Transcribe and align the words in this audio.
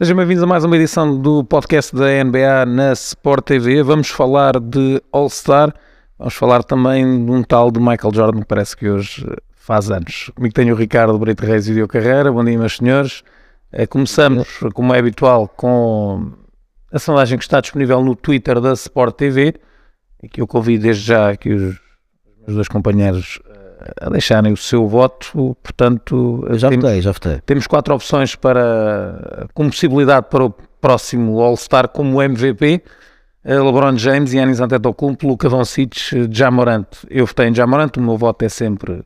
Sejam 0.00 0.16
bem-vindos 0.16 0.44
a 0.44 0.46
mais 0.46 0.62
uma 0.62 0.76
edição 0.76 1.20
do 1.20 1.42
podcast 1.42 1.92
da 1.92 2.06
NBA 2.22 2.66
na 2.66 2.92
Sport 2.92 3.44
TV. 3.44 3.82
Vamos 3.82 4.08
falar 4.08 4.60
de 4.60 5.02
All-Star, 5.10 5.74
vamos 6.16 6.34
falar 6.34 6.62
também 6.62 7.24
de 7.24 7.32
um 7.32 7.42
tal 7.42 7.68
de 7.72 7.80
Michael 7.80 8.14
Jordan 8.14 8.40
que 8.42 8.46
parece 8.46 8.76
que 8.76 8.88
hoje 8.88 9.26
faz 9.56 9.90
anos. 9.90 10.30
Comigo 10.36 10.54
tenho 10.54 10.72
o 10.72 10.78
Ricardo 10.78 11.18
Brito 11.18 11.44
Reis 11.44 11.66
e 11.66 11.70
Video 11.70 11.88
Carreira. 11.88 12.30
Bom 12.30 12.44
dia, 12.44 12.56
meus 12.56 12.76
senhores. 12.76 13.24
Eh, 13.72 13.88
começamos, 13.88 14.60
como 14.72 14.94
é 14.94 15.00
habitual, 15.00 15.48
com 15.48 16.30
a 16.92 16.98
sondagem 17.00 17.36
que 17.36 17.42
está 17.42 17.60
disponível 17.60 18.00
no 18.00 18.14
Twitter 18.14 18.60
da 18.60 18.74
Sport 18.74 19.16
TV 19.16 19.56
e 20.22 20.28
que 20.28 20.40
eu 20.40 20.46
convido 20.46 20.84
desde 20.84 21.06
já 21.06 21.30
aqui 21.30 21.52
os 21.52 21.76
meus 22.46 22.54
dois 22.54 22.68
companheiros 22.68 23.40
a 24.00 24.10
deixarem 24.10 24.52
o 24.52 24.56
seu 24.56 24.86
voto, 24.86 25.56
portanto... 25.62 26.46
Já 26.52 26.68
temos, 26.68 26.84
votei, 26.84 27.02
já 27.02 27.12
votei. 27.12 27.40
Temos 27.44 27.66
quatro 27.66 27.94
opções 27.94 28.34
para, 28.34 29.46
com 29.54 29.68
possibilidade 29.68 30.26
para 30.30 30.44
o 30.44 30.50
próximo 30.80 31.40
All-Star 31.40 31.88
como 31.88 32.22
MVP, 32.22 32.82
eh, 33.44 33.58
LeBron 33.58 33.96
James, 33.96 34.32
Yannis 34.32 34.60
Antetokounmpo, 34.60 35.26
Luka 35.26 35.48
Doncic, 35.48 36.28
Jamorant. 36.30 36.86
Eu 37.08 37.26
votei 37.26 37.48
em 37.48 37.54
Jamorant, 37.54 37.96
o 37.96 38.00
meu 38.00 38.16
voto 38.16 38.44
é 38.44 38.48
sempre 38.48 39.02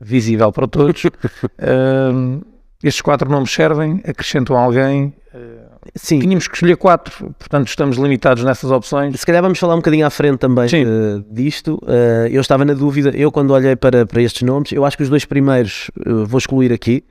visível 0.00 0.52
para 0.52 0.66
todos. 0.66 1.04
uh, 1.04 2.44
estes 2.82 3.00
quatro 3.00 3.30
nomes 3.30 3.50
servem, 3.50 4.02
acrescentam 4.06 4.56
alguém... 4.56 5.14
Uh, 5.34 5.65
Sim. 5.94 6.18
Tínhamos 6.20 6.48
que 6.48 6.54
escolher 6.54 6.76
quatro, 6.76 7.34
portanto 7.38 7.68
estamos 7.68 7.96
limitados 7.96 8.42
nessas 8.44 8.70
opções. 8.70 9.18
Se 9.18 9.26
calhar 9.26 9.42
vamos 9.42 9.58
falar 9.58 9.74
um 9.74 9.78
bocadinho 9.78 10.06
à 10.06 10.10
frente 10.10 10.38
também 10.38 10.66
uh, 10.66 11.24
disto. 11.30 11.78
Uh, 11.82 12.26
eu 12.30 12.40
estava 12.40 12.64
na 12.64 12.74
dúvida, 12.74 13.10
eu 13.14 13.30
quando 13.30 13.52
olhei 13.52 13.76
para, 13.76 14.06
para 14.06 14.22
estes 14.22 14.42
nomes, 14.42 14.72
eu 14.72 14.84
acho 14.84 14.96
que 14.96 15.02
os 15.02 15.08
dois 15.08 15.24
primeiros 15.24 15.90
uh, 16.06 16.26
vou 16.26 16.38
excluir 16.38 16.72
aqui. 16.72 17.04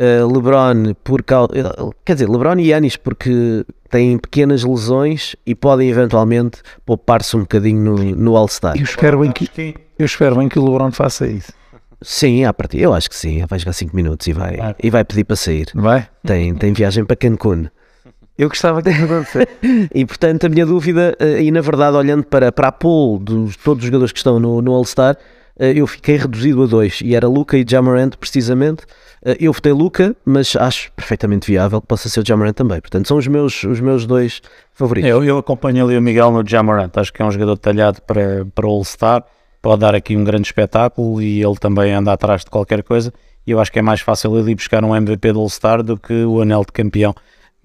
LeBron 0.00 0.94
por 1.02 1.24
causa. 1.24 1.50
Quer 2.04 2.12
dizer, 2.12 2.28
LeBron 2.28 2.56
e 2.60 2.68
Yanis 2.68 2.96
porque 2.96 3.66
têm 3.90 4.16
pequenas 4.16 4.62
lesões 4.62 5.34
e 5.44 5.56
podem 5.56 5.90
eventualmente 5.90 6.62
poupar-se 6.86 7.36
um 7.36 7.40
bocadinho 7.40 7.82
no, 7.82 7.96
no 7.96 8.36
All-Star. 8.36 8.76
Eu 8.76 8.84
espero 8.84 9.18
bem 9.18 9.32
que, 9.32 9.74
eu 9.98 10.06
espero 10.06 10.36
bem 10.36 10.48
que 10.48 10.56
o 10.56 10.64
LeBron 10.64 10.92
faça 10.92 11.26
isso. 11.26 11.52
Sim, 12.00 12.44
a 12.44 12.52
partir, 12.52 12.80
eu 12.80 12.94
acho 12.94 13.10
que 13.10 13.16
sim. 13.16 13.44
Vai 13.46 13.58
jogar 13.58 13.72
5 13.72 13.94
minutos 13.94 14.26
e 14.26 14.32
vai, 14.32 14.58
ah. 14.60 14.74
e 14.80 14.88
vai 14.88 15.04
pedir 15.04 15.24
para 15.24 15.36
sair. 15.36 15.66
Vai? 15.74 16.06
Tem, 16.24 16.54
tem 16.54 16.72
viagem 16.72 17.04
para 17.04 17.16
Cancún. 17.16 17.66
Eu 18.38 18.48
gostava 18.48 18.80
que 18.80 18.88
acontecer. 18.88 19.48
e 19.92 20.06
portanto, 20.06 20.46
a 20.46 20.48
minha 20.48 20.64
dúvida, 20.64 21.16
eh, 21.18 21.42
e 21.42 21.50
na 21.50 21.60
verdade, 21.60 21.96
olhando 21.96 22.22
para, 22.22 22.52
para 22.52 22.68
a 22.68 22.72
pool 22.72 23.18
de 23.18 23.58
todos 23.58 23.82
os 23.82 23.86
jogadores 23.86 24.12
que 24.12 24.18
estão 24.18 24.38
no, 24.38 24.62
no 24.62 24.72
All-Star, 24.72 25.16
eh, 25.58 25.72
eu 25.74 25.86
fiquei 25.88 26.16
reduzido 26.16 26.62
a 26.62 26.66
dois, 26.66 27.00
e 27.02 27.16
era 27.16 27.26
Luca 27.26 27.58
e 27.58 27.64
Jamarant, 27.68 28.14
precisamente. 28.14 28.84
Eh, 29.24 29.38
eu 29.40 29.52
votei 29.52 29.72
Luca, 29.72 30.14
mas 30.24 30.54
acho 30.54 30.92
perfeitamente 30.92 31.50
viável 31.50 31.80
que 31.80 31.88
possa 31.88 32.08
ser 32.08 32.20
o 32.20 32.24
Jamarant 32.24 32.54
também. 32.54 32.80
Portanto, 32.80 33.08
são 33.08 33.16
os 33.16 33.26
meus, 33.26 33.64
os 33.64 33.80
meus 33.80 34.06
dois 34.06 34.40
favoritos. 34.72 35.10
Eu, 35.10 35.24
eu 35.24 35.38
acompanho 35.38 35.84
ali 35.84 35.98
o 35.98 36.00
Miguel 36.00 36.30
no 36.30 36.46
Jamarant, 36.46 36.92
acho 36.96 37.12
que 37.12 37.20
é 37.20 37.24
um 37.24 37.32
jogador 37.32 37.56
talhado 37.58 38.00
para, 38.02 38.46
para 38.54 38.66
All-Star, 38.68 39.24
pode 39.60 39.80
dar 39.80 39.96
aqui 39.96 40.16
um 40.16 40.22
grande 40.22 40.46
espetáculo 40.46 41.20
e 41.20 41.42
ele 41.42 41.56
também 41.56 41.92
anda 41.92 42.12
atrás 42.12 42.44
de 42.44 42.50
qualquer 42.50 42.84
coisa. 42.84 43.12
E 43.44 43.50
eu 43.50 43.58
acho 43.58 43.72
que 43.72 43.80
é 43.80 43.82
mais 43.82 44.00
fácil 44.00 44.38
ele 44.38 44.52
ir 44.52 44.54
buscar 44.54 44.84
um 44.84 44.94
MVP 44.94 45.32
do 45.32 45.40
All-Star 45.40 45.82
do 45.82 45.96
que 45.96 46.24
o 46.24 46.40
anel 46.40 46.60
de 46.60 46.70
campeão 46.72 47.12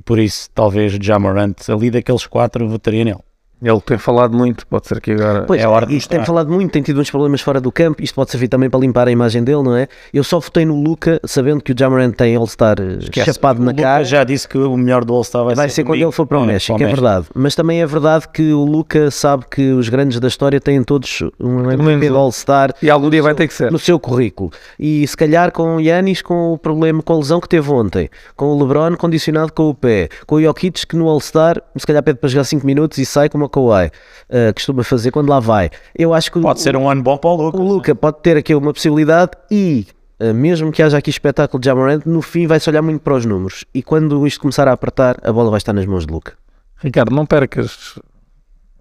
por 0.05 0.19
isso, 0.19 0.49
talvez 0.53 0.93
Jamorant, 1.01 1.55
ali 1.69 1.89
daqueles 1.89 2.25
quatro, 2.27 2.67
votaria 2.67 3.05
nele. 3.05 3.19
Ele 3.63 3.81
tem 3.81 3.97
falado 3.97 4.35
muito, 4.35 4.67
pode 4.67 4.87
ser 4.87 4.99
que 4.99 5.11
agora 5.11 5.43
pois, 5.43 5.61
é 5.61 5.67
hora 5.67 5.85
de 5.85 6.07
tem 6.07 6.23
falado 6.25 6.51
muito, 6.51 6.71
tem 6.71 6.81
tido 6.81 6.99
uns 6.99 7.09
problemas 7.09 7.41
fora 7.41 7.61
do 7.61 7.71
campo, 7.71 8.03
isto 8.03 8.13
pode 8.13 8.29
servir 8.29 8.47
também 8.47 8.69
para 8.69 8.79
limpar 8.79 9.07
a 9.07 9.11
imagem 9.11 9.43
dele, 9.43 9.63
não 9.63 9.75
é? 9.75 9.87
Eu 10.13 10.23
só 10.23 10.39
votei 10.39 10.65
no 10.65 10.81
Luca, 10.81 11.19
sabendo 11.23 11.63
que 11.63 11.71
o 11.71 11.75
Jamarant 11.77 12.13
tem 12.13 12.35
All-Star 12.35 12.75
eh, 12.79 13.23
chapado 13.23 13.61
na 13.61 13.73
cara. 13.73 14.03
já 14.03 14.23
disse 14.23 14.47
que 14.47 14.57
o 14.57 14.75
melhor 14.75 15.05
do 15.05 15.13
All-Star 15.13 15.45
vai, 15.45 15.55
vai 15.55 15.69
ser, 15.69 15.75
ser 15.75 15.83
quando 15.85 16.01
ele 16.01 16.11
for 16.11 16.25
para 16.25 16.39
o 16.39 16.43
é, 16.43 16.47
México, 16.47 16.81
é 16.81 16.85
verdade. 16.85 17.27
Mas 17.33 17.55
também 17.55 17.81
é 17.81 17.85
verdade 17.85 18.27
que 18.27 18.51
o 18.51 18.65
Luca 18.65 19.09
sabe 19.09 19.45
que 19.49 19.71
os 19.71 19.87
grandes 19.87 20.19
da 20.19 20.27
história 20.27 20.59
têm 20.59 20.83
todos 20.83 21.23
um 21.39 21.71
MVP 21.71 22.07
All-Star 22.09 22.73
e 22.81 22.89
algum 22.89 23.09
dia 23.09 23.23
vai 23.23 23.33
ter 23.33 23.47
que 23.47 23.53
ser 23.53 23.71
no 23.71 23.79
seu 23.79 23.99
currículo. 23.99 24.51
E 24.77 25.07
se 25.07 25.15
calhar 25.15 25.51
com 25.51 25.77
o 25.77 25.81
Yanis, 25.81 26.21
com 26.21 26.53
o 26.53 26.57
problema, 26.57 27.01
com 27.01 27.13
a 27.13 27.17
lesão 27.17 27.39
que 27.39 27.47
teve 27.47 27.69
ontem, 27.71 28.09
com 28.35 28.47
o 28.47 28.59
LeBron 28.59 28.95
condicionado 28.97 29.51
com 29.53 29.69
o 29.69 29.73
pé, 29.73 30.09
com 30.25 30.35
o 30.35 30.41
Jokic 30.41 30.85
que 30.87 30.95
no 30.95 31.07
All-Star 31.07 31.61
se 31.75 31.85
calhar 31.85 32.03
pede 32.03 32.19
para 32.19 32.29
jogar 32.29 32.43
5 32.43 32.65
minutos 32.65 32.97
e 32.97 33.05
sai 33.05 33.29
como 33.29 33.45
a 33.45 33.49
Kawhi 33.53 33.87
uh, 33.87 34.53
costuma 34.53 34.83
fazer 34.83 35.11
quando 35.11 35.29
lá 35.29 35.39
vai. 35.39 35.69
Eu 35.95 36.13
acho 36.13 36.31
que 36.31 36.41
pode 36.41 36.59
o, 36.59 36.61
ser 36.61 36.75
um 36.75 36.89
ano 36.89 37.03
bom 37.03 37.17
para 37.17 37.29
o 37.29 37.35
Luca. 37.35 37.57
O 37.57 37.67
Luca 37.67 37.95
pode 37.95 38.21
ter 38.21 38.35
aqui 38.35 38.55
uma 38.55 38.73
possibilidade 38.73 39.31
e 39.51 39.85
uh, 40.19 40.33
mesmo 40.33 40.71
que 40.71 40.81
haja 40.81 40.97
aqui 40.97 41.09
espetáculo 41.09 41.61
de 41.61 41.65
Jamorant, 41.65 42.01
no 42.05 42.21
fim 42.21 42.47
vai-se 42.47 42.69
olhar 42.69 42.81
muito 42.81 43.01
para 43.01 43.13
os 43.13 43.25
números 43.25 43.63
e 43.73 43.83
quando 43.83 44.25
isto 44.25 44.41
começar 44.41 44.67
a 44.67 44.71
apertar, 44.71 45.17
a 45.23 45.31
bola 45.31 45.51
vai 45.51 45.57
estar 45.57 45.73
nas 45.73 45.85
mãos 45.85 46.05
de 46.05 46.11
Luca. 46.11 46.33
Ricardo, 46.77 47.15
não 47.15 47.25
percas 47.25 47.97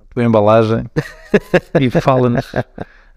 a 0.00 0.14
tua 0.14 0.24
embalagem 0.24 0.84
e 1.80 1.90
fala-nos 1.90 2.50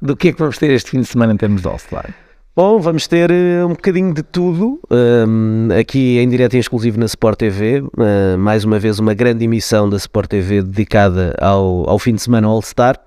do 0.01 0.15
que 0.15 0.29
é 0.29 0.33
que 0.33 0.39
vamos 0.39 0.57
ter 0.57 0.69
este 0.71 0.91
fim 0.91 0.99
de 0.99 1.07
semana 1.07 1.33
em 1.33 1.37
termos 1.37 1.61
de 1.61 1.67
All-Star. 1.67 2.13
Bom, 2.55 2.79
vamos 2.79 3.05
ter 3.05 3.29
uh, 3.31 3.65
um 3.65 3.71
bocadinho 3.71 4.13
de 4.13 4.23
tudo 4.23 4.79
um, 4.89 5.67
aqui 5.77 6.19
em 6.19 6.29
direto 6.29 6.55
e 6.55 6.57
exclusivo 6.57 6.97
na 6.97 7.05
Sport 7.05 7.37
TV. 7.37 7.81
Uh, 7.81 8.37
mais 8.37 8.63
uma 8.63 8.79
vez, 8.79 8.97
uma 8.97 9.13
grande 9.13 9.43
emissão 9.43 9.89
da 9.89 9.97
Sport 9.97 10.29
TV 10.29 10.61
dedicada 10.61 11.35
ao, 11.41 11.89
ao 11.89 11.99
fim 11.99 12.15
de 12.15 12.21
semana 12.21 12.47
All-Star. 12.47 12.97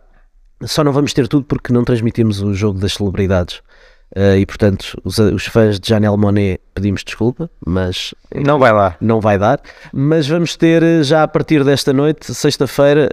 Só 0.65 0.85
não 0.85 0.93
vamos 0.93 1.15
ter 1.15 1.27
tudo 1.29 1.47
porque 1.47 1.73
não 1.73 1.83
transmitimos 1.83 2.43
o 2.43 2.53
jogo 2.53 2.79
das 2.79 2.93
celebridades. 2.93 3.63
Uh, 4.15 4.37
e 4.39 4.45
portanto, 4.45 5.01
os, 5.03 5.19
os, 5.19 5.47
fãs 5.47 5.81
de 5.81 5.89
Janelle 5.89 6.19
Monet 6.19 6.61
pedimos 6.75 7.03
desculpa, 7.03 7.51
mas 7.67 8.15
não 8.35 8.59
vai 8.59 8.73
lá, 8.73 8.97
não 9.01 9.19
vai 9.19 9.39
dar. 9.39 9.63
Mas 9.95 10.29
vamos 10.29 10.57
ter 10.57 11.03
já 11.05 11.23
a 11.23 11.29
partir 11.29 11.65
desta 11.65 11.95
noite, 11.95 12.35
sexta-feira, 12.35 13.09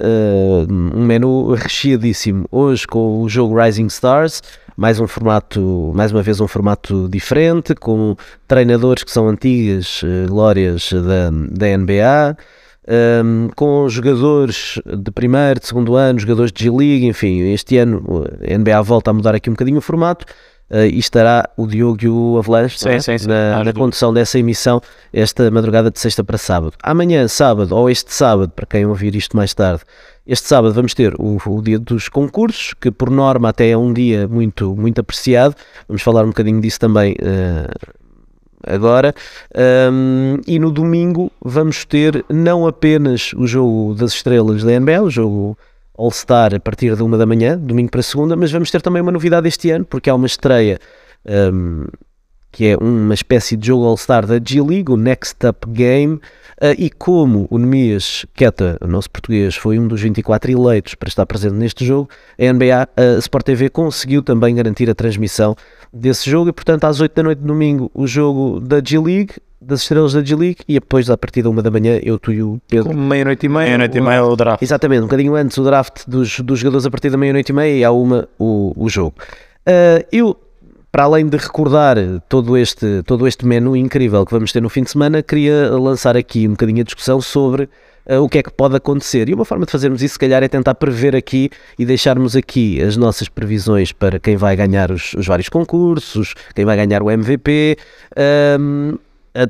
um 0.70 1.06
menu 1.06 1.54
recheadíssimo. 1.54 2.46
Hoje 2.52 2.86
com 2.86 3.22
o 3.22 3.30
jogo 3.30 3.58
Rising 3.58 3.88
Stars 3.88 4.42
mais 4.76 5.00
um 5.00 5.08
formato, 5.08 5.92
mais 5.96 6.12
uma 6.12 6.22
vez 6.22 6.42
um 6.42 6.48
formato 6.48 7.08
diferente, 7.10 7.74
com 7.74 8.16
treinadores 8.48 9.04
que 9.04 9.12
são 9.12 9.28
antigas 9.28 10.04
uh, 10.04 10.28
glórias 10.28 10.92
da, 10.92 11.30
da 11.32 11.78
NBA, 11.78 12.38
um, 12.88 13.46
ehm, 13.46 13.50
com 13.56 13.88
jogadores 13.90 14.80
de 14.86 15.12
primeiro, 15.12 15.60
de 15.60 15.68
segundo 15.68 15.96
ano, 15.96 16.20
jogadores 16.20 16.52
de 16.52 16.66
G-League, 16.66 17.06
enfim, 17.06 17.40
este 17.54 17.78
ano 17.78 18.26
a 18.42 18.58
NBA 18.58 18.82
volta 18.82 19.12
a 19.12 19.14
mudar 19.14 19.34
aqui 19.34 19.50
um 19.50 19.54
bocadinho 19.54 19.78
o 19.78 19.82
formato. 19.82 20.26
Uh, 20.70 20.86
e 20.92 20.98
estará 20.98 21.48
o 21.56 21.68
Diogo 21.68 22.00
e 22.02 22.10
o 22.10 22.40
Avalanche 22.40 22.80
sim, 22.80 22.90
é? 22.90 23.00
sim, 23.00 23.18
sim. 23.20 23.28
na, 23.28 23.64
na 23.64 23.72
condução 23.72 24.12
dessa 24.12 24.40
emissão 24.40 24.82
esta 25.14 25.52
madrugada 25.52 25.92
de 25.92 26.00
sexta 26.00 26.24
para 26.24 26.40
sábado. 26.40 26.74
Amanhã, 26.82 27.28
sábado, 27.28 27.76
ou 27.76 27.88
este 27.88 28.12
sábado, 28.12 28.52
para 28.52 28.66
quem 28.66 28.84
ouvir 28.84 29.16
isto 29.16 29.38
mais 29.38 29.54
tarde, 29.54 29.84
este 30.26 30.48
sábado 30.48 30.74
vamos 30.74 30.96
ter 30.96 31.14
o, 31.20 31.38
o, 31.46 31.62
dia 31.62 31.78
dos 31.78 32.10
concursos, 32.10 32.74
que 32.74 32.90
por 32.90 33.12
norma 33.12 33.50
até 33.50 33.70
é 33.70 33.78
um 33.78 33.94
dia 33.94 34.28
muito, 34.28 34.76
muito 34.76 35.00
apreciado. 35.00 35.56
Vamos 35.88 36.02
falar 36.02 36.24
um 36.24 36.30
bocadinho 36.30 36.60
disso 36.60 36.80
também 36.80 37.14
uh, 37.14 37.96
agora. 38.66 39.14
Um, 39.92 40.40
e 40.48 40.58
no 40.58 40.72
domingo 40.72 41.32
vamos 41.40 41.86
ter 41.86 42.26
não 42.28 42.66
apenas 42.66 43.34
o 43.34 43.46
jogo 43.46 43.94
das 43.94 44.14
estrelas 44.14 44.64
da 44.64 44.80
NBA, 44.80 45.04
o 45.04 45.12
jogo 45.12 45.58
All-Star 45.98 46.54
a 46.56 46.60
partir 46.60 46.96
de 46.96 47.04
uma 47.04 47.18
da 47.18 47.26
manhã, 47.26 47.58
domingo 47.58 47.92
para 47.92 48.02
segunda, 48.02 48.36
mas 48.36 48.52
vamos 48.52 48.72
ter 48.72 48.82
também 48.82 49.02
uma 49.02 49.12
novidade 49.12 49.48
este 49.48 49.72
ano, 49.72 49.86
porque 49.86 50.10
há 50.10 50.16
uma 50.16 50.28
estreia. 50.28 50.80
Um, 51.26 51.86
que 52.52 52.68
é 52.68 52.78
uma 52.78 53.14
espécie 53.14 53.58
de 53.58 53.68
jogo 53.68 53.84
All-Star 53.84 54.26
da 54.26 54.40
G-League, 54.42 54.90
o 54.90 54.96
Next 54.96 55.46
Up 55.46 55.68
Game, 55.70 56.22
Uh, 56.56 56.72
e 56.78 56.90
como 56.90 57.48
o 57.50 57.58
Nemias 57.58 58.26
Queta, 58.34 58.78
o 58.80 58.88
nosso 58.88 59.12
português, 59.12 59.58
foi 59.58 59.78
um 59.78 59.90
dos 59.90 60.02
24 60.02 60.50
eleitos 60.50 60.96
para 60.96 61.10
estar 61.10 61.26
presente 61.26 61.54
neste 61.54 61.86
jogo, 61.86 62.10
a 62.40 62.54
NBA, 62.54 62.88
a 62.96 63.18
Sport 63.20 63.46
TV, 63.46 63.70
conseguiu 63.70 64.24
também 64.24 64.56
garantir 64.56 64.90
a 64.90 64.96
transmissão 64.96 65.54
desse 65.92 66.30
jogo 66.30 66.50
e, 66.50 66.54
portanto, 66.54 66.86
às 66.86 67.02
8 67.02 67.14
da 67.14 67.24
noite 67.24 67.40
de 67.40 67.46
domingo, 67.46 67.92
o 67.94 68.08
jogo 68.08 68.62
da 68.62 68.82
G-League, 68.82 69.34
das 69.66 69.82
estrelas 69.82 70.14
da 70.14 70.24
G-League 70.24 70.60
e 70.68 70.76
depois 70.76 71.10
a 71.10 71.18
partir 71.18 71.42
da 71.42 71.50
uma 71.50 71.62
da 71.62 71.72
manhã 71.72 72.00
eu, 72.04 72.20
tu 72.20 72.32
e 72.32 72.42
o 72.44 72.60
Pedro. 72.68 72.96
Meia-noite 72.96 73.46
e 73.46 73.50
meia. 73.50 73.66
Meia-noite 73.66 73.98
e 73.98 74.02
meia 74.02 74.24
o 74.24 74.36
draft. 74.36 74.62
Exatamente, 74.62 75.02
um 75.02 75.06
bocadinho 75.06 75.36
antes 75.36 75.58
o 75.58 75.64
draft 75.64 76.04
dos, 76.08 76.40
dos 76.40 76.60
jogadores 76.60 76.86
a 76.86 76.92
partir 76.92 77.10
da 77.10 77.18
meia-noite 77.18 77.52
e 77.52 77.54
meia 77.54 77.78
e 77.78 77.84
à 77.84 77.92
uma 77.92 78.28
o, 78.40 78.74
o 78.76 78.90
jogo. 78.90 79.16
Uh, 79.68 80.06
eu 80.12 80.38
para 80.92 81.04
além 81.04 81.28
de 81.28 81.36
recordar 81.36 81.98
todo 82.30 82.56
este, 82.56 83.04
todo 83.06 83.28
este 83.28 83.46
menu 83.46 83.76
incrível 83.76 84.26
que 84.26 84.32
vamos 84.32 84.54
ter 84.54 84.62
no 84.62 84.70
fim 84.70 84.82
de 84.82 84.92
semana, 84.92 85.22
queria 85.22 85.70
lançar 85.72 86.16
aqui 86.16 86.48
um 86.48 86.52
bocadinho 86.52 86.80
a 86.80 86.84
discussão 86.86 87.20
sobre 87.20 87.68
uh, 88.10 88.22
o 88.22 88.30
que 88.30 88.38
é 88.38 88.44
que 88.44 88.50
pode 88.50 88.78
acontecer. 88.78 89.28
E 89.28 89.34
uma 89.34 89.44
forma 89.44 89.66
de 89.66 89.74
fazermos 89.74 90.02
isso, 90.02 90.14
se 90.14 90.20
calhar, 90.20 90.42
é 90.42 90.48
tentar 90.48 90.74
prever 90.76 91.14
aqui 91.14 91.50
e 91.78 91.86
deixarmos 91.86 92.34
aqui 92.34 92.82
as 92.82 92.96
nossas 92.96 93.28
previsões 93.28 93.92
para 93.92 94.20
quem 94.20 94.38
vai 94.38 94.56
ganhar 94.56 94.90
os, 94.90 95.14
os 95.16 95.28
vários 95.28 95.50
concursos, 95.50 96.34
quem 96.56 96.64
vai 96.64 96.78
ganhar 96.78 97.04
o 97.04 97.12
MVP. 97.12 97.76
Um, 98.58 98.94
a- 98.94 99.05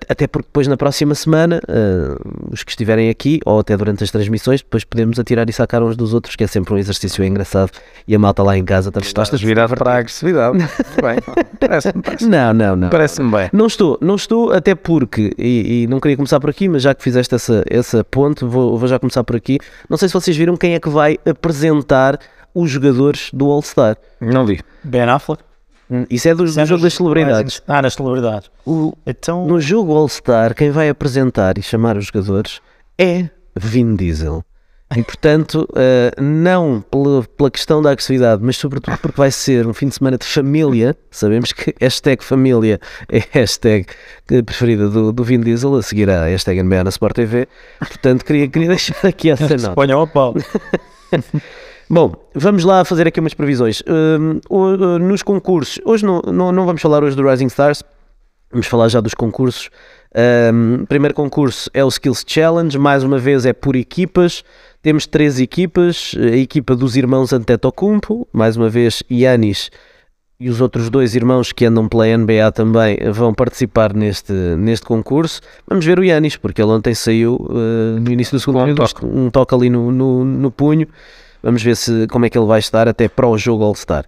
até 0.10 0.28
porque 0.28 0.48
depois 0.48 0.68
na 0.68 0.76
próxima 0.76 1.14
semana, 1.14 1.62
eh, 1.68 2.18
os 2.52 2.64
que 2.64 2.72
estiverem 2.72 3.10
aqui, 3.10 3.40
ou 3.46 3.60
até 3.60 3.78
durante 3.78 4.04
as 4.04 4.12
transmissões, 4.12 4.62
depois 4.62 4.84
podemos 4.84 5.20
atirar 5.20 5.50
e 5.50 5.54
sacar 5.54 5.84
uns 5.84 5.96
dos 5.96 6.14
outros, 6.14 6.36
que 6.36 6.44
é 6.44 6.48
sempre 6.48 6.74
um 6.74 6.78
exercício 6.78 7.24
engraçado. 7.24 7.72
E 8.08 8.16
a 8.16 8.20
malta 8.20 8.42
lá 8.44 8.58
em 8.58 8.66
casa 8.66 8.92
também 8.92 9.08
Estás 9.08 9.34
a 9.34 9.38
virar 9.38 9.68
para 9.70 9.94
a 9.94 9.98
agressividade. 9.98 10.58
Muito 10.58 11.02
bem. 11.02 11.18
Parece-me 11.60 12.02
parece 12.02 12.28
Não, 12.28 12.54
não, 12.54 12.76
não. 12.76 12.90
parece 12.90 13.22
bem. 13.24 13.50
Não 13.54 13.68
estou, 13.68 13.98
não 14.02 14.16
estou, 14.16 14.52
até 14.52 14.76
porque, 14.76 15.34
e, 15.38 15.84
e 15.84 15.88
não 15.88 16.00
queria 16.00 16.16
começar 16.18 16.40
por 16.40 16.50
aqui, 16.50 16.68
mas 16.68 16.82
já 16.82 16.94
que 16.94 17.04
fizeste 17.04 17.34
essa, 17.36 17.64
essa 17.70 18.04
ponte, 18.04 18.44
vou, 18.46 18.78
vou 18.78 18.88
já 18.88 19.00
começar 19.00 19.24
por 19.24 19.36
aqui. 19.36 19.60
Não 19.90 19.98
sei 19.98 20.08
se 20.08 20.14
vocês 20.14 20.36
viram 20.36 20.58
quem 20.58 20.74
é 20.74 20.80
que 20.80 20.90
vai 20.90 21.18
apresentar 21.26 22.20
os 22.54 22.70
jogadores 22.72 23.30
do 23.34 23.52
All-Star. 23.52 23.98
Não 24.22 24.46
vi. 24.46 24.62
Ben 24.84 25.04
Affleck. 25.04 25.44
Isso 26.10 26.28
é 26.28 26.34
do, 26.36 26.44
do 26.46 26.66
jogo 26.66 26.82
das 26.84 26.94
celebridades. 26.94 27.62
Ah, 27.68 27.82
nas 27.82 27.94
celebridades. 27.94 28.50
O- 28.66 28.94
Então, 29.06 29.46
no 29.46 29.60
jogo 29.62 29.94
All-Star, 29.96 30.56
quem 30.56 30.72
vai 30.72 30.90
apresentar 30.90 31.58
e 31.58 31.62
chamar 31.62 31.96
os 31.98 32.06
jogadores 32.08 32.60
é 32.98 33.30
Vin 33.56 33.96
Diesel. 33.96 34.44
E 34.96 35.02
portanto, 35.04 35.68
eh, 35.76 36.12
não 36.22 36.80
pela, 36.92 37.24
pela 37.24 37.50
questão 37.52 37.82
da 37.82 37.90
agressividade, 37.92 38.42
mas 38.44 38.56
sobretudo 38.56 38.98
porque 39.00 39.18
vai 39.18 39.32
ser 39.32 39.66
um 39.68 39.74
fim 39.74 39.88
de 39.88 39.96
semana 39.96 40.18
de 40.18 40.26
família. 40.26 40.96
Sabemos 41.10 41.52
que 41.52 41.74
hashtag 41.82 42.24
família 42.24 42.80
é 43.10 43.18
a 43.20 43.24
hashtag 43.40 43.88
que- 44.28 44.44
preferida 44.44 44.88
do, 44.90 45.12
do 45.12 45.24
Vin 45.24 45.40
Diesel, 45.42 45.76
a 45.76 45.82
seguir 45.84 46.10
à 46.10 46.26
hashtag 46.26 46.62
NBA 46.64 46.84
na 46.84 46.90
Sport 46.92 47.16
TV. 47.16 47.48
Portanto, 47.80 48.24
queria, 48.24 48.48
queria 48.48 48.70
deixar 48.78 48.96
aqui 49.08 49.30
essa 49.32 49.56
nota. 49.58 49.74
ponham 49.76 50.02
a 50.02 50.08
pau. 50.08 50.34
Bom, 51.90 52.14
vamos 52.34 52.64
lá 52.64 52.84
fazer 52.84 53.08
aqui 53.08 53.20
umas 53.20 53.34
previsões. 53.34 53.82
Uh, 53.82 55.00
nos 55.00 55.22
concursos, 55.22 55.80
hoje 55.86 56.06
não, 56.06 56.22
não, 56.22 56.52
não 56.52 56.66
vamos 56.66 56.82
falar 56.82 57.04
hoje 57.04 57.16
do 57.16 57.28
Rising 57.28 57.48
Stars, 57.48 57.84
vamos 58.52 58.68
falar 58.68 58.90
já 58.90 59.02
dos 59.02 59.14
concursos. 59.14 59.70
O 60.82 60.88
primeiro 60.88 61.14
concurso 61.14 61.70
é 61.74 61.84
o 61.84 61.90
Skills 61.90 62.24
Challenge, 62.26 62.80
mais 62.80 63.04
uma 63.04 63.20
vez 63.20 63.46
é 63.46 63.52
por 63.52 63.76
equipas. 63.76 64.46
Temos 64.82 65.06
três 65.06 65.42
equipas, 65.42 66.16
a 66.18 66.38
equipa 66.38 66.74
dos 66.74 66.96
irmãos 66.96 67.34
Antetokounmpo, 67.34 68.26
mais 68.32 68.56
uma 68.56 68.70
vez 68.70 69.04
Yanis 69.12 69.70
e 70.40 70.50
os 70.50 70.60
outros 70.60 70.90
dois 70.90 71.16
irmãos 71.16 71.52
que 71.52 71.66
andam 71.66 71.88
pela 71.88 72.06
NBA 72.06 72.52
também 72.54 72.98
vão 73.12 73.34
participar 73.34 73.94
neste, 73.94 74.34
neste 74.34 74.86
concurso. 74.86 75.42
Vamos 75.68 75.86
ver 75.86 75.98
o 75.98 76.04
Yanis, 76.04 76.36
porque 76.36 76.62
ele 76.62 76.72
ontem 76.72 76.94
saiu 76.94 77.36
uh, 77.36 78.00
no 78.00 78.12
início 78.12 78.36
do 78.36 78.40
segundo 78.40 78.58
um 78.58 78.62
período, 78.62 78.78
toque. 78.78 79.06
um 79.06 79.30
toque 79.30 79.56
ali 79.56 79.70
no, 79.70 79.92
no, 79.92 80.26
no 80.26 80.52
punho. 80.52 80.88
Vamos 81.46 81.62
ver 81.62 81.76
se, 81.76 82.08
como 82.08 82.26
é 82.26 82.30
que 82.30 82.36
ele 82.36 82.48
vai 82.48 82.58
estar 82.58 82.88
até 82.88 83.08
para 83.08 83.28
o 83.28 83.38
jogo 83.38 83.64
All-Star. 83.64 84.04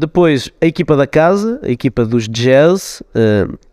Depois, 0.00 0.50
a 0.60 0.66
equipa 0.66 0.96
da 0.96 1.06
casa, 1.06 1.60
a 1.62 1.68
equipa 1.70 2.04
dos 2.04 2.28
Jazz. 2.28 3.04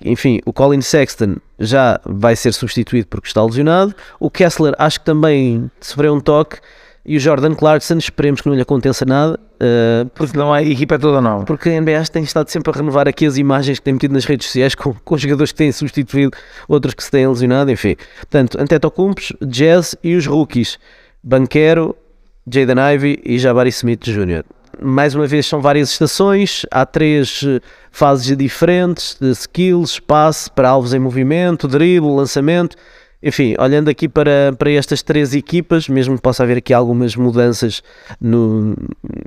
enfim, 0.06 0.40
o 0.46 0.54
Colin 0.54 0.80
Sexton 0.82 1.38
já 1.60 2.00
vai 2.06 2.36
ser 2.36 2.54
substituído 2.54 3.08
porque 3.08 3.28
está 3.28 3.44
lesionado. 3.44 3.96
O 4.20 4.30
Kessler, 4.30 4.76
acho 4.78 5.00
que 5.00 5.06
também 5.06 5.72
sofreu 5.80 6.14
um 6.14 6.20
toque. 6.20 6.58
E 7.04 7.18
o 7.18 7.20
Jordan 7.20 7.56
Clarkson, 7.56 7.98
esperemos 7.98 8.42
que 8.42 8.48
não 8.48 8.54
lhe 8.56 8.62
aconteça 8.62 9.04
nada. 9.06 9.40
ah, 9.60 10.08
Porque 10.14 10.38
não 10.38 10.54
há 10.54 10.62
equipa 10.62 11.00
toda 11.00 11.20
nova. 11.20 11.46
porque 11.46 11.68
a 11.70 11.82
NBA 11.82 12.04
tem 12.12 12.22
estado 12.22 12.48
sempre 12.50 12.72
a 12.72 12.76
renovar 12.78 13.08
aqui 13.08 13.26
as 13.26 13.38
imagens 13.38 13.80
que 13.80 13.84
tem 13.86 13.94
metido 13.96 14.14
nas 14.14 14.24
redes 14.24 14.46
sociais 14.46 14.76
com, 14.76 14.94
com 14.94 15.18
jogadores 15.18 15.52
que 15.52 15.58
têm 15.58 15.72
substituído, 15.72 16.38
outros 16.68 16.94
que 16.94 17.04
se 17.04 17.10
têm 17.10 17.28
lesionado, 17.28 17.72
enfim. 17.72 17.96
Portanto, 18.18 18.56
Antetokounmpo, 18.62 19.20
Jazz 19.48 19.96
e 20.04 20.16
os 20.16 20.28
rookies, 20.28 20.78
Banquero, 21.24 21.96
Jaden 22.54 22.94
Ivey 22.96 23.20
e 23.24 23.40
Jabari 23.40 23.70
Smith 23.70 24.04
Jr. 24.04 24.44
Mais 24.82 25.16
uma 25.16 25.28
vez 25.28 25.46
são 25.46 25.62
várias 25.62 25.92
estações, 25.92 26.66
há 26.72 26.86
três 26.86 27.44
eh, 27.46 27.60
fases 27.92 28.36
diferentes 28.36 29.16
de 29.20 29.30
skills, 29.32 30.00
passe 30.00 30.50
para 30.50 30.70
alvos 30.70 30.94
em 30.94 31.00
movimento, 31.00 31.68
drible, 31.68 32.10
lançamento. 32.10 32.76
Enfim, 33.22 33.56
olhando 33.60 33.90
aqui 33.90 34.10
para, 34.10 34.54
para 34.58 34.72
estas 34.72 35.04
três 35.04 35.36
equipas, 35.36 35.88
mesmo 35.88 36.16
que 36.16 36.22
possa 36.22 36.42
haver 36.42 36.58
aqui 36.58 36.74
algumas 36.74 37.16
mudanças 37.16 37.84
no, 38.20 38.76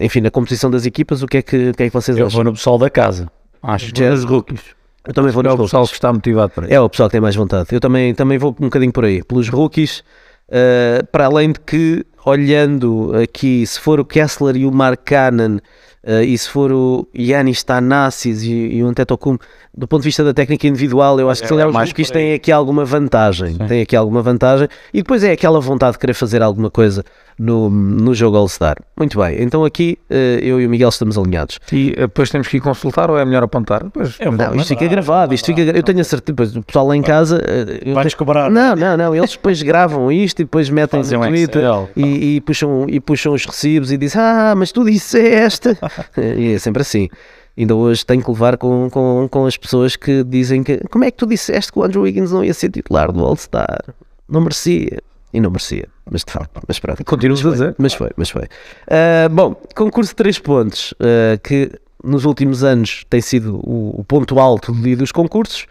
enfim, 0.01 0.21
na 0.21 0.31
composição 0.31 0.71
das 0.71 0.85
equipas, 0.85 1.23
o 1.23 1.27
que 1.27 1.37
é 1.37 1.43
que, 1.43 1.69
o 1.71 1.75
que, 1.75 1.83
é 1.85 1.87
que 1.87 1.93
vocês 1.93 2.19
Eu 2.19 2.27
acham? 2.27 2.39
vou 2.39 2.45
no 2.45 2.53
pessoal 2.53 2.77
da 2.77 2.91
casa. 2.91 3.31
Acho 3.63 3.87
que 3.87 3.93
Jazz 3.93 4.25
rookies. 4.25 4.61
Eu 5.07 5.15
também 5.15 5.31
vou 5.31 5.43
É 5.43 5.49
nos 5.49 5.61
o 5.61 5.63
pessoal 5.65 5.87
que 5.87 5.93
está 5.93 6.13
motivado 6.13 6.51
para 6.51 6.65
isso. 6.65 6.75
É 6.75 6.81
o 6.81 6.89
pessoal 6.89 7.09
que 7.09 7.13
tem 7.13 7.21
mais 7.21 7.37
vontade. 7.37 7.69
Eu 7.71 7.79
também, 7.81 8.15
também 8.15 8.39
vou 8.39 8.51
um 8.59 8.65
bocadinho 8.65 8.93
por 8.93 9.05
aí, 9.05 9.23
pelos 9.23 9.49
rookies. 9.49 10.03
Uh, 10.49 11.07
para 11.11 11.27
além 11.27 11.53
de 11.53 11.61
que, 11.61 12.05
olhando 12.25 13.13
aqui, 13.23 13.67
se 13.67 13.79
for 13.79 14.01
o 14.01 14.05
Kessler 14.05 14.57
e 14.57 14.67
o 14.67 14.73
Mark 14.73 15.01
Cannon, 15.05 15.59
uh, 16.07 16.23
e 16.23 16.37
se 16.37 16.49
for 16.49 16.71
o 16.73 17.07
Yanis 17.17 17.63
Tanassis 17.63 18.43
e, 18.43 18.53
e 18.53 18.83
o 18.83 18.87
Antetokounmpo, 18.87 19.45
do 19.77 19.89
ponto 19.89 20.03
de 20.03 20.09
vista 20.09 20.23
da 20.23 20.33
técnica 20.33 20.67
individual, 20.69 21.19
eu 21.19 21.29
acho 21.29 21.43
que 21.43 21.49
se 21.49 21.55
É, 21.55 21.61
é 21.61 21.67
mais 21.67 21.93
por 21.93 22.01
aí. 22.01 22.07
têm 22.07 22.35
aqui 22.35 22.53
alguma 22.53 22.85
vantagem. 22.85 23.55
Sim. 23.55 23.67
Têm 23.67 23.83
aqui 23.83 23.97
alguma 23.97 24.23
vantagem. 24.23 24.69
E 24.93 24.99
depois 24.99 25.25
é 25.25 25.33
aquela 25.33 25.61
vontade 25.61 25.93
de 25.95 25.99
querer 25.99 26.15
fazer 26.15 26.43
alguma 26.43 26.71
coisa 26.71 27.05
no, 27.37 27.69
no 27.69 28.15
jogo 28.15 28.37
All-Star. 28.37 28.77
Muito 28.97 29.19
bem, 29.19 29.43
então 29.43 29.65
aqui 29.65 29.99
uh, 30.09 30.15
eu 30.15 30.61
e 30.61 30.67
o 30.67 30.71
Miguel 30.71 30.89
estamos 30.89 31.19
alinhados. 31.19 31.59
E 31.73 31.93
eh, 31.97 32.03
depois 32.03 32.31
temos 32.31 32.47
que 32.47 32.59
ir 32.59 32.61
consultar 32.61 33.11
ou 33.11 33.19
é 33.19 33.25
melhor 33.25 33.43
apontar? 33.43 33.85
Pois, 33.93 34.17
Eu 34.21 34.31
vou 34.31 34.47
Não, 34.47 34.55
isto 34.55 34.69
fica 34.69 34.87
gravado, 34.87 35.35
isto 35.35 35.47
fica, 35.47 35.63
eu 35.63 35.83
tenho 35.83 36.01
a 36.01 36.05
certeza, 36.05 36.27
depois 36.33 36.55
o 36.55 36.63
pessoal 36.63 36.87
lá 36.87 36.97
em 36.97 37.03
casa, 37.03 37.39
uh, 37.39 37.89
eu 37.89 37.95
Vais 37.95 38.15
cobrar. 38.15 38.49
Não, 38.49 38.77
não, 38.77 38.97
não. 38.97 39.17
Eles 39.17 39.33
depois 39.33 39.61
gravam 39.63 40.13
isto 40.13 40.41
e 40.41 40.45
depois 40.45 40.71
metem 40.71 41.01
Fazem 41.03 41.19
no 41.19 41.25
um 41.25 41.29
Twitter 41.29 41.63
Excel. 41.63 41.91
e, 41.97 42.37
e 42.37 42.41
puxam, 42.41 42.87
e 42.89 43.01
puxam 43.01 43.33
os 43.33 43.45
recibos 43.45 43.91
e 43.91 43.97
dizem: 43.97 44.21
Ah, 44.21 44.55
mas 44.57 44.71
tu 44.71 44.85
disseste. 44.85 45.77
e 46.39 46.53
é 46.55 46.59
sempre 46.59 46.83
assim. 46.83 47.09
Ainda 47.57 47.75
hoje 47.75 48.05
tenho 48.05 48.23
que 48.23 48.31
levar 48.31 48.57
com, 48.57 48.89
com, 48.91 49.29
com 49.31 49.47
as 49.47 49.57
pessoas 49.57 49.95
que 49.95 50.25
dizem 50.25 50.63
que 50.65 50.79
como 50.91 51.05
é 51.05 51.11
que 51.11 51.17
tu 51.17 51.27
disseste 51.27 51.71
que 51.73 51.79
o 51.79 51.85
Andrew 51.85 52.03
Wiggins 52.03 52.33
não 52.33 52.45
ia 52.45 52.53
ser 52.53 52.69
titular 52.71 53.13
do 53.13 53.25
All-Star? 53.25 53.95
Não 54.29 54.41
merecia. 54.41 55.01
E 55.33 55.41
não 55.41 55.51
merecia, 55.51 55.89
mas 56.09 56.25
de 56.25 56.31
facto, 56.33 56.61
mas 56.69 56.79
pronto. 56.79 57.05
continuas 57.05 57.45
a 57.45 57.51
dizer. 57.51 57.75
Mas 57.77 57.93
foi, 57.93 58.11
mas 58.17 58.31
foi. 58.31 58.45
Ah, 58.89 59.29
bom, 59.29 59.55
concurso 59.75 60.11
de 60.13 60.17
3 60.17 60.39
pontos, 60.39 60.95
ah, 61.01 61.37
que 61.43 61.73
nos 62.05 62.25
últimos 62.25 62.63
anos 62.63 63.05
tem 63.11 63.21
sido 63.21 63.57
o, 63.57 64.01
o 64.01 64.05
ponto 64.05 64.39
alto 64.39 64.71
do- 64.73 64.97
dos 64.97 65.11
concursos. 65.11 65.67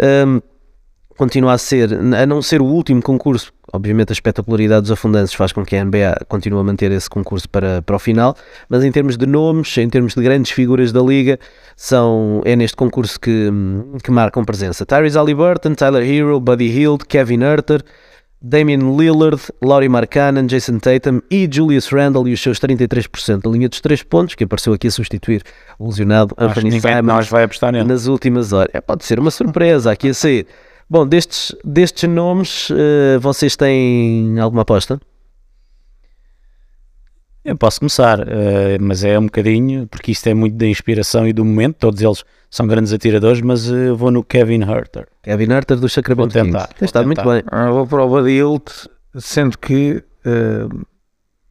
Ahm, 0.00 0.40
continua 1.18 1.52
a 1.52 1.58
ser, 1.58 1.92
a 1.92 2.24
não 2.24 2.40
ser 2.40 2.62
o 2.62 2.64
último 2.64 3.02
concurso, 3.02 3.52
obviamente 3.72 4.10
a 4.10 4.14
espetacularidade 4.14 4.82
dos 4.82 4.92
afundantes 4.92 5.34
faz 5.34 5.52
com 5.52 5.64
que 5.64 5.76
a 5.76 5.84
NBA 5.84 6.24
continue 6.28 6.60
a 6.60 6.62
manter 6.62 6.92
esse 6.92 7.10
concurso 7.10 7.48
para, 7.48 7.82
para 7.82 7.96
o 7.96 7.98
final, 7.98 8.36
mas 8.68 8.84
em 8.84 8.92
termos 8.92 9.16
de 9.16 9.26
nomes, 9.26 9.76
em 9.76 9.90
termos 9.90 10.14
de 10.14 10.22
grandes 10.22 10.52
figuras 10.52 10.92
da 10.92 11.02
liga, 11.02 11.38
são, 11.76 12.40
é 12.44 12.54
neste 12.54 12.76
concurso 12.76 13.18
que, 13.18 13.50
que 14.02 14.10
marcam 14.12 14.44
presença. 14.44 14.86
Tyrese 14.86 15.18
Halliburton, 15.18 15.74
Tyler 15.74 16.08
Hero, 16.08 16.38
Buddy 16.38 16.66
Hield, 16.66 17.04
Kevin 17.04 17.42
Herter, 17.42 17.82
Damian 18.40 18.96
Lillard, 18.96 19.42
Laurie 19.60 19.88
Markkanen, 19.88 20.46
Jason 20.46 20.78
Tatum 20.78 21.20
e 21.28 21.48
Julius 21.50 21.88
Randle 21.88 22.28
e 22.28 22.32
os 22.32 22.40
seus 22.40 22.60
33% 22.60 23.42
da 23.42 23.50
linha 23.50 23.68
dos 23.68 23.80
3 23.80 24.04
pontos, 24.04 24.36
que 24.36 24.44
apareceu 24.44 24.72
aqui 24.72 24.86
a 24.86 24.90
substituir 24.92 25.42
o 25.76 25.88
lesionado 25.88 26.32
Anthony 26.38 26.80
Simons 26.80 27.28
vai 27.28 27.42
apostar 27.42 27.72
nele. 27.72 27.88
nas 27.88 28.06
últimas 28.06 28.52
horas. 28.52 28.70
É, 28.72 28.80
pode 28.80 29.04
ser 29.04 29.18
uma 29.18 29.32
surpresa 29.32 29.90
aqui 29.90 30.10
a 30.10 30.14
sair. 30.14 30.46
Bom, 30.90 31.06
destes, 31.06 31.54
destes 31.62 32.08
nomes, 32.08 32.68
eh, 32.70 33.18
vocês 33.18 33.56
têm 33.56 34.38
alguma 34.40 34.62
aposta? 34.62 34.98
Eu 37.44 37.56
posso 37.56 37.80
começar, 37.80 38.20
eh, 38.20 38.78
mas 38.80 39.04
é 39.04 39.18
um 39.18 39.24
bocadinho, 39.24 39.86
porque 39.86 40.12
isto 40.12 40.26
é 40.26 40.34
muito 40.34 40.56
da 40.56 40.66
inspiração 40.66 41.26
e 41.26 41.32
do 41.32 41.44
momento. 41.44 41.76
Todos 41.76 42.00
eles 42.00 42.24
são 42.50 42.66
grandes 42.66 42.92
atiradores, 42.92 43.40
mas 43.40 43.70
eh, 43.70 43.90
vou 43.92 44.10
no 44.10 44.24
Kevin 44.24 44.62
Herter. 44.62 45.06
Kevin 45.22 45.52
Herter 45.52 45.78
do 45.78 45.88
Sacramento 45.88 46.32
Vou 46.32 46.42
Kings. 46.42 46.66
Tem 46.68 46.76
vou 46.78 46.84
estado 46.86 47.06
muito 47.06 47.22
bem. 47.22 47.42
Ah, 47.46 47.70
vou 47.70 47.86
para 47.86 48.04
o 48.04 48.28
Hield, 48.28 48.64
sendo 49.18 49.58
que 49.58 50.02
eh, 50.24 50.68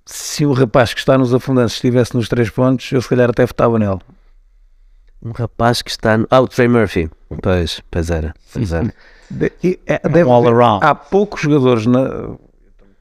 se 0.05 0.45
o 0.45 0.53
rapaz 0.53 0.93
que 0.93 0.99
está 0.99 1.17
nos 1.17 1.33
afundantes 1.33 1.75
estivesse 1.75 2.15
nos 2.15 2.27
três 2.29 2.49
pontos, 2.49 2.91
eu 2.91 3.01
se 3.01 3.09
calhar 3.09 3.29
até 3.29 3.45
votava 3.45 3.79
nele. 3.79 3.99
Um 5.23 5.31
rapaz 5.31 5.81
que 5.81 5.89
está 5.89 6.17
no... 6.17 6.27
Ah, 6.29 6.41
o 6.41 6.47
Trey 6.47 6.67
Murphy. 6.67 7.09
Pois, 7.41 7.81
pois 7.89 8.09
era. 8.09 8.33
Pois 8.53 8.71
era. 8.71 8.93
De- 9.29 9.51
e- 9.63 9.79
é- 9.85 10.01
Um 10.05 10.09
deve 10.11 10.29
all 10.29 10.47
around. 10.47 10.85
há 10.85 10.95
poucos 10.95 11.41
jogadores, 11.41 11.85
na- 11.85 12.35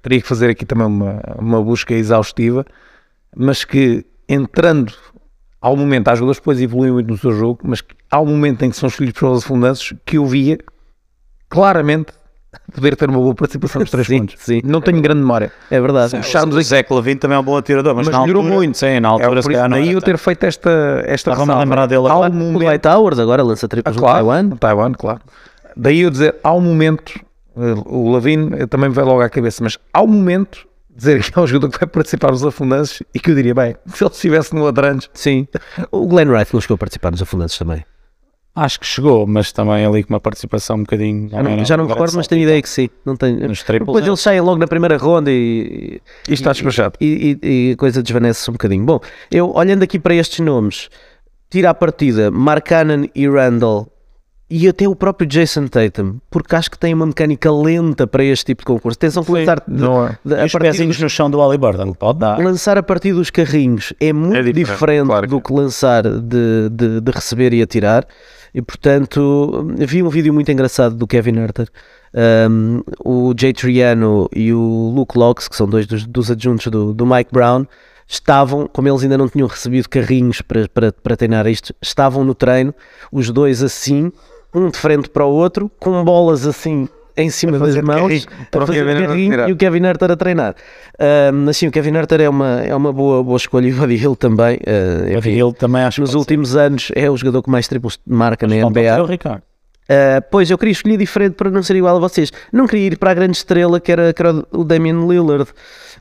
teria 0.02 0.20
que 0.20 0.26
fazer 0.28 0.50
aqui 0.50 0.64
também 0.64 0.86
uma, 0.86 1.20
uma 1.38 1.62
busca 1.62 1.94
exaustiva, 1.94 2.64
mas 3.36 3.64
que 3.64 4.04
entrando 4.28 4.92
ao 5.60 5.76
momento, 5.76 6.08
há 6.08 6.14
jogadores 6.14 6.38
que 6.38 6.42
depois 6.42 6.60
evoluem 6.60 6.92
muito 6.92 7.08
no 7.08 7.18
seu 7.18 7.32
jogo, 7.32 7.60
mas 7.64 7.80
que 7.80 7.94
há 8.10 8.20
um 8.20 8.26
momento 8.26 8.62
em 8.64 8.70
que 8.70 8.76
são 8.76 8.88
escolhidos 8.88 9.18
para 9.18 9.30
os 9.30 9.44
afundantes 9.44 9.92
que 10.04 10.16
eu 10.16 10.24
via 10.26 10.58
claramente 11.48 12.12
poder 12.74 12.96
ter 12.96 13.08
uma 13.10 13.18
boa 13.18 13.34
participação 13.34 13.80
nos 13.80 13.90
três 13.90 14.06
Sim, 14.06 14.20
pontos. 14.20 14.34
sim. 14.38 14.60
Não 14.64 14.80
tenho 14.80 15.00
grande 15.00 15.20
memória. 15.20 15.52
É 15.70 15.80
verdade. 15.80 16.10
Fechámos 16.10 16.56
O. 16.56 16.62
Zé 16.62 16.82
Clavin 16.82 17.16
também 17.16 17.36
é 17.36 17.40
um 17.40 17.42
bom 17.42 17.56
atirador, 17.56 17.94
mas, 17.94 18.06
Mas 18.06 18.14
na 18.14 18.22
melhorou 18.22 18.42
altura, 18.42 18.58
muito. 18.58 18.78
Sim, 18.78 19.00
na 19.00 19.08
É 19.08 19.12
altura 19.12 19.30
por 19.30 19.42
se 19.42 19.48
calhar 19.50 19.68
não 19.68 19.76
daí 19.76 19.92
eu 19.92 20.00
ter 20.00 20.16
feito 20.18 20.44
esta, 20.44 20.70
esta 21.04 21.30
Estava-me 21.32 21.52
a 21.52 21.58
lembrar 21.60 21.86
dele 21.86 22.06
agora. 22.06 22.32
um 22.32 22.36
O 22.36 22.38
momento, 22.52 22.58
Dwight 22.64 22.88
Howard 22.88 23.20
agora 23.20 23.42
lança 23.42 23.66
Ah, 23.66 23.68
triplos 23.68 23.96
no 23.96 24.02
claro, 24.02 24.16
Taiwan. 24.18 24.42
no 24.44 24.56
Taiwan, 24.56 24.92
claro. 24.92 25.20
Daí 25.76 26.00
eu 26.00 26.10
dizer, 26.10 26.36
há 26.42 26.52
um 26.54 26.60
momento, 26.60 27.12
eh, 27.56 27.74
o 27.86 28.10
Lavine 28.10 28.50
eh, 28.62 28.66
também 28.66 28.88
me 28.88 28.94
vai 28.94 29.04
logo 29.04 29.20
à 29.20 29.28
cabeça, 29.28 29.62
mas 29.62 29.78
há 29.92 30.02
um 30.02 30.06
momento 30.06 30.66
dizer 30.94 31.22
que 31.22 31.38
é 31.38 31.42
um 31.42 31.46
jogador 31.46 31.70
que 31.72 31.78
vai 31.78 31.88
participar 31.88 32.30
dos 32.30 32.44
afundantes 32.44 33.02
e 33.14 33.20
que 33.20 33.30
eu 33.30 33.34
diria, 33.34 33.54
bem, 33.54 33.76
se 33.86 34.02
ele 34.02 34.10
estivesse 34.10 34.54
no 34.54 34.66
Adrantes, 34.66 35.10
Sim. 35.12 35.46
O 35.92 36.06
Glenn 36.06 36.30
Wright 36.30 36.52
não 36.54 36.60
chegou 36.60 36.76
a 36.76 36.78
participar 36.78 37.10
nos 37.10 37.20
afundantes 37.20 37.58
também. 37.58 37.84
Acho 38.54 38.80
que 38.80 38.86
chegou, 38.86 39.26
mas 39.26 39.52
também 39.52 39.84
ali 39.84 40.02
com 40.02 40.14
uma 40.14 40.20
participação 40.20 40.76
um 40.76 40.80
bocadinho. 40.80 41.28
Já 41.28 41.42
não, 41.42 41.62
já 41.66 41.76
não 41.76 41.84
me 41.84 41.90
recordo, 41.90 42.16
mas 42.16 42.26
tenho 42.26 42.42
ideia 42.42 42.62
que 42.62 42.68
sim. 42.70 42.88
Não 43.04 43.14
tenho. 43.14 43.46
Nos 43.46 43.62
triplos, 43.62 43.86
Depois 43.88 44.06
é. 44.06 44.08
eles 44.08 44.18
saem 44.20 44.40
logo 44.40 44.56
na 44.58 44.66
primeira 44.66 44.96
ronda 44.96 45.30
e, 45.30 46.00
Isto 46.22 46.32
está 46.32 46.52
despachado. 46.52 46.94
e, 46.98 47.38
e- 47.42 47.68
e 47.68 47.72
a 47.72 47.76
coisa 47.76 48.02
desvanece 48.02 48.48
um 48.50 48.54
bocadinho. 48.54 48.82
Bom, 48.86 48.98
eu 49.30 49.52
olhando 49.54 49.82
aqui 49.82 49.98
para 49.98 50.14
estes 50.14 50.40
nomes, 50.40 50.88
tira 51.50 51.68
a 51.68 51.74
partida 51.74 52.30
Mark 52.30 52.66
Cannon 52.66 53.04
e 53.14 53.28
Randall 53.28 53.92
e 54.48 54.68
até 54.68 54.86
o 54.88 54.94
próprio 54.94 55.26
Jason 55.28 55.66
Tatum, 55.66 56.18
porque 56.30 56.54
acho 56.54 56.70
que 56.70 56.78
tem 56.78 56.94
uma 56.94 57.04
mecânica 57.06 57.50
lenta 57.50 58.06
para 58.06 58.22
este 58.22 58.44
tipo 58.46 58.62
de 58.62 58.66
concurso. 58.66 58.96
Atenção 58.96 59.24
que 59.24 59.32
lançar, 59.32 59.62
Não 59.66 60.06
é. 60.06 60.18
de- 60.24 60.34
E 60.34 60.40
a 60.40 60.44
os 60.44 60.52
partir 60.52 60.66
pezinhos 60.70 61.00
no 61.00 61.10
chão 61.10 61.28
do 61.28 61.40
Halliburton, 61.40 61.92
pode 61.92 62.20
dar. 62.20 62.38
lançar 62.38 62.78
a 62.78 62.82
partir 62.82 63.12
dos 63.12 63.28
carrinhos 63.30 63.92
é 63.98 64.12
muito 64.12 64.36
É 64.36 64.42
diferente, 64.42 64.70
diferente, 64.70 65.06
claro 65.06 65.22
que 65.26 65.30
do 65.30 65.38
é. 65.38 65.40
que 65.40 65.52
lançar 65.52 66.02
de, 66.04 66.68
de, 66.70 67.00
de 67.00 67.10
receber 67.12 67.52
e 67.54 67.60
atirar. 67.62 68.06
E 68.54 68.62
portanto, 68.62 69.66
vi 69.78 70.02
um 70.02 70.08
vídeo 70.08 70.32
muito 70.32 70.50
engraçado 70.50 70.94
do 70.94 71.06
Kevin 71.06 71.38
Herter. 71.40 71.68
Um, 72.48 72.82
o 73.04 73.34
Jay 73.38 73.52
Triano 73.52 74.28
e 74.34 74.52
o 74.52 74.92
Luke 74.94 75.18
Locks, 75.18 75.48
que 75.48 75.56
são 75.56 75.68
dois 75.68 75.86
dos, 75.86 76.06
dos 76.06 76.30
adjuntos 76.30 76.68
do, 76.68 76.94
do 76.94 77.04
Mike 77.04 77.30
Brown, 77.32 77.66
estavam, 78.08 78.66
como 78.72 78.88
eles 78.88 79.02
ainda 79.02 79.18
não 79.18 79.28
tinham 79.28 79.48
recebido 79.48 79.88
carrinhos 79.88 80.40
para, 80.40 80.68
para, 80.68 80.92
para 80.92 81.16
treinar 81.16 81.46
isto, 81.48 81.74
estavam 81.82 82.24
no 82.24 82.34
treino, 82.34 82.72
os 83.12 83.28
dois 83.30 83.62
assim, 83.62 84.10
um 84.54 84.68
de 84.70 84.78
frente 84.78 85.08
para 85.08 85.24
o 85.24 85.32
outro, 85.32 85.70
com 85.78 86.02
bolas 86.04 86.46
assim 86.46 86.88
em 87.16 87.30
cima 87.30 87.58
das 87.58 87.74
mãos, 87.76 88.24
carrinho, 88.24 88.48
para 88.50 88.64
o 88.64 88.66
fazer 88.66 88.84
Kevin 88.84 88.90
Herter 88.90 89.08
carrinho 89.08 89.48
e 89.48 89.52
o 89.52 89.56
Kevin 89.56 89.84
Herter 89.84 90.10
a 90.10 90.16
treinar. 90.16 90.54
Um, 91.32 91.44
mas 91.46 91.56
sim, 91.56 91.66
o 91.66 91.70
Kevin 91.70 91.94
Herter 91.94 92.20
é 92.20 92.28
uma, 92.28 92.60
é 92.60 92.74
uma 92.74 92.92
boa, 92.92 93.22
boa 93.22 93.36
escolha 93.36 93.66
e 93.66 93.72
o 93.72 93.76
Buddy 93.76 93.96
Hill 93.96 94.16
também. 94.16 94.56
uh, 94.56 95.04
Buddy 95.04 95.16
enfim, 95.16 95.30
Hill 95.30 95.52
também 95.52 95.82
acho 95.82 96.00
nos 96.00 96.14
últimos 96.14 96.54
anos 96.54 96.92
é 96.94 97.10
o 97.10 97.16
jogador 97.16 97.42
que 97.42 97.50
mais 97.50 97.66
triplos 97.66 97.98
marca 98.06 98.46
na 98.46 98.54
ser. 98.56 98.62
Pode 98.62 98.74
ser 98.74 98.92
NBA. 98.92 99.02
o 99.02 99.06
Ricardo. 99.06 99.42
Uh, 99.86 100.20
pois 100.30 100.50
eu 100.50 100.58
queria 100.58 100.72
escolher 100.72 100.96
diferente 100.96 101.34
para 101.34 101.48
não 101.48 101.62
ser 101.62 101.76
igual 101.76 101.96
a 101.96 102.00
vocês. 102.00 102.32
Não 102.52 102.66
queria 102.66 102.88
ir 102.88 102.98
para 102.98 103.12
a 103.12 103.14
grande 103.14 103.36
estrela 103.36 103.78
que 103.78 103.92
era, 103.92 104.12
que 104.12 104.20
era 104.20 104.44
o 104.50 104.64
Damian 104.64 105.06
Lillard. 105.06 105.48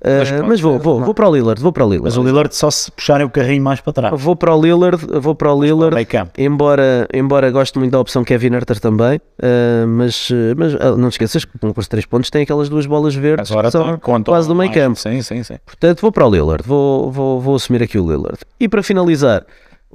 Uh, 0.02 0.20
Mas 0.20 0.32
mas, 0.42 0.62
vou, 0.62 0.74
ser, 0.74 0.84
vou, 0.84 1.00
não. 1.00 1.06
vou 1.06 1.14
para 1.14 1.30
o 1.30 1.36
Lillard, 1.36 1.62
vou 1.62 1.72
para 1.72 1.86
o 1.86 1.90
Lillard. 1.90 2.04
Mas 2.04 2.18
o 2.18 2.24
Lillard 2.24 2.54
só 2.56 2.70
se 2.70 2.92
puxarem 2.92 3.26
o 3.26 3.30
carrinho 3.30 3.64
mais 3.64 3.80
para 3.80 3.94
trás. 3.94 4.22
Vou 4.22 4.36
para 4.36 4.54
o 4.54 4.62
Lillard, 4.62 5.06
vou 5.20 5.36
para 5.36 5.54
o 5.54 5.64
Lillard. 5.64 6.06
Campo. 6.06 6.32
Embora, 6.38 7.08
embora 7.14 7.50
goste 7.50 7.80
muito 7.80 7.92
da 7.92 8.00
opção 8.00 8.24
Kevin 8.24 8.54
Herter 8.54 8.80
também, 8.80 9.18
uh, 9.18 9.88
mas, 9.88 10.30
mas 10.58 10.74
não 10.98 11.10
te 11.10 11.14
esqueças 11.14 11.46
que 11.46 11.58
com 11.58 11.74
os 11.76 11.88
três 11.88 12.06
pontos 12.06 12.30
tem 12.30 12.44
aquelas 12.44 12.70
duas 12.70 12.86
bolas 12.86 13.16
verdes 13.16 13.52
Agora 13.52 13.68
que 13.68 13.72
são 13.72 13.98
contam 14.00 14.34
quase 14.34 14.48
do 14.48 14.56
meio 14.56 14.72
campo. 14.72 15.00
Sim, 15.00 15.22
sim, 15.22 15.44
sim. 15.44 15.56
Portanto, 15.66 16.02
vou 16.02 16.12
para 16.12 16.28
o 16.28 16.30
Lillard, 16.30 16.64
vou, 16.68 17.12
vou, 17.12 17.40
vou 17.40 17.56
assumir 17.56 17.82
aqui 17.82 17.98
o 17.98 18.06
Lillard. 18.06 18.40
E 18.60 18.68
para 18.68 18.84
finalizar, 18.84 19.46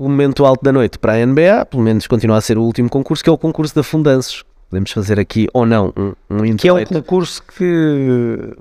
o 0.01 0.09
momento 0.09 0.47
alto 0.47 0.65
da 0.65 0.73
noite 0.73 0.99
para 0.99 1.13
a 1.13 1.27
NBA, 1.27 1.67
pelo 1.67 1.83
menos 1.83 2.07
continua 2.07 2.39
a 2.39 2.41
ser 2.41 2.57
o 2.57 2.63
último 2.63 2.89
concurso, 2.89 3.23
que 3.23 3.29
é 3.29 3.33
o 3.33 3.37
concurso 3.37 3.75
de 3.75 3.81
afundanços. 3.81 4.43
Podemos 4.71 4.91
fazer 4.93 5.21
aqui 5.21 5.47
ou 5.53 5.67
não 5.67 5.93
um, 5.95 6.15
um 6.31 6.57
Que 6.57 6.69
é 6.69 6.73
um 6.73 6.85
concurso 6.87 7.43
que, 7.43 8.55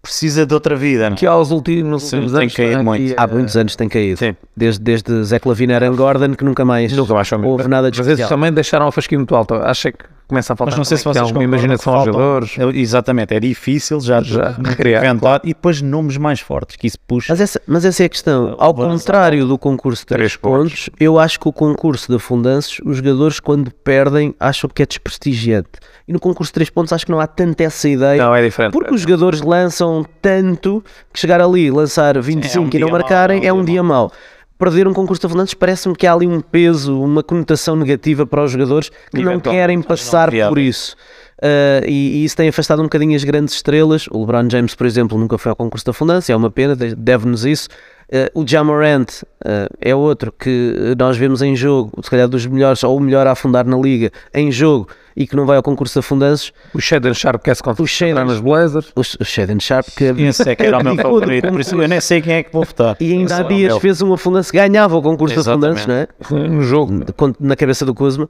Precisa 0.00 0.46
de 0.46 0.54
outra 0.54 0.76
vida, 0.76 1.10
não? 1.10 1.16
que 1.16 1.26
aos 1.26 1.50
últimos, 1.50 2.04
Sim, 2.04 2.18
últimos 2.18 2.32
tem 2.32 2.42
anos 2.42 2.54
caído 2.54 2.84
muito. 2.84 3.14
Há 3.16 3.26
muitos 3.26 3.56
anos 3.56 3.74
tem 3.74 3.88
caído. 3.88 4.18
Sim. 4.20 4.36
Desde, 4.56 4.80
desde 4.80 5.24
Zach 5.24 5.48
Lavine 5.48 5.72
e 5.72 5.74
Aaron 5.74 5.96
Gordon, 5.96 6.34
que 6.36 6.44
nunca 6.44 6.64
mais, 6.64 6.92
Nunca 6.92 7.12
mais 7.12 7.32
houve 7.32 7.66
nada 7.66 7.90
de 7.90 7.98
Mas 7.98 8.06
esses 8.06 8.20
especial. 8.20 8.28
também 8.28 8.52
deixaram 8.52 8.86
a 8.86 8.92
fasquinha 8.92 9.18
muito 9.18 9.34
alta. 9.34 9.68
Acho 9.68 9.90
que 9.90 9.98
começa 10.26 10.52
a 10.52 10.56
faltar 10.56 10.72
Mas 10.72 10.78
não 10.78 10.84
sei 10.84 10.96
se 10.96 11.04
vocês 11.04 11.18
concordam 11.18 11.42
imaginação 11.42 11.94
aos 11.94 12.04
jogadores. 12.04 12.56
É, 12.58 12.64
Exatamente, 12.78 13.34
é 13.34 13.40
difícil 13.40 14.00
já, 14.00 14.20
Já 14.20 14.50
de 14.58 14.68
recriar, 14.68 15.04
inventar 15.04 15.40
e 15.44 15.48
depois 15.48 15.80
nomes 15.80 16.16
mais 16.16 16.40
fortes, 16.40 16.76
que 16.76 16.86
isso 16.86 16.98
puxa. 17.06 17.32
Mas 17.32 17.40
essa, 17.40 17.62
mas 17.66 17.84
essa 17.84 18.02
é 18.02 18.06
a 18.06 18.08
questão. 18.08 18.56
Ao 18.58 18.74
contrário 18.74 19.46
do 19.46 19.56
concurso 19.56 20.02
de 20.02 20.06
3 20.06 20.18
Três 20.18 20.36
pontos. 20.36 20.86
pontos, 20.86 20.90
eu 20.98 21.18
acho 21.18 21.38
que 21.38 21.48
o 21.48 21.52
concurso 21.52 22.08
de 22.08 22.16
afundanços, 22.16 22.80
os 22.84 22.96
jogadores, 22.96 23.38
quando 23.38 23.70
perdem, 23.70 24.34
acham 24.40 24.68
que 24.68 24.82
é 24.82 24.86
desprestigiante. 24.86 25.68
E 26.08 26.12
no 26.12 26.20
concurso 26.20 26.50
de 26.50 26.54
3 26.54 26.70
pontos, 26.70 26.92
acho 26.92 27.06
que 27.06 27.12
não 27.12 27.20
há 27.20 27.26
tanto 27.26 27.60
essa 27.60 27.88
ideia. 27.88 28.22
Não, 28.22 28.34
é 28.34 28.42
diferente. 28.44 28.72
Porque 28.72 28.94
os 28.94 29.02
jogadores 29.02 29.42
lançam 29.42 30.04
tanto 30.20 30.82
que 31.12 31.20
chegar 31.20 31.40
ali, 31.40 31.70
lançar 31.70 32.20
25 32.20 32.64
um 32.64 32.70
e 32.72 32.78
não 32.78 32.88
marcarem, 32.90 33.42
é 33.42 33.46
é 33.46 33.52
um 33.52 33.58
um 33.58 33.64
dia 33.64 33.76
dia 33.76 33.82
mau. 33.82 34.10
Perder 34.58 34.88
um 34.88 34.94
concurso 34.94 35.20
de 35.20 35.26
afundantes 35.26 35.52
parece-me 35.54 35.94
que 35.94 36.06
há 36.06 36.12
ali 36.14 36.26
um 36.26 36.40
peso, 36.40 36.98
uma 37.00 37.22
conotação 37.22 37.76
negativa 37.76 38.26
para 38.26 38.42
os 38.42 38.50
jogadores 38.50 38.88
que 38.88 39.22
não 39.22 39.32
Eventualmente, 39.32 39.50
querem 39.50 39.82
passar 39.82 40.30
viável. 40.30 40.50
por 40.52 40.58
isso. 40.58 40.96
Uh, 41.38 41.84
e, 41.86 42.22
e 42.22 42.24
isso 42.24 42.34
tem 42.34 42.48
afastado 42.48 42.80
um 42.80 42.84
bocadinho 42.84 43.14
as 43.14 43.22
grandes 43.22 43.54
estrelas. 43.54 44.06
O 44.10 44.20
LeBron 44.20 44.48
James, 44.48 44.74
por 44.74 44.86
exemplo, 44.86 45.18
nunca 45.18 45.36
foi 45.36 45.50
ao 45.50 45.56
concurso 45.56 45.84
de 45.84 45.90
afundância, 45.90 46.32
é 46.32 46.36
uma 46.36 46.50
pena, 46.50 46.74
de- 46.74 46.94
deve-nos 46.94 47.44
isso. 47.44 47.68
Uh, 48.08 48.40
o 48.40 48.46
Jamorant 48.46 49.22
uh, 49.22 49.68
é 49.80 49.94
outro 49.94 50.32
que 50.32 50.94
nós 50.98 51.16
vemos 51.18 51.42
em 51.42 51.54
jogo, 51.54 51.92
se 52.02 52.08
calhar 52.08 52.26
dos 52.26 52.46
melhores, 52.46 52.82
ou 52.82 52.96
o 52.96 53.00
melhor 53.00 53.26
a 53.26 53.32
afundar 53.32 53.66
na 53.66 53.76
liga, 53.76 54.10
em 54.32 54.50
jogo, 54.50 54.88
e 55.16 55.26
que 55.26 55.34
não 55.34 55.46
vai 55.46 55.56
ao 55.56 55.62
concurso 55.62 55.94
de 55.94 56.00
afundanças. 56.00 56.52
O 56.74 56.80
Shaden 56.80 57.14
Sharp 57.14 57.42
quer 57.42 57.56
se 57.56 57.62
O 57.62 57.64
concentrar 57.64 58.26
nas 58.26 58.38
Blazers. 58.38 58.92
O, 58.94 59.00
o 59.00 59.24
Shaden 59.24 59.58
Sharp, 59.58 59.86
que 59.96 60.04
Esse 60.04 60.50
é 60.50 60.54
que 60.54 60.62
era 60.66 60.78
o 60.78 60.84
meu 60.84 60.94
favorito, 60.96 61.48
por 61.48 61.60
isso 61.60 61.74
eu 61.80 61.88
nem 61.88 62.00
sei 62.00 62.20
quem 62.20 62.34
é 62.34 62.42
que 62.42 62.52
vou 62.52 62.64
votar. 62.64 62.96
E 63.00 63.12
ainda 63.12 63.36
há 63.36 63.40
é 63.40 63.44
dias 63.44 63.72
meu. 63.72 63.80
fez 63.80 64.02
um 64.02 64.12
afundanço, 64.12 64.52
ganhava 64.52 64.94
o 64.96 65.00
concurso 65.02 65.34
de 65.34 65.40
Exatamente. 65.40 65.80
afundanços, 65.80 66.30
não 66.30 66.44
é? 66.44 66.48
No 66.48 66.62
jogo. 66.62 67.04
De- 67.04 67.14
Na 67.40 67.56
cabeça 67.56 67.84
do 67.86 67.94
Kuzma, 67.94 68.28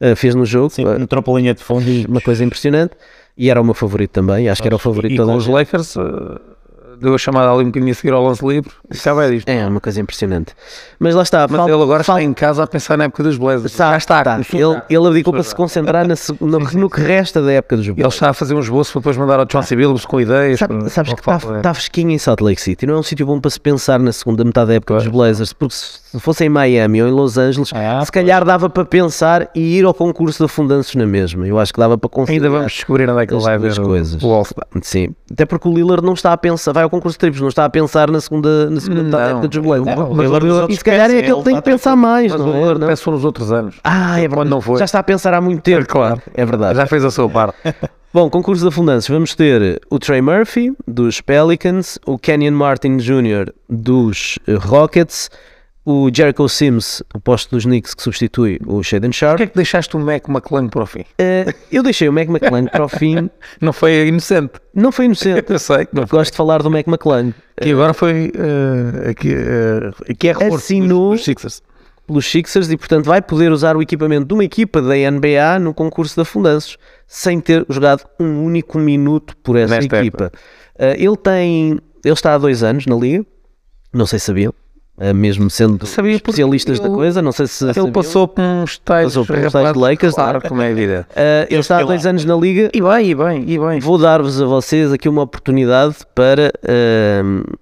uh, 0.00 0.16
fez 0.16 0.34
no 0.34 0.44
jogo, 0.44 0.70
Sim, 0.70 0.84
uh, 0.84 0.98
no 0.98 1.06
trampolinha 1.06 1.54
de 1.54 1.62
fundo. 1.62 1.84
uma 2.08 2.20
coisa 2.20 2.42
impressionante. 2.44 2.94
E 3.36 3.50
era 3.50 3.60
o 3.60 3.64
meu 3.64 3.74
favorito 3.74 4.10
também, 4.12 4.48
acho 4.48 4.62
que 4.62 4.68
era 4.68 4.76
o 4.76 4.78
favorito 4.78 5.10
E 5.10 5.14
de 5.14 5.16
toda 5.18 5.28
com 5.28 5.34
a 5.34 5.38
os. 5.38 5.46
Lakers, 5.48 5.96
eh, 5.96 6.00
deu 7.00 7.14
a 7.14 7.18
chamada 7.18 7.50
ali 7.50 7.62
um 7.62 7.66
bocadinho 7.66 7.92
a 7.92 7.94
seguir 7.94 8.12
ao 8.12 8.24
lance 8.24 8.44
livre. 8.46 8.70
E 8.92 8.96
acaba 8.96 9.24
é 9.26 9.30
disto. 9.30 9.48
É 9.48 9.66
uma 9.66 9.80
coisa 9.80 10.00
impressionante. 10.00 10.52
Mas 10.98 11.14
lá 11.14 11.22
está, 11.22 11.46
Mas 11.48 11.56
falta- 11.56 11.72
ele 11.72 11.82
agora 11.82 12.04
falta- 12.04 12.20
está 12.20 12.30
em 12.30 12.34
casa 12.34 12.62
a 12.62 12.66
pensar 12.66 12.96
na 12.96 13.04
época 13.04 13.22
dos 13.22 13.36
Blazers. 13.36 13.72
Está, 13.72 13.90
Já 13.92 13.96
está. 13.98 14.20
está. 14.20 14.56
Ele, 14.56 14.72
já. 14.74 14.84
ele 14.88 15.06
abdicou 15.06 15.32
para 15.32 15.42
se 15.42 15.54
concentrar 15.54 16.06
na 16.06 16.14
no, 16.40 16.58
no 16.74 16.90
que 16.90 17.00
resta 17.00 17.42
da 17.42 17.52
época 17.52 17.76
dos 17.76 17.86
Ele 17.86 17.94
Bulls. 17.94 18.14
está 18.14 18.30
a 18.30 18.34
fazer 18.34 18.54
um 18.54 18.60
esboço 18.60 18.92
para 18.92 19.00
depois 19.00 19.16
mandar 19.16 19.38
ao 19.40 19.46
John 19.46 19.62
C. 19.62 19.76
Billups 19.76 20.04
com 20.06 20.20
ideias. 20.20 20.58
Sabe- 20.58 20.78
para- 20.78 20.88
sabes 20.88 21.14
para 21.14 21.38
que 21.38 21.44
está, 21.44 21.56
está 21.56 21.74
fresquinho 21.74 22.10
em 22.10 22.18
Salt 22.18 22.40
Lake 22.40 22.60
City. 22.60 22.86
Não 22.86 22.94
é 22.94 22.98
um 22.98 23.02
sítio 23.02 23.26
bom 23.26 23.40
para 23.40 23.50
se 23.50 23.60
pensar 23.60 23.98
na 23.98 24.12
segunda 24.12 24.44
metade 24.44 24.68
da 24.68 24.74
época 24.74 24.94
dos 24.94 25.06
Blazers. 25.08 25.52
Porque 25.52 25.74
se 25.74 26.18
fosse 26.20 26.44
em 26.44 26.48
Miami 26.48 27.02
ou 27.02 27.08
em 27.08 27.12
Los 27.12 27.36
Angeles, 27.38 27.70
Ah, 27.74 28.02
se 28.04 28.12
calhar 28.12 28.44
dava 28.44 28.70
para 28.70 28.84
pensar 28.84 29.48
e 29.54 29.78
ir 29.78 29.84
ao 29.84 29.92
concurso 29.94 30.38
de 30.38 30.44
afundanços 30.44 30.94
na 30.94 31.06
mesma. 31.06 31.46
Eu 31.46 31.58
acho 31.58 31.72
que 31.72 31.80
dava 31.80 31.98
para 31.98 32.08
conseguir. 32.08 32.36
Ainda 32.38 32.50
vamos 32.50 32.72
descobrir 32.72 33.08
onde 33.10 33.22
é 33.22 33.26
que 33.26 33.34
ele 33.34 33.42
vai 33.42 33.58
ver 33.58 33.78
o- 33.78 33.82
coisas. 33.84 34.22
o 34.22 34.30
All-Star. 34.32 34.66
Sim, 34.82 35.14
até 35.30 35.44
porque 35.44 35.68
o 35.68 35.74
Lillard 35.74 36.04
não 36.04 36.12
está 36.14 36.32
a 36.32 36.36
pensar, 36.36 36.72
vai 36.72 36.83
ao 36.84 36.90
concurso 36.90 37.16
de 37.16 37.20
triplos, 37.20 37.40
não 37.40 37.48
está 37.48 37.64
a 37.64 37.70
pensar 37.70 38.10
na 38.10 38.20
segunda, 38.20 38.70
na 38.70 38.80
segunda 38.80 39.02
da 39.04 39.18
Não. 39.18 39.38
época 39.40 39.48
Lillard- 39.58 40.46
outros 40.48 40.74
E 40.74 40.76
se 40.78 40.84
calhar 40.84 41.10
é 41.10 41.18
aquele 41.18 41.36
que 41.38 41.44
tem 41.44 41.56
que 41.56 41.62
pensar 41.62 41.96
mais, 41.96 42.30
Mas 42.32 42.40
não 42.40 42.70
é? 42.70 42.78
Não? 42.78 42.86
pensou 42.86 43.12
nos 43.12 43.24
outros 43.24 43.50
anos. 43.52 43.76
Ah, 43.82 44.16
é 44.18 44.20
verdade. 44.22 44.34
Quando 44.36 44.50
não 44.50 44.60
foi. 44.60 44.78
Já 44.78 44.84
está 44.84 44.98
a 45.00 45.02
pensar 45.02 45.34
há 45.34 45.40
muito 45.40 45.62
tempo. 45.62 45.84
Claro. 45.88 46.20
É 46.34 46.44
verdade. 46.44 46.76
Já 46.76 46.86
fez 46.86 47.04
a 47.04 47.10
sua 47.10 47.28
parte. 47.28 47.56
Bom, 48.12 48.30
concurso 48.30 48.62
de 48.62 48.68
afundanços. 48.68 49.08
Vamos 49.10 49.34
ter 49.34 49.80
o 49.90 49.98
Trey 49.98 50.20
Murphy, 50.22 50.72
dos 50.86 51.20
Pelicans, 51.20 51.98
o 52.06 52.16
Kenyon 52.16 52.52
Martin 52.52 52.96
Jr., 52.98 53.52
dos 53.68 54.38
Rockets, 54.60 55.30
o 55.86 56.08
Jericho 56.12 56.48
Sims, 56.48 57.02
o 57.14 57.20
posto 57.20 57.50
dos 57.54 57.64
Knicks, 57.64 57.94
que 57.94 58.02
substitui 58.02 58.58
o 58.66 58.82
Shaden 58.82 59.12
Sharp. 59.12 59.32
Porquê 59.32 59.42
é 59.42 59.46
que 59.48 59.54
deixaste 59.56 59.94
o 59.96 60.00
Mac 60.00 60.28
McClung 60.28 60.68
para 60.68 60.82
o 60.82 60.86
fim? 60.86 61.04
Eh, 61.18 61.52
eu 61.70 61.82
deixei 61.82 62.08
o 62.08 62.12
Mac 62.12 62.28
McClung 62.28 62.66
para 62.68 62.84
o 62.84 62.88
fim. 62.88 63.28
Não 63.60 63.72
foi 63.72 64.06
inocente. 64.08 64.52
Não 64.74 64.90
foi 64.90 65.04
inocente. 65.04 65.44
Eu 65.52 65.58
sei 65.58 65.84
que 65.86 65.94
não 65.94 66.06
foi. 66.06 66.18
Gosto 66.18 66.30
de 66.32 66.36
falar 66.38 66.62
do 66.62 66.70
Mac 66.70 66.86
McClung. 66.86 67.34
E 67.62 67.70
agora 67.72 67.92
foi. 67.92 68.32
eh, 68.34 69.10
aqui, 69.10 69.32
eh, 69.34 70.12
aqui 70.12 70.28
é 70.28 70.32
reforço 70.32 70.56
Assinou- 70.56 71.10
dos, 71.10 71.18
dos 71.18 71.24
Sixers. 71.24 71.62
pelos 72.06 72.26
Sixers 72.30 72.70
e, 72.70 72.76
portanto, 72.76 73.04
vai 73.04 73.20
poder 73.22 73.52
usar 73.52 73.76
o 73.76 73.82
equipamento 73.82 74.26
de 74.26 74.34
uma 74.34 74.44
equipa 74.44 74.80
da 74.80 74.94
NBA 75.10 75.58
no 75.60 75.72
concurso 75.74 76.14
de 76.14 76.22
afundanços 76.22 76.76
sem 77.06 77.40
ter 77.40 77.64
jogado 77.68 78.04
um 78.18 78.42
único 78.44 78.78
minuto 78.78 79.36
por 79.42 79.56
essa 79.56 79.74
Nesta 79.76 79.98
equipa. 79.98 80.32
Uh, 80.76 80.84
ele 80.96 81.16
tem, 81.16 81.70
ele 82.04 82.14
está 82.14 82.34
há 82.34 82.38
dois 82.38 82.62
anos 82.62 82.86
na 82.86 82.96
liga, 82.96 83.24
não 83.92 84.06
sei 84.06 84.18
se 84.18 84.24
sabiam, 84.26 84.50
uh, 84.50 84.54
mesmo 85.14 85.50
sendo 85.50 85.84
Sabia 85.86 86.14
especialistas 86.14 86.78
da 86.78 86.88
coisa, 86.88 87.20
não 87.20 87.32
sei 87.32 87.46
se 87.48 87.64
Ele 87.64 87.74
sabiam. 87.74 87.92
passou 87.92 88.28
por 88.28 88.42
uns 88.42 88.78
tais. 88.78 89.06
Passou 89.06 89.26
por 89.26 89.34
uns 89.36 89.40
tais 89.52 89.52
rapazes, 89.66 89.82
Lakers, 89.82 90.14
claro, 90.14 90.38
é? 90.38 90.48
como 90.48 90.62
é 90.62 90.70
evidente. 90.70 91.06
Uh, 91.10 91.46
ele 91.50 91.60
está 91.60 91.78
há 91.78 91.82
dois 91.82 92.04
lá. 92.04 92.10
anos 92.10 92.24
na 92.24 92.36
liga. 92.36 92.70
E 92.72 92.80
bem, 92.80 93.10
e 93.10 93.14
bem, 93.14 93.44
e 93.50 93.58
bem. 93.58 93.80
Vou 93.80 93.98
dar-vos 93.98 94.40
a 94.40 94.46
vocês 94.46 94.92
aqui 94.92 95.08
uma 95.08 95.22
oportunidade 95.22 95.96
para 96.14 96.52
uh, 96.64 97.56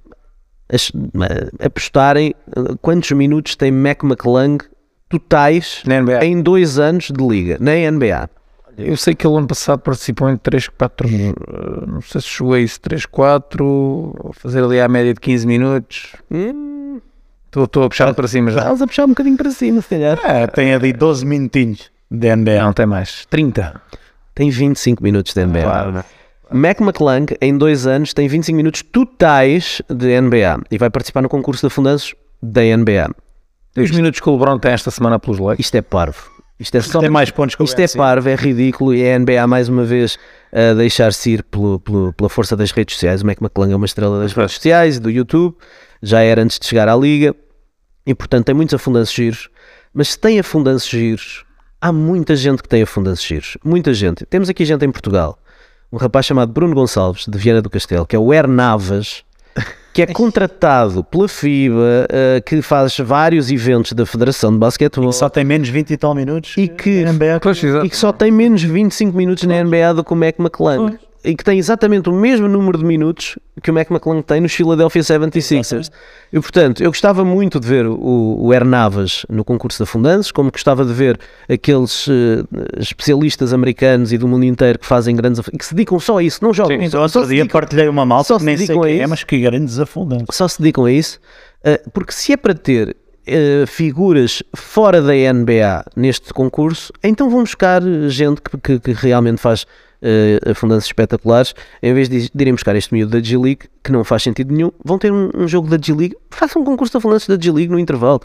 as- 0.70 0.90
uh, 0.90 1.64
apostarem 1.64 2.34
uh, 2.56 2.76
quantos 2.82 3.10
minutos 3.12 3.56
tem 3.56 3.70
Mac 3.72 4.02
McClung 4.04 4.58
totais 5.08 5.82
em 6.22 6.40
dois 6.42 6.78
anos 6.78 7.10
de 7.10 7.26
liga, 7.26 7.56
na 7.60 7.72
NBA. 7.90 8.28
Eu 8.78 8.96
sei 8.96 9.14
que 9.14 9.26
ele 9.26 9.36
ano 9.36 9.46
passado 9.46 9.80
participou 9.80 10.30
em 10.30 10.36
3, 10.38 10.68
4, 10.68 11.06
eh, 11.06 11.32
não 11.86 12.00
sei 12.00 12.22
se 12.22 12.26
chegou 12.28 12.54
a 12.54 12.58
isso, 12.58 12.80
3, 12.80 13.04
4, 13.04 14.32
fazer 14.32 14.64
ali 14.64 14.80
à 14.80 14.88
média 14.88 15.12
de 15.12 15.20
15 15.20 15.46
minutos. 15.46 16.16
Hum, 16.30 16.72
Estou 17.56 17.85
a 17.85 17.88
puxar 17.88 18.14
para 18.14 18.26
cima 18.28 18.50
já. 18.50 18.61
Estás 18.61 18.82
a 18.82 18.87
puxar 18.87 19.04
um 19.04 19.09
bocadinho 19.09 19.37
para 19.37 19.50
cima, 19.50 19.80
se 19.82 19.88
calhar. 19.88 20.18
É, 20.25 20.47
tem 20.47 20.73
ali 20.75 20.92
12 20.92 21.25
minutinhos 21.26 21.90
de 22.11 22.35
NBA. 22.37 22.62
Não, 22.62 22.73
tem 22.73 22.87
mais. 22.87 23.26
30. 23.26 23.80
Tem 24.35 24.49
25 24.50 25.02
minutos 25.02 25.35
de 25.35 25.44
NBA. 25.44 25.62
Claro. 25.62 26.04
Mac 26.50 26.80
McClung, 26.80 27.26
em 27.40 27.56
dois 27.56 27.87
anos, 27.87 28.12
tem 28.12 28.28
25 28.28 28.56
minutos 28.56 28.82
totais 28.82 29.80
de 29.88 30.21
NBA 30.21 30.61
e 30.71 30.78
vai 30.78 30.90
participar 30.90 31.23
no 31.23 31.28
concurso 31.28 31.62
de 31.62 31.66
afundanços 31.66 32.14
da 32.42 32.61
NBA. 32.62 33.11
E 33.76 33.80
os 33.80 33.90
minutos 33.90 34.21
que 34.21 34.28
o 34.28 34.32
LeBron 34.32 34.59
tem 34.59 34.73
esta 34.73 34.90
semana 34.90 35.18
pelos 35.18 35.38
Lakers. 35.38 35.61
Isto 35.61 35.75
é 35.76 35.82
parvo. 35.82 36.30
Isto 36.61 36.76
é 36.76 36.80
só 36.82 37.00
Tem 37.00 37.09
mais 37.09 37.30
pontos 37.30 37.54
que 37.54 37.62
o 37.62 37.64
Isto 37.64 37.80
é 37.80 37.88
parvo, 37.88 38.28
é 38.28 38.35
ridículo 38.35 38.94
e 38.94 39.02
a 39.11 39.18
NBA 39.18 39.47
mais 39.47 39.68
uma 39.68 39.85
vez 39.85 40.18
a 40.52 40.75
deixar-se 40.75 41.30
ir 41.32 41.42
pelo, 41.42 41.80
pelo- 41.80 42.12
pela 42.12 42.28
força 42.28 42.54
das 42.54 42.71
redes 42.71 42.94
sociais. 42.94 43.23
O 43.23 43.26
Mac 43.26 43.38
McClung 43.40 43.73
é 43.73 43.76
uma 43.76 43.87
estrela 43.87 44.21
das 44.21 44.32
redes 44.32 44.52
sociais, 44.52 45.00
do 45.00 45.11
YouTube, 45.11 45.56
já 46.02 46.21
era 46.21 46.42
antes 46.42 46.59
de 46.59 46.66
chegar 46.66 46.88
à 46.88 46.97
Liga 46.97 47.35
e 48.06 48.14
portanto 48.14 48.47
tem 48.47 48.54
muitos 48.54 48.75
afundanços 48.75 49.14
giros. 49.14 49.49
Mas 49.94 50.09
se 50.09 50.18
tem 50.18 50.38
afundanços 50.38 50.88
giros, 50.88 51.44
há 51.80 51.92
muita 51.92 52.35
gente 52.35 52.62
que 52.62 52.68
tem 52.68 52.82
afundanços 52.82 53.25
giros. 53.25 53.56
Muita 53.64 53.92
gente. 53.94 54.25
Temos 54.26 54.49
aqui 54.49 54.64
gente 54.64 54.85
em 54.85 54.90
Portugal. 54.90 55.38
Um 55.92 55.99
rapaz 55.99 56.25
chamado 56.25 56.52
Bruno 56.52 56.75
Gonçalves, 56.75 57.26
de 57.28 57.38
Viana 57.38 57.61
do 57.61 57.68
Castelo, 57.68 58.06
que 58.06 58.16
é 58.16 58.18
o 58.18 58.32
Air 58.32 58.49
Navas, 58.49 59.23
que 59.92 60.00
é 60.00 60.06
contratado 60.14 61.04
pela 61.04 61.28
FIBA, 61.28 62.06
eh, 62.09 62.40
que 62.40 62.62
faz 62.62 62.97
vários 62.97 63.50
eventos 63.50 63.92
da 63.92 64.06
Federação 64.06 64.50
de 64.50 64.59
Basquetebol 64.59 65.12
Só 65.12 65.28
tem 65.28 65.44
menos 65.44 65.68
20 65.68 65.90
e 65.90 65.97
tal 65.99 66.14
minutos. 66.14 66.54
e 66.56 66.66
que 66.66 67.04
na 67.04 67.12
NBA. 67.12 67.40
E 67.85 67.90
que 67.90 67.97
só 67.97 68.11
tem 68.11 68.30
menos 68.30 68.62
25 68.62 69.14
minutos 69.14 69.44
na 69.44 69.62
NBA 69.62 69.92
do 69.94 70.02
que 70.02 70.12
o 70.14 70.16
Mac 70.16 70.38
McClung. 70.38 70.97
E 71.25 71.37
que 71.37 71.45
tem 71.45 71.57
exatamente 71.57 72.09
o 72.09 72.12
mesmo 72.12 72.49
número 72.49 72.76
de 72.76 72.85
minutos 72.85 73.38
que 73.62 73.71
o 73.71 73.75
Mac 73.75 73.88
McClung 73.91 74.23
tem 74.23 74.41
nos 74.41 74.52
Philadelphia 74.52 75.02
76ers. 75.02 75.88
E 76.33 76.41
portanto, 76.41 76.83
eu 76.83 76.91
gostava 76.91 77.25
muito 77.25 77.61
de 77.61 77.69
ver 77.69 77.87
o, 77.87 78.37
o 78.41 78.52
Hernavas 78.52 79.25
no 79.29 79.45
concurso 79.45 79.76
de 79.79 79.83
afundantes, 79.85 80.33
como 80.33 80.50
gostava 80.50 80.85
de 80.85 80.93
ver 80.93 81.21
aqueles 81.49 82.09
eh, 82.09 82.43
especialistas 82.81 83.52
americanos 83.52 84.12
e 84.12 84.19
do 84.19 84.26
mundo 84.26 84.45
inteiro 84.45 84.79
que 84.79 84.87
fazem 84.87 85.14
grandes 85.14 85.38
af- 85.38 85.50
que 85.50 85.64
se 85.64 85.75
dedicam 85.75 86.00
só 86.00 86.19
a 86.19 86.23
isso, 86.23 86.43
não 86.43 86.52
jogam. 86.52 86.76
Então, 86.83 87.07
só, 87.09 87.21
outro 87.21 87.33
dia 87.33 87.43
dedicam, 87.43 87.61
partilhei 87.61 87.88
uma 87.88 88.05
malta 88.05 88.29
só 88.29 88.38
que 88.38 88.45
nem 88.45 88.57
sei 88.57 88.67
quem 88.79 89.00
é, 89.00 89.07
mas 89.07 89.23
que 89.23 89.38
grandes 89.41 89.79
afundantes. 89.79 90.35
só 90.37 90.49
se 90.49 90.61
dedicam 90.61 90.85
a 90.87 90.93
isso. 90.93 91.21
eh, 91.62 91.81
porque 91.93 92.12
se 92.12 92.33
é 92.33 92.37
para 92.37 92.55
ter 92.55 92.97
eh, 93.26 93.64
figuras 93.69 94.43
fora 94.57 95.00
da 95.00 95.12
NBA 95.33 95.85
neste 95.95 96.35
concurso, 96.35 96.93
então 97.02 97.31
vão 97.31 97.41
buscar 97.45 97.81
gente 98.09 98.41
que, 98.43 98.59
que- 98.59 98.81
que 98.81 98.93
realmente 98.93 99.41
faz 99.41 99.64
eh, 100.02 100.40
afundanços 100.50 100.87
espetaculares, 100.87 101.54
em 101.82 101.94
vez 101.94 102.09
de, 102.09 102.30
de 102.35 102.42
irem 102.42 102.54
buscar 102.54 102.75
este 102.75 102.92
miúdo 102.92 103.12
da 103.12 103.21
G-League, 103.21 103.68
que 103.82 103.92
não 103.92 104.02
faz 104.04 104.23
sentido 104.23 104.52
nenhum, 104.52 104.71
vão 104.85 104.99
ter 104.99 105.12
um, 105.12 105.30
um 105.35 105.47
jogo 105.47 105.68
da 105.68 105.78
G-League, 105.80 106.16
façam 106.30 106.62
um 106.62 106.64
concurso 106.64 106.92
de 106.92 106.99
afundantes 106.99 107.26
da 107.26 107.38
G-League 107.40 107.71
no 107.71 107.78
intervalo. 107.78 108.21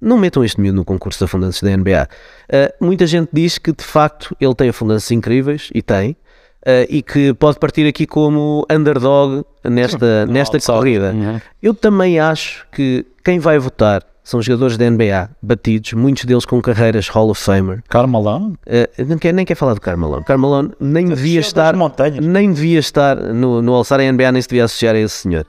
Não 0.00 0.18
metam 0.18 0.44
este 0.44 0.60
miúdo 0.60 0.76
no 0.76 0.84
concurso 0.84 1.18
de 1.18 1.24
afundantes 1.24 1.62
da 1.62 1.76
NBA. 1.76 2.08
Eh, 2.48 2.74
muita 2.80 3.06
gente 3.06 3.30
diz 3.32 3.58
que 3.58 3.72
de 3.72 3.82
facto 3.82 4.36
ele 4.40 4.54
tem 4.54 4.68
afundantes 4.68 5.10
incríveis, 5.10 5.70
e 5.74 5.82
tem, 5.82 6.16
eh, 6.64 6.86
e 6.90 7.02
que 7.02 7.32
pode 7.34 7.58
partir 7.58 7.86
aqui 7.86 8.06
como 8.06 8.66
underdog 8.70 9.44
nesta, 9.64 10.26
nesta 10.26 10.58
corrida. 10.60 11.12
Uhum. 11.12 11.40
Eu 11.62 11.74
também 11.74 12.20
acho 12.20 12.66
que 12.72 13.06
quem 13.24 13.38
vai 13.38 13.58
votar 13.58 14.02
são 14.26 14.42
jogadores 14.42 14.76
da 14.76 14.90
NBA 14.90 15.30
batidos, 15.40 15.92
muitos 15.92 16.24
deles 16.24 16.44
com 16.44 16.60
carreiras 16.60 17.06
Hall 17.06 17.30
of 17.30 17.40
Famer. 17.40 17.80
Carmelão? 17.88 18.54
Uh, 18.66 19.04
não 19.06 19.18
quer, 19.18 19.32
nem 19.32 19.46
quer 19.46 19.54
falar 19.54 19.74
do 19.74 19.80
Carmelo. 19.80 20.20
Carmelo 20.24 20.72
nem 20.80 21.06
devia 21.06 21.38
das 21.38 21.46
estar, 21.46 21.76
nem 22.20 22.52
devia 22.52 22.80
estar 22.80 23.14
no, 23.16 23.62
no 23.62 23.72
All-Star. 23.72 24.00
A 24.00 24.10
NBA 24.10 24.32
nem 24.32 24.42
se 24.42 24.48
devia 24.48 24.64
associar 24.64 24.96
a 24.96 24.98
esse 24.98 25.14
senhor. 25.14 25.46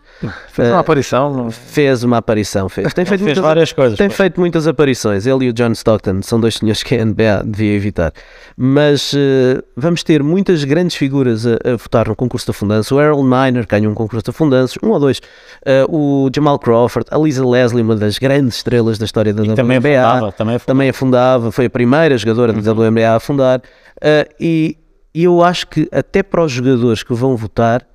Fez 0.49 0.69
uma 0.69 0.79
aparição. 0.79 1.33
não- 1.33 1.49
Fez 1.49 2.03
uma 2.03 2.17
aparição, 2.17 2.69
fez. 2.69 2.93
Tem 2.93 3.03
feito, 3.03 3.21
Fez 3.21 3.21
muitas, 3.23 3.43
várias 3.43 3.73
coisas. 3.73 3.97
tem 3.97 4.09
pô. 4.09 4.13
feito 4.13 4.39
muitas 4.39 4.67
aparições. 4.67 5.25
Ele 5.25 5.45
e 5.45 5.49
o 5.49 5.53
John 5.53 5.71
Stockton 5.71 6.21
são 6.21 6.39
dois 6.39 6.53
senhores 6.53 6.83
que 6.83 6.93
a 6.93 7.03
NBA 7.03 7.45
devia 7.47 7.73
evitar. 7.73 8.13
Mas 8.55 9.11
uh, 9.13 9.63
vamos 9.75 10.03
ter 10.03 10.21
muitas 10.21 10.63
grandes 10.63 10.95
figuras 10.95 11.47
a, 11.47 11.53
a 11.65 11.75
votar 11.75 12.07
no 12.07 12.15
concurso 12.15 12.45
de 12.45 12.51
afundanço. 12.51 12.95
O 12.95 13.01
Errol 13.01 13.23
Miner 13.23 13.65
ganha 13.67 13.89
um 13.89 13.95
concurso 13.95 14.23
de 14.23 14.29
afundanços, 14.29 14.77
um 14.83 14.89
ou 14.89 14.99
dois. 14.99 15.17
Uh, 15.65 16.25
o 16.27 16.29
Jamal 16.31 16.59
Crawford, 16.59 17.07
a 17.09 17.17
Lisa 17.17 17.43
Leslie, 17.43 17.81
uma 17.81 17.95
das 17.95 18.19
grandes 18.19 18.66
estrelas 18.67 18.97
da 18.97 19.05
história 19.05 19.33
da 19.33 19.43
Também 19.55 19.77
WNBA 19.77 19.99
afundava, 20.01 20.31
também 20.31 20.55
afundava. 20.55 20.65
também 20.65 20.89
afundava, 20.89 21.51
foi 21.51 21.65
a 21.65 21.69
primeira 21.69 22.17
jogadora 22.17 22.53
da 22.53 22.73
WNBA 22.73 23.07
a 23.07 23.15
afundar. 23.15 23.59
Uh, 23.59 24.33
e, 24.39 24.77
e 25.15 25.23
eu 25.23 25.41
acho 25.41 25.67
que 25.67 25.87
até 25.91 26.21
para 26.21 26.43
os 26.43 26.51
jogadores 26.51 27.01
que 27.01 27.13
vão 27.13 27.35
votar, 27.37 27.87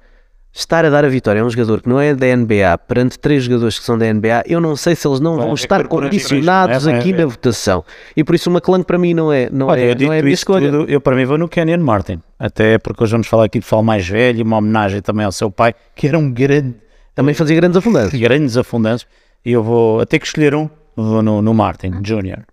estar 0.52 0.85
a 0.85 0.91
dar 0.91 1.05
a 1.05 1.09
vitória 1.09 1.43
a 1.43 1.45
um 1.45 1.50
jogador 1.50 1.83
que 1.83 1.88
não 1.88 2.00
é 2.00 2.14
da 2.14 2.26
NBA 2.35 2.76
perante 2.88 3.19
três 3.19 3.45
jogadores 3.45 3.79
que 3.79 3.85
são 3.85 3.97
da 3.99 4.12
NBA, 4.12 4.45
eu 4.47 4.61
não 4.61 4.75
sei 4.75 4.95
se 4.95 5.07
eles 5.07 5.21
não 5.21 5.37
vão 5.37 5.45
haver 5.45 5.55
estar 5.55 5.87
condicionados 5.88 6.87
é, 6.87 6.91
vai 6.91 7.00
aqui 7.00 7.12
haver. 7.12 7.25
na 7.25 7.31
votação. 7.31 7.85
E 8.17 8.25
por 8.25 8.35
isso 8.35 8.50
o 8.50 8.52
McClung 8.52 8.83
para 8.83 8.99
mim 8.99 9.14
não 9.14 9.33
é, 9.33 9.49
não 9.50 9.69
Olha, 9.69 9.81
é, 9.81 9.91
eu 9.93 9.97
não 10.07 10.12
é 10.12 10.19
a 10.19 10.23
minha 10.23 10.35
escolha. 10.35 10.70
tudo, 10.70 10.90
eu 10.90 11.01
para 11.01 11.14
mim 11.14 11.25
vou 11.25 11.38
no 11.38 11.49
Kenyon 11.49 11.79
Martin. 11.79 12.20
Até 12.38 12.79
porque 12.79 13.03
hoje 13.05 13.12
vamos 13.12 13.27
falar 13.27 13.44
aqui 13.44 13.59
de 13.59 13.64
pessoal 13.64 13.83
mais 13.83 14.07
velho, 14.07 14.44
uma 14.44 14.57
homenagem 14.57 15.01
também 15.01 15.25
ao 15.25 15.33
seu 15.33 15.51
pai, 15.51 15.75
que 15.94 16.09
era 16.09 16.18
um 16.18 16.31
grande, 16.31 16.75
Também 17.14 17.35
fazia 17.35 17.55
grandes 17.57 17.77
afundantes. 17.77 18.18
grandes 18.18 18.57
afundantes. 18.57 19.07
E 19.44 19.52
eu 19.52 19.62
vou 19.62 20.00
a 20.00 20.07
ter 20.07 20.18
que 20.18 20.26
escolher 20.26 20.55
um, 20.55 20.68
vou 20.94 21.22
no, 21.22 21.42
no 21.42 21.55
Martin 21.55 22.00
Jr. 22.02 22.44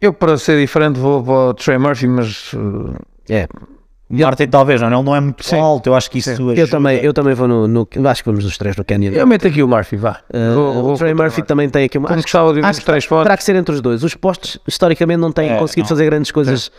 Eu, 0.00 0.12
para 0.12 0.36
ser 0.38 0.60
diferente, 0.60 0.98
vou 0.98 1.22
para 1.22 1.32
o 1.32 1.54
Trey 1.54 1.78
Murphy, 1.78 2.06
mas 2.06 2.52
uh, 2.52 2.94
É. 3.28 3.48
O 4.08 4.14
Martin 4.22 4.46
talvez, 4.46 4.80
não, 4.80 4.86
ele 4.86 5.02
não 5.02 5.16
é 5.16 5.20
muito 5.20 5.56
alto, 5.56 5.88
eu 5.88 5.94
acho 5.96 6.08
que 6.08 6.18
isso 6.18 6.30
Eu 6.30 6.50
ajuda. 6.50 6.68
também, 6.68 6.98
eu 7.00 7.12
também 7.12 7.34
vou 7.34 7.48
no, 7.48 7.66
no- 7.66 7.88
Acho 8.08 8.22
que 8.22 8.28
vamos 8.30 8.44
nos 8.44 8.56
três 8.56 8.76
no 8.76 8.84
Canyon. 8.84 9.10
eu 9.12 9.26
meto 9.26 9.48
aqui 9.48 9.60
o 9.64 9.66
Murphy, 9.66 9.96
vá. 9.96 10.20
Uh, 10.32 10.54
Vou- 10.54 10.72
vou 10.84 10.94
o 10.94 10.96
Trey 10.96 11.12
Murphy 11.12 11.42
também 11.42 11.68
tem 11.68 11.86
aqui 11.86 11.98
uma. 11.98 12.06
Como 12.06 12.16
acho 12.20 12.24
que- 12.24 12.32
gostava 12.32 12.54
de 12.54 12.60
acho 12.60 12.70
os 12.70 12.78
que 12.78 12.84
três 12.84 13.04
fotos. 13.04 13.24
Terá 13.24 13.36
que 13.36 13.42
ser 13.42 13.56
entre 13.56 13.74
os 13.74 13.80
dois. 13.80 14.04
Os 14.04 14.14
postos, 14.14 14.60
historicamente, 14.64 15.18
não 15.18 15.32
têm 15.32 15.50
É, 15.50 15.58
conseguido 15.58 15.86
não. 15.86 15.88
fazer 15.88 16.04
grandes 16.04 16.30
coisas, 16.30 16.68
uh, 16.68 16.72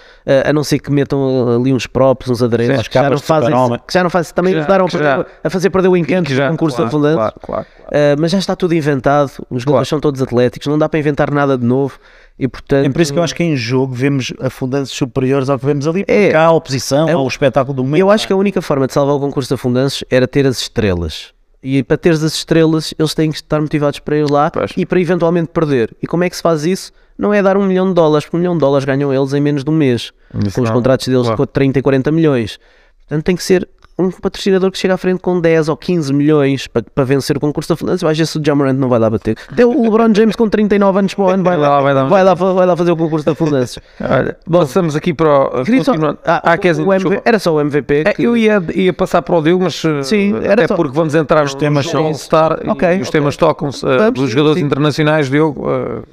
a 0.50 0.54
não 0.54 0.64
ser 0.64 0.80
que 0.80 0.90
metam 0.90 1.58
ali 1.60 1.74
uns 1.74 1.86
props, 1.86 2.30
uns 2.30 2.42
adereços, 2.42 2.80
As 2.80 2.88
que 2.88 2.94
já 2.94 3.10
não 3.10 3.18
fazem. 3.18 3.50
Que 3.86 3.94
já 3.94 4.04
não 4.04 4.10
fazem. 4.10 4.34
Também 4.34 4.54
Que 4.54 4.60
já- 4.60 4.64
ajudaram 4.64 4.88
já- 4.88 5.26
a 5.44 5.50
fazer 5.50 5.70
perder 5.70 5.90
o 5.90 5.98
encanto 5.98 6.30
Que 6.30 6.36
já- 6.36 6.46
do 6.48 6.52
concurso 6.52 6.78
claro, 6.78 6.90
de 6.90 6.96
afundante. 6.96 7.16
claro, 7.18 7.34
claro, 7.42 7.66
claro. 7.78 7.92
Uh, 7.92 8.22
mas 8.22 8.32
já 8.32 8.38
está 8.38 8.56
tudo 8.56 8.74
inventado, 8.74 9.32
os 9.50 9.64
jogadores 9.64 9.90
são 9.90 10.00
todos 10.00 10.22
atléticos, 10.22 10.66
não 10.68 10.78
dá 10.78 10.88
para 10.88 10.98
inventar 11.00 11.30
nada 11.30 11.58
de 11.58 11.66
novo 11.66 12.00
e 12.40 12.48
portanto. 12.48 12.86
É 12.86 12.90
por 12.90 13.02
isso 13.02 13.12
que 13.14 13.20
eu 13.20 13.24
acho 13.24 13.36
que 13.36 13.44
em 13.44 13.56
jogo 13.56 13.94
vemos 13.94 14.32
afundantes 14.40 14.92
superiores 14.92 15.50
ao 15.50 15.58
que 15.58 15.66
vemos 15.66 15.88
ali, 15.88 16.02
É. 16.08 16.24
porque 16.26 16.36
há 16.38 16.46
a 16.46 16.52
oposição, 16.52 17.08
É 17.10 17.14
ao 17.14 17.28
espetáculo 17.28 17.76
do 17.76 17.84
momento. 17.84 18.00
Eu 18.02 18.10
acho 18.12 18.28
que 18.28 18.34
a 18.34 18.36
única 18.36 18.62
forma 18.62 18.88
de 18.88 18.94
salvar 18.94 19.16
o 19.16 19.20
concurso 19.20 19.48
de 19.48 19.54
afundanços 19.56 20.04
era 20.10 20.28
ter 20.28 20.46
as 20.46 20.62
estrelas. 20.62 21.34
E 21.64 21.82
para 21.84 21.98
teres 21.98 22.24
as 22.24 22.34
estrelas, 22.36 22.94
eles 22.98 23.14
têm 23.16 23.32
que 23.32 23.38
estar 23.38 23.60
motivados 23.60 24.00
para 24.00 24.16
ir 24.18 24.30
lá 24.30 24.52
Pois. 24.52 24.72
e 24.78 24.86
para 24.86 25.02
eventualmente 25.02 25.50
perder. 25.50 25.96
E 26.02 26.06
como 26.08 26.24
é 26.24 26.30
que 26.30 26.36
se 26.36 26.42
faz 26.42 26.64
isso? 26.66 26.92
Não 27.18 27.34
é 27.34 27.42
dar 27.42 27.58
um 27.58 27.66
milhão 27.66 27.88
de 27.88 27.96
dólares, 27.96 28.26
porque 28.26 28.38
um 28.38 28.40
milhão 28.40 28.54
de 28.54 28.60
dólares 28.60 28.86
ganham 28.86 29.12
eles 29.12 29.34
em 29.34 29.42
menos 29.42 29.64
de 29.64 29.70
um 29.72 29.74
mês, 29.74 30.14
Isso 30.46 30.54
com 30.56 30.62
os 30.62 30.70
não- 30.70 30.76
contratos 30.76 31.08
deles 31.08 31.24
claro. 31.24 31.38
com 31.38 31.46
30 31.48 31.80
e 31.80 31.82
40 31.82 32.12
milhões. 32.12 32.60
Portanto, 33.08 33.26
tem 33.26 33.36
que 33.36 33.44
ser 33.44 33.68
um 34.00 34.12
patrocinador 34.12 34.70
que 34.72 34.78
chega 34.78 34.94
à 34.94 34.98
frente 34.98 35.20
com 35.20 35.40
10 35.42 35.70
ou 35.70 35.76
15 35.78 36.14
milhões 36.14 36.68
para, 36.68 36.84
para 36.84 37.04
vencer 37.04 37.36
o 37.36 37.40
concurso 37.40 37.68
de 37.70 37.74
afundanços. 37.74 38.04
Eu 38.04 38.10
acho 38.10 38.18
que 38.18 38.24
esse 38.24 38.38
o 38.38 38.46
Jamorant 38.46 38.78
não 38.78 38.90
vai 38.90 39.00
lá 39.00 39.10
bater. 39.10 39.36
Até 39.52 39.66
o 39.66 39.82
LeBron 39.82 40.14
James 40.14 40.36
com 40.36 40.48
39 40.48 41.00
anos 41.00 41.14
para 41.16 41.24
o 41.26 41.30
ano 41.30 41.44
vai 41.44 41.58
lá, 41.58 41.82
Vai 41.82 41.94
lá, 41.94 42.04
vai 42.04 42.24
lá. 42.24 42.34
vai 42.36 42.66
lá, 42.66 42.78
fazer 42.78 42.92
o 42.92 42.98
concurso 42.98 43.26
de 43.26 43.32
afundanços. 43.32 43.80
Olha, 44.00 44.38
passamos 44.50 44.96
aqui 44.96 45.14
para 45.14 45.28
o. 45.62 45.66
Só- 45.84 45.94
ah, 46.26 46.42
Ah, 46.54 46.58
o 46.86 46.94
MV 46.94 47.22
era 47.26 47.40
só 47.40 47.54
o 47.56 47.60
MVP. 47.62 48.04
É, 48.06 48.14
que- 48.14 48.24
eu 48.24 48.38
ia, 48.38 48.62
ia 48.76 48.94
passar 48.94 49.22
para 49.24 49.36
o 49.36 49.42
Diogo, 49.42 49.64
mas 49.64 49.84
uh, 49.84 50.04
Sim, 50.04 50.36
era 50.44 50.54
até 50.54 50.68
só- 50.68 50.76
porque 50.76 50.94
vamos 50.96 51.16
entrar 51.16 51.42
nos 51.44 51.56
temas 51.56 51.94
All-Star 51.94 52.60
Ok, 52.68 52.88
e 52.90 53.02
os 53.02 53.08
ok. 53.08 53.20
temas 53.20 53.36
tocam-se 53.36 53.86
uh, 53.86 54.28
jogadores 54.28 54.60
sim. 54.60 54.66
internacionais, 54.66 55.30
Diogo. 55.30 55.68
Uh, 55.70 56.04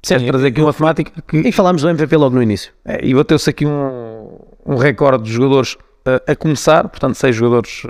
queres 0.00 0.24
trazer 0.24 0.46
aqui 0.48 0.60
uma 0.60 0.72
temática 0.72 1.10
que 1.26 1.38
E 1.38 1.50
falámos 1.50 1.82
do 1.82 1.88
MVP 1.90 2.16
logo 2.16 2.34
no 2.36 2.42
início. 2.42 2.72
É, 2.84 3.04
e 3.04 3.12
bateu-se 3.12 3.50
aqui 3.50 3.66
um, 3.66 4.38
um 4.64 4.76
recorde 4.76 5.24
de 5.24 5.32
jogadores 5.32 5.76
a 6.26 6.36
começar, 6.36 6.88
portanto, 6.88 7.14
seis 7.14 7.34
jogadores 7.34 7.84
uh, 7.84 7.88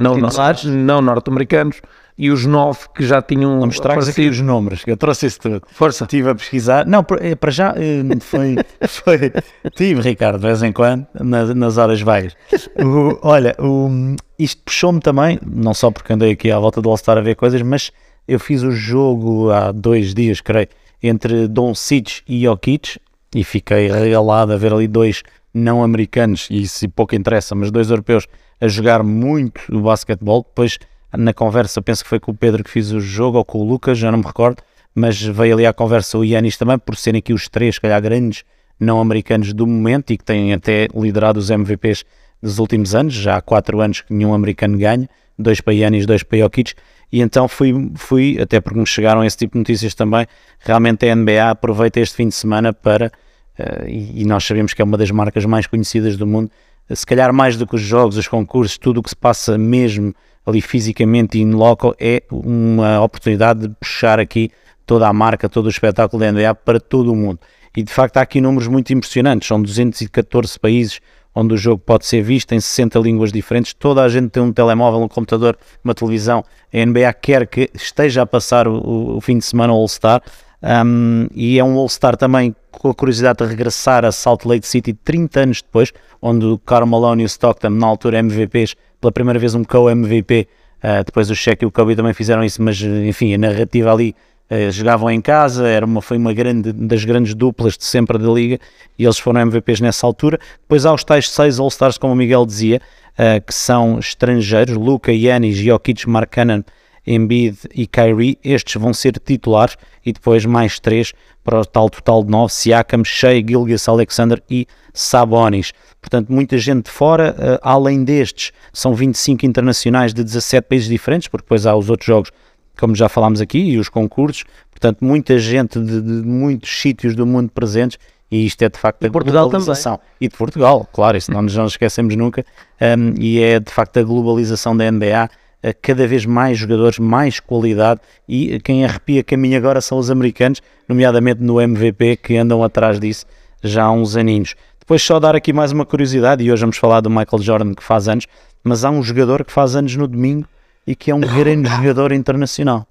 não, 0.00 0.16
não 0.16 1.00
norte-americanos 1.02 1.80
e 2.16 2.30
os 2.30 2.46
nove 2.46 2.78
que 2.94 3.04
já 3.04 3.20
tinham 3.20 3.58
Não 3.58 3.66
me 3.66 3.72
estragas 3.72 4.08
aqui 4.08 4.22
aparecido. 4.22 4.42
os 4.42 4.46
números, 4.46 4.84
que 4.84 4.90
eu 4.90 4.96
trouxe 4.96 5.26
isso 5.26 5.40
tudo. 5.40 5.62
Força. 5.72 6.04
Estive 6.04 6.30
a 6.30 6.34
pesquisar. 6.34 6.86
Não, 6.86 7.02
para 7.02 7.26
eh, 7.26 7.34
para 7.34 7.50
já 7.50 7.74
eh, 7.76 8.04
foi, 8.20 8.54
foi. 8.88 9.32
Tive, 9.74 10.00
Ricardo, 10.00 10.38
de 10.40 10.46
vez 10.46 10.62
em 10.62 10.70
quando, 10.72 11.06
nas, 11.20 11.52
nas 11.54 11.76
horas 11.76 12.00
vagas. 12.00 12.36
O- 12.78 13.18
olha, 13.22 13.56
o- 13.58 14.14
isto 14.38 14.62
puxou-me 14.64 15.00
também, 15.00 15.40
não 15.44 15.74
só 15.74 15.90
porque 15.90 16.12
andei 16.12 16.32
aqui 16.32 16.52
à 16.52 16.58
volta 16.58 16.80
do 16.80 16.88
All-Star 16.88 17.18
a 17.18 17.20
ver 17.20 17.34
coisas, 17.34 17.60
mas 17.62 17.90
eu 18.28 18.38
fiz 18.38 18.62
o 18.62 18.70
jogo 18.70 19.50
há 19.50 19.72
dois 19.72 20.14
dias, 20.14 20.40
creio, 20.40 20.68
entre 21.02 21.48
Doncic 21.48 22.22
e 22.28 22.44
Jokic 22.44 22.98
e 23.34 23.42
fiquei 23.42 23.90
regalado 23.90 24.52
a 24.52 24.56
ver 24.56 24.72
ali 24.72 24.86
dois 24.86 25.24
não 25.54 25.84
americanos, 25.84 26.48
e 26.50 26.62
isso 26.62 26.88
pouco 26.90 27.14
interessa, 27.14 27.54
mas 27.54 27.70
dois 27.70 27.88
europeus 27.88 28.26
a 28.60 28.66
jogar 28.66 29.04
muito 29.04 29.60
o 29.70 29.80
basquetebol. 29.80 30.42
Depois, 30.42 30.78
na 31.16 31.32
conversa, 31.32 31.80
penso 31.80 32.02
que 32.02 32.08
foi 32.08 32.18
com 32.18 32.32
o 32.32 32.34
Pedro 32.34 32.64
que 32.64 32.70
fiz 32.70 32.90
o 32.90 33.00
jogo, 33.00 33.38
ou 33.38 33.44
com 33.44 33.58
o 33.58 33.64
Lucas, 33.64 33.96
já 33.96 34.10
não 34.10 34.18
me 34.18 34.24
recordo, 34.26 34.62
mas 34.94 35.22
veio 35.22 35.54
ali 35.54 35.66
à 35.66 35.72
conversa 35.72 36.18
o 36.18 36.24
Yanis 36.24 36.56
também, 36.56 36.78
por 36.78 36.96
serem 36.96 37.20
aqui 37.20 37.32
os 37.32 37.48
três, 37.48 37.76
se 37.76 37.80
calhar, 37.80 38.02
grandes 38.02 38.44
não 38.78 39.00
americanos 39.00 39.52
do 39.52 39.66
momento 39.66 40.12
e 40.12 40.18
que 40.18 40.24
têm 40.24 40.52
até 40.52 40.88
liderado 40.94 41.38
os 41.38 41.50
MVPs 41.50 42.04
dos 42.42 42.58
últimos 42.58 42.94
anos, 42.94 43.14
já 43.14 43.36
há 43.36 43.40
quatro 43.40 43.80
anos 43.80 44.00
que 44.00 44.12
nenhum 44.12 44.34
americano 44.34 44.76
ganha, 44.76 45.08
dois 45.38 45.60
para 45.60 45.72
Yanis, 45.72 46.06
dois 46.06 46.22
para 46.22 46.38
Jokic, 46.38 46.74
e 47.10 47.20
então 47.20 47.46
fui, 47.46 47.72
fui, 47.94 48.38
até 48.40 48.60
porque 48.60 48.78
me 48.78 48.86
chegaram 48.86 49.24
esse 49.24 49.36
tipo 49.36 49.52
de 49.52 49.58
notícias 49.58 49.94
também, 49.94 50.26
realmente 50.58 51.08
a 51.08 51.14
NBA 51.14 51.50
aproveita 51.50 52.00
este 52.00 52.16
fim 52.16 52.28
de 52.28 52.34
semana 52.34 52.72
para, 52.72 53.10
eh, 53.58 53.84
e, 53.88 54.22
e 54.22 54.24
nós 54.24 54.44
sabemos 54.44 54.74
que 54.74 54.82
é 54.82 54.84
uma 54.84 54.96
das 54.96 55.10
marcas 55.10 55.44
mais 55.44 55.66
conhecidas 55.66 56.16
do 56.16 56.26
mundo, 56.26 56.50
eh, 56.88 56.94
se 56.94 57.06
calhar 57.06 57.32
mais 57.32 57.56
do 57.56 57.66
que 57.66 57.74
os 57.74 57.82
jogos, 57.82 58.16
os 58.16 58.28
concursos, 58.28 58.78
tudo 58.78 58.98
o 59.00 59.02
que 59.02 59.10
se 59.10 59.16
passa 59.16 59.56
mesmo 59.56 60.14
ali 60.46 60.60
fisicamente 60.60 61.38
e 61.38 61.42
in 61.42 61.52
loco, 61.52 61.94
é 61.98 62.22
uma 62.30 63.00
oportunidade 63.00 63.60
de 63.60 63.68
puxar 63.74 64.20
aqui 64.20 64.50
toda 64.86 65.08
a 65.08 65.12
marca, 65.12 65.48
todo 65.48 65.66
o 65.66 65.70
espetáculo 65.70 66.20
da 66.20 66.30
NBA 66.30 66.54
para 66.56 66.78
todo 66.78 67.12
o 67.12 67.16
mundo. 67.16 67.40
E 67.76 67.82
de 67.82 67.92
facto 67.92 68.18
há 68.18 68.20
aqui 68.20 68.40
números 68.40 68.68
muito 68.68 68.92
impressionantes, 68.92 69.48
são 69.48 69.60
214 69.60 70.58
países 70.60 71.00
onde 71.34 71.54
o 71.54 71.56
jogo 71.56 71.82
pode 71.84 72.06
ser 72.06 72.22
visto 72.22 72.52
em 72.52 72.60
60 72.60 72.98
línguas 73.00 73.32
diferentes, 73.32 73.74
toda 73.74 74.02
a 74.02 74.08
gente 74.08 74.30
tem 74.30 74.42
um 74.42 74.52
telemóvel, 74.52 75.00
um 75.00 75.08
computador, 75.08 75.58
uma 75.82 75.92
televisão, 75.92 76.44
a 76.72 76.86
NBA 76.86 77.12
quer 77.14 77.46
que 77.48 77.68
esteja 77.74 78.22
a 78.22 78.26
passar 78.26 78.68
o, 78.68 79.16
o 79.16 79.20
fim 79.20 79.38
de 79.38 79.44
semana 79.44 79.72
All-Star, 79.72 80.22
um, 80.64 81.28
e 81.34 81.58
é 81.58 81.64
um 81.64 81.76
All-Star 81.76 82.16
também 82.16 82.56
com 82.70 82.88
a 82.88 82.94
curiosidade 82.94 83.38
de 83.38 83.44
regressar 83.44 84.04
a 84.04 84.10
Salt 84.10 84.46
Lake 84.46 84.66
City 84.66 84.94
30 84.94 85.40
anos 85.40 85.62
depois, 85.62 85.92
onde 86.22 86.46
o 86.46 86.58
Karl 86.58 86.86
Malone 86.86 87.22
e 87.22 87.26
o 87.26 87.28
Stockton, 87.28 87.68
na 87.68 87.86
altura 87.86 88.18
MVPs, 88.18 88.74
pela 88.98 89.12
primeira 89.12 89.38
vez 89.38 89.54
um 89.54 89.62
co-MVP, 89.62 90.48
uh, 90.82 91.04
depois 91.04 91.28
o 91.28 91.34
Shaq 91.34 91.62
e 91.62 91.66
o 91.66 91.70
Kobe 91.70 91.94
também 91.94 92.14
fizeram 92.14 92.42
isso, 92.42 92.62
mas 92.62 92.80
enfim, 92.80 93.34
a 93.34 93.38
narrativa 93.38 93.92
ali 93.92 94.16
uh, 94.50 94.70
jogavam 94.70 95.10
em 95.10 95.20
casa, 95.20 95.68
era 95.68 95.84
uma, 95.84 96.00
foi 96.00 96.16
uma 96.16 96.32
grande, 96.32 96.72
das 96.72 97.04
grandes 97.04 97.34
duplas 97.34 97.76
de 97.76 97.84
sempre 97.84 98.16
da 98.16 98.30
liga, 98.30 98.58
e 98.98 99.04
eles 99.04 99.18
foram 99.18 99.42
MVPs 99.42 99.80
nessa 99.80 100.06
altura. 100.06 100.38
Depois 100.62 100.86
há 100.86 100.94
os 100.94 101.04
tais 101.04 101.28
seis 101.28 101.58
All-Stars, 101.58 101.98
como 101.98 102.14
o 102.14 102.16
Miguel 102.16 102.46
dizia, 102.46 102.80
uh, 103.18 103.44
que 103.44 103.54
são 103.54 103.98
estrangeiros, 103.98 104.76
Luca, 104.76 105.12
Yanis, 105.12 105.58
Jokic, 105.58 106.08
Mark 106.08 106.30
Cannon, 106.30 106.62
Embiid 107.06 107.58
e 107.74 107.86
Kyrie, 107.86 108.38
estes 108.42 108.80
vão 108.80 108.94
ser 108.94 109.18
titulares 109.18 109.76
e 110.04 110.12
depois 110.12 110.44
mais 110.44 110.78
três 110.78 111.12
para 111.42 111.60
o 111.60 111.64
tal 111.64 111.90
total 111.90 112.24
de 112.24 112.30
nove, 112.30 112.52
Siakam, 112.52 113.04
Shea, 113.04 113.44
Gilgis, 113.46 113.88
Alexander 113.88 114.42
e 114.48 114.66
Sabonis. 114.92 115.72
Portanto, 116.00 116.32
muita 116.32 116.58
gente 116.58 116.84
de 116.84 116.90
fora, 116.90 117.34
uh, 117.38 117.58
além 117.62 118.04
destes, 118.04 118.52
são 118.72 118.94
25 118.94 119.44
internacionais 119.44 120.14
de 120.14 120.22
17 120.22 120.68
países 120.68 120.88
diferentes, 120.88 121.28
porque 121.28 121.44
depois 121.44 121.66
há 121.66 121.74
os 121.74 121.90
outros 121.90 122.06
jogos, 122.06 122.30
como 122.78 122.94
já 122.94 123.08
falámos 123.08 123.40
aqui, 123.40 123.58
e 123.58 123.78
os 123.78 123.88
concursos, 123.88 124.44
portanto, 124.70 125.04
muita 125.04 125.38
gente 125.38 125.78
de, 125.78 126.00
de 126.00 126.26
muitos 126.26 126.70
sítios 126.80 127.14
do 127.14 127.26
mundo 127.26 127.50
presentes 127.50 127.98
e 128.30 128.46
isto 128.46 128.62
é 128.62 128.68
de 128.68 128.78
facto 128.78 129.06
a 129.06 129.10
Portugal 129.10 129.44
globalização. 129.44 129.96
Também. 129.96 130.10
E 130.22 130.28
de 130.28 130.36
Portugal, 130.36 130.88
claro, 130.92 131.16
isso 131.16 131.30
não 131.30 131.42
nos 131.42 131.54
esquecemos 131.54 132.16
nunca. 132.16 132.44
Um, 132.80 133.14
e 133.20 133.40
é 133.40 133.60
de 133.60 133.70
facto 133.70 133.98
a 133.98 134.02
globalização 134.02 134.76
da 134.76 134.90
NBA 134.90 135.30
cada 135.72 136.06
vez 136.06 136.26
mais 136.26 136.58
jogadores, 136.58 136.98
mais 136.98 137.40
qualidade 137.40 138.00
e 138.28 138.60
quem 138.60 138.84
arrepia 138.84 139.22
caminho 139.22 139.56
agora 139.56 139.80
são 139.80 139.98
os 139.98 140.10
americanos, 140.10 140.60
nomeadamente 140.88 141.42
no 141.42 141.60
MVP, 141.60 142.16
que 142.16 142.36
andam 142.36 142.62
atrás 142.62 143.00
disso 143.00 143.24
já 143.62 143.84
há 143.84 143.90
uns 143.90 144.16
aninhos. 144.16 144.54
Depois 144.78 145.02
só 145.02 145.18
dar 145.18 145.34
aqui 145.34 145.52
mais 145.52 145.72
uma 145.72 145.86
curiosidade, 145.86 146.44
e 146.44 146.52
hoje 146.52 146.60
vamos 146.60 146.76
falar 146.76 147.00
do 147.00 147.08
Michael 147.08 147.42
Jordan 147.42 147.72
que 147.72 147.82
faz 147.82 148.06
anos, 148.06 148.26
mas 148.62 148.84
há 148.84 148.90
um 148.90 149.02
jogador 149.02 149.44
que 149.44 149.52
faz 149.52 149.74
anos 149.74 149.96
no 149.96 150.06
domingo 150.06 150.46
e 150.86 150.94
que 150.94 151.10
é 151.10 151.14
um 151.14 151.20
grande 151.20 151.68
jogador 151.74 152.12
internacional. 152.12 152.86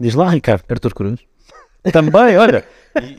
Diz 0.00 0.14
lá, 0.14 0.28
Ricardo. 0.28 0.64
Arthur 0.68 0.92
Cruz. 0.92 1.20
Também, 1.90 2.36
olha. 2.36 2.64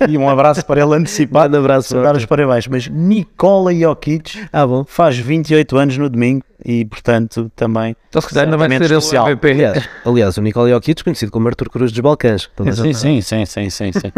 E, 0.08 0.14
e, 0.14 0.18
um 0.18 0.30
abraço 0.30 0.66
para 0.66 0.82
ele 0.82 0.96
antecipado. 0.96 1.58
Um 1.58 1.60
abraço 1.60 1.94
para 1.94 2.04
dar 2.04 2.16
os 2.16 2.26
parabéns. 2.26 2.68
Mas 2.68 2.88
Nikola 2.88 3.74
Jokic 3.74 4.48
ah, 4.54 4.66
bom. 4.66 4.86
faz 4.86 5.18
28 5.18 5.78
anos 5.78 5.98
no 5.98 6.10
domingo 6.10 6.44
e, 6.64 6.86
portanto, 6.86 7.52
também. 7.56 7.96
Então, 8.08 8.22
se 8.22 8.30
calhar 8.30 8.46
ainda 8.46 8.58
vai 8.58 8.70
ser 8.70 8.82
especial. 8.84 9.28
MVP. 9.28 9.52
Aliás, 9.52 9.90
aliás, 10.06 10.38
o 10.38 10.42
Nikola 10.42 10.70
Jokic, 10.70 11.04
conhecido 11.04 11.32
como 11.32 11.48
Arthur 11.48 11.70
Cruz 11.70 11.92
dos 11.92 12.00
Balcãs. 12.00 12.50
Sim, 12.76 12.94
sim, 12.94 13.22
sim, 13.22 13.46
sim, 13.46 13.70
sim, 13.70 13.92
sim. 13.92 14.12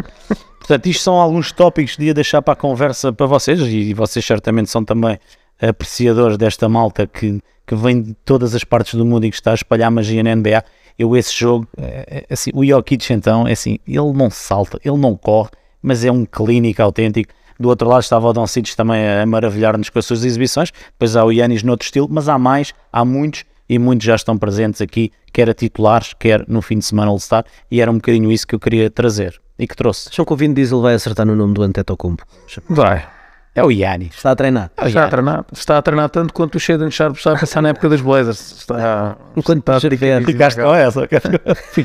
portanto, 0.59 0.85
isto 0.87 1.01
são 1.01 1.15
alguns 1.15 1.51
tópicos 1.51 1.97
de 1.97 2.05
ia 2.05 2.13
deixar 2.13 2.41
para 2.41 2.53
a 2.53 2.57
conversa 2.57 3.11
para 3.11 3.25
vocês 3.25 3.59
e 3.61 3.93
vocês 3.93 4.23
certamente 4.23 4.69
são 4.69 4.83
também 4.83 5.17
apreciadores 5.59 6.37
desta 6.37 6.67
malta 6.67 7.07
que, 7.07 7.41
que 7.65 7.75
vem 7.75 8.01
de 8.01 8.13
todas 8.25 8.53
as 8.53 8.63
partes 8.63 8.95
do 8.95 9.05
mundo 9.05 9.25
e 9.25 9.29
que 9.29 9.35
está 9.35 9.51
a 9.51 9.55
espalhar 9.55 9.89
magia 9.89 10.21
na 10.21 10.35
NBA 10.35 10.63
eu 10.97 11.15
esse 11.15 11.33
jogo, 11.33 11.67
é, 11.77 12.25
é, 12.29 12.33
assim, 12.33 12.51
o 12.53 12.65
Jokic 12.65 13.11
então, 13.11 13.47
é 13.47 13.51
assim, 13.51 13.79
ele 13.87 14.13
não 14.13 14.29
salta, 14.29 14.79
ele 14.83 14.97
não 14.97 15.15
corre, 15.15 15.49
mas 15.81 16.03
é 16.05 16.11
um 16.11 16.25
clínico 16.25 16.81
autêntico. 16.81 17.33
Do 17.59 17.69
outro 17.69 17.87
lado 17.87 18.01
estava 18.01 18.27
o 18.27 18.33
Don 18.33 18.47
Cites 18.47 18.75
também 18.75 19.07
a 19.07 19.25
maravilhar-nos 19.25 19.89
com 19.89 19.99
as 19.99 20.05
suas 20.05 20.25
exibições, 20.25 20.71
depois 20.71 21.15
há 21.15 21.23
o 21.23 21.31
Yanis 21.31 21.63
noutro 21.63 21.85
estilo, 21.85 22.07
mas 22.09 22.27
há 22.27 22.37
mais, 22.37 22.73
há 22.91 23.05
muitos, 23.05 23.45
e 23.67 23.79
muitos 23.79 24.05
já 24.05 24.15
estão 24.15 24.37
presentes 24.37 24.81
aqui, 24.81 25.11
quer 25.31 25.49
a 25.49 25.53
titulares, 25.53 26.13
quer 26.13 26.45
no 26.47 26.61
fim 26.61 26.79
de 26.79 26.85
semana 26.85 27.11
All-Star, 27.11 27.45
e 27.71 27.81
era 27.81 27.89
um 27.89 27.95
bocadinho 27.95 28.31
isso 28.31 28.45
que 28.45 28.55
eu 28.55 28.59
queria 28.59 28.89
trazer, 28.89 29.39
e 29.57 29.65
que 29.67 29.75
trouxe. 29.75 30.09
Acham 30.09 30.25
que 30.25 30.33
o 30.33 30.35
Vin 30.35 30.53
Diesel 30.53 30.81
vai 30.81 30.95
acertar 30.95 31.25
no 31.25 31.35
nome 31.35 31.53
do 31.53 31.63
Antetokounmpo? 31.63 32.25
Vai. 32.69 33.14
É 33.55 33.63
o 33.63 33.71
Yanis. 33.71 34.13
Está 34.13 34.31
a 34.31 34.35
treinar. 34.35 34.69
É 34.75 34.87
está 34.87 35.05
a 35.05 35.09
treinar. 35.09 35.45
Está 35.53 35.77
a 35.77 35.81
treinar 35.81 36.09
tanto 36.09 36.33
quanto 36.33 36.55
o 36.55 36.59
Shaden 36.59 36.91
Sharp 36.91 37.15
está 37.15 37.31
a 37.31 37.39
pensar 37.39 37.61
na 37.61 37.69
época 37.69 37.87
dos 37.87 38.01
Blazers. 38.01 38.51
Está, 38.51 39.15
Enquanto 39.33 39.59
está 39.59 39.77
a 39.77 39.79
tiver. 39.79 40.21
Ficaste 40.25 40.61
com 40.61 40.75
essa. 40.75 41.07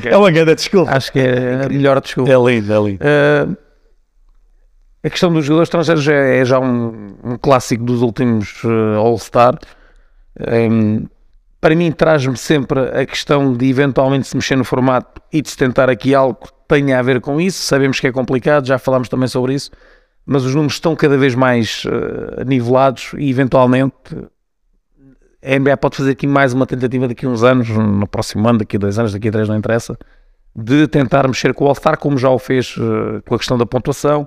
É 0.03 0.17
uma 0.17 0.29
grande 0.29 0.55
desculpa. 0.55 0.91
Acho 0.91 1.13
que 1.13 1.19
é 1.19 1.63
a 1.63 1.69
melhor 1.69 2.01
desculpa. 2.01 2.29
É 2.29 2.35
lindo, 2.35 2.73
é 2.73 2.77
lindo. 2.77 2.99
Uh, 3.01 3.57
a 5.01 5.09
questão 5.09 5.31
dos 5.31 5.45
jogadores 5.45 5.67
estrangeiros 5.67 6.05
é, 6.09 6.39
é 6.39 6.45
já 6.45 6.59
um, 6.59 7.15
um, 7.23 7.37
clássico 7.37 7.85
dos 7.85 8.01
últimos 8.01 8.61
uh, 8.65 8.97
All-Star. 8.97 9.57
Um, 10.39 11.07
para 11.61 11.73
mim, 11.73 11.89
traz-me 11.93 12.35
sempre 12.35 12.81
a 12.81 13.05
questão 13.05 13.53
de 13.53 13.69
eventualmente 13.69 14.27
se 14.27 14.35
mexer 14.35 14.57
no 14.57 14.65
formato 14.65 15.21
e 15.31 15.41
de 15.41 15.49
se 15.49 15.55
tentar 15.55 15.89
aqui 15.89 16.13
algo 16.13 16.35
que 16.35 16.49
tenha 16.67 16.99
a 16.99 17.01
ver 17.01 17.21
com 17.21 17.39
isso. 17.39 17.61
Sabemos 17.61 17.97
que 17.97 18.07
é 18.07 18.11
complicado, 18.11 18.67
já 18.67 18.77
falámos 18.77 19.07
também 19.07 19.29
sobre 19.29 19.53
isso 19.53 19.71
mas 20.31 20.45
os 20.45 20.55
números 20.55 20.75
estão 20.75 20.95
cada 20.95 21.17
vez 21.17 21.35
mais 21.35 21.83
uh, 21.83 22.45
nivelados 22.45 23.11
e 23.17 23.29
eventualmente 23.29 24.15
a 25.43 25.59
NBA 25.59 25.75
pode 25.75 25.97
fazer 25.97 26.11
aqui 26.11 26.25
mais 26.25 26.53
uma 26.53 26.65
tentativa 26.65 27.05
daqui 27.05 27.25
a 27.25 27.29
uns 27.29 27.43
anos, 27.43 27.67
no 27.67 28.07
próximo 28.07 28.47
ano, 28.47 28.59
daqui 28.59 28.77
a 28.77 28.79
dois 28.79 28.97
anos, 28.97 29.11
daqui 29.11 29.27
a 29.27 29.31
três, 29.31 29.49
não 29.49 29.57
interessa, 29.57 29.97
de 30.55 30.87
tentar 30.87 31.27
mexer 31.27 31.53
com 31.53 31.65
o 31.65 31.67
All-Star, 31.67 31.97
como 31.97 32.17
já 32.17 32.29
o 32.29 32.39
fez 32.39 32.77
uh, 32.77 33.21
com 33.27 33.35
a 33.35 33.37
questão 33.37 33.57
da 33.57 33.65
pontuação, 33.65 34.25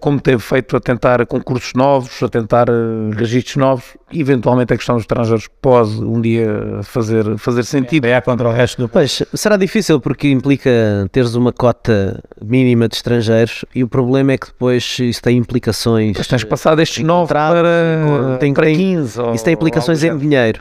como 0.00 0.20
teve 0.20 0.42
feito 0.42 0.76
a 0.76 0.80
tentar 0.80 1.24
concursos 1.26 1.72
novos, 1.74 2.20
a 2.20 2.28
tentar 2.28 2.68
uh, 2.68 3.10
registros 3.14 3.54
novos, 3.56 3.84
eventualmente 4.12 4.72
a 4.72 4.76
questão 4.76 4.96
dos 4.96 5.04
estrangeiros 5.04 5.48
pode 5.62 6.02
um 6.02 6.20
dia 6.20 6.80
fazer, 6.82 7.38
fazer 7.38 7.62
sentido. 7.62 8.06
É 8.06 8.20
contra 8.20 8.48
o 8.48 8.52
resto 8.52 8.82
do 8.82 8.88
Pois, 8.88 9.22
será 9.34 9.56
difícil 9.56 10.00
porque 10.00 10.28
implica 10.30 10.70
teres 11.12 11.36
uma 11.36 11.52
cota 11.52 12.20
mínima 12.42 12.88
de 12.88 12.96
estrangeiros 12.96 13.64
e 13.72 13.84
o 13.84 13.88
problema 13.88 14.32
é 14.32 14.38
que 14.38 14.48
depois 14.48 14.98
isso 14.98 15.22
tem 15.22 15.36
implicações. 15.36 16.16
Mas 16.18 16.26
tens 16.26 16.42
que 16.42 16.50
passar 16.50 16.74
destes 16.74 17.04
9 17.04 17.28
para, 17.28 18.36
tem, 18.40 18.52
para 18.52 18.66
15. 18.66 19.20
Isso 19.34 19.44
tem 19.44 19.54
implicações 19.54 20.02
em 20.02 20.16
dinheiro. 20.18 20.58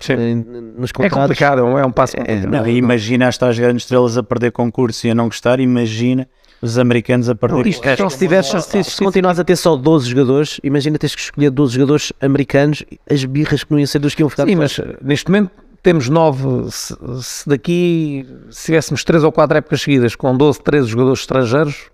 Nos 0.77 0.91
contratos. 0.91 1.17
É 1.17 1.21
complicado, 1.21 1.59
é 1.61 1.85
um 1.85 1.91
passo. 1.91 2.15
É, 2.17 2.35
não, 2.45 2.67
imagina 2.67 3.25
estas 3.25 3.57
grandes 3.57 3.83
estrelas 3.83 4.15
a 4.15 4.21
perder 4.21 4.51
concurso 4.51 5.07
e 5.07 5.09
a 5.09 5.15
não 5.15 5.25
gostar, 5.25 5.59
imagina 5.59 6.27
os 6.61 6.77
americanos 6.77 7.29
a 7.29 7.35
perder. 7.35 7.67
Isto, 7.67 7.87
então, 7.87 8.09
se, 8.09 8.17
tiveres, 8.17 8.47
se, 8.47 8.83
se 8.83 8.97
continuares 8.97 9.39
a 9.39 9.43
ter 9.43 9.55
só 9.55 9.75
12 9.75 10.09
jogadores, 10.09 10.59
imagina 10.63 10.97
teres 10.97 11.15
que 11.15 11.21
escolher 11.21 11.49
12 11.49 11.73
jogadores 11.75 12.13
americanos, 12.21 12.83
as 13.09 13.23
birras 13.25 13.63
que 13.63 13.71
não 13.71 13.79
iam 13.79 13.87
ser 13.87 13.99
dos 13.99 14.15
que 14.15 14.21
iam 14.21 14.29
ficar 14.29 14.45
Sim, 14.45 14.55
mas 14.55 14.79
neste 15.01 15.29
momento 15.29 15.51
temos 15.83 16.09
9. 16.09 16.71
Se, 16.71 16.95
se, 17.21 17.49
daqui 17.49 18.25
se 18.49 18.65
tivéssemos 18.65 19.03
3 19.03 19.23
ou 19.23 19.31
4 19.31 19.57
épocas 19.57 19.81
seguidas 19.81 20.15
com 20.15 20.35
12, 20.35 20.61
13 20.61 20.87
jogadores 20.87 21.19
estrangeiros, 21.19 21.89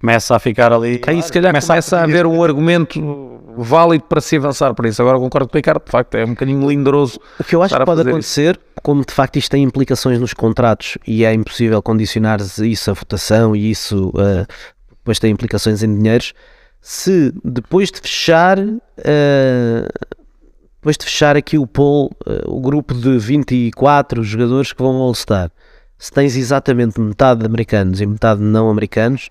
começa 0.00 0.36
a 0.36 0.38
ficar 0.38 0.72
ali. 0.72 1.00
Aí 1.06 1.22
se 1.22 1.32
calhar 1.32 1.52
começa, 1.52 1.68
começa 1.68 1.96
a, 1.96 2.00
a 2.00 2.04
haver 2.04 2.26
um 2.26 2.42
argumento 2.42 3.38
válido 3.56 4.04
para 4.04 4.20
se 4.20 4.36
avançar 4.36 4.72
por 4.74 4.86
isso. 4.86 5.02
Agora 5.02 5.18
concordo 5.18 5.48
com 5.48 5.56
o 5.56 5.58
Ricardo, 5.58 5.82
de 5.84 5.90
facto 5.90 6.14
é 6.14 6.24
um 6.24 6.30
bocadinho 6.30 6.68
lindoroso. 6.68 7.18
O 7.38 7.44
que 7.44 7.56
eu 7.56 7.62
acho 7.62 7.76
que 7.76 7.84
pode 7.84 8.02
acontecer, 8.02 8.56
isso. 8.56 8.82
como 8.82 9.04
de 9.04 9.12
facto 9.12 9.36
isto 9.36 9.50
tem 9.50 9.62
implicações 9.62 10.20
nos 10.20 10.32
contratos 10.32 10.96
e 11.06 11.24
é 11.24 11.32
impossível 11.32 11.82
condicionar 11.82 12.40
isso 12.40 12.90
a 12.90 12.94
votação 12.94 13.56
e 13.56 13.70
isso 13.70 14.10
uh, 14.10 14.46
depois 14.98 15.18
tem 15.18 15.32
implicações 15.32 15.82
em 15.82 15.92
dinheiros, 15.92 16.32
se 16.80 17.32
depois 17.44 17.90
de 17.90 18.00
fechar. 18.00 18.58
Uh, 18.58 19.88
depois 20.80 20.96
de 20.96 21.06
fechar 21.06 21.36
aqui 21.36 21.58
o 21.58 21.66
pool, 21.66 22.12
uh, 22.24 22.48
o 22.54 22.60
grupo 22.60 22.94
de 22.94 23.18
24 23.18 24.22
jogadores 24.22 24.72
que 24.72 24.80
vão 24.80 24.94
All-Star, 24.94 25.50
se 25.98 26.12
tens 26.12 26.36
exatamente 26.36 27.00
metade 27.00 27.40
de 27.40 27.46
americanos 27.46 28.00
e 28.00 28.06
metade 28.06 28.40
não 28.40 28.70
americanos, 28.70 29.28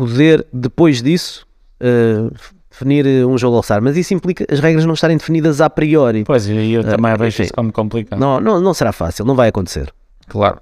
poder, 0.00 0.46
depois 0.52 1.02
disso, 1.02 1.46
uh, 1.80 2.34
definir 2.70 3.06
eh, 3.06 3.26
um 3.26 3.36
jogo 3.36 3.56
All-Star. 3.56 3.82
Mas 3.82 3.96
isso 3.96 4.14
implica 4.14 4.46
as 4.50 4.60
regras 4.60 4.86
não 4.86 4.94
estarem 4.94 5.16
definidas 5.16 5.60
a 5.60 5.68
priori. 5.68 6.24
Pois, 6.24 6.46
e 6.48 6.72
eu 6.72 6.84
também 6.84 7.12
uh, 7.12 7.18
vejo 7.18 7.42
isso 7.42 7.52
como 7.52 7.72
complicado. 7.72 8.18
Não, 8.18 8.40
não, 8.40 8.60
não 8.60 8.72
será 8.72 8.92
fácil, 8.92 9.24
não 9.24 9.34
vai 9.34 9.48
acontecer. 9.48 9.92
Claro. 10.28 10.58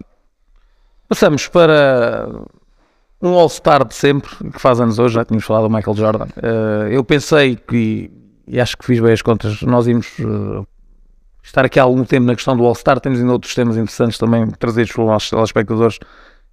Passamos 1.08 1.46
para 1.46 2.28
um 3.22 3.34
All-Star 3.34 3.84
de 3.84 3.94
sempre, 3.94 4.30
que 4.52 4.60
faz 4.60 4.80
anos 4.80 4.98
hoje, 4.98 5.14
já 5.14 5.24
tínhamos 5.24 5.44
falado 5.44 5.68
do 5.68 5.70
Michael 5.74 5.96
Jordan. 5.96 6.26
Uh, 6.36 6.88
eu 6.90 7.04
pensei 7.04 7.56
que, 7.56 8.10
e 8.46 8.60
acho 8.60 8.76
que 8.76 8.84
fiz 8.84 9.00
bem 9.00 9.12
as 9.12 9.22
contas, 9.22 9.62
nós 9.62 9.86
íamos 9.86 10.18
uh, 10.18 10.66
estar 11.42 11.64
aqui 11.64 11.78
há 11.78 11.82
algum 11.84 12.04
tempo 12.04 12.26
na 12.26 12.34
questão 12.34 12.56
do 12.56 12.64
All-Star, 12.64 13.00
temos 13.00 13.20
ainda 13.20 13.32
outros 13.32 13.54
temas 13.54 13.76
interessantes 13.76 14.18
também 14.18 14.48
trazidos 14.50 14.92
pelos 14.92 15.10
nossos 15.10 15.30
telespectadores 15.30 15.98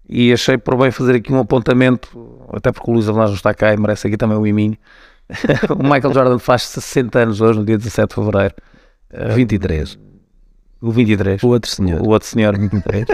e 0.07 0.31
achei 0.31 0.57
por 0.57 0.77
bem 0.77 0.91
fazer 0.91 1.15
aqui 1.15 1.33
um 1.33 1.39
apontamento, 1.39 2.09
até 2.53 2.71
porque 2.71 2.89
o 2.89 2.93
Luís 2.93 3.09
Avelãs 3.09 3.29
não 3.29 3.35
está 3.35 3.53
cá 3.53 3.73
e 3.73 3.77
merece 3.77 4.07
aqui 4.07 4.17
também 4.17 4.37
o 4.37 4.45
iminho. 4.45 4.77
o 5.69 5.83
Michael 5.83 6.13
Jordan 6.13 6.39
faz 6.39 6.63
60 6.63 7.19
anos 7.19 7.41
hoje, 7.41 7.59
no 7.59 7.65
dia 7.65 7.77
17 7.77 8.09
de 8.09 8.15
Fevereiro. 8.15 8.55
23. 9.33 9.97
O 10.81 10.91
23. 10.91 11.41
O 11.43 11.47
outro 11.47 11.71
senhor. 11.71 12.01
O 12.01 12.09
outro 12.09 12.27
senhor, 12.27 12.57
23. 12.57 13.05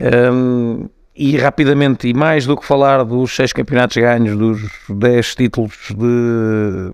um, 0.32 0.88
e 1.16 1.36
rapidamente, 1.36 2.08
e 2.08 2.14
mais 2.14 2.46
do 2.46 2.56
que 2.56 2.64
falar 2.64 3.04
dos 3.04 3.34
seis 3.34 3.52
campeonatos 3.52 3.96
ganhos, 3.96 4.36
dos 4.36 4.60
10 4.88 5.34
títulos 5.34 5.76
de 5.90 6.92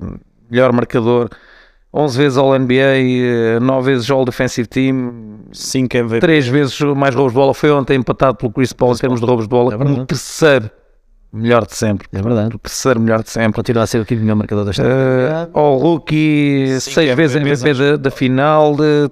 melhor 0.50 0.72
marcador, 0.72 1.30
11 1.92 2.16
vezes 2.18 2.38
All-NBA, 2.38 3.58
9 3.60 3.92
vezes 3.92 4.10
All-Defensive 4.10 4.68
Team, 4.68 5.40
5 5.52 5.96
MVP. 5.96 6.20
3 6.20 6.46
vezes 6.46 6.80
mais 6.80 7.14
roubos 7.14 7.32
de 7.32 7.38
bola, 7.38 7.52
foi 7.52 7.70
ontem 7.72 7.96
empatado 7.98 8.36
pelo 8.36 8.52
Chris 8.52 8.72
Paul 8.72 8.92
em 8.92 8.96
termos 8.96 9.20
de 9.20 9.26
roubos 9.26 9.46
de 9.46 9.48
bola, 9.50 9.74
É 9.74 9.76
verdade. 9.76 10.00
o 10.00 10.06
terceiro 10.06 10.70
melhor 11.32 11.66
de 11.66 11.74
sempre. 11.74 12.06
É 12.12 12.22
verdade. 12.22 12.54
O 12.54 12.58
terceiro 12.58 13.00
melhor 13.00 13.22
de 13.22 13.30
sempre. 13.30 13.52
Continua 13.54 13.82
a 13.82 13.86
ser 13.86 14.00
o 14.00 14.04
quinto 14.06 14.20
melhor 14.20 14.36
marcador 14.36 14.64
da 14.64 14.70
história. 14.70 14.92
Uh, 15.52 15.58
ao 15.58 15.76
rookie, 15.78 16.76
Cinco 16.80 16.94
6 16.94 17.16
vezes 17.16 17.36
MVPs, 17.36 17.62
MVP 17.62 17.78
da, 17.78 17.96
da 17.96 18.10
final, 18.10 18.76
de, 18.76 19.10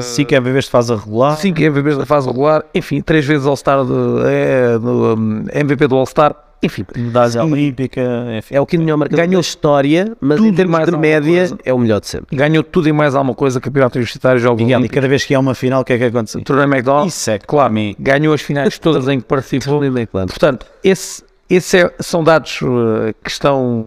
5 0.00 0.34
MVPs 0.34 0.64
de 0.64 0.70
fase 0.70 0.94
regular. 0.94 1.36
5 1.36 1.60
MVPs 1.60 1.98
da 1.98 2.06
fase 2.06 2.26
regular, 2.26 2.64
enfim, 2.74 3.00
3 3.00 3.24
vezes 3.24 3.46
All-Star, 3.46 3.80
é, 4.26 4.78
do, 4.78 5.14
um, 5.16 5.44
MVP 5.52 5.86
do 5.86 5.96
All-Star, 5.96 6.34
enfim, 6.64 6.84
Medalha 6.96 7.44
olímpica, 7.44 8.02
enfim. 8.38 8.54
É 8.54 8.60
o 8.60 8.66
quinto 8.66 8.82
melhor 8.82 8.96
marcador 8.96 9.26
Ganhou 9.26 9.40
história, 9.40 10.16
mas 10.20 10.36
tudo 10.36 10.48
em 10.48 10.54
termos 10.54 10.84
de 10.84 10.96
média 10.96 11.38
coisa. 11.48 11.58
é 11.64 11.72
o 11.72 11.78
melhor 11.78 12.00
de 12.00 12.08
sempre. 12.08 12.36
ganhou 12.36 12.62
tudo 12.62 12.88
e 12.88 12.92
mais 12.92 13.14
alguma 13.14 13.34
coisa, 13.34 13.60
campeonato 13.60 13.98
universitário, 13.98 14.40
jogos 14.40 14.62
Miguel, 14.62 14.84
e 14.84 14.88
cada 14.88 15.08
vez 15.08 15.24
que 15.24 15.34
há 15.34 15.40
uma 15.40 15.54
final, 15.54 15.82
o 15.82 15.84
que 15.84 15.92
é 15.92 15.98
que 15.98 16.04
acontece? 16.04 16.40
torneio 16.42 16.68
McDonald's, 16.68 17.14
Isso 17.14 17.30
é 17.30 17.38
que 17.38 17.46
claro, 17.46 17.74
ganhou 17.98 18.34
as 18.34 18.40
finais 18.40 18.78
todas 18.78 19.08
em 19.08 19.20
que 19.20 19.26
participou, 19.26 19.80
Portanto, 20.28 20.66
esse, 20.82 21.22
esse 21.48 21.78
é- 21.78 21.94
são 22.00 22.24
dados 22.24 22.60
uh, 22.62 23.14
que 23.22 23.30
estão, 23.30 23.84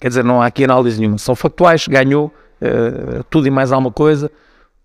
quer 0.00 0.08
dizer, 0.08 0.24
não 0.24 0.40
há 0.42 0.46
aqui 0.46 0.64
análise 0.64 0.98
nenhuma, 0.98 1.18
são 1.18 1.34
factuais, 1.34 1.86
ganhou 1.88 2.26
uh, 2.60 3.24
tudo 3.30 3.46
e 3.46 3.50
mais 3.50 3.72
alguma 3.72 3.90
coisa. 3.90 4.30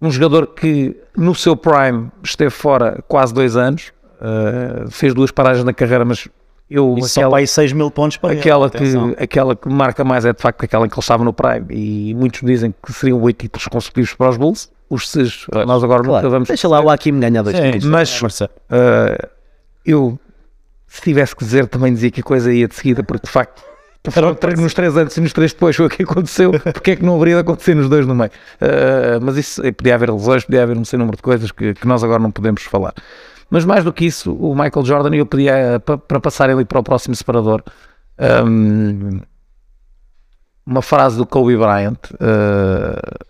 Um 0.01 0.11
jogador 0.11 0.47
que 0.47 0.95
no 1.15 1.33
seu 1.33 1.55
prime 1.55 2.09
esteve 2.23 2.49
fora 2.51 3.01
quase 3.07 3.33
dois 3.33 3.55
anos, 3.55 3.91
uh, 4.19 4.89
fez 4.91 5.13
duas 5.13 5.31
paragens 5.31 5.63
na 5.63 5.73
carreira, 5.73 6.03
mas 6.03 6.27
eu 6.69 6.95
são 7.01 7.21
aquela, 7.23 7.29
para 7.31 7.39
aí 7.39 7.47
6 7.47 7.73
mil 7.73 7.91
pontos 7.91 8.17
para 8.17 8.31
ele, 8.31 8.39
aquela, 8.39 8.69
que, 8.69 8.77
atenção. 8.77 9.15
aquela 9.17 9.55
que 9.55 9.69
marca 9.69 10.03
mais 10.03 10.25
é 10.25 10.33
de 10.33 10.41
facto 10.41 10.63
aquela 10.63 10.85
em 10.85 10.89
que 10.89 10.95
ele 10.95 11.01
estava 11.01 11.23
no 11.23 11.33
prime 11.33 11.65
e 11.69 12.13
muitos 12.15 12.41
dizem 12.41 12.73
que 12.83 12.93
seriam 12.93 13.21
oito 13.21 13.37
títulos 13.41 13.67
consecutivos 13.67 14.13
para 14.13 14.29
os 14.29 14.37
Bulls. 14.37 14.71
Os 14.89 15.09
seis, 15.09 15.45
nós 15.65 15.83
agora 15.83 15.99
nunca 16.03 16.11
Claro. 16.19 16.29
vamos 16.29 16.47
Deixa 16.47 16.67
lá 16.67 16.79
o 16.81 16.89
Hakim 16.89 17.19
ganhar 17.19 17.41
dois 17.41 17.55
Sim, 17.55 17.71
títulos. 17.71 17.85
mas-. 18.21 18.41
Uh, 18.41 18.47
eu, 19.85 20.19
se 20.87 21.01
tivesse 21.01 21.35
que 21.35 21.43
dizer, 21.43 21.67
também 21.67 21.93
dizia 21.93 22.11
que 22.11 22.21
a 22.21 22.23
coisa 22.23 22.53
ia 22.53 22.67
de 22.67 22.75
seguida, 22.75 23.03
porque 23.03 23.25
de 23.25 23.31
facto, 23.31 23.63
nos 24.57 24.73
três 24.73 24.95
antes 24.97 25.15
e 25.17 25.21
nos 25.21 25.33
três 25.33 25.53
depois 25.53 25.75
foi 25.75 25.85
o 25.85 25.89
que 25.89 26.03
aconteceu, 26.03 26.51
porque 26.73 26.91
é 26.91 26.95
que 26.95 27.03
não 27.03 27.15
haveria 27.15 27.35
de 27.35 27.41
acontecer 27.41 27.73
nos 27.75 27.89
dois 27.89 28.05
no 28.05 28.13
meio? 28.13 28.29
Uh, 28.61 29.19
mas 29.23 29.37
isso 29.37 29.65
eh, 29.65 29.71
podia 29.71 29.95
haver 29.95 30.11
lesões, 30.11 30.43
podia 30.43 30.61
haver 30.63 30.77
um 30.77 30.85
sem 30.85 30.99
número 30.99 31.17
de 31.17 31.23
coisas 31.23 31.51
que, 31.51 31.73
que 31.73 31.87
nós 31.87 32.03
agora 32.03 32.21
não 32.21 32.29
podemos 32.31 32.61
falar. 32.63 32.93
Mas 33.53 33.65
mais 33.65 33.83
do 33.83 33.93
que 33.93 34.03
isso, 34.03 34.33
o 34.33 34.55
Michael 34.55 34.83
Jordan, 34.83 35.15
eu 35.15 35.27
pedia 35.27 35.79
pa- 35.85 35.95
para 35.95 36.19
passar 36.19 36.49
ali 36.49 36.65
para 36.65 36.79
o 36.79 36.83
próximo 36.83 37.15
separador. 37.15 37.61
um, 38.47 39.19
uma 40.65 40.81
frase 40.81 41.17
do 41.17 41.25
Kobe 41.27 41.55
Bryant 41.55 41.99
uh, 42.13 43.25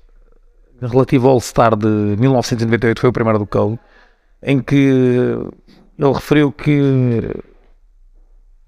relativo 0.80 1.28
ao 1.28 1.34
All-Star 1.34 1.76
de 1.76 1.88
1998, 2.18 3.02
foi 3.02 3.10
o 3.10 3.14
primeiro 3.14 3.40
do 3.40 3.46
Kobe, 3.46 3.78
em 4.42 4.62
que 4.62 4.76
ele 6.00 6.14
referiu 6.14 6.54
que, 6.54 7.20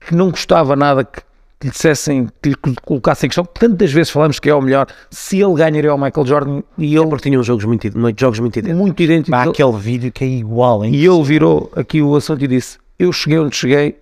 que 0.01 0.13
não 0.13 0.31
gostava 0.31 0.75
nada 0.75 1.05
que, 1.05 1.21
que 1.65 1.67
lhe 1.67 1.71
dissessem, 1.71 2.27
que 2.41 2.49
lhe 2.49 2.55
colocassem 2.83 3.27
em 3.27 3.29
questão. 3.29 3.45
Tantas 3.45 3.91
vezes 3.91 4.11
falamos 4.11 4.39
que 4.39 4.49
é 4.49 4.55
o 4.55 4.61
melhor, 4.61 4.87
se 5.09 5.41
ele 5.41 5.53
ganharia 5.55 5.89
ao 5.91 5.97
Michael 5.97 6.25
Jordan 6.25 6.61
e 6.77 6.95
ele 6.95 7.07
Porque 7.07 7.29
tinham 7.29 7.43
jogos 7.43 7.65
muito, 7.65 7.87
jogos 8.19 8.39
muito 8.39 8.57
idênticos. 8.59 8.79
muito 8.81 9.03
idêntico. 9.03 9.31
Pá, 9.31 9.41
ele- 9.43 9.51
aquele 9.51 9.77
vídeo 9.77 10.11
que 10.11 10.23
é 10.23 10.27
igual, 10.27 10.83
hein? 10.85 10.93
e 10.93 11.05
ele 11.05 11.23
virou 11.23 11.71
aqui 11.75 12.01
o 12.01 12.15
assunto 12.15 12.43
e 12.43 12.47
disse: 12.47 12.77
Eu 12.99 13.11
cheguei 13.11 13.39
onde 13.39 13.55
cheguei, 13.55 13.97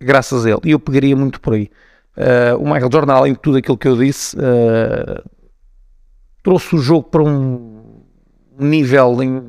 graças 0.00 0.44
a 0.46 0.50
ele. 0.50 0.60
E 0.64 0.70
eu 0.72 0.78
pegaria 0.80 1.14
muito 1.16 1.40
por 1.40 1.54
aí. 1.54 1.70
Uh, 2.16 2.56
o 2.58 2.64
Michael 2.64 2.90
Jordan, 2.92 3.12
além 3.12 3.32
de 3.34 3.38
tudo 3.38 3.58
aquilo 3.58 3.78
que 3.78 3.86
eu 3.86 3.96
disse, 3.96 4.36
uh, 4.36 5.22
trouxe 6.42 6.74
o 6.74 6.78
jogo 6.78 7.04
para 7.04 7.22
um 7.22 7.80
nível. 8.58 9.22
Em, 9.22 9.42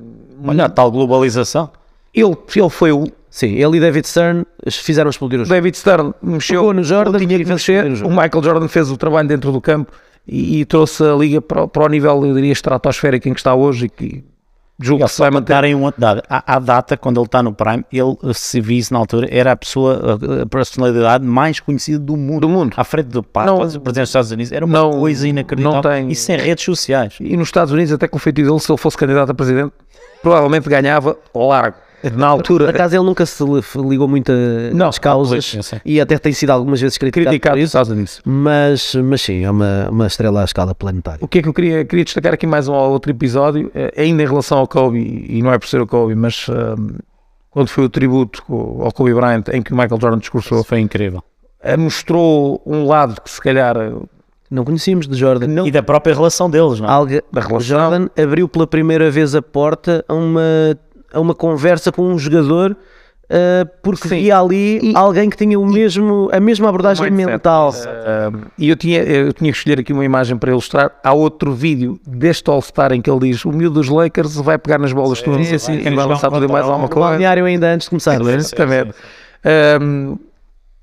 Olha 0.45 0.69
tal 0.69 0.89
globalização. 0.91 1.69
ele, 2.13 2.38
ele 2.55 2.69
foi 2.69 2.91
o 2.93 3.05
Sim, 3.29 3.53
ele 3.55 3.77
e 3.77 3.79
David 3.79 4.07
Stern 4.07 4.45
fizeram 4.71 5.09
explodir 5.09 5.39
o 5.39 5.45
jogo. 5.45 5.53
David 5.53 5.77
Stern 5.77 6.13
mexeu 6.21 6.61
Pegou 6.61 6.73
no 6.73 6.83
Jordan 6.83 7.19
tinha 7.19 7.35
e 7.37 7.43
que 7.43 7.49
mexer. 7.49 7.85
o 8.03 8.09
Michael 8.09 8.43
Jordan 8.43 8.67
fez 8.67 8.89
o 8.89 8.97
trabalho 8.97 9.27
dentro 9.27 9.51
do 9.51 9.61
campo 9.61 9.91
e, 10.27 10.61
e 10.61 10.65
trouxe 10.65 11.03
a 11.03 11.13
liga 11.13 11.39
para, 11.41 11.63
o- 11.63 11.67
para 11.67 11.83
o 11.83 11.87
nível, 11.87 12.25
eu 12.25 12.33
diria, 12.33 12.51
estratosférico 12.51 13.27
em 13.29 13.33
que 13.33 13.39
está 13.39 13.53
hoje 13.53 13.85
e 13.85 13.89
que 13.89 14.23
julgo 14.81 15.05
que 15.05 15.11
se 15.11 15.19
vai 15.19 15.29
manter. 15.29 15.53
Darem 15.53 15.75
um 15.75 15.83
outro 15.83 16.01
dado. 16.01 16.23
À, 16.27 16.55
à 16.55 16.59
data, 16.59 16.97
quando 16.97 17.19
ele 17.19 17.25
está 17.27 17.43
no 17.43 17.53
Prime, 17.53 17.85
ele, 17.91 18.15
se 18.33 18.59
visse 18.61 18.91
na 18.91 18.97
altura, 18.99 19.27
era 19.29 19.51
a 19.51 19.55
pessoa, 19.55 20.17
a, 20.39 20.43
a 20.43 20.45
personalidade 20.47 21.23
mais 21.23 21.59
conhecida 21.59 21.99
do 21.99 22.17
mundo. 22.17 22.41
Do 22.41 22.49
mundo. 22.49 22.73
À 22.77 22.83
frente 22.83 23.07
do 23.07 23.21
Papa, 23.21 23.45
Não- 23.45 23.55
o 23.57 23.59
presidente 23.59 23.93
dos 23.99 24.09
Estados 24.09 24.31
Unidos. 24.31 24.51
Era 24.51 24.65
uma 24.65 24.79
não- 24.79 24.91
coisa 24.99 25.27
inacreditável. 25.27 25.75
não 25.75 25.81
tem- 25.83 26.09
Isso 26.09 26.31
em 26.31 26.37
redes 26.37 26.63
sociais. 26.65 27.15
E 27.19 27.37
nos 27.37 27.49
Estados 27.49 27.71
Unidos, 27.71 27.93
até 27.93 28.07
com 28.07 28.17
o 28.17 28.19
feito 28.19 28.37
dele, 28.41 28.59
se 28.59 28.71
ele 28.71 28.77
fosse 28.79 28.97
candidato 28.97 29.29
a 29.31 29.33
presidente, 29.35 29.71
provavelmente 30.23 30.67
ganhava 30.67 31.15
largo. 31.35 31.77
Na 32.03 32.09
Por 32.12 32.23
altura, 32.25 32.69
acaso 32.69 32.95
ele 32.95 33.03
nunca 33.05 33.25
se 33.25 33.43
li- 33.43 33.62
ligou 33.89 34.07
muito 34.07 34.31
Não, 34.73 34.88
às 34.88 34.97
causas 34.97 35.53
e 35.83 35.99
até 35.99 36.17
tem 36.17 36.31
sido 36.31 36.49
algumas 36.51 36.79
vezes 36.79 36.97
criticado, 36.97 37.25
criticado 37.29 37.55
por 37.93 37.97
isso, 38.01 38.21
mas, 38.25 38.95
mas 38.95 39.21
sim, 39.21 39.43
é 39.43 39.51
uma, 39.51 39.89
uma 39.89 40.07
estrela 40.07 40.41
à 40.41 40.45
escala 40.45 40.73
planetária. 40.73 41.19
O 41.21 41.27
que 41.27 41.39
é 41.39 41.41
que 41.41 41.49
eu 41.49 41.53
queria, 41.53 41.83
queria 41.85 42.05
destacar 42.05 42.33
aqui 42.33 42.47
mais 42.47 42.67
um 42.67 42.73
ou 42.73 42.91
outro 42.91 43.12
episódio, 43.12 43.69
eh, 43.75 43.93
ainda 43.97 44.23
em 44.23 44.27
relação 44.27 44.59
ao 44.59 44.67
Kobe, 44.67 45.25
e 45.27 45.41
não 45.41 45.51
é 45.51 45.59
por 45.59 45.67
ser 45.67 45.81
o 45.81 45.88
Kobe, 45.88 46.15
mas 46.15 46.45
ehm, 46.49 46.97
quando 47.49 47.67
foi 47.69 47.83
o 47.83 47.89
tributo 47.89 48.43
ao 48.81 48.91
Kobe 48.93 49.13
Bryant, 49.13 49.43
em 49.51 49.62
que 49.62 49.73
o 49.73 49.75
Michael 49.77 49.99
Jordan 49.99 50.19
discursou, 50.19 50.63
Foi 50.63 50.79
incrível. 50.79 51.21
eh, 51.62 51.75
mostrou 51.75 52.62
um 52.65 52.85
lado 52.88 53.19
que 53.21 53.29
se 53.29 53.41
calhar 53.41 53.75
eh, 53.75 53.91
Não 54.51 54.63
conhecíamos 54.63 55.07
de 55.07 55.15
Jordan. 55.17 55.65
E 55.67 55.69
da 55.71 55.83
própria 55.83 56.13
relação 56.15 56.49
deles, 56.49 56.79
não 56.79 56.88
é? 56.88 56.91
Alga- 56.91 57.23
da 57.31 57.41
relação. 57.41 57.59
Jordan 57.62 58.07
abriu 58.17 58.47
pela 58.49 58.65
primeira 58.65 59.12
vez 59.12 59.35
a 59.35 59.41
porta 59.43 60.03
a 60.07 60.13
uma, 60.13 60.41
a 61.13 61.19
uma 61.19 61.35
conversa 61.35 61.91
com 61.91 62.03
um 62.03 62.17
jogador 62.17 62.75
ah, 63.31 63.67
porque 63.83 64.07
Sim. 64.07 64.21
via 64.21 64.39
ali 64.39 64.91
alguém 64.95 65.29
que 65.29 65.37
tinha 65.37 65.59
o 65.59 65.65
mesmo, 65.65 66.29
a 66.33 66.39
mesma 66.39 66.67
abordagem 66.67 67.11
mindset. 67.11 67.31
mental. 67.31 67.71
Um, 67.71 68.41
e 68.57 68.69
eu 68.69 68.75
tinha, 68.75 69.03
eu 69.03 69.31
tinha 69.31 69.51
que 69.51 69.57
escolher 69.57 69.79
aqui 69.79 69.93
uma 69.93 70.03
imagem 70.03 70.35
para 70.35 70.49
ilustrar. 70.49 70.91
Há 71.03 71.13
outro 71.13 71.53
vídeo 71.53 71.99
deste 72.07 72.49
All-Star 72.49 72.91
em 72.91 73.01
que 73.01 73.09
ele 73.09 73.31
diz: 73.31 73.45
O 73.45 73.51
miúdo 73.51 73.75
dos 73.75 73.87
Lakers 73.87 74.35
vai 74.37 74.57
pegar 74.57 74.79
nas 74.79 74.91
bolas 74.91 75.21
todas 75.21 75.47
sim, 75.47 75.57
sim, 75.59 75.77
e 75.77 75.83
sim. 75.83 75.95
vai 75.95 76.05
lançar 76.05 76.31
tudo 76.31 76.45
e 76.45 76.51
mais 76.51 76.65
alguma 76.65 76.87
coisa. 76.87 77.09
balneário 77.09 77.45
ainda 77.45 77.71
antes 77.71 77.85
de 77.85 77.89
começar. 77.91 78.19
Exatamente. 78.19 78.93
Um, 79.79 80.17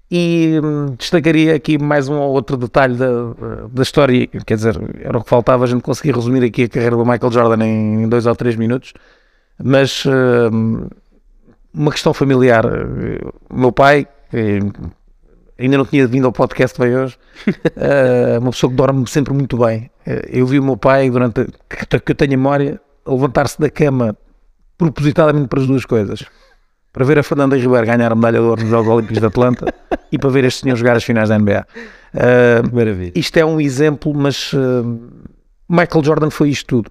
e 0.08 0.60
hum, 0.62 0.94
destacaria 0.96 1.56
aqui 1.56 1.78
mais 1.78 2.08
um 2.08 2.16
ou 2.16 2.32
outro 2.32 2.56
detalhe 2.56 2.94
da, 2.94 3.08
da 3.68 3.82
história, 3.82 4.28
quer 4.46 4.54
dizer, 4.54 4.78
era 5.00 5.18
o 5.18 5.24
que 5.24 5.28
faltava 5.28 5.64
a 5.64 5.66
gente 5.66 5.82
conseguir 5.82 6.14
resumir 6.14 6.44
aqui 6.44 6.62
a 6.62 6.68
carreira 6.68 6.94
do 6.94 7.04
Michael 7.04 7.32
Jordan 7.32 7.64
em 7.64 8.08
dois 8.08 8.24
ou 8.24 8.36
três 8.36 8.54
minutos, 8.54 8.94
mas 9.62 10.04
hum, 10.52 10.88
uma 11.72 11.90
questão 11.90 12.12
familiar. 12.14 12.64
O 13.50 13.56
meu 13.58 13.72
pai, 13.72 14.06
que 14.30 14.58
ainda 15.58 15.78
não 15.78 15.84
tinha 15.86 16.06
vindo 16.06 16.26
ao 16.26 16.32
podcast 16.32 16.78
bem 16.78 16.96
hoje, 16.96 17.16
eh, 17.76 18.38
uma 18.40 18.50
pessoa 18.50 18.70
que 18.70 18.76
dorme 18.76 19.06
sempre 19.08 19.32
muito 19.32 19.56
bem. 19.58 19.90
Eh, 20.06 20.28
eu 20.32 20.46
vi 20.46 20.58
o 20.58 20.64
meu 20.64 20.76
pai, 20.76 21.10
durante 21.10 21.40
a- 21.42 21.98
que, 22.00 22.12
eu 22.12 22.14
tenho 22.14 22.30
memória, 22.32 22.80
levantar-se 23.06 23.58
da 23.60 23.70
cama 23.70 24.16
propositadamente 24.78 25.48
para 25.48 25.60
as 25.60 25.66
duas 25.66 25.84
coisas. 25.84 26.24
Para 26.92 27.04
ver 27.04 27.18
a 27.18 27.22
Fernanda 27.22 27.56
Ribeiro 27.56 27.86
ganhar 27.86 28.10
a 28.10 28.14
medalha 28.14 28.38
de 28.38 28.44
ouro 28.44 28.60
nos 28.62 28.70
Jogos 28.70 28.88
Olímpicos 28.90 29.20
de 29.20 29.26
Atlanta 29.26 29.74
e 30.10 30.18
para 30.18 30.30
ver 30.30 30.44
este 30.44 30.62
senhor 30.62 30.76
jogar 30.76 30.96
as 30.96 31.04
finais 31.04 31.28
da 31.28 31.38
NBA. 31.38 31.66
Eh, 32.14 32.62
Maravilha. 32.72 33.12
isto 33.14 33.36
é 33.36 33.44
um 33.44 33.60
exemplo, 33.60 34.14
mas 34.14 34.50
eh, 34.54 34.82
Michael 35.68 36.04
Jordan 36.04 36.30
foi 36.30 36.48
isto 36.50 36.66
tudo. 36.66 36.90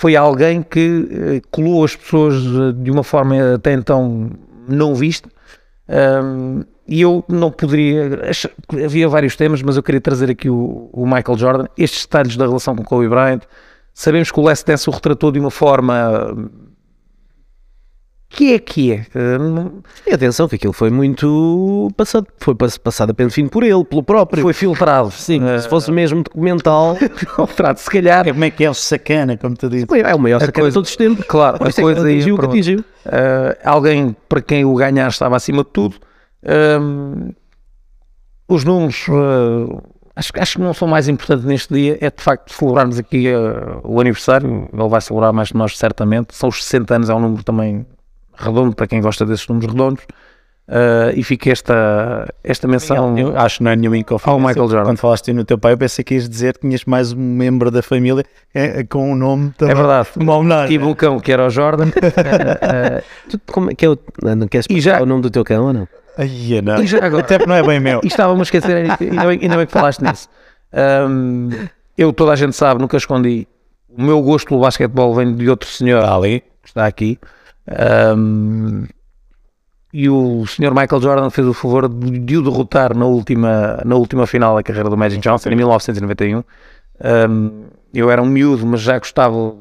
Foi 0.00 0.16
alguém 0.16 0.62
que 0.62 1.08
eh, 1.10 1.42
colou 1.50 1.84
as 1.84 1.94
pessoas 1.94 2.36
eh, 2.36 2.72
de 2.72 2.90
uma 2.90 3.04
forma 3.04 3.54
até 3.56 3.74
então 3.74 4.30
não 4.66 4.94
vista. 4.94 5.28
E 6.88 7.02
eu 7.02 7.22
não 7.28 7.50
poderia. 7.50 8.30
Havia 8.82 9.06
vários 9.10 9.36
temas, 9.36 9.60
mas 9.60 9.76
eu 9.76 9.82
queria 9.82 10.00
trazer 10.00 10.30
aqui 10.30 10.48
o, 10.48 10.88
o 10.90 11.04
Michael 11.04 11.36
Jordan. 11.36 11.66
Estes 11.76 12.06
detalhes 12.06 12.34
da 12.34 12.46
relação 12.46 12.74
com 12.74 12.82
Kobe 12.82 13.08
Bryant. 13.08 13.42
Sabemos 13.92 14.30
que 14.30 14.40
o 14.40 14.42
Last 14.42 14.64
Dance 14.64 14.88
o 14.88 14.92
retratou 14.92 15.30
de 15.30 15.38
uma 15.38 15.50
forma. 15.50 16.34
Hum, 18.32 18.36
Que 18.36 18.54
é 18.54 18.58
que 18.58 18.92
é? 18.92 19.06
Uh, 19.14 19.38
não- 19.38 19.72
E 20.06 20.14
atenção 20.14 20.46
que 20.48 20.54
aquilo 20.54 20.72
foi 20.72 20.88
muito 20.90 21.90
passado, 21.96 22.26
foi 22.38 22.54
pass- 22.54 22.78
passado 22.78 23.10
a 23.10 23.14
pelo 23.14 23.30
fim 23.30 23.48
por 23.48 23.62
ele, 23.64 23.84
pelo 23.84 24.02
próprio. 24.02 24.42
Foi 24.42 24.52
filtrado. 24.52 25.10
Sim, 25.10 25.42
Uh, 25.44 25.58
se 25.60 25.68
fosse 25.68 25.90
mesmo 25.90 26.22
documental, 26.22 26.96
filtrado, 27.36 27.78
se 27.80 27.90
calhar. 27.90 28.24
Como 28.26 28.44
é 28.44 28.50
que 28.50 28.64
é 28.64 28.70
o 28.70 28.74
sacana, 28.74 29.36
como 29.36 29.56
tu 29.56 29.68
dizes? 29.68 29.86
é 29.90 30.14
o 30.14 30.18
maior 30.18 30.38
sacana 30.38 30.52
de 30.52 30.60
coisa- 30.60 30.74
todos 30.74 30.90
os 30.90 30.96
tempos. 30.96 31.24
Claro, 31.26 31.58
a 31.60 31.68
é 31.68 31.72
que 31.72 31.80
coisa 31.82 32.00
atingiu 32.02 32.34
o 32.36 32.38
que 32.38 32.46
atingiu. 32.46 32.78
Uh, 32.80 33.56
alguém 33.64 34.16
para 34.28 34.40
quem 34.40 34.64
o 34.64 34.74
ganhar 34.74 35.08
estava 35.08 35.36
acima 35.36 35.64
de 35.64 35.70
tudo. 35.70 35.96
Um, 36.80 37.32
os 38.48 38.64
números 38.64 39.06
uh, 39.08 39.82
acho, 40.16 40.32
acho 40.36 40.56
que 40.56 40.62
não 40.62 40.74
são 40.74 40.88
mais 40.88 41.08
importantes 41.08 41.44
neste 41.44 41.72
dia, 41.74 41.98
é 42.00 42.10
de 42.10 42.22
facto 42.22 42.52
celebrarmos 42.52 42.98
aqui 42.98 43.28
uh, 43.32 43.80
o 43.84 44.00
aniversário. 44.00 44.68
Ele 44.72 44.88
vai 44.88 45.00
celebrar 45.00 45.32
mais 45.32 45.50
que 45.50 45.56
nós, 45.56 45.76
certamente. 45.76 46.34
São 46.34 46.48
os 46.48 46.64
60 46.64 46.94
anos, 46.94 47.10
é 47.10 47.14
um 47.14 47.20
número 47.20 47.42
também 47.44 47.86
redondo 48.40 48.74
para 48.74 48.86
quem 48.86 49.00
gosta 49.00 49.24
desses 49.26 49.46
números 49.48 49.70
redondos. 49.72 50.04
Uh, 50.68 51.10
e 51.16 51.24
fica 51.24 51.50
esta, 51.50 52.32
esta 52.44 52.68
menção 52.68 53.18
Eu 53.18 53.36
acho 53.36 53.58
que 53.58 53.64
não 53.64 53.72
é 53.72 53.76
nenhuma 53.76 53.98
inconfidência. 53.98 54.30
ao 54.32 54.38
Michael 54.38 54.68
Jordan. 54.68 54.84
Quando 54.84 54.98
falaste 54.98 55.32
no 55.32 55.44
teu 55.44 55.58
pai, 55.58 55.72
eu 55.72 55.78
pensei 55.78 56.04
que 56.04 56.14
ias 56.14 56.28
dizer 56.28 56.54
que 56.54 56.60
tinhas 56.60 56.84
mais 56.84 57.12
um 57.12 57.18
membro 57.18 57.72
da 57.72 57.82
família 57.82 58.24
é, 58.54 58.84
com 58.84 59.10
um 59.10 59.16
nome 59.16 59.50
também. 59.58 59.72
É 59.72 59.76
verdade. 59.76 60.10
Uma 60.16 60.36
homenagem. 60.36 60.68
Tive 60.68 60.84
um 60.84 60.94
cão 60.94 61.18
que 61.18 61.32
era 61.32 61.44
o 61.44 61.50
Jordan. 61.50 61.86
Ah, 62.62 63.02
tu, 63.28 63.40
como 63.50 63.72
é 63.72 63.74
que 63.74 63.84
é 63.84 63.88
o, 63.88 63.98
ah, 64.24 64.36
não 64.36 64.46
queres 64.46 64.66
E 64.70 64.80
já- 64.80 65.00
o 65.02 65.06
nome 65.06 65.22
do 65.22 65.30
teu 65.30 65.42
cão 65.44 65.64
ou 65.66 65.72
não? 65.72 65.88
Ai, 66.16 66.60
não. 66.62 66.80
E 66.82 66.86
já 66.86 67.04
agora? 67.04 67.24
Até 67.24 67.38
porque 67.38 67.48
não 67.50 67.56
é 67.56 67.62
bem 67.64 67.80
meu. 67.80 68.00
E 68.04 68.06
estava-me 68.06 68.38
a 68.38 68.42
esquecer, 68.42 68.76
ainda 68.76 68.96
bem, 69.26 69.40
ainda 69.42 69.56
bem 69.56 69.66
que 69.66 69.72
falaste 69.72 70.02
nisso. 70.02 70.28
Um, 70.72 71.48
eu, 71.98 72.12
toda 72.12 72.32
a 72.32 72.36
gente 72.36 72.54
sabe, 72.54 72.80
nunca 72.80 72.96
escondi. 72.96 73.48
O 73.88 74.00
meu 74.00 74.22
gosto 74.22 74.46
pelo 74.48 74.60
basquetebol 74.60 75.12
vem 75.14 75.34
de 75.34 75.48
outro 75.50 75.68
senhor 75.68 76.00
Está 76.02 76.14
ali. 76.14 76.40
que 76.62 76.68
está 76.68 76.86
aqui. 76.86 77.18
Um, 77.68 78.86
e 79.92 80.08
o 80.08 80.46
senhor 80.46 80.72
Michael 80.72 81.00
Jordan 81.00 81.30
fez 81.30 81.46
o 81.46 81.52
favor 81.52 81.88
de, 81.88 82.18
de 82.18 82.36
o 82.36 82.42
derrotar 82.42 82.96
na 82.96 83.06
última, 83.06 83.80
na 83.84 83.96
última 83.96 84.26
final 84.26 84.54
da 84.54 84.62
carreira 84.62 84.88
do 84.88 84.96
Magic 84.96 85.20
Johnson, 85.20 85.50
em 85.50 85.56
1991. 85.56 86.44
Um, 87.02 87.64
eu 87.92 88.10
era 88.10 88.22
um 88.22 88.26
miúdo, 88.26 88.64
mas 88.66 88.80
já 88.80 88.98
gostava 88.98 89.54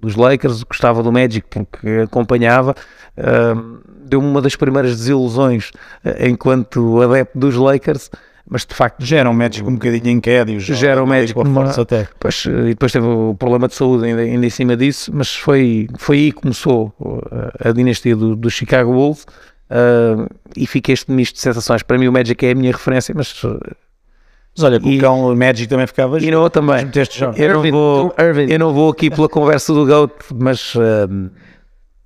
dos 0.00 0.16
Lakers, 0.16 0.62
gostava 0.62 1.02
do 1.02 1.12
Magic 1.12 1.46
porque 1.48 2.02
acompanhava. 2.04 2.74
Um, 3.16 3.80
Deu-me 4.06 4.26
uma 4.26 4.42
das 4.42 4.54
primeiras 4.54 4.96
desilusões 4.96 5.70
eh, 6.04 6.28
enquanto 6.28 7.00
adepto 7.00 7.38
dos 7.38 7.54
Lakers, 7.54 8.10
mas 8.48 8.64
de 8.66 8.74
facto 8.74 9.04
Gera 9.04 9.28
um 9.30 9.32
médico 9.32 9.68
um 9.70 9.74
bocadinho 9.74 10.08
em 10.08 10.20
quédio. 10.20 10.60
Gera 10.60 11.02
um 11.02 11.06
médico 11.06 11.42
com 11.44 11.52
força 11.54 11.82
até. 11.82 12.08
Pois, 12.20 12.44
e 12.44 12.68
depois 12.68 12.92
teve 12.92 13.06
o 13.06 13.34
problema 13.38 13.66
de 13.68 13.74
saúde 13.74 14.04
ainda, 14.06 14.22
ainda 14.22 14.46
em 14.46 14.50
cima 14.50 14.76
disso, 14.76 15.10
mas 15.14 15.34
foi, 15.34 15.88
foi 15.98 16.16
aí 16.18 16.32
que 16.32 16.40
começou 16.42 16.92
uh, 17.00 17.68
a 17.68 17.72
dinastia 17.72 18.14
do, 18.14 18.36
do 18.36 18.50
Chicago 18.50 18.92
Bulls 18.92 19.22
uh, 19.70 20.28
e 20.56 20.66
fica 20.66 20.92
este 20.92 21.10
misto 21.10 21.34
de 21.36 21.40
sensações. 21.40 21.82
Para 21.82 21.98
mim 21.98 22.06
o 22.08 22.12
Magic 22.12 22.44
é 22.46 22.50
a 22.50 22.54
minha 22.54 22.72
referência, 22.72 23.14
mas 23.16 23.42
uh, 23.44 23.58
Mas 24.56 24.64
olha, 24.64 24.78
com 24.78 24.88
E- 24.88 24.98
o 24.98 25.00
cão 25.00 25.32
o 25.32 25.36
Magic 25.36 25.66
também 25.68 25.86
ficava. 25.86 26.20
e 26.20 26.30
não 26.30 26.48
também. 26.50 26.86
Eu 27.36 27.54
não, 27.54 27.70
vou, 27.70 28.14
eu 28.48 28.58
não 28.58 28.72
vou 28.72 28.90
aqui 28.90 29.10
pela 29.10 29.28
conversa 29.28 29.72
do 29.72 29.84
GOAT, 29.86 30.12
mas 30.34 30.74
uh, 30.74 31.30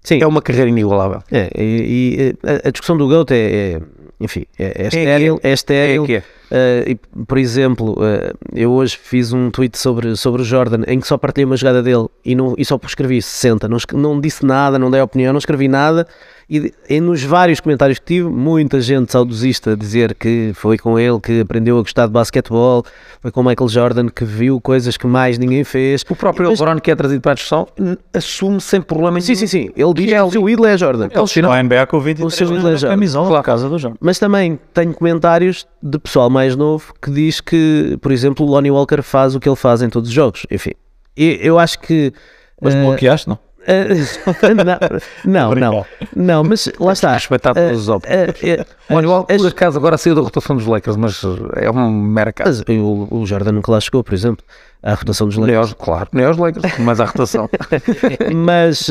Sim. 0.09 0.23
é 0.23 0.27
uma 0.27 0.41
carreira 0.43 0.69
inigualável. 0.69 1.23
É, 1.31 1.51
e, 1.57 2.35
e 2.43 2.49
a, 2.49 2.69
a 2.69 2.71
discussão 2.71 2.97
do 2.97 3.07
GOAT 3.07 3.31
é, 3.33 3.37
é- 3.77 3.81
enfim, 4.21 4.47
é, 4.59 4.85
é 4.85 4.87
estéril, 4.89 5.41
é, 5.43 5.51
É 5.51 5.53
estéril. 5.53 6.07
é. 6.09 6.23
Uh, 6.51 6.91
e, 6.91 7.25
por 7.27 7.37
exemplo, 7.37 7.93
uh, 7.93 8.37
eu 8.55 8.73
hoje 8.73 8.99
fiz 9.01 9.33
um 9.35 9.51
tweet 9.51 9.79
sobre, 9.79 10.17
sobre 10.17 10.41
o 10.41 10.45
Jordan 10.45 10.83
em 10.89 10.99
que 10.99 11.07
só 11.07 11.19
partilhei 11.19 11.45
uma 11.45 11.57
jogada 11.59 11.83
dele 11.83 12.07
e, 12.25 12.35
não, 12.35 12.55
e 12.57 12.65
só 12.65 12.81
escrevi 12.85 13.21
60, 13.21 13.69
não, 13.69 13.77
não 13.93 14.19
disse 14.21 14.47
nada, 14.47 14.79
não 14.79 14.91
dei 14.91 15.01
opinião, 15.01 15.33
não 15.33 15.39
escrevi 15.39 15.69
nada. 15.69 16.07
E, 16.51 16.73
e 16.89 16.99
nos 16.99 17.23
vários 17.23 17.61
comentários 17.61 17.99
que 17.99 18.07
tive, 18.07 18.27
muita 18.27 18.81
gente 18.81 19.13
saudosista 19.13 19.73
a 19.73 19.77
dizer 19.77 20.15
que 20.15 20.53
foi 20.55 20.79
com 20.79 20.99
ele 20.99 21.21
que 21.21 21.41
aprendeu 21.43 21.77
a 21.79 21.83
gostar 21.83 22.07
de 22.07 22.13
basquetebol, 22.13 22.85
foi 23.21 23.31
com 23.31 23.43
o 23.43 23.45
Michael 23.45 23.69
Jordan 23.69 24.09
que 24.09 24.25
viu 24.25 24.59
coisas 24.59 24.97
que 24.97 25.07
mais 25.07 25.37
ninguém 25.37 25.63
fez. 25.63 26.03
O 26.09 26.17
próprio 26.17 26.49
Mas- 26.49 26.59
LeBron 26.59 26.81
que 26.81 26.91
é 26.91 26.97
trazido 26.97 27.21
para 27.21 27.33
a 27.33 27.35
discussão 27.35 27.69
assume 28.15 28.63
sem 28.63 28.81
problema 28.81 29.21
Sim, 29.21 29.33
nenhum. 29.35 29.39
sim, 29.41 29.47
sim. 29.47 29.71
Ele 29.77 29.93
diz 29.95 30.07
E 30.11 30.15
é 30.15 30.17
que 30.17 30.23
o 30.23 30.31
seu 30.31 30.49
ídolo 30.49 30.67
é 30.69 30.79
Jordan. 30.79 31.09
É 31.11 31.21
o 31.21 31.27
sinal. 31.27 31.53
a 31.53 31.63
NBA 31.63 31.87
com 31.87 32.01
23 32.01 32.33
O 32.33 32.37
seu 32.37 32.47
anos 32.47 32.59
inglês 32.61 32.83
na 32.83 32.89
já. 32.89 32.95
camisola 32.95 33.27
Claro. 33.29 33.43
por 33.43 33.47
causa 33.47 33.69
do 33.69 33.79
Jordan. 33.79 33.99
Mas 34.01 34.19
também 34.19 34.59
tenho 34.73 34.95
comentários 34.95 35.67
de 35.83 35.99
pessoal 35.99 36.31
mais 36.31 36.57
novo 36.57 36.95
que 37.03 37.11
diz 37.11 37.43
que, 37.43 37.99
por 38.01 38.11
exemplo, 38.11 38.47
o 38.47 38.49
Lonnie 38.49 38.71
Walker 38.71 39.03
faz 39.03 39.35
o 39.35 39.41
que 39.41 39.47
ele 39.49 39.55
faz 39.57 39.83
em 39.83 39.91
todos 39.91 40.09
os 40.09 40.15
jogos. 40.15 40.47
Enfim, 40.51 40.73
eu, 41.15 41.33
eu 41.35 41.59
acho 41.59 41.79
que. 41.81 42.11
Mas 42.61 42.75
eh, 42.75 42.83
bloqueaste, 42.83 43.29
eh, 43.29 43.31
não, 43.33 43.39
não, 45.25 45.55
não, 45.55 45.87
não, 46.17 46.45
mas 46.45 46.71
lá 46.81 46.93
está. 46.93 47.13
Respeitar 47.15 47.55
todos 47.55 47.81
os 47.83 47.89
óbvios. 47.89 48.13
eh, 48.15 48.35
eh, 48.43 48.65
Olha, 48.91 49.09
o 49.09 49.27
as- 49.29 49.37
por 49.43 49.49
acaso 49.49 49.79
agora 49.79 49.99
saiu 49.99 50.15
da 50.15 50.21
rotação 50.23 50.57
dos 50.57 50.67
Lakers, 50.67 50.97
mas 50.97 51.23
uh, 51.23 51.51
é 51.57 51.71
um 51.71 51.91
mero 51.91 52.33
caso. 52.33 52.65
mas 52.67 52.79
o, 52.81 53.07
o 53.11 53.27
Jordan 53.27 53.53
nunca 53.53 53.71
lá 53.71 53.81
chegou, 53.81 54.03
por 54.03 54.15
exemplo, 54.15 54.45
à 54.83 54.95
rotação 54.95 55.27
dos 55.27 55.37
Lakers. 55.37 55.75
Claro, 55.75 56.09
nem 56.13 56.25
aos 56.25 56.37
Lakers, 56.37 56.79
mas 56.79 57.01
à 57.01 57.05
rotação. 57.05 57.49
Mas 58.35 58.89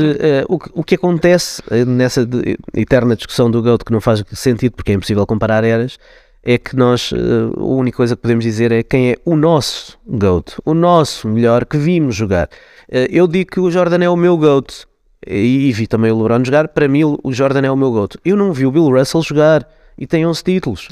o, 0.48 0.60
que- 0.60 0.70
o 0.74 0.84
que 0.84 0.96
acontece 0.96 1.62
eh, 1.72 1.86
nessa 1.86 2.28
eterna 2.76 3.16
discussão 3.16 3.50
do 3.50 3.62
GOAT 3.62 3.84
que 3.84 3.92
não 3.92 4.02
faz 4.02 4.24
sentido 4.34 4.74
porque 4.76 4.92
é 4.92 4.96
impossível 4.96 5.26
comparar 5.26 5.64
eras 5.64 5.98
é 6.48 6.58
que 6.58 6.78
nós, 6.78 7.12
eh, 7.14 7.60
a 7.60 7.62
única 7.62 7.98
coisa 7.98 8.16
que 8.16 8.22
podemos 8.22 8.46
dizer 8.46 8.72
é 8.72 8.82
quem 8.82 9.12
é 9.12 9.18
o 9.26 9.36
nosso 9.36 10.00
GOAT, 10.08 10.54
o 10.64 10.74
nosso 10.74 11.28
melhor 11.28 11.66
que 11.66 11.78
vimos 11.78 12.16
jogar. 12.16 12.48
Eh, 12.90 13.10
eu 13.12 13.28
digo 13.28 13.52
que 13.52 13.60
o 13.60 13.70
Jordan 13.70 14.02
é 14.02 14.10
o 14.10 14.16
meu 14.16 14.38
GOAT 14.38 14.86
e, 15.28 15.70
vi 15.74 15.88
também 15.88 16.10
o 16.10 16.18
LeBron 16.18 16.46
jogar, 16.46 16.70
para 16.70 16.88
mim 16.88 17.04
o 17.04 17.34
Jordan 17.34 17.68
é 17.68 17.70
o 17.70 17.76
meu 17.76 17.92
GOAT. 17.92 18.16
Eu 18.24 18.38
não 18.38 18.54
vi 18.54 18.66
o 18.66 18.72
Bill 18.72 18.90
Russell 18.90 19.22
jogar 19.24 19.68
e 19.98 20.08
tem 20.08 20.26
11 20.26 20.42
títulos. 20.42 20.88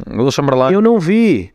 Eu 0.73 0.81
não 0.81 0.99
vi. 0.99 1.53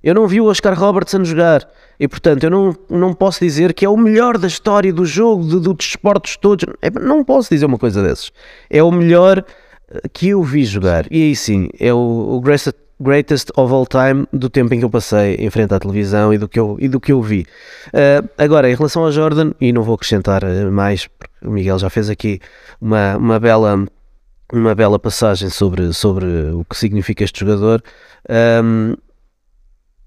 Eu 0.00 0.14
não 0.14 0.28
vi 0.28 0.40
o 0.40 0.44
Oscar 0.44 0.78
Robertson 0.78 1.24
jogar. 1.24 1.68
E 1.98 2.06
portanto, 2.06 2.44
eu 2.44 2.50
não, 2.50 2.76
não 2.88 3.12
posso 3.12 3.40
dizer 3.40 3.74
que 3.74 3.84
é 3.84 3.88
o 3.88 3.96
melhor 3.96 4.38
da 4.38 4.46
história 4.46 4.92
do 4.92 5.04
jogo, 5.04 5.42
de, 5.42 5.58
dos 5.58 5.74
desportos 5.74 6.36
todos. 6.36 6.64
É, 6.80 6.88
não 6.88 7.24
posso 7.24 7.50
dizer 7.50 7.66
uma 7.66 7.78
coisa 7.78 8.00
dessas. 8.00 8.30
É 8.70 8.80
o 8.80 8.92
melhor 8.92 9.44
eh, 9.90 10.00
que 10.12 10.28
eu 10.28 10.40
vi 10.44 10.64
jogar. 10.64 11.06
E 11.10 11.20
aí 11.24 11.34
sim, 11.34 11.68
é 11.80 11.92
o, 11.92 11.96
o 11.98 12.40
greatest, 12.40 12.78
greatest 13.00 13.50
of 13.56 13.72
all 13.72 13.86
time 13.86 14.26
do 14.32 14.50
tempo 14.50 14.74
em 14.74 14.78
que 14.78 14.84
eu 14.84 14.90
passei 14.90 15.36
em 15.36 15.48
frente 15.50 15.72
à 15.72 15.80
televisão 15.80 16.32
e 16.34 16.38
do 16.38 16.48
que 16.48 16.60
eu, 16.60 16.76
e 16.78 16.88
do 16.88 17.00
que 17.00 17.12
eu 17.12 17.22
vi. 17.22 17.46
Eh, 17.92 18.22
agora, 18.36 18.70
em 18.70 18.74
relação 18.74 19.02
ao 19.04 19.10
Jordan, 19.10 19.52
e 19.60 19.72
não 19.72 19.82
vou 19.82 19.94
acrescentar 19.94 20.42
eh, 20.44 20.64
mais, 20.66 21.06
porque 21.06 21.46
o 21.46 21.50
Miguel 21.50 21.78
já 21.78 21.88
fez 21.88 22.10
aqui 22.10 22.40
uma, 22.80 23.16
uma 23.16 23.40
bela 23.40 23.86
uma 24.52 24.74
bela 24.74 24.98
passagem 24.98 25.48
sobre, 25.48 25.92
sobre 25.92 26.26
o 26.52 26.64
que 26.64 26.76
significa 26.76 27.22
este 27.22 27.40
jogador. 27.40 27.82
Ahm, 28.28 28.96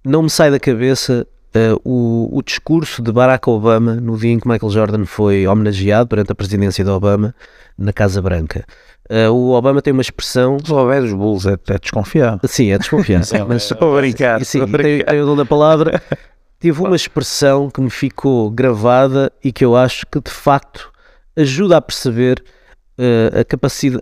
não 0.04 0.24
me 0.24 0.30
sai 0.30 0.52
da 0.52 0.60
cabeça 0.60 1.26
ah, 1.54 1.80
o, 1.84 2.30
o 2.32 2.42
discurso 2.42 3.02
de 3.02 3.12
Barack 3.12 3.50
Obama 3.50 3.96
no 3.96 4.18
dia 4.18 4.32
em 4.32 4.40
que 4.40 4.48
Michael 4.48 4.72
Jordan 4.72 5.06
foi 5.06 5.48
homenageado 5.48 6.10
durante 6.10 6.32
a 6.32 6.36
presidência 6.36 6.84
de 6.84 6.90
Obama 6.90 7.34
na 7.78 7.94
Casa 7.94 8.22
Branca. 8.22 8.66
Ah, 9.10 9.30
o 9.32 9.52
Obama 9.52 9.82
tem 9.82 9.92
uma 9.94 10.02
expressão. 10.02 10.58
Se 10.64 10.72
houver 10.72 11.02
dos 11.02 11.14
Bulls, 11.14 11.46
é, 11.46 11.54
é 11.70 11.78
desconfiado. 11.80 12.48
Sim, 12.48 12.72
é 12.72 12.78
desconfiança. 12.78 13.44
mas 13.46 13.70
Estou 13.72 13.98
a 13.98 14.02
brincar. 14.02 14.42
e 14.42 14.46
sim, 14.46 14.60
tem, 14.60 14.68
brincar. 14.68 15.16
o 15.16 15.26
dom 15.26 15.36
da 15.36 15.46
palavra. 15.46 16.02
Tive 16.60 16.82
uma 16.82 16.96
expressão 16.96 17.70
que 17.70 17.82
me 17.82 17.90
ficou 17.90 18.50
gravada 18.50 19.32
e 19.44 19.52
que 19.52 19.66
eu 19.66 19.76
acho 19.76 20.06
que 20.10 20.22
de 20.22 20.32
facto 20.32 20.92
ajuda 21.36 21.76
a 21.78 21.82
perceber 21.82 22.42
eh, 22.98 23.42
a 23.42 23.44
capacidade, 23.44 24.02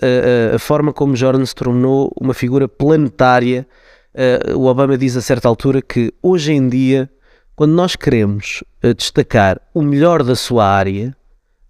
a, 0.52 0.56
a- 0.56 0.60
forma 0.60 0.94
como 0.94 1.16
Jordan 1.16 1.44
se 1.46 1.56
tornou 1.56 2.12
uma 2.22 2.36
figura 2.36 2.68
planetária. 2.68 3.66
Eh, 4.14 4.54
o 4.54 4.66
Obama 4.66 4.96
diz 4.96 5.18
a 5.18 5.22
certa 5.22 5.48
altura 5.48 5.82
que 5.82 6.14
hoje 6.22 6.54
em 6.54 6.70
dia, 6.70 7.10
quando 7.56 7.72
nós 7.74 7.96
queremos 7.96 8.64
eh, 8.84 8.94
destacar 8.94 9.60
o 9.74 9.82
melhor 9.82 10.22
da 10.22 10.36
sua 10.36 10.64
área, 10.68 11.16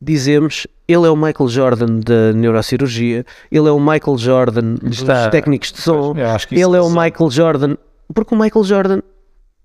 dizemos 0.02 0.66
ele 0.88 1.06
é 1.06 1.10
o 1.10 1.16
Michael 1.16 1.48
Jordan 1.48 2.00
da 2.00 2.34
neurocirurgia, 2.34 3.26
ele 3.52 3.68
é 3.68 3.72
o 3.72 3.80
Michael 3.80 4.18
Jordan 4.18 4.76
dos 4.76 5.04
técnicos 5.32 5.72
de 5.72 5.82
som, 5.82 6.16
ele 6.52 6.78
é 6.78 6.82
o 6.82 6.90
Michael 6.90 7.30
Jordan, 7.30 7.78
porque 8.14 8.34
o 8.34 8.38
Michael 8.38 8.66
Jordan 8.66 9.00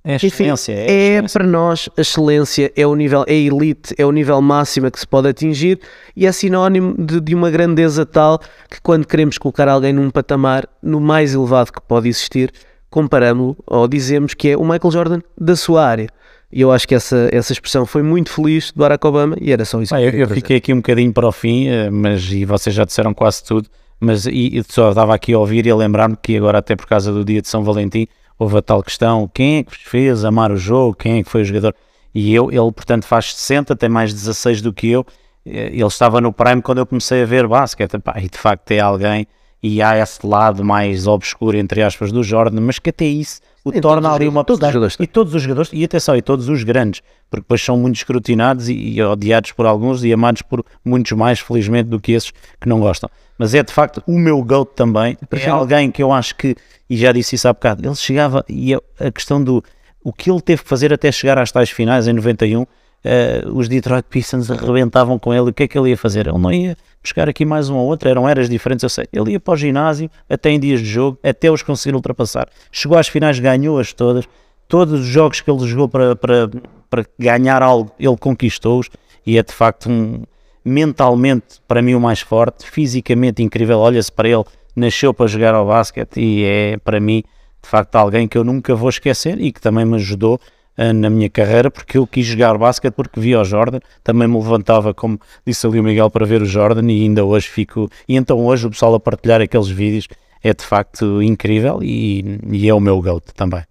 É 0.04 0.12
a 0.12 0.16
enfim, 0.16 0.26
excelência. 0.26 0.72
É, 0.72 0.76
é 0.76 1.12
excelência. 1.14 1.40
para 1.40 1.48
nós 1.48 1.88
a 1.96 2.00
excelência, 2.00 2.72
é 2.76 2.86
o 2.86 2.94
nível, 2.94 3.24
é 3.26 3.32
a 3.32 3.34
elite, 3.34 3.94
é 3.98 4.06
o 4.06 4.12
nível 4.12 4.40
máximo 4.40 4.90
que 4.90 5.00
se 5.00 5.06
pode 5.06 5.28
atingir 5.28 5.80
e 6.14 6.26
é 6.26 6.32
sinónimo 6.32 6.94
de, 6.96 7.20
de 7.20 7.34
uma 7.34 7.50
grandeza 7.50 8.06
tal 8.06 8.38
que 8.70 8.80
quando 8.82 9.06
queremos 9.06 9.38
colocar 9.38 9.68
alguém 9.68 9.92
num 9.92 10.10
patamar 10.10 10.68
no 10.82 11.00
mais 11.00 11.34
elevado 11.34 11.72
que 11.72 11.80
pode 11.80 12.08
existir, 12.08 12.52
comparamos-lo 12.88 13.56
ou 13.66 13.88
dizemos 13.88 14.32
que 14.32 14.50
é 14.50 14.56
o 14.56 14.62
Michael 14.62 14.92
Jordan 14.92 15.20
da 15.36 15.56
sua 15.56 15.84
área. 15.84 16.08
E 16.52 16.60
eu 16.60 16.70
acho 16.70 16.86
que 16.86 16.94
essa, 16.94 17.28
essa 17.32 17.52
expressão 17.52 17.84
foi 17.84 18.02
muito 18.02 18.30
feliz 18.30 18.66
de 18.66 18.78
Barack 18.78 19.04
Obama 19.06 19.36
e 19.40 19.52
era 19.52 19.64
só 19.64 19.80
isso. 19.80 19.94
Pá, 19.94 19.98
que 19.98 20.04
eu, 20.04 20.10
eu 20.10 20.28
fiquei 20.28 20.56
aqui 20.56 20.72
um 20.72 20.76
bocadinho 20.76 21.12
para 21.12 21.26
o 21.26 21.32
fim, 21.32 21.66
eh, 21.66 21.90
mas 21.90 22.30
e 22.30 22.44
vocês 22.44 22.74
já 22.74 22.84
disseram 22.84 23.12
quase 23.12 23.42
tudo, 23.42 23.68
mas 23.98 24.26
e, 24.26 24.58
e 24.58 24.64
só 24.68 24.90
estava 24.90 25.14
aqui 25.14 25.32
a 25.32 25.38
ouvir 25.38 25.66
e 25.66 25.70
a 25.70 25.76
lembrar-me 25.76 26.16
que 26.16 26.36
agora 26.36 26.58
até 26.58 26.76
por 26.76 26.86
causa 26.86 27.12
do 27.12 27.24
dia 27.24 27.42
de 27.42 27.48
São 27.48 27.64
Valentim 27.64 28.06
houve 28.38 28.58
a 28.58 28.62
tal 28.62 28.82
questão, 28.82 29.28
quem 29.32 29.58
é 29.58 29.62
que 29.64 29.76
fez 29.76 30.24
amar 30.24 30.52
o 30.52 30.56
jogo, 30.56 30.94
quem 30.94 31.18
é 31.18 31.22
que 31.24 31.30
foi 31.30 31.42
o 31.42 31.44
jogador? 31.44 31.74
E 32.14 32.34
eu, 32.34 32.50
ele 32.50 32.72
portanto 32.72 33.04
faz 33.04 33.34
60, 33.34 33.74
tem 33.74 33.88
mais 33.88 34.12
16 34.12 34.62
do 34.62 34.72
que 34.72 34.88
eu, 34.88 35.04
Eh, 35.46 35.70
ele 35.72 35.86
estava 35.86 36.20
no 36.20 36.32
Prime 36.32 36.60
quando 36.60 36.78
eu 36.78 36.86
comecei 36.86 37.22
a 37.22 37.26
ver 37.26 37.46
basquete, 37.46 37.94
e 38.16 38.28
de 38.28 38.38
facto 38.38 38.70
é 38.72 38.80
alguém, 38.80 39.26
e 39.62 39.80
há 39.80 39.96
esse 39.96 40.26
lado 40.26 40.64
mais 40.64 41.06
obscuro, 41.06 41.56
entre 41.56 41.82
aspas, 41.82 42.10
do 42.10 42.22
Jordan, 42.22 42.60
mas 42.60 42.78
que 42.78 42.90
até 42.90 43.04
isso 43.04 43.40
o 43.66 43.72
Sim, 43.72 43.80
torna 43.80 44.12
ali 44.12 44.28
uma 44.28 44.44
todos 44.44 44.64
jogadores 44.64 44.96
E 45.00 45.08
todos 45.08 45.34
os 45.34 45.42
jogadores, 45.42 45.70
e 45.72 45.84
atenção, 45.84 46.14
e 46.14 46.22
todos 46.22 46.48
os 46.48 46.62
grandes, 46.62 47.02
porque 47.28 47.42
depois 47.42 47.60
são 47.60 47.76
muito 47.76 47.96
escrutinados 47.96 48.68
e, 48.68 48.74
e 48.74 49.02
odiados 49.02 49.50
por 49.50 49.66
alguns 49.66 50.04
e 50.04 50.12
amados 50.12 50.40
por 50.40 50.64
muitos 50.84 51.10
mais, 51.12 51.40
felizmente, 51.40 51.88
do 51.88 51.98
que 51.98 52.12
esses 52.12 52.30
que 52.60 52.68
não 52.68 52.78
gostam. 52.78 53.10
Mas 53.36 53.54
é 53.54 53.64
de 53.64 53.72
facto 53.72 54.00
o 54.06 54.16
meu 54.16 54.40
GOAT 54.40 54.70
também. 54.76 55.18
É 55.32 55.48
alguém 55.48 55.90
que 55.90 56.00
eu 56.00 56.12
acho 56.12 56.36
que, 56.36 56.54
e 56.88 56.96
já 56.96 57.10
disse 57.10 57.34
isso 57.34 57.48
há 57.48 57.52
bocado, 57.52 57.84
ele 57.84 57.96
chegava, 57.96 58.44
e 58.48 58.72
a, 58.72 58.80
a 59.00 59.10
questão 59.10 59.42
do 59.42 59.64
o 60.00 60.12
que 60.12 60.30
ele 60.30 60.40
teve 60.40 60.62
que 60.62 60.68
fazer 60.68 60.92
até 60.92 61.10
chegar 61.10 61.36
às 61.36 61.50
tais 61.50 61.68
finais 61.68 62.06
em 62.06 62.12
91, 62.12 62.64
uh, 63.04 63.56
os 63.56 63.68
Detroit 63.68 64.06
Pistons 64.08 64.50
arrebentavam 64.50 65.18
com 65.18 65.32
ele, 65.32 65.50
o 65.50 65.52
que 65.52 65.64
é 65.64 65.68
que 65.68 65.78
ele 65.78 65.90
ia 65.90 65.96
fazer? 65.96 66.26
Ele 66.26 66.38
não 66.38 66.52
ia 66.52 66.76
buscar 67.02 67.28
aqui 67.28 67.44
mais 67.44 67.68
um 67.68 67.76
ou 67.76 67.86
outro, 67.86 68.08
eram 68.08 68.28
eras 68.28 68.48
diferentes, 68.48 68.82
eu 68.82 68.88
sei. 68.88 69.06
Ele 69.12 69.32
ia 69.32 69.40
para 69.40 69.54
o 69.54 69.56
ginásio, 69.56 70.10
até 70.28 70.50
em 70.50 70.58
dias 70.58 70.80
de 70.80 70.86
jogo, 70.86 71.18
até 71.22 71.50
os 71.50 71.62
conseguir 71.62 71.94
ultrapassar. 71.94 72.48
Chegou 72.70 72.98
às 72.98 73.08
finais, 73.08 73.38
ganhou-as 73.38 73.92
todas. 73.92 74.24
Todos 74.68 75.00
os 75.00 75.06
jogos 75.06 75.40
que 75.40 75.50
ele 75.50 75.66
jogou 75.66 75.88
para, 75.88 76.16
para, 76.16 76.50
para 76.90 77.04
ganhar 77.18 77.62
algo, 77.62 77.92
ele 77.98 78.16
conquistou-os 78.16 78.90
e 79.24 79.38
é 79.38 79.42
de 79.42 79.52
facto 79.52 79.88
um, 79.88 80.22
mentalmente 80.64 81.60
para 81.68 81.80
mim 81.80 81.94
o 81.94 82.00
mais 82.00 82.20
forte, 82.20 82.68
fisicamente 82.68 83.42
incrível. 83.42 83.78
Olha-se 83.78 84.10
para 84.10 84.28
ele, 84.28 84.44
nasceu 84.74 85.14
para 85.14 85.28
jogar 85.28 85.54
ao 85.54 85.66
basquete 85.66 86.20
e 86.20 86.44
é 86.44 86.76
para 86.78 86.98
mim 86.98 87.22
de 87.62 87.68
facto 87.68 87.94
alguém 87.96 88.26
que 88.28 88.36
eu 88.36 88.44
nunca 88.44 88.74
vou 88.74 88.88
esquecer 88.88 89.40
e 89.40 89.52
que 89.52 89.60
também 89.60 89.84
me 89.84 89.96
ajudou 89.96 90.40
na 90.76 91.08
minha 91.08 91.30
carreira 91.30 91.70
porque 91.70 91.98
eu 91.98 92.06
quis 92.06 92.26
jogar 92.26 92.56
basquete 92.58 92.94
porque 92.94 93.18
vi 93.18 93.34
o 93.34 93.44
Jordan, 93.44 93.80
também 94.04 94.28
me 94.28 94.36
levantava 94.36 94.92
como 94.92 95.18
disse 95.46 95.66
ali 95.66 95.80
o 95.80 95.82
Miguel 95.82 96.10
para 96.10 96.26
ver 96.26 96.42
o 96.42 96.46
Jordan 96.46 96.90
e 96.90 97.02
ainda 97.02 97.24
hoje 97.24 97.48
fico, 97.48 97.88
e 98.08 98.16
então 98.16 98.44
hoje 98.44 98.66
o 98.66 98.70
pessoal 98.70 98.94
a 98.94 99.00
partilhar 99.00 99.40
aqueles 99.40 99.68
vídeos 99.68 100.08
é 100.42 100.52
de 100.52 100.64
facto 100.64 101.22
incrível 101.22 101.82
e, 101.82 102.38
e 102.50 102.68
é 102.68 102.74
o 102.74 102.80
meu 102.80 103.00
GOAT 103.00 103.24
também. 103.34 103.62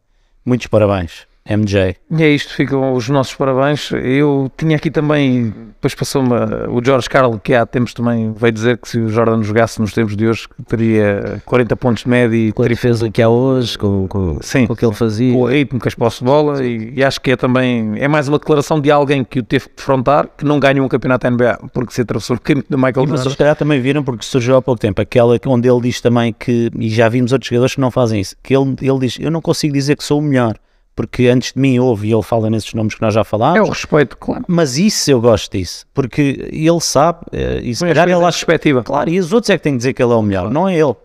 Muitos 0.46 0.68
parabéns. 0.68 1.28
MJ. 1.48 1.96
E 2.10 2.24
é 2.24 2.30
isto, 2.30 2.54
ficam 2.54 2.94
os 2.94 3.08
nossos 3.08 3.36
parabéns. 3.36 3.92
Eu 3.92 4.52
tinha 4.58 4.76
aqui 4.78 4.90
também, 4.90 5.50
depois 5.76 5.94
passou-me 5.94 6.30
o 6.70 6.84
George 6.84 7.08
Carl, 7.08 7.38
que 7.38 7.54
há 7.54 7.66
tempos 7.66 7.94
também 7.94 8.34
veio 8.34 8.52
dizer 8.52 8.78
que 8.80 8.90
se 8.90 9.00
o 9.00 9.08
Jordan 9.10 9.44
jogasse 9.44 9.80
nos 9.80 9.94
tempos 9.94 10.16
de 10.18 10.28
hoje, 10.28 10.48
teria 10.68 11.42
40 11.46 11.76
pontos 11.76 12.04
de 12.04 12.10
média 12.10 12.36
e 12.36 12.52
Com 12.52 12.64
a 12.64 12.68
defesa 12.68 13.10
que 13.12 13.22
há 13.22 13.30
hoje, 13.30 13.78
com, 13.78 14.08
com, 14.08 14.40
Sim, 14.42 14.66
com 14.66 14.74
o 14.74 14.76
que 14.76 14.84
ele 14.86 14.94
fazia. 14.96 15.34
com 15.34 15.42
o 15.42 15.46
ritmo, 15.46 15.80
com 15.80 15.88
as 15.88 15.94
posses 15.94 16.20
de 16.20 16.26
bola, 16.26 16.66
e, 16.66 16.94
e 16.96 17.04
acho 17.04 17.22
que 17.22 17.32
é 17.32 17.36
também, 17.36 17.94
é 18.00 18.08
mais 18.08 18.28
uma 18.28 18.40
declaração 18.40 18.82
de 18.82 18.90
alguém 18.90 19.24
que 19.24 19.40
o 19.40 19.44
teve 19.44 19.70
que 19.70 19.76
defrontar, 19.76 20.28
que 20.36 20.44
não 20.46 20.60
ganha 20.60 20.82
um 20.84 20.88
campeonato 20.88 21.28
NBA, 21.30 21.60
porque 21.74 21.94
se 21.94 22.02
atravessou 22.02 22.38
o 22.38 22.40
caminho 22.40 22.66
de 22.68 22.76
Michael 22.76 22.94
mas 23.08 23.20
Jordan. 23.20 23.30
se 23.30 23.38
calhar 23.38 23.56
também 23.56 23.80
viram 23.80 24.04
porque 24.04 24.26
surgiu 24.26 24.56
há 24.56 24.62
pouco 24.64 24.82
tempo 24.82 25.00
aquela 25.02 25.38
que- 25.38 25.48
onde 25.48 25.70
ele 25.70 25.82
diz 25.82 26.02
também 26.02 26.34
que, 26.34 26.72
e 26.80 26.90
já 26.90 27.08
vimos 27.08 27.32
outros 27.32 27.50
jogadores 27.50 27.76
que 27.76 27.82
não 27.82 27.92
fazem 27.92 28.20
isso, 28.20 28.36
que 28.42 28.56
ele, 28.56 28.76
ele 28.82 29.00
diz, 29.00 29.18
eu 29.20 29.30
não 29.30 29.42
consigo 29.42 29.74
dizer 29.74 29.96
que 29.96 30.04
sou 30.04 30.20
o 30.20 30.22
melhor, 30.24 30.56
porque 30.96 31.28
antes 31.28 31.52
de 31.54 31.60
mim 31.60 31.78
houve, 31.80 32.08
e 32.08 32.14
ele 32.14 32.24
fala 32.24 32.50
nesses 32.50 32.74
nomes 32.74 32.96
que 32.96 33.02
nós 33.02 33.14
já 33.14 33.22
É 33.22 33.24
falámos, 33.24 33.68
o 33.68 33.72
respeito, 33.72 34.16
claro. 34.18 34.46
mas 34.48 34.78
isso 34.78 35.12
eu 35.12 35.20
gosto 35.20 35.52
disso, 35.58 35.86
porque 35.94 36.48
ele 36.52 36.80
sabe, 36.80 37.20
eh, 37.34 37.60
e 37.64 37.76
se 37.76 37.86
calhar 37.86 38.06
ele 38.08 38.14
acha, 38.16 38.24
perspectiva. 38.46 38.82
claro, 38.84 39.10
e 39.10 39.20
os 39.20 39.34
outros 39.34 39.50
é 39.50 39.58
que 39.58 39.64
têm 39.64 39.74
que 39.74 39.78
dizer 39.80 39.94
que 39.94 40.02
ele 40.02 40.14
é 40.14 40.16
o 40.16 40.22
melhor, 40.22 40.50
não 40.50 40.70
é 40.70 40.76
ele. 40.78 40.96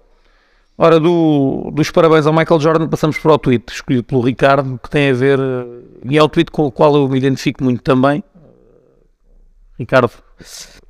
Ora, 0.78 0.98
do- 1.00 1.70
dos 1.74 1.90
parabéns 1.90 2.26
ao 2.26 2.32
Michael 2.32 2.60
Jordan, 2.60 2.88
passamos 2.88 3.18
para 3.18 3.32
o 3.34 3.38
tweet 3.38 3.64
escolhido 3.72 4.04
pelo 4.04 4.20
Ricardo, 4.22 4.78
que 4.82 4.88
tem 4.88 5.10
a 5.10 5.12
ver, 5.12 5.38
eh, 5.38 5.66
e 6.04 6.16
é 6.16 6.22
o 6.22 6.28
tweet 6.28 6.50
com 6.50 6.64
o 6.66 6.70
qual 6.72 6.94
eu 6.94 7.08
me 7.08 7.18
identifico 7.18 7.62
muito 7.64 7.82
também. 7.82 8.22
Ricardo, 9.78 10.10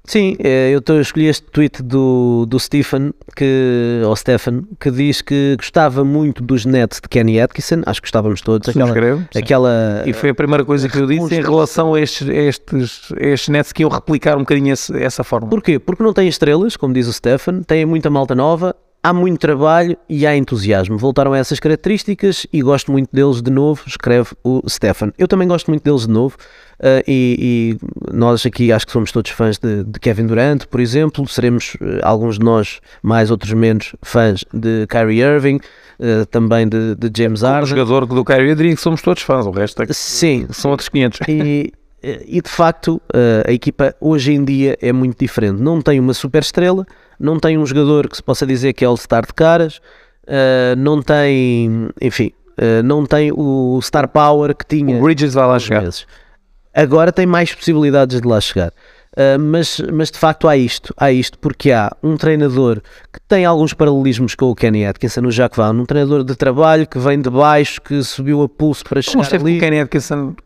Sim, 0.05 0.35
eh, 0.41 0.73
eu 0.73 1.01
escolhi 1.01 1.27
este 1.27 1.47
tweet 1.53 1.83
do, 1.85 2.45
do 2.47 2.59
Stephen, 2.59 3.13
que, 3.37 4.03
ou 4.05 4.17
Stephen, 4.17 4.63
que 4.81 4.91
diz 4.91 5.23
que 5.23 5.55
gostava 5.57 6.03
muito 6.05 6.43
dos 6.43 6.65
nets 6.65 7.01
de 7.01 7.09
Kenny 7.09 7.41
Atkinson, 7.41 7.83
acho 7.87 8.01
que 8.01 8.07
gostávamos 8.07 8.41
todos. 8.41 8.69
Aquela, 8.69 8.87
subscrevo. 8.89 9.25
aquela, 9.37 10.03
E 10.07 10.13
foi 10.13 10.31
a 10.31 10.35
primeira 10.35 10.65
coisa 10.65 10.89
que 10.89 10.99
eu 10.99 11.07
disse 11.07 11.35
em 11.37 11.43
relação 11.43 11.95
a 11.95 12.01
estes, 12.01 12.27
estes, 12.29 13.13
estes 13.19 13.49
nets 13.51 13.73
que 13.73 13.83
iam 13.83 13.91
replicar 13.91 14.37
um 14.37 14.41
bocadinho 14.41 14.73
esse- 14.73 14.97
essa 15.01 15.23
forma. 15.23 15.49
Porquê? 15.49 15.79
Porque 15.79 16.03
não 16.03 16.13
tem 16.13 16.27
estrelas, 16.27 16.77
como 16.77 16.93
diz 16.93 17.07
o 17.07 17.13
Stefan, 17.13 17.63
tem 17.63 17.87
muita 17.87 18.11
malta 18.11 18.35
nova, 18.35 18.75
há 19.03 19.13
muito 19.13 19.39
trabalho 19.41 19.97
e 20.09 20.27
há 20.27 20.37
entusiasmo. 20.37 20.99
Voltaram 20.99 21.33
a 21.33 21.39
essas 21.39 21.59
características 21.59 22.47
e 22.53 22.61
gosto 22.61 22.93
muito 22.93 23.09
deles 23.13 23.41
de 23.41 23.51
novo, 23.51 23.83
escreve 23.87 24.31
o 24.45 24.63
Stefan. 24.69 25.13
Eu 25.19 25.27
também 25.27 25.49
gosto 25.49 25.71
muito 25.71 25.83
deles 25.83 26.03
de 26.07 26.13
novo 26.13 26.37
eh, 26.83 27.03
e, 27.07 27.79
e 27.81 28.15
nós 28.15 28.45
aqui 28.45 28.71
acho 28.73 28.87
que 28.87 28.93
somos 28.93 29.11
todos 29.11 29.31
fãs 29.31 29.59
de, 29.59 29.85
de 29.85 29.99
Kevin 29.99 30.27
Durant, 30.27 30.65
por 30.67 30.81
exemplo, 30.81 31.27
seremos 31.27 31.77
eh, 31.81 32.01
alguns 32.03 32.39
de 32.39 32.45
nós, 32.45 32.81
mais 33.03 33.31
outros 33.31 33.53
menos, 33.53 33.95
fãs 34.03 34.45
de 34.53 34.87
Kyrie 34.87 35.21
Irving, 35.21 35.61
eh, 35.99 36.25
também 36.27 36.69
de, 36.69 36.95
de 36.95 37.11
James 37.23 37.43
O 37.43 37.47
Harden. 37.47 37.67
jogador 37.69 38.07
do 38.07 38.25
Kyrie, 38.25 38.75
que 38.75 38.81
somos 38.81 39.01
todos 39.01 39.23
fãs, 39.23 39.47
o 39.47 39.51
resto 39.51 39.83
é 39.83 39.87
que 39.87 39.95
Sim, 39.95 40.47
são 40.51 40.71
outros 40.71 40.89
500. 40.91 41.21
e, 41.29 41.73
e 42.03 42.41
de 42.41 42.49
facto 42.49 43.01
a 43.47 43.53
equipa 43.53 43.95
hoje 44.01 44.33
em 44.33 44.43
dia 44.43 44.77
é 44.81 44.91
muito 44.91 45.19
diferente. 45.19 45.61
Não 45.61 45.83
tem 45.83 46.01
uma 46.01 46.15
super 46.15 46.41
estrela, 46.41 46.87
não 47.21 47.39
tem 47.39 47.59
um 47.59 47.67
jogador 47.67 48.09
que 48.09 48.17
se 48.17 48.23
possa 48.23 48.47
dizer 48.47 48.73
que 48.73 48.85
é 48.85 48.89
All-Star 48.89 49.27
de 49.27 49.35
caras, 49.35 49.81
eh, 50.27 50.75
não 50.77 51.03
tem, 51.03 51.89
enfim, 52.01 52.33
eh, 52.57 52.83
não 52.83 53.05
tem 53.05 53.31
o 53.33 53.79
Star 53.83 54.09
Power 54.09 54.57
que 54.57 54.65
tinha 54.65 54.97
O 54.97 55.03
Bridges 55.03 55.35
vai 55.35 55.47
lá 55.47 55.59
chegar. 55.59 55.83
meses. 55.83 56.07
Agora 56.75 57.13
tem 57.13 57.27
mais 57.27 57.55
possibilidades 57.55 58.21
de 58.21 58.27
lá 58.27 58.41
chegar. 58.41 58.73
Uh, 59.17 59.37
mas, 59.41 59.81
mas 59.93 60.09
de 60.09 60.17
facto 60.17 60.47
há 60.47 60.57
isto, 60.57 60.95
há 60.97 61.11
isto, 61.11 61.37
porque 61.41 61.73
há 61.73 61.91
um 62.01 62.17
treinador 62.17 62.81
que 63.13 63.19
tem 63.27 63.45
alguns 63.45 63.75
paralelismos 63.75 64.37
com 64.37 64.47
o 64.47 64.55
Kenny 64.55 64.87
Atkinson, 64.87 65.23
o 65.23 65.33
Jacques 65.33 65.57
Vaughn, 65.57 65.81
um 65.81 65.85
treinador 65.85 66.23
de 66.23 66.37
trabalho 66.37 66.87
que 66.87 66.97
vem 66.97 67.21
de 67.21 67.29
baixo, 67.29 67.83
que 67.83 68.05
subiu 68.05 68.41
a 68.43 68.49
pulso 68.49 68.85
para 68.85 69.03
Como 69.03 69.11
chegar 69.11 69.23
esteve 69.25 69.43
com 69.43 69.49
ali. 69.49 69.57
o 69.57 69.61
Kenny 69.61 69.81
Atkinson, 69.81 70.37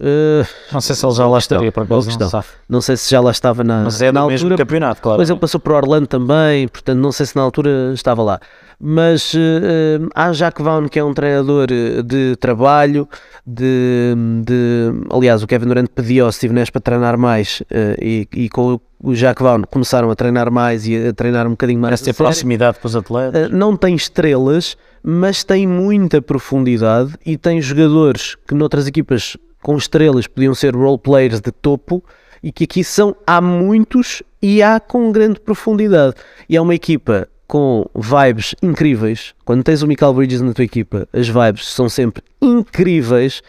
Uh, 0.00 0.46
Não 0.72 0.80
sei 0.80 0.96
se 0.96 1.04
ele 1.04 1.12
já 1.14 1.26
lá 1.26 1.38
estaria, 1.38 1.70
boa 1.70 1.84
acaso, 1.84 2.18
não 2.18 2.28
sabe. 2.30 2.46
não 2.66 2.80
sei 2.80 2.96
se 2.96 3.10
já 3.10 3.20
lá 3.20 3.30
estava 3.30 3.62
na, 3.62 3.84
mas 3.84 4.00
é 4.00 4.10
na 4.10 4.22
do 4.22 4.28
mesmo 4.28 4.46
altura. 4.46 4.56
campeonato, 4.64 5.02
claro. 5.02 5.16
Depois 5.18 5.28
ele 5.28 5.38
passou 5.38 5.60
por 5.60 5.72
Orlando 5.72 6.06
também, 6.06 6.66
portanto 6.68 6.98
não 6.98 7.12
sei 7.12 7.26
se 7.26 7.36
na 7.36 7.42
altura 7.42 7.92
estava 7.92 8.22
lá. 8.22 8.40
Mas 8.82 9.34
uh, 9.34 10.08
há 10.14 10.32
Jacques 10.32 10.64
Vaughn, 10.64 10.88
que 10.88 10.98
é 10.98 11.04
um 11.04 11.12
treinador 11.12 11.66
de 12.02 12.34
trabalho, 12.36 13.06
de, 13.46 14.14
de- 14.42 14.90
aliás, 15.14 15.42
o 15.42 15.46
Kevin 15.46 15.66
Durant 15.66 15.88
pediu 15.94 16.24
ao 16.24 16.32
Steve 16.32 16.54
para 16.72 16.80
treinar 16.80 17.18
mais 17.18 17.60
uh, 17.70 18.02
e, 18.02 18.26
e 18.34 18.48
com 18.48 18.80
o- 19.02 19.14
Jacques 19.14 19.42
Vaughn 19.42 19.62
começaram 19.70 20.10
a 20.10 20.14
treinar 20.14 20.50
mais 20.50 20.86
e 20.86 21.08
a 21.08 21.12
treinar 21.12 21.46
um 21.46 21.50
bocadinho 21.50 21.78
mais. 21.78 21.90
Parece 21.90 22.04
ter 22.04 22.14
proximidade 22.14 22.78
com 22.80 22.88
os 22.88 22.96
atletas. 22.96 23.50
Uh, 23.50 23.54
não 23.54 23.76
tem 23.76 23.94
estrelas, 23.94 24.78
mas 25.02 25.44
tem 25.44 25.66
muita 25.66 26.22
profundidade 26.22 27.12
e 27.26 27.36
tem 27.36 27.60
jogadores 27.60 28.36
que 28.48 28.54
noutras 28.54 28.86
equipas 28.86 29.36
com 29.62 29.76
estrelas 29.76 30.26
podiam 30.26 30.54
ser 30.54 30.74
role 30.74 30.98
players 30.98 31.40
de 31.40 31.52
topo 31.52 32.04
e 32.42 32.50
que 32.50 32.64
aqui 32.64 32.82
são 32.82 33.14
há 33.26 33.40
muitos 33.40 34.22
e 34.40 34.62
há 34.62 34.80
com 34.80 35.12
grande 35.12 35.40
profundidade. 35.40 36.14
E 36.48 36.56
é 36.56 36.60
uma 36.60 36.74
equipa 36.74 37.28
com 37.46 37.84
vibes 37.94 38.54
incríveis. 38.62 39.34
Quando 39.44 39.64
tens 39.64 39.82
o 39.82 39.86
Michael 39.86 40.14
Bridges 40.14 40.40
na 40.40 40.52
tua 40.52 40.64
equipa, 40.64 41.08
as 41.12 41.28
vibes 41.28 41.68
são 41.68 41.88
sempre 41.88 42.22
incríveis. 42.40 43.42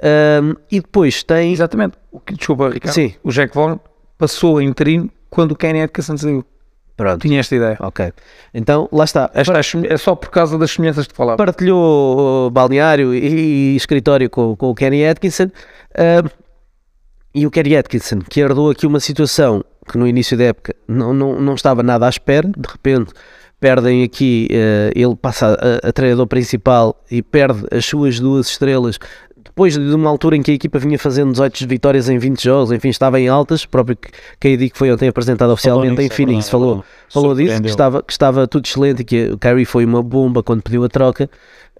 Um, 0.00 0.54
e 0.70 0.80
depois 0.80 1.24
tem. 1.24 1.52
exatamente, 1.52 1.96
o 2.12 2.20
que, 2.20 2.34
desculpa 2.34 2.70
Ricardo, 2.70 2.94
Sim. 2.94 3.14
o 3.22 3.32
Jack 3.32 3.52
Vaughn 3.52 3.78
passou 4.16 4.58
a 4.58 4.62
interino 4.62 5.10
quando 5.28 5.52
o 5.52 5.56
Kenny 5.56 5.82
Atkinson 5.82 6.16
saiu. 6.16 6.44
Pronto. 6.98 7.22
Tinha 7.22 7.38
esta 7.38 7.54
ideia. 7.54 7.76
Ok. 7.78 8.12
Então, 8.52 8.88
lá 8.90 9.04
está. 9.04 9.30
Esta 9.32 9.60
é 9.88 9.96
só 9.96 10.16
por 10.16 10.30
causa 10.30 10.58
das 10.58 10.72
semelhanças 10.72 11.06
que 11.06 11.14
falava. 11.14 11.36
partilhou 11.36 12.48
uh, 12.48 12.50
balneário 12.50 13.14
e, 13.14 13.74
e 13.74 13.76
escritório 13.76 14.28
com, 14.28 14.56
com 14.56 14.70
o 14.70 14.74
Kenny 14.74 15.06
Atkinson 15.06 15.44
uh, 15.44 16.28
e 17.32 17.46
o 17.46 17.52
Kenny 17.52 17.76
Atkinson 17.76 18.18
que 18.18 18.40
herdou 18.40 18.70
aqui 18.70 18.84
uma 18.84 18.98
situação 18.98 19.64
que 19.88 19.96
no 19.96 20.08
início 20.08 20.36
da 20.36 20.46
época 20.46 20.74
não, 20.88 21.14
não, 21.14 21.40
não 21.40 21.54
estava 21.54 21.84
nada 21.84 22.04
à 22.04 22.08
espera, 22.08 22.48
de 22.48 22.68
repente 22.68 23.12
perdem 23.60 24.02
aqui, 24.02 24.48
uh, 24.50 24.92
ele 24.92 25.14
passa 25.14 25.56
a, 25.84 25.88
a 25.88 25.92
treinador 25.92 26.26
principal 26.26 27.00
e 27.08 27.22
perde 27.22 27.64
as 27.70 27.84
suas 27.84 28.18
duas 28.18 28.48
estrelas 28.48 28.98
depois 29.58 29.74
de 29.74 29.92
uma 29.92 30.08
altura 30.08 30.36
em 30.36 30.42
que 30.42 30.52
a 30.52 30.54
equipa 30.54 30.78
vinha 30.78 30.96
fazendo 30.96 31.32
18 31.32 31.66
vitórias 31.66 32.08
em 32.08 32.16
20 32.16 32.40
jogos, 32.40 32.70
enfim, 32.70 32.90
estava 32.90 33.18
em 33.18 33.26
altas, 33.26 33.66
próprio 33.66 33.98
KD 34.38 34.70
que 34.70 34.78
foi 34.78 34.92
ontem 34.92 35.08
apresentado 35.08 35.52
oficialmente 35.52 35.90
nisso, 35.90 36.02
em 36.02 36.06
é 36.06 36.08
Phoenix, 36.10 36.44
verdade, 36.44 36.50
falou, 36.50 36.70
é 36.70 36.74
verdade. 36.74 37.12
falou 37.12 37.34
disso, 37.34 37.62
que 37.62 37.68
estava, 37.68 38.02
que 38.04 38.12
estava 38.12 38.46
tudo 38.46 38.66
excelente 38.66 39.00
e 39.00 39.04
que 39.04 39.30
o 39.32 39.36
Kyrie 39.36 39.64
foi 39.64 39.84
uma 39.84 40.00
bomba 40.00 40.44
quando 40.44 40.62
pediu 40.62 40.84
a 40.84 40.88
troca. 40.88 41.28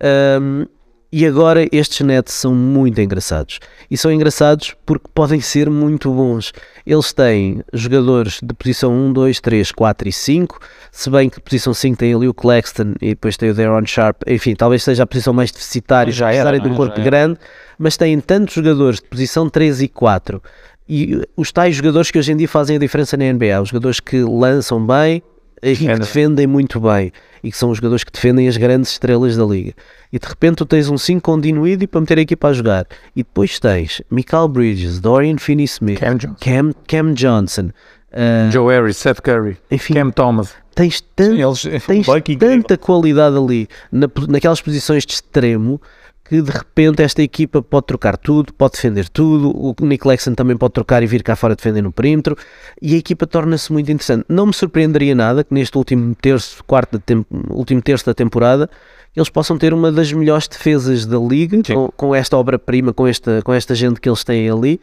Um, 0.03 0.67
e 1.13 1.25
agora 1.25 1.69
estes 1.71 2.05
nets 2.05 2.35
são 2.35 2.53
muito 2.53 3.01
engraçados. 3.01 3.61
E 3.89 3.97
são 3.97 4.11
engraçados 4.11 4.75
porque 4.85 5.07
podem 5.15 5.41
ser 5.41 5.71
muito 5.71 6.13
bons. 6.13 6.53
Eles 6.89 7.13
têm 7.13 7.63
jogadores 7.71 8.41
de 8.43 8.55
posição 8.55 8.91
1, 8.91 9.13
2, 9.13 9.41
3, 9.41 9.73
4 9.73 10.09
e 10.09 10.13
5. 10.13 10.59
Se 10.91 11.11
bem 11.11 11.29
que 11.29 11.39
posição 11.39 11.75
5 11.75 11.99
tem 11.99 12.15
ali 12.15 12.27
o 12.27 12.33
Claxton 12.33 12.95
e 13.03 13.11
depois 13.11 13.37
tem 13.37 13.51
o 13.51 13.55
Deron 13.55 13.85
Sharp. 13.85 14.23
Enfim, 14.27 14.55
talvez 14.55 14.85
seja 14.85 15.03
a 15.03 15.07
posição 15.07 15.35
mais 15.35 15.53
deficitária, 15.53 16.11
Já 16.11 16.33
era, 16.33 16.59
de 16.59 16.67
um 16.67 16.73
é? 16.73 16.77
corpo 16.77 16.99
grande. 17.03 17.39
Mas 17.79 17.99
têm 17.99 18.19
tantos 18.21 18.55
jogadores 18.55 19.01
de 19.01 19.07
posição 19.07 19.51
3 19.51 19.83
e 19.83 19.89
4. 19.89 20.43
E 20.89 21.21
os 21.37 21.53
tais 21.53 21.77
jogadores 21.77 22.11
que 22.11 22.19
hoje 22.19 22.33
em 22.33 22.37
dia 22.39 22.49
fazem 22.49 22.77
a 22.77 22.79
diferença 22.79 23.19
na 23.19 23.31
NBA. 23.31 23.61
Os 23.61 23.69
jogadores 23.69 24.01
que 24.01 24.23
lançam 24.23 24.87
bem 24.87 25.23
e 25.63 25.77
que 25.77 25.87
Defendem. 25.87 26.47
muito 26.47 26.81
bem 26.81 27.13
e 27.43 27.51
que 27.51 27.57
são 27.57 27.71
os 27.71 27.77
jogadores 27.79 28.05
que 28.05 28.13
defendem 28.13 28.49
as 28.49 28.57
grandes 28.57 28.91
estrelas 28.93 29.37
da 29.37 29.45
liga. 29.45 29.73
E 30.13 30.19
de 30.19 30.27
repente 30.27 30.57
tu 30.57 30.67
tens 30.67 30.89
um 30.89 30.99
5 30.99 31.21
com 31.21 31.41
Dinwiddie 31.41 31.87
para 31.87 32.01
meter 32.01 32.19
a 32.19 32.21
equipa 32.23 32.49
a 32.49 32.53
jogar. 32.53 32.87
E 33.15 33.21
depois 33.23 33.59
tens 33.59 34.01
Michael 34.11 34.49
Bridges, 34.49 35.01
Dorian 35.01 35.37
Finney-Smith, 35.39 35.99
Cam 36.01 36.17
Johnson. 36.17 36.37
Cam, 36.41 36.73
Cam 36.87 37.13
Johnson, 37.15 37.71
ah, 38.13 38.49
Joe 38.51 38.73
Harris, 38.75 38.97
Seth 38.97 39.21
Curry, 39.21 39.57
enfim, 39.71 39.95
Cam 39.95 40.11
Thomas. 40.11 40.55
tens, 40.75 41.01
tan- 41.15 41.35
Eles, 41.37 41.63
tens 41.87 42.07
tanta 42.39 42.77
qualidade 42.79 43.37
ali 43.37 43.69
na- 43.93 44.09
naquelas 44.29 44.61
posições 44.61 45.05
de 45.05 45.13
extremo 45.15 45.81
que 46.29 46.43
de 46.43 46.51
repente 46.51 47.03
esta 47.03 47.23
equipa 47.23 47.63
pode 47.63 47.87
trocar 47.87 48.17
tudo, 48.17 48.53
pode 48.53 48.73
defender 48.73 49.09
tudo, 49.09 49.51
o 49.51 49.75
Nick 49.81 50.07
Lexon 50.07 50.35
também 50.35 50.57
pode 50.57 50.75
trocar 50.75 51.03
e 51.03 51.07
vir 51.07 51.23
cá 51.23 51.35
fora 51.35 51.57
defender 51.57 51.83
no 51.83 51.91
perímetro, 51.91 52.37
e 52.81 52.95
a 52.95 52.99
equipa 52.99 53.27
torna-se 53.27 53.73
muito 53.73 53.91
interessante. 53.91 54.25
Não 54.29 54.47
me 54.47 54.53
surpreenderia 54.53 55.15
nada 55.15 55.43
que 55.43 55.55
neste 55.55 55.77
último 55.79 56.15
terço, 56.15 56.63
quarto 56.65 57.03
último 57.51 57.81
terço 57.81 58.05
da 58.05 58.15
temporada, 58.15 58.69
eles 59.17 59.29
possam 59.29 59.57
ter 59.57 59.73
uma 59.73 59.91
das 59.91 60.13
melhores 60.13 60.47
defesas 60.47 61.07
da 61.07 61.19
liga, 61.19 61.61
com, 61.67 61.91
com, 61.97 62.15
esta 62.15 62.37
obra-prima, 62.37 62.93
com 62.93 63.07
esta, 63.07 63.43
com 63.43 63.53
esta 63.53 63.75
gente 63.75 64.01
que 64.01 64.09
eles 64.09 64.23
têm 64.23 64.49
ali. 64.51 64.81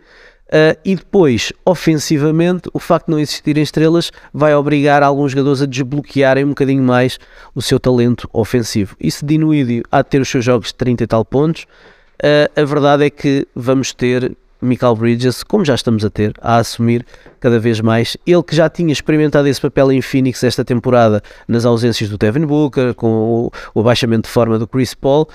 Uh, 0.47 0.77
e 0.85 0.95
depois, 0.95 1.51
ofensivamente, 1.65 2.69
o 2.71 2.79
facto 2.79 3.07
de 3.07 3.11
não 3.11 3.19
existirem 3.19 3.63
estrelas 3.63 4.11
vai 4.31 4.53
obrigar 4.53 5.01
alguns 5.01 5.31
jogadores 5.31 5.61
a 5.61 5.65
desbloquearem 5.65 6.45
um 6.45 6.49
bocadinho 6.49 6.83
mais 6.83 7.17
o 7.55 7.61
seu 7.61 7.79
talento 7.79 8.29
ofensivo. 8.31 8.95
Dinuídio 9.23 9.83
há 9.91 10.03
de 10.03 10.09
ter 10.09 10.21
os 10.21 10.29
seus 10.29 10.45
jogos 10.45 10.67
de 10.67 10.75
30 10.75 11.03
e 11.03 11.07
tal 11.07 11.25
pontos, 11.25 11.63
uh, 11.63 12.61
a 12.61 12.63
verdade 12.63 13.05
é 13.05 13.09
que 13.09 13.47
vamos 13.55 13.91
ter 13.91 14.37
Michael 14.61 14.95
Bridges, 14.95 15.43
como 15.43 15.65
já 15.65 15.73
estamos 15.73 16.05
a 16.05 16.09
ter, 16.09 16.33
a 16.39 16.57
assumir 16.57 17.05
cada 17.39 17.59
vez 17.59 17.81
mais. 17.81 18.15
Ele 18.25 18.43
que 18.43 18.55
já 18.55 18.69
tinha 18.69 18.93
experimentado 18.93 19.47
esse 19.47 19.59
papel 19.59 19.91
em 19.91 20.01
Phoenix 20.01 20.43
esta 20.43 20.63
temporada, 20.63 21.23
nas 21.47 21.65
ausências 21.65 22.09
do 22.09 22.17
Devin 22.17 22.45
Booker, 22.45 22.93
com 22.93 23.07
o, 23.07 23.51
o 23.73 23.79
abaixamento 23.79 24.27
de 24.27 24.33
forma 24.33 24.59
do 24.59 24.67
Chris 24.67 24.93
Paul, 24.93 25.27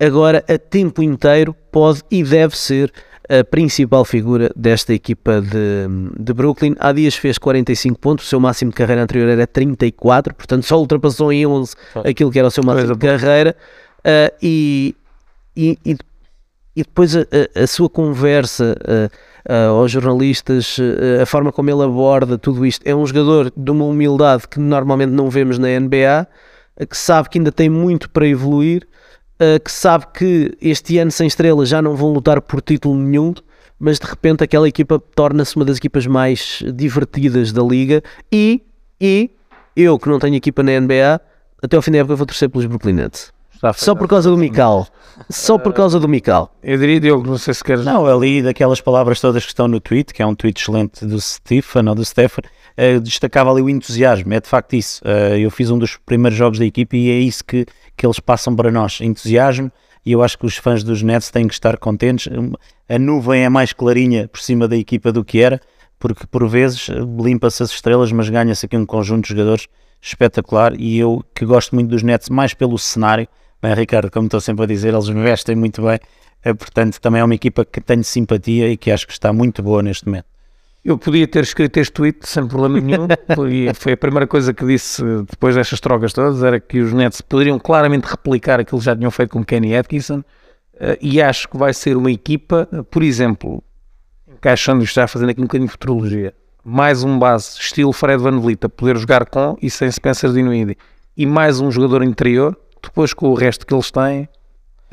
agora 0.00 0.44
a 0.48 0.58
tempo 0.58 1.02
inteiro 1.02 1.54
pode 1.70 2.02
e 2.10 2.22
deve 2.22 2.56
ser 2.56 2.92
a 3.28 3.44
principal 3.44 4.04
figura 4.04 4.50
desta 4.56 4.94
equipa 4.94 5.40
de, 5.40 5.86
de 6.18 6.32
Brooklyn. 6.32 6.74
Há 6.78 6.92
dias 6.92 7.14
fez 7.14 7.36
45 7.36 7.98
pontos, 7.98 8.26
o 8.26 8.28
seu 8.28 8.40
máximo 8.40 8.70
de 8.70 8.76
carreira 8.76 9.02
anterior 9.02 9.28
era 9.28 9.46
34, 9.46 10.34
portanto 10.34 10.64
só 10.64 10.78
ultrapassou 10.78 11.30
em 11.32 11.46
11 11.46 11.74
aquilo 12.04 12.30
que 12.30 12.38
era 12.38 12.48
o 12.48 12.50
seu 12.50 12.64
máximo 12.64 12.96
de 12.96 13.06
carreira. 13.06 13.54
Uh, 13.98 14.34
e, 14.40 14.96
e, 15.54 15.78
e, 15.84 15.96
depois 16.76 17.14
a, 17.14 17.20
a, 17.20 17.64
a 17.64 17.66
sua 17.66 17.90
conversa 17.90 18.76
uh, 18.82 19.52
uh, 19.52 19.80
aos 19.80 19.90
jornalistas, 19.90 20.78
a 21.20 21.26
forma 21.26 21.52
como 21.52 21.68
ele 21.68 21.82
aborda 21.82 22.38
tudo 22.38 22.64
isto, 22.64 22.86
é 22.86 22.94
um 22.94 23.04
jogador 23.04 23.52
de 23.54 23.70
uma 23.70 23.84
humildade 23.84 24.48
que 24.48 24.58
normalmente 24.58 25.10
não 25.10 25.28
vemos 25.28 25.58
na 25.58 25.68
NBA, 25.68 26.26
que 26.88 26.96
sabe 26.96 27.28
que 27.28 27.38
ainda 27.38 27.50
tem 27.50 27.68
muito 27.68 28.08
para 28.08 28.26
evoluir 28.26 28.86
uh, 29.40 29.62
que 29.62 29.70
sabe 29.70 30.06
que 30.12 30.56
este 30.60 30.98
ano 30.98 31.10
sem 31.10 31.26
estrelas 31.26 31.68
já 31.68 31.80
não 31.80 31.94
vão 31.94 32.12
lutar 32.12 32.40
por 32.40 32.60
título 32.60 32.96
nenhum, 32.96 33.34
mas 33.78 33.98
de 33.98 34.06
repente 34.06 34.42
aquela 34.42 34.68
equipa 34.68 34.98
torna-se 35.14 35.56
uma 35.56 35.64
das 35.64 35.76
equipas 35.78 36.06
mais 36.06 36.62
divertidas 36.74 37.52
da 37.52 37.62
liga 37.62 38.02
e, 38.32 38.62
e 39.00 39.30
eu 39.76 39.98
que 39.98 40.08
não 40.08 40.18
tenho 40.18 40.34
equipa 40.34 40.62
na 40.62 40.78
NBA, 40.80 41.20
até 41.62 41.76
ao 41.76 41.82
fim 41.82 41.92
da 41.92 41.98
época 41.98 42.16
vou 42.16 42.26
torcer 42.26 42.48
pelos 42.48 42.66
Brooklyn 42.66 42.94
Nets. 42.94 43.32
Só 43.74 43.94
por 43.94 44.06
causa 44.06 44.30
do 44.30 44.36
Mical. 44.36 44.86
Só 45.28 45.58
por 45.58 45.72
causa 45.72 45.98
do 45.98 46.08
Mical. 46.08 46.54
Eu 46.62 46.78
diria, 46.78 47.00
Diogo, 47.00 47.26
não 47.26 47.38
sei 47.38 47.52
se 47.52 47.64
queres. 47.64 47.84
Não, 47.84 48.06
ali 48.06 48.40
daquelas 48.40 48.80
palavras 48.80 49.20
todas 49.20 49.42
que 49.42 49.50
estão 49.50 49.66
no 49.66 49.80
tweet, 49.80 50.14
que 50.14 50.22
é 50.22 50.26
um 50.26 50.34
tweet 50.34 50.60
excelente 50.60 51.04
do 51.04 51.20
Stefan 51.20 51.88
ou 51.88 51.94
do 51.94 52.04
Stefan, 52.04 52.42
uh, 52.78 53.00
destacava 53.00 53.50
ali 53.50 53.60
o 53.60 53.68
entusiasmo. 53.68 54.32
É 54.32 54.40
de 54.40 54.48
facto 54.48 54.74
isso. 54.74 55.02
Uh, 55.04 55.36
eu 55.36 55.50
fiz 55.50 55.70
um 55.70 55.78
dos 55.78 55.96
primeiros 55.96 56.38
jogos 56.38 56.58
da 56.58 56.64
equipe 56.64 56.96
e 56.96 57.10
é 57.10 57.18
isso 57.18 57.44
que, 57.44 57.66
que 57.96 58.06
eles 58.06 58.20
passam 58.20 58.54
para 58.54 58.70
nós. 58.70 59.00
Entusiasmo. 59.00 59.70
E 60.06 60.12
eu 60.12 60.22
acho 60.22 60.38
que 60.38 60.46
os 60.46 60.56
fãs 60.56 60.82
dos 60.82 61.02
Nets 61.02 61.30
têm 61.30 61.46
que 61.46 61.54
estar 61.54 61.76
contentes. 61.76 62.28
A 62.88 62.98
nuvem 62.98 63.44
é 63.44 63.48
mais 63.48 63.72
clarinha 63.72 64.28
por 64.28 64.40
cima 64.40 64.66
da 64.66 64.76
equipa 64.76 65.12
do 65.12 65.24
que 65.24 65.40
era, 65.40 65.60
porque 65.98 66.26
por 66.26 66.48
vezes 66.48 66.88
limpa-se 67.20 67.62
as 67.62 67.70
estrelas, 67.70 68.10
mas 68.12 68.30
ganha-se 68.30 68.64
aqui 68.64 68.76
um 68.76 68.86
conjunto 68.86 69.24
de 69.24 69.30
jogadores 69.30 69.66
espetacular. 70.00 70.72
E 70.78 70.98
eu 70.98 71.22
que 71.34 71.44
gosto 71.44 71.74
muito 71.74 71.90
dos 71.90 72.02
Nets, 72.02 72.30
mais 72.30 72.54
pelo 72.54 72.78
cenário 72.78 73.28
Bem, 73.60 73.74
Ricardo, 73.74 74.08
como 74.08 74.26
estou 74.26 74.40
sempre 74.40 74.62
a 74.62 74.66
dizer, 74.66 74.94
eles 74.94 75.08
me 75.08 75.20
vestem 75.20 75.56
muito 75.56 75.82
bem, 75.82 75.98
eh, 76.44 76.54
portanto, 76.54 77.00
também 77.00 77.20
é 77.20 77.24
uma 77.24 77.34
equipa 77.34 77.64
que 77.64 77.80
tenho 77.80 78.04
simpatia 78.04 78.70
e 78.70 78.76
que 78.76 78.88
acho 78.88 79.04
que 79.04 79.12
está 79.12 79.32
muito 79.32 79.64
boa 79.64 79.82
neste 79.82 80.06
momento. 80.06 80.26
Eu 80.84 80.96
podia 80.96 81.26
ter 81.26 81.42
escrito 81.42 81.76
este 81.78 81.92
tweet 81.92 82.28
sem 82.28 82.46
problema 82.46 82.80
nenhum, 82.80 83.08
foi, 83.34 83.70
foi 83.74 83.92
a 83.92 83.96
primeira 83.96 84.26
coisa 84.26 84.54
que 84.54 84.64
disse 84.64 85.02
depois 85.28 85.54
destas 85.54 85.80
trocas 85.80 86.12
todas, 86.12 86.42
era 86.42 86.60
que 86.60 86.80
os 86.80 86.92
Nets 86.92 87.20
poderiam 87.20 87.58
claramente 87.58 88.04
replicar 88.04 88.60
aquilo 88.60 88.78
que 88.78 88.84
já 88.84 88.96
tinham 88.96 89.10
feito 89.10 89.30
com 89.30 89.44
Kenny 89.44 89.76
Atkinson, 89.76 90.22
eh, 90.80 90.98
e 91.00 91.20
acho 91.20 91.48
que 91.48 91.56
vai 91.56 91.74
ser 91.74 91.96
uma 91.96 92.10
equipa, 92.10 92.68
por 92.90 93.02
exemplo, 93.02 93.62
encaixando 94.26 94.84
isto 94.84 94.94
já 94.94 95.06
fazendo 95.08 95.30
aqui 95.30 95.40
um 95.40 95.44
bocadinho 95.44 95.66
de 95.66 95.72
futurologia, 95.72 96.34
mais 96.64 97.02
um 97.02 97.18
base 97.18 97.58
estilo 97.60 97.92
Fred 97.92 98.22
Van 98.22 98.38
Vliet 98.38 98.64
a 98.64 98.68
poder 98.68 98.96
jogar 98.96 99.26
com 99.26 99.58
e 99.60 99.68
sem 99.68 99.90
Spencer 99.90 100.32
Dinwiddie, 100.32 100.78
e 101.16 101.26
mais 101.26 101.60
um 101.60 101.70
jogador 101.70 102.04
interior, 102.04 102.56
depois 102.82 103.12
com 103.12 103.28
o 103.28 103.34
resto 103.34 103.66
que 103.66 103.74
eles 103.74 103.90
têm, 103.90 104.28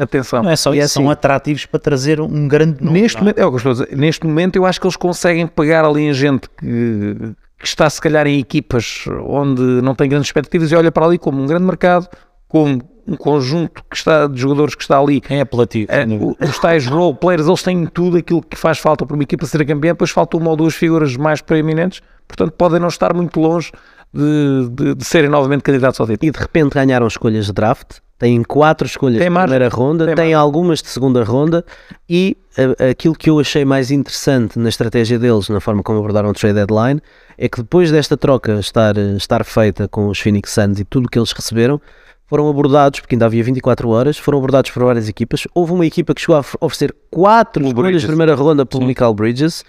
atenção. 0.03 0.43
Não 0.43 0.49
é 0.49 0.55
só 0.55 0.71
isso, 0.73 0.81
é 0.81 0.83
assim, 0.85 0.93
são 0.93 1.09
atrativos 1.09 1.65
para 1.65 1.79
trazer 1.79 2.19
um 2.19 2.47
grande 2.47 2.83
nome. 2.83 3.01
Neste, 3.01 3.19
momento, 3.19 3.39
é 3.39 3.45
o 3.45 3.51
que 3.51 3.57
estou 3.57 3.71
a 3.71 3.73
dizer, 3.73 3.95
neste 3.95 4.25
momento 4.25 4.55
eu 4.55 4.65
acho 4.65 4.79
que 4.79 4.85
eles 4.85 4.97
conseguem 4.97 5.47
pegar 5.47 5.85
ali 5.85 6.03
em 6.03 6.13
gente 6.13 6.49
que, 6.49 7.15
que 7.59 7.67
está 7.67 7.89
se 7.89 8.01
calhar 8.01 8.27
em 8.27 8.39
equipas 8.39 9.05
onde 9.25 9.61
não 9.61 9.95
tem 9.95 10.09
grandes 10.09 10.27
expectativas 10.27 10.71
e 10.71 10.75
olha 10.75 10.91
para 10.91 11.05
ali 11.05 11.17
como 11.17 11.41
um 11.41 11.45
grande 11.45 11.65
mercado, 11.65 12.07
como 12.47 12.81
um 13.07 13.15
conjunto 13.15 13.83
que 13.89 13.95
está, 13.95 14.27
de 14.27 14.39
jogadores 14.39 14.75
que 14.75 14.81
está 14.81 14.99
ali. 14.99 15.21
É 15.29 15.41
apelativo. 15.41 15.91
É, 15.91 16.05
os 16.43 16.57
tais 16.59 16.87
role 16.87 17.15
players, 17.15 17.47
eles 17.47 17.61
têm 17.61 17.85
tudo 17.85 18.17
aquilo 18.17 18.41
que 18.41 18.57
faz 18.57 18.79
falta 18.79 19.05
para 19.05 19.13
uma 19.13 19.23
equipa 19.23 19.45
ser 19.45 19.65
campeã, 19.65 19.91
depois 19.91 20.11
faltam 20.11 20.39
uma 20.39 20.49
ou 20.49 20.55
duas 20.55 20.73
figuras 20.73 21.15
mais 21.15 21.41
preeminentes, 21.41 22.01
portanto 22.27 22.51
podem 22.53 22.79
não 22.79 22.87
estar 22.87 23.13
muito 23.13 23.39
longe 23.39 23.71
de, 24.13 24.69
de, 24.71 24.95
de 24.95 25.05
serem 25.05 25.29
novamente 25.29 25.61
candidatos 25.61 25.99
ao 25.99 26.07
título. 26.07 26.29
E 26.29 26.31
de 26.31 26.39
repente 26.39 26.73
ganharam 26.73 27.05
escolhas 27.05 27.45
de 27.45 27.53
draft, 27.53 27.99
têm 28.17 28.43
quatro 28.43 28.87
escolhas 28.87 29.17
tem 29.17 29.29
de 29.29 29.37
primeira 29.37 29.69
ronda, 29.69 30.05
tem 30.05 30.15
têm 30.15 30.33
algumas 30.33 30.81
de 30.81 30.87
segunda 30.87 31.23
ronda 31.23 31.65
e 32.09 32.37
a, 32.57 32.89
aquilo 32.89 33.15
que 33.15 33.29
eu 33.29 33.39
achei 33.39 33.65
mais 33.65 33.91
interessante 33.91 34.57
na 34.57 34.69
estratégia 34.69 35.19
deles, 35.19 35.49
na 35.49 35.59
forma 35.59 35.83
como 35.83 35.99
abordaram 35.99 36.29
o 36.29 36.33
trade 36.33 36.55
deadline, 36.55 37.01
é 37.37 37.49
que 37.49 37.57
depois 37.57 37.91
desta 37.91 38.15
troca 38.15 38.59
estar, 38.59 38.97
estar 38.97 39.43
feita 39.43 39.87
com 39.87 40.07
os 40.07 40.19
Phoenix 40.19 40.51
Suns 40.51 40.79
e 40.79 40.85
tudo 40.85 41.07
o 41.07 41.09
que 41.09 41.19
eles 41.19 41.31
receberam, 41.31 41.81
foram 42.27 42.49
abordados, 42.49 42.99
porque 42.99 43.13
ainda 43.13 43.25
havia 43.25 43.43
24 43.43 43.87
horas, 43.89 44.17
foram 44.17 44.39
abordados 44.39 44.71
por 44.71 44.83
várias 44.83 45.07
equipas. 45.07 45.43
Houve 45.53 45.73
uma 45.73 45.85
equipa 45.85 46.13
que 46.13 46.21
chegou 46.21 46.35
a 46.35 46.43
oferecer 46.59 46.95
quatro 47.11 47.63
o 47.63 47.67
escolhas 47.67 47.89
Bridges. 47.89 48.01
de 48.01 48.07
primeira 48.07 48.33
ronda 48.33 48.65
pelo 48.65 48.81
Sim. 48.81 48.87
Michael 48.87 49.13
Bridges, 49.13 49.63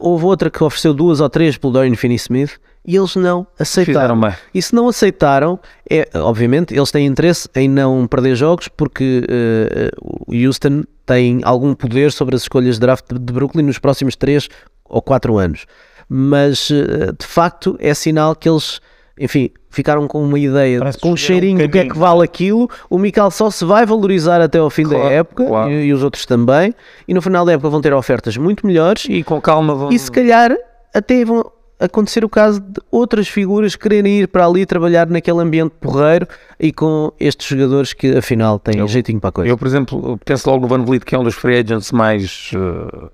houve 0.00 0.24
outra 0.24 0.50
que 0.50 0.62
ofereceu 0.62 0.92
duas 0.92 1.20
ou 1.20 1.28
três 1.28 1.56
pelo 1.56 1.72
Dorian 1.72 1.94
Finney-Smith, 1.94 2.58
e 2.86 2.96
eles 2.96 3.16
não 3.16 3.46
aceitaram. 3.58 4.20
E 4.54 4.62
se 4.62 4.72
não 4.72 4.88
aceitaram, 4.88 5.58
é, 5.90 6.08
obviamente 6.14 6.72
eles 6.72 6.90
têm 6.92 7.04
interesse 7.06 7.48
em 7.56 7.68
não 7.68 8.06
perder 8.06 8.36
jogos 8.36 8.68
porque 8.68 9.24
uh, 9.28 10.24
o 10.28 10.32
Houston 10.32 10.84
tem 11.04 11.40
algum 11.42 11.74
poder 11.74 12.12
sobre 12.12 12.36
as 12.36 12.42
escolhas 12.42 12.76
de 12.76 12.80
draft 12.80 13.04
de 13.12 13.32
Brooklyn 13.32 13.64
nos 13.64 13.78
próximos 13.78 14.14
3 14.14 14.48
ou 14.84 15.02
4 15.02 15.36
anos. 15.36 15.66
Mas 16.08 16.70
uh, 16.70 17.12
de 17.18 17.26
facto 17.26 17.76
é 17.80 17.92
sinal 17.92 18.36
que 18.36 18.48
eles, 18.48 18.80
enfim, 19.18 19.50
ficaram 19.76 20.08
com 20.08 20.24
uma 20.24 20.38
ideia, 20.38 20.78
Parece 20.78 20.98
com 20.98 21.12
um 21.12 21.16
cheirinho 21.16 21.60
um 21.60 21.66
do 21.66 21.68
que 21.68 21.78
é 21.78 21.84
que 21.84 21.98
vale 21.98 22.24
aquilo. 22.24 22.68
O 22.88 22.98
Mical 22.98 23.30
só 23.30 23.50
se 23.50 23.62
vai 23.62 23.84
valorizar 23.84 24.40
até 24.40 24.56
ao 24.58 24.70
fim 24.70 24.84
claro, 24.84 25.04
da 25.04 25.10
época 25.10 25.44
claro. 25.44 25.70
e, 25.70 25.84
e, 25.84 25.92
os 25.92 26.02
outros 26.02 26.24
também. 26.24 26.74
E 27.06 27.12
no 27.12 27.20
final 27.20 27.44
da 27.44 27.52
época 27.52 27.68
vão 27.68 27.82
ter 27.82 27.92
ofertas 27.92 28.38
muito 28.38 28.66
melhores 28.66 29.06
e 29.06 29.22
com 29.22 29.38
calma 29.38 29.74
vão. 29.74 29.92
E 29.92 29.98
se 29.98 30.10
calhar 30.10 30.56
até 30.94 31.22
vão 31.26 31.52
acontecer 31.78 32.24
o 32.24 32.28
caso 32.28 32.58
de 32.58 32.80
outras 32.90 33.28
figuras 33.28 33.76
quererem 33.76 34.20
ir 34.20 34.28
para 34.28 34.46
ali 34.46 34.64
trabalhar 34.64 35.06
naquele 35.08 35.40
ambiente 35.40 35.72
porreiro 35.78 36.26
e 36.58 36.72
com 36.72 37.12
estes 37.20 37.46
jogadores 37.46 37.92
que 37.92 38.16
afinal 38.16 38.58
têm 38.58 38.78
eu, 38.78 38.88
jeitinho 38.88 39.20
para 39.20 39.28
a 39.28 39.32
coisa. 39.32 39.50
Eu, 39.50 39.58
por 39.58 39.66
exemplo, 39.66 40.18
penso 40.24 40.48
logo 40.48 40.62
no 40.62 40.68
Van 40.68 40.82
Vliet, 40.82 41.04
que 41.04 41.14
é 41.14 41.18
um 41.18 41.24
dos 41.24 41.34
free 41.34 41.58
agents 41.58 41.92
mais, 41.92 42.50
uh, 42.54 43.10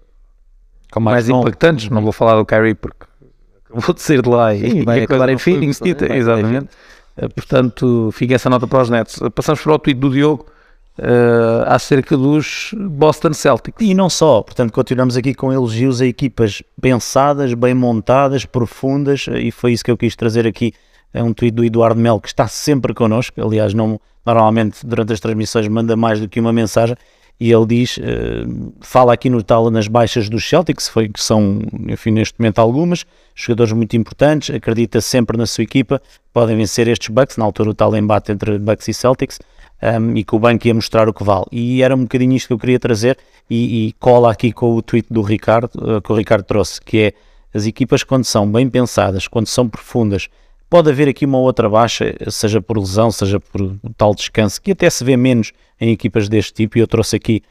mais, 0.94 1.26
mais 1.26 1.28
impactantes. 1.28 1.90
Não 1.90 2.02
vou 2.02 2.12
falar 2.12 2.36
do 2.36 2.46
Kyrie 2.46 2.76
porque 2.76 3.04
acabou 3.72 3.94
de 3.94 4.02
sair 4.02 4.22
de 4.22 4.28
lá 4.28 4.54
Sim, 4.54 4.80
e 4.80 4.84
vai 4.84 5.00
e 5.00 5.02
acabar 5.04 5.28
em 5.28 5.38
Phoenix. 5.38 5.80
Exatamente. 5.82 6.68
Uh, 7.16 7.28
portanto, 7.34 8.10
fica 8.12 8.34
essa 8.34 8.48
nota 8.48 8.66
para 8.66 8.82
os 8.82 8.90
Nets. 8.90 9.18
Passamos 9.34 9.60
para 9.60 9.72
o 9.72 9.78
tweet 9.78 9.98
do 9.98 10.10
Diogo 10.10 10.46
uh, 10.98 11.64
acerca 11.66 12.16
dos 12.16 12.74
Boston 12.76 13.32
Celtics. 13.32 13.84
E 13.84 13.94
não 13.94 14.08
só, 14.08 14.42
portanto, 14.42 14.72
continuamos 14.72 15.16
aqui 15.16 15.34
com 15.34 15.52
elogios 15.52 16.00
a 16.00 16.06
equipas 16.06 16.62
pensadas, 16.80 17.54
bem 17.54 17.74
montadas, 17.74 18.44
profundas, 18.44 19.26
e 19.28 19.50
foi 19.50 19.72
isso 19.72 19.84
que 19.84 19.90
eu 19.90 19.96
quis 19.96 20.16
trazer 20.16 20.46
aqui. 20.46 20.72
É 21.12 21.22
um 21.22 21.34
tweet 21.34 21.54
do 21.54 21.64
Eduardo 21.64 22.00
Mel 22.00 22.18
que 22.18 22.28
está 22.28 22.48
sempre 22.48 22.94
connosco. 22.94 23.40
Aliás, 23.42 23.74
não, 23.74 24.00
normalmente 24.24 24.86
durante 24.86 25.12
as 25.12 25.20
transmissões 25.20 25.68
manda 25.68 25.94
mais 25.94 26.20
do 26.20 26.28
que 26.28 26.40
uma 26.40 26.52
mensagem. 26.52 26.96
E 27.40 27.50
ele 27.50 27.66
diz, 27.66 27.96
uh, 27.96 28.72
fala 28.80 29.12
aqui 29.12 29.28
no 29.28 29.42
tal 29.42 29.70
nas 29.70 29.88
baixas 29.88 30.28
dos 30.28 30.48
Celtics, 30.48 30.88
foi, 30.88 31.08
que 31.08 31.22
são, 31.22 31.60
enfim, 31.88 32.12
neste 32.12 32.38
momento 32.38 32.60
algumas, 32.60 33.04
jogadores 33.34 33.72
muito 33.72 33.96
importantes, 33.96 34.54
acredita 34.54 35.00
sempre 35.00 35.36
na 35.36 35.46
sua 35.46 35.64
equipa, 35.64 36.00
podem 36.32 36.56
vencer 36.56 36.86
estes 36.86 37.08
Bucks, 37.08 37.36
na 37.36 37.44
altura 37.44 37.70
o 37.70 37.74
tal 37.74 37.96
embate 37.96 38.30
entre 38.30 38.58
Bucks 38.58 38.86
e 38.86 38.94
Celtics, 38.94 39.40
um, 39.82 40.16
e 40.16 40.22
que 40.22 40.34
o 40.34 40.38
banco 40.38 40.66
ia 40.66 40.74
mostrar 40.74 41.08
o 41.08 41.12
que 41.12 41.24
vale. 41.24 41.46
E 41.50 41.82
era 41.82 41.96
um 41.96 42.02
bocadinho 42.02 42.36
isto 42.36 42.46
que 42.46 42.52
eu 42.52 42.58
queria 42.58 42.78
trazer 42.78 43.18
e, 43.50 43.88
e 43.88 43.92
cola 43.94 44.30
aqui 44.30 44.52
com 44.52 44.76
o 44.76 44.82
tweet 44.82 45.08
do 45.10 45.22
Ricardo, 45.22 45.70
uh, 45.76 46.00
que 46.00 46.12
o 46.12 46.14
Ricardo 46.14 46.44
trouxe, 46.44 46.80
que 46.80 46.98
é 46.98 47.12
as 47.52 47.66
equipas 47.66 48.02
quando 48.02 48.24
são 48.24 48.50
bem 48.50 48.68
pensadas, 48.70 49.26
quando 49.26 49.46
são 49.46 49.68
profundas, 49.68 50.28
Pode 50.72 50.88
haver 50.88 51.06
aqui 51.06 51.26
uma 51.26 51.36
outra 51.36 51.68
baixa, 51.68 52.14
seja 52.30 52.58
por 52.58 52.78
lesão, 52.78 53.10
seja 53.10 53.38
por 53.38 53.76
tal 53.94 54.14
descanso, 54.14 54.58
que 54.58 54.72
até 54.72 54.88
se 54.88 55.04
vê 55.04 55.18
menos 55.18 55.52
em 55.78 55.90
equipas 55.90 56.30
deste 56.30 56.54
tipo, 56.54 56.78
e 56.78 56.80
eu 56.80 56.86
trouxe 56.86 57.14
aqui, 57.14 57.42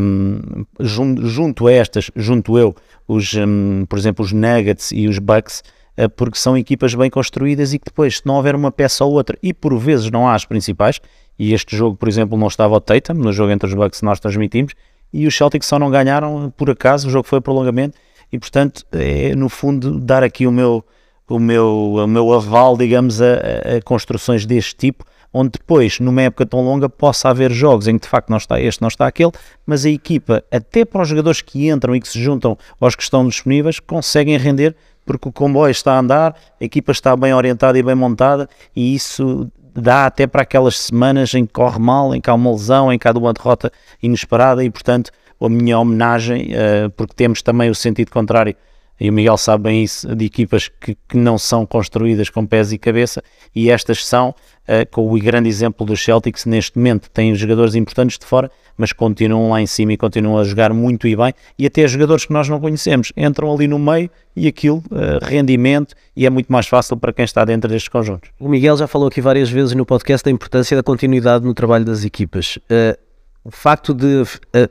um, 0.00 0.64
junto, 0.80 1.24
junto 1.24 1.68
a 1.68 1.72
estas, 1.72 2.10
junto 2.16 2.58
eu, 2.58 2.74
os, 3.06 3.32
um, 3.34 3.86
por 3.88 3.96
exemplo, 3.96 4.24
os 4.24 4.32
Nuggets 4.32 4.90
e 4.90 5.06
os 5.06 5.20
Bucks, 5.20 5.62
uh, 5.96 6.10
porque 6.16 6.36
são 6.36 6.58
equipas 6.58 6.92
bem 6.96 7.08
construídas 7.08 7.72
e 7.72 7.78
que 7.78 7.84
depois, 7.84 8.16
se 8.16 8.26
não 8.26 8.34
houver 8.34 8.56
uma 8.56 8.72
peça 8.72 9.04
ou 9.04 9.12
outra, 9.12 9.38
e 9.40 9.54
por 9.54 9.78
vezes 9.78 10.10
não 10.10 10.26
há 10.26 10.34
as 10.34 10.44
principais, 10.44 11.00
e 11.38 11.54
este 11.54 11.76
jogo, 11.76 11.96
por 11.96 12.08
exemplo, 12.08 12.36
não 12.36 12.48
estava 12.48 12.74
o 12.74 12.80
Tatum, 12.80 13.14
no 13.14 13.32
jogo 13.32 13.52
entre 13.52 13.68
os 13.68 13.74
Bucks 13.74 14.02
nós 14.02 14.18
transmitimos, 14.18 14.74
e 15.12 15.28
os 15.28 15.36
Celtics 15.36 15.68
só 15.68 15.78
não 15.78 15.92
ganharam 15.92 16.52
por 16.56 16.68
acaso, 16.70 17.06
o 17.06 17.10
jogo 17.12 17.28
foi 17.28 17.40
prolongamento, 17.40 17.96
e 18.32 18.38
portanto, 18.40 18.84
é 18.90 19.32
no 19.36 19.48
fundo 19.48 20.00
dar 20.00 20.24
aqui 20.24 20.44
o 20.44 20.50
meu, 20.50 20.84
o 21.28 21.38
meu, 21.38 21.94
o 21.94 22.06
meu 22.06 22.32
aval, 22.32 22.76
digamos, 22.76 23.20
a, 23.20 23.34
a 23.76 23.82
construções 23.82 24.44
deste 24.44 24.76
tipo, 24.76 25.04
onde 25.32 25.50
depois, 25.50 25.98
numa 25.98 26.22
época 26.22 26.46
tão 26.46 26.64
longa, 26.64 26.88
possa 26.88 27.28
haver 27.28 27.50
jogos 27.50 27.88
em 27.88 27.98
que 27.98 28.04
de 28.04 28.08
facto 28.08 28.30
não 28.30 28.36
está 28.36 28.60
este, 28.60 28.80
não 28.80 28.88
está 28.88 29.06
aquele, 29.06 29.32
mas 29.66 29.84
a 29.84 29.90
equipa, 29.90 30.44
até 30.50 30.84
para 30.84 31.02
os 31.02 31.08
jogadores 31.08 31.42
que 31.42 31.68
entram 31.68 31.96
e 31.96 32.00
que 32.00 32.08
se 32.08 32.22
juntam 32.22 32.56
aos 32.80 32.94
que 32.94 33.02
estão 33.02 33.26
disponíveis, 33.26 33.80
conseguem 33.80 34.38
render 34.38 34.76
porque 35.04 35.28
o 35.28 35.32
comboio 35.32 35.72
está 35.72 35.94
a 35.94 35.98
andar, 35.98 36.36
a 36.60 36.64
equipa 36.64 36.92
está 36.92 37.16
bem 37.16 37.34
orientada 37.34 37.76
e 37.78 37.82
bem 37.82 37.96
montada 37.96 38.48
e 38.74 38.94
isso 38.94 39.50
dá 39.74 40.06
até 40.06 40.26
para 40.26 40.42
aquelas 40.42 40.78
semanas 40.78 41.34
em 41.34 41.44
que 41.44 41.52
corre 41.52 41.80
mal, 41.80 42.14
em 42.14 42.20
que 42.20 42.30
há 42.30 42.34
uma 42.34 42.52
lesão, 42.52 42.92
em 42.92 42.98
que 42.98 43.08
há 43.08 43.10
uma 43.10 43.32
derrota 43.32 43.72
inesperada 44.00 44.64
e 44.64 44.70
portanto 44.70 45.10
a 45.40 45.48
minha 45.48 45.78
homenagem, 45.78 46.52
uh, 46.52 46.90
porque 46.90 47.12
temos 47.14 47.42
também 47.42 47.68
o 47.68 47.74
sentido 47.74 48.10
contrário 48.10 48.54
e 49.00 49.10
o 49.10 49.12
Miguel 49.12 49.36
sabe 49.36 49.64
bem 49.64 49.82
isso, 49.82 50.14
de 50.14 50.24
equipas 50.24 50.68
que, 50.68 50.96
que 51.08 51.16
não 51.16 51.36
são 51.36 51.66
construídas 51.66 52.30
com 52.30 52.46
pés 52.46 52.72
e 52.72 52.78
cabeça, 52.78 53.22
e 53.54 53.70
estas 53.70 54.06
são, 54.06 54.30
uh, 54.30 54.90
com 54.90 55.12
o 55.12 55.18
grande 55.18 55.48
exemplo 55.48 55.86
dos 55.86 56.02
Celtics, 56.02 56.46
neste 56.46 56.78
momento 56.78 57.10
têm 57.10 57.34
jogadores 57.34 57.74
importantes 57.74 58.18
de 58.18 58.26
fora, 58.26 58.50
mas 58.76 58.92
continuam 58.92 59.50
lá 59.50 59.60
em 59.60 59.66
cima 59.66 59.92
e 59.92 59.96
continuam 59.96 60.38
a 60.38 60.44
jogar 60.44 60.72
muito 60.72 61.06
e 61.06 61.16
bem, 61.16 61.32
e 61.58 61.66
até 61.66 61.86
jogadores 61.86 62.24
que 62.24 62.32
nós 62.32 62.48
não 62.48 62.60
conhecemos 62.60 63.12
entram 63.16 63.52
ali 63.52 63.66
no 63.66 63.78
meio 63.78 64.10
e 64.36 64.48
aquilo, 64.48 64.78
uh, 64.90 65.24
rendimento, 65.24 65.94
e 66.16 66.26
é 66.26 66.30
muito 66.30 66.52
mais 66.52 66.66
fácil 66.66 66.96
para 66.96 67.12
quem 67.12 67.24
está 67.24 67.44
dentro 67.44 67.68
destes 67.68 67.88
conjuntos. 67.88 68.30
O 68.38 68.48
Miguel 68.48 68.76
já 68.76 68.86
falou 68.86 69.08
aqui 69.08 69.20
várias 69.20 69.50
vezes 69.50 69.74
no 69.74 69.86
podcast 69.86 70.24
da 70.24 70.30
importância 70.30 70.76
da 70.76 70.82
continuidade 70.82 71.44
no 71.44 71.54
trabalho 71.54 71.84
das 71.84 72.04
equipas. 72.04 72.56
Uh, 72.56 73.03
o 73.44 73.50
facto 73.50 73.92
de, 73.92 74.22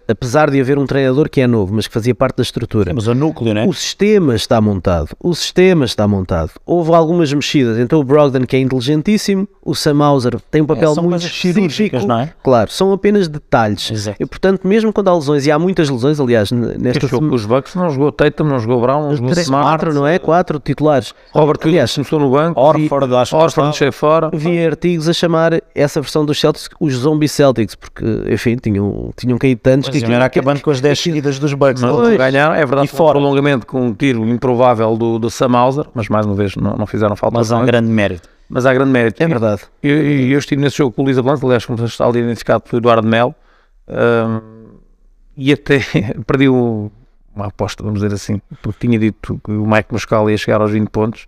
apesar 0.08 0.50
de 0.50 0.60
haver 0.60 0.80
um 0.80 0.86
treinador 0.86 1.30
que 1.30 1.40
é 1.40 1.46
novo, 1.46 1.74
mas 1.76 1.86
que 1.88 1.94
fazia 1.94 2.16
parte 2.16 2.38
da 2.38 2.44
estrutura, 2.44 2.92
mas 2.94 3.08
o 3.08 3.14
núcleo, 3.14 3.54
né? 3.54 3.66
O 3.68 3.74
sistema 3.74 4.36
está 4.36 4.60
montado. 4.60 5.10
O 5.20 5.36
sistema 5.36 5.86
está 5.86 6.08
montado. 6.08 6.52
Houve 6.66 6.94
algumas 6.94 7.32
mexidas. 7.32 7.78
Então 7.78 8.00
o 8.00 8.04
Brogdon, 8.04 8.46
que 8.46 8.56
é 8.56 8.60
inteligentíssimo, 8.60 9.48
o 9.62 9.76
Sam 9.76 10.04
Hauser 10.04 10.40
tem 10.50 10.62
um 10.62 10.66
papel 10.66 10.94
é, 10.98 11.02
muito 11.02 11.26
específico. 11.26 12.06
Não 12.08 12.20
é? 12.20 12.34
Claro, 12.44 12.72
são 12.72 12.92
apenas 12.92 13.28
detalhes. 13.28 13.92
Exato. 13.92 14.18
E 14.20 14.26
portanto, 14.26 14.68
mesmo 14.68 14.92
quando 14.92 15.10
há 15.10 15.16
lesões, 15.16 15.46
e 15.46 15.52
há 15.52 15.60
muitas 15.60 15.90
lesões, 15.90 16.20
aliás, 16.20 16.52
nesta 16.52 17.08
jogo 17.08 17.30
com 17.30 17.36
os 17.36 17.46
Bucks 17.46 17.76
não 17.76 17.90
jogou 17.90 18.12
Tatum, 18.12 18.46
não 18.46 18.60
jogou 18.60 18.82
Brown, 18.82 19.04
não 19.04 19.16
jogou 19.16 19.32
Três, 19.32 19.46
Smart. 19.46 19.68
Quatro, 19.68 19.94
não 19.94 20.08
é? 20.08 20.18
Quatro 20.18 20.60
titulares. 20.60 21.14
Robert 21.32 21.60
Williams 21.64 21.94
começou 21.94 22.20
no 22.20 22.32
banco. 22.32 22.60
Orford, 22.60 23.16
acho 23.16 23.32
que 23.32 23.38
Orford 23.38 23.92
fora. 23.92 24.30
Vi 24.34 24.66
artigos 24.66 25.08
a 25.08 25.14
chamar 25.14 25.62
essa 25.76 26.02
versão 26.02 26.26
dos 26.26 26.40
Celtics 26.40 26.70
os 26.80 26.94
Zombie 26.94 27.28
Celtics, 27.28 27.76
porque, 27.76 28.06
enfim, 28.30 28.58
tinham, 28.64 29.11
tinham 29.16 29.38
caído 29.38 29.61
tantos 29.61 29.89
que 29.89 30.03
era 30.05 30.26
acabando 30.26 30.61
com 30.61 30.72
as 30.72 30.80
10 30.82 30.97
seguidas 30.99 31.38
dos 31.38 31.53
Bucks. 31.53 31.82
Não, 31.82 32.16
ganharam, 32.18 32.55
é 32.55 32.66
verdade, 32.66 32.86
E 32.86 32.88
fora. 32.88 33.11
prolongamento 33.20 33.68
com 33.68 33.88
um 33.88 33.93
tiro 33.93 34.26
improvável 34.28 34.95
do, 34.97 35.20
do 35.20 35.30
Sam 35.30 35.55
Hauser, 35.57 35.86
mas 35.93 36.09
mais 36.09 36.26
uma 36.26 36.34
vez 36.36 36.55
não, 36.55 36.76
não 36.76 36.86
fizeram 36.88 37.16
falta. 37.16 37.38
Mas 37.38 37.51
há 37.51 37.55
um 37.57 37.59
Mas, 37.59 37.68
grande 37.68 37.89
mérito. 37.89 38.28
mas 38.49 38.66
há 38.66 38.74
grande 38.74 38.91
mérito. 38.91 39.22
É 39.22 39.28
verdade. 39.28 39.61
Eu, 39.84 39.95
eu, 39.97 40.28
eu 40.30 40.39
estive 40.39 40.61
nesse 40.61 40.78
jogo 40.78 40.91
com 40.95 41.03
o 41.03 41.05
Lisa 41.05 41.22
Blanco, 41.22 41.45
aliás, 41.45 41.66
como 41.66 41.84
está 41.86 42.05
ali 42.07 42.20
identificado 42.20 42.64
pelo 42.64 42.80
Eduardo 42.80 43.07
Melo, 43.07 43.36
hum, 43.88 44.78
e 45.36 45.51
até 45.51 45.80
perdi 46.26 46.47
o- 46.49 46.91
uma 47.36 47.47
aposta, 47.47 47.84
vamos 47.84 47.99
dizer 48.01 48.14
assim, 48.14 48.39
porque 48.61 48.88
tinha 48.88 48.99
dito 48.99 49.39
que 49.43 49.51
o 49.51 49.66
Mike 49.66 49.91
Muscala 49.91 50.30
ia 50.32 50.38
chegar 50.38 50.61
aos 50.61 50.72
20 50.72 50.88
pontos, 50.89 51.26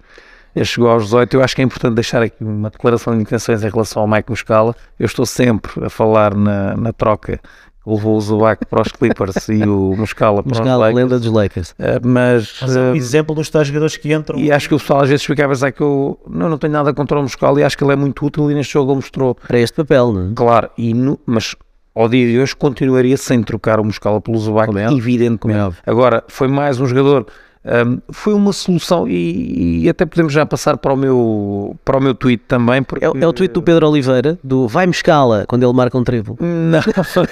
chegou 0.64 0.90
aos 0.90 1.04
18. 1.06 1.34
Eu 1.36 1.44
acho 1.44 1.56
que 1.56 1.62
é 1.62 1.66
importante 1.66 1.96
deixar 1.96 2.22
aqui 2.22 2.44
uma 2.44 2.70
declaração 2.70 3.14
de 3.16 3.22
intenções 3.22 3.64
em 3.64 3.70
relação 3.70 4.02
ao 4.04 4.08
Mike 4.08 4.30
Muscala. 4.30 4.74
Eu 4.98 5.06
estou 5.06 5.26
sempre 5.26 5.84
a 5.84 5.90
falar 5.90 6.34
na, 6.36 6.78
na 6.78 6.94
troca 6.94 7.38
que 7.84 7.90
levou 7.92 8.16
o 8.18 8.22
Zubac 8.22 8.66
para 8.66 8.82
os 8.82 8.88
Clippers 8.88 9.48
e 9.50 9.62
o 9.64 9.94
Muscala 10.00 10.42
para 10.42 10.50
Mas 10.50 10.60
os 10.60 10.68
a 10.68 10.76
Lakers. 10.78 10.96
lenda 10.96 11.20
dos 11.20 11.32
Lakers. 11.32 11.72
Uh, 11.72 11.76
mas, 12.08 12.58
Mas 12.62 12.76
é 12.76 12.80
um 12.80 12.92
uh, 12.94 12.96
exemplo 12.96 13.36
dos 13.36 13.50
tais 13.50 13.68
jogadores 13.68 13.98
que 13.98 14.14
entram. 14.14 14.40
e 14.40 14.52
acho 14.52 14.68
que 14.70 14.74
o 14.76 14.80
pessoal 14.80 15.02
às 15.02 15.10
vezes 15.10 15.26
ficava 15.26 15.52
a 15.52 15.56
dizer 15.56 15.72
que 15.74 15.82
eu 15.82 16.18
não, 16.28 16.50
não 16.50 16.58
tenho 16.58 16.74
nada 16.74 16.94
contra 16.94 17.20
o 17.20 17.22
Muscala 17.22 17.60
e 17.60 17.64
acho 17.64 17.78
que 17.78 17.84
ele 17.84 17.94
é 17.94 17.96
muito 17.96 18.26
útil 18.26 18.50
e 18.50 18.56
neste 18.56 18.74
jogo 18.74 18.92
ele 18.92 18.96
mostrou 18.96 19.36
Para 19.36 19.60
este 19.60 19.76
papel, 19.76 20.12
não 20.14 20.30
é? 20.30 20.34
Claro, 20.34 20.70
e 20.78 20.94
no- 20.94 21.20
mas 21.28 21.54
ao 21.94 22.10
dia 22.10 22.26
de 22.28 22.40
hoje 22.40 22.56
continuaria 22.56 23.16
sem 23.18 23.44
trocar 23.44 23.80
o 23.80 23.84
Muscala 23.86 24.20
pelo 24.20 24.38
Zubac, 24.40 24.76
é 24.78 24.92
evidentemente. 24.92 25.78
É. 25.86 25.92
Agora, 25.92 26.24
foi 26.28 26.48
mais 26.48 26.80
um 26.80 26.86
jogador, 26.88 27.28
hum, 27.66 28.00
foi 28.12 28.34
uma 28.34 28.54
solução 28.54 29.08
e, 29.08 29.84
e 29.84 29.90
até 29.90 30.06
podemos 30.06 30.32
já 30.32 30.46
passar 30.46 30.78
para 30.78 30.94
o 30.94 30.96
meu, 30.96 31.76
para 31.84 31.98
o 31.98 32.02
meu 32.02 32.14
tweet 32.14 32.44
também. 32.48 32.84
Porque, 32.84 33.04
É, 33.04 33.08
é 33.08 33.28
o 33.28 33.34
tweet 33.34 33.54
do 33.54 33.62
Pedro 33.62 33.90
Oliveira, 33.90 34.38
do 34.44 34.68
vai-me 34.68 34.92
escala, 34.92 35.46
quando 35.48 35.64
ele 35.64 35.74
marca 35.74 35.98
um 35.98 36.04
triplo. 36.04 36.38
Não, 36.46 36.82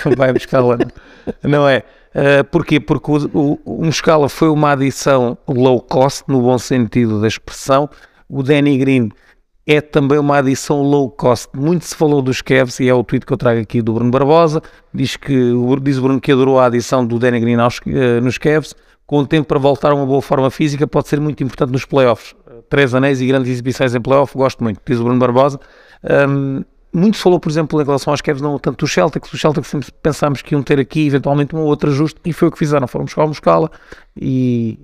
não 0.05 0.15
vai 0.15 0.33
Muscala, 0.33 0.77
não. 1.43 1.67
é. 1.67 1.83
Uh, 2.13 2.43
porquê? 2.51 2.79
Porque 2.79 3.11
o, 3.11 3.29
o, 3.33 3.59
o 3.65 3.85
Muscala 3.85 4.29
foi 4.29 4.49
uma 4.49 4.71
adição 4.71 5.37
low 5.47 5.81
cost, 5.81 6.23
no 6.27 6.41
bom 6.41 6.57
sentido 6.57 7.19
da 7.21 7.27
expressão. 7.27 7.89
O 8.29 8.43
Danny 8.43 8.77
Green 8.77 9.09
é 9.65 9.81
também 9.81 10.17
uma 10.17 10.37
adição 10.37 10.81
low 10.81 11.09
cost. 11.09 11.49
Muito 11.55 11.85
se 11.85 11.95
falou 11.95 12.21
dos 12.21 12.41
Cavs 12.41 12.79
e 12.79 12.87
é 12.87 12.93
o 12.93 13.03
tweet 13.03 13.25
que 13.25 13.33
eu 13.33 13.37
trago 13.37 13.61
aqui 13.61 13.81
do 13.81 13.93
Bruno 13.93 14.11
Barbosa. 14.11 14.61
Diz 14.93 15.15
que 15.15 15.33
diz 15.81 15.97
o 15.97 16.01
Bruno 16.01 16.19
que 16.19 16.31
adorou 16.31 16.59
a 16.59 16.65
adição 16.65 17.05
do 17.05 17.17
Danny 17.17 17.39
Green 17.39 17.55
aos, 17.55 17.79
eh, 17.87 18.19
nos 18.19 18.37
Cavs. 18.37 18.75
Com 19.05 19.19
o 19.19 19.27
tempo 19.27 19.47
para 19.47 19.59
voltar 19.59 19.91
a 19.91 19.95
uma 19.95 20.05
boa 20.05 20.21
forma 20.21 20.49
física, 20.49 20.87
pode 20.87 21.07
ser 21.09 21.19
muito 21.19 21.43
importante 21.43 21.71
nos 21.71 21.85
playoffs. 21.85 22.33
Eh, 22.47 22.53
Três 22.69 22.95
anéis 22.95 23.19
e 23.21 23.27
grandes 23.27 23.49
exibições 23.51 23.93
em 23.93 24.01
playoff, 24.01 24.35
gosto 24.37 24.63
muito, 24.63 24.79
diz 24.85 24.99
o 24.99 25.03
Bruno 25.03 25.19
Barbosa. 25.19 25.59
Um, 26.27 26.63
muito 26.93 27.17
se 27.17 27.23
falou, 27.23 27.39
por 27.39 27.49
exemplo, 27.49 27.81
em 27.81 27.83
relação 27.85 28.13
aos 28.13 28.21
Cavs, 28.21 28.41
não 28.41 28.57
tanto 28.59 28.79
dos 28.85 28.93
Celtics. 28.93 29.31
Os 29.33 29.41
Celtics 29.41 29.67
sempre 29.67 29.89
pensámos 30.01 30.41
que 30.41 30.53
iam 30.53 30.61
ter 30.61 30.79
aqui 30.79 31.07
eventualmente 31.07 31.55
um 31.55 31.59
outro 31.59 31.89
ajuste 31.89 32.19
e 32.23 32.31
foi 32.31 32.47
o 32.47 32.51
que 32.51 32.57
fizeram. 32.57 32.87
Foram 32.87 33.05
buscar 33.05 33.23
o 33.23 33.27
Muscala 33.27 33.69
e, 34.15 34.77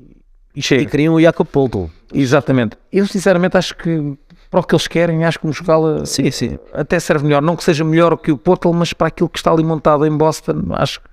e 0.55 0.59
E 0.59 0.61
chega. 0.61 0.85
queriam 0.89 1.13
o 1.13 1.21
Jacob 1.21 1.45
Poltl. 1.47 1.85
Exatamente. 2.13 2.75
Eu 2.91 3.05
sinceramente 3.05 3.57
acho 3.57 3.75
que 3.77 4.17
para 4.49 4.59
o 4.59 4.63
que 4.63 4.73
eles 4.73 4.87
querem, 4.87 5.23
acho 5.23 5.37
que 5.39 5.45
o 5.45 5.49
Muscala 5.49 6.03
Sim, 6.07 6.31
sim. 6.31 6.57
até 6.73 6.99
serve 6.99 7.25
melhor. 7.25 7.43
Não 7.43 7.55
que 7.55 7.63
seja 7.63 7.83
melhor 7.83 8.17
que 8.17 8.31
o 8.31 8.37
Portal, 8.39 8.73
mas 8.73 8.91
para 8.91 9.07
aquilo 9.07 9.29
que 9.29 9.37
está 9.37 9.51
ali 9.51 9.63
montado 9.63 10.03
em 10.03 10.11
Boston, 10.17 10.63
acho 10.71 10.99
que, 11.01 11.07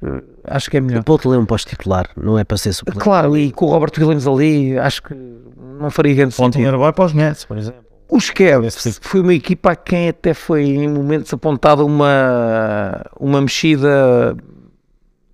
acho 0.47 0.70
que 0.70 0.76
é 0.76 0.80
melhor. 0.80 1.01
O 1.01 1.05
Poltl 1.05 1.34
é 1.34 1.38
um 1.38 1.47
posto 1.47 1.68
titular, 1.68 2.09
não 2.16 2.38
é 2.38 2.44
para 2.44 2.57
ser 2.57 2.72
suplente. 2.72 3.01
Claro, 3.01 3.36
e 3.36 3.53
com 3.53 3.66
o 3.66 3.68
Robert 3.68 3.92
Williams 3.99 4.26
ali, 4.26 4.78
acho 4.78 5.03
que 5.03 5.14
não 5.14 5.90
faria 5.90 6.14
grande 6.14 6.34
sentido. 6.34 6.53
dinheiro 6.53 6.78
vai 6.78 6.92
para 6.92 7.05
os 7.05 7.12
Nets, 7.12 7.44
por 7.44 7.59
exemplo. 7.59 7.84
Os 8.09 8.30
Cavs 8.30 9.01
foi 9.03 9.20
uma 9.20 9.34
equipa 9.34 9.72
a 9.72 9.76
quem 9.76 10.09
até 10.09 10.32
foi 10.32 10.62
em 10.64 10.88
momentos 10.88 11.32
apontada 11.32 11.84
uma, 11.84 13.05
uma 13.18 13.40
mexida 13.40 14.36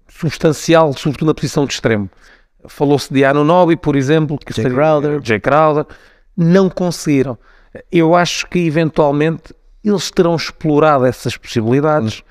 substancial, 0.08 0.92
sobretudo 0.94 1.28
na 1.28 1.34
posição 1.34 1.66
de 1.66 1.74
extremo. 1.74 2.08
Falou-se 2.66 3.12
de 3.12 3.24
Anunobi, 3.24 3.76
por 3.76 3.94
exemplo, 3.94 4.38
que 4.38 4.54
Jay 4.54 4.70
Crowder. 4.70 5.20
Jay 5.22 5.40
Crowder, 5.40 5.84
não 6.36 6.70
conseguiram. 6.70 7.36
Eu 7.90 8.14
acho 8.14 8.46
que 8.46 8.60
eventualmente 8.60 9.54
eles 9.84 10.10
terão 10.10 10.36
explorado 10.36 11.04
essas 11.04 11.36
possibilidades, 11.36 12.22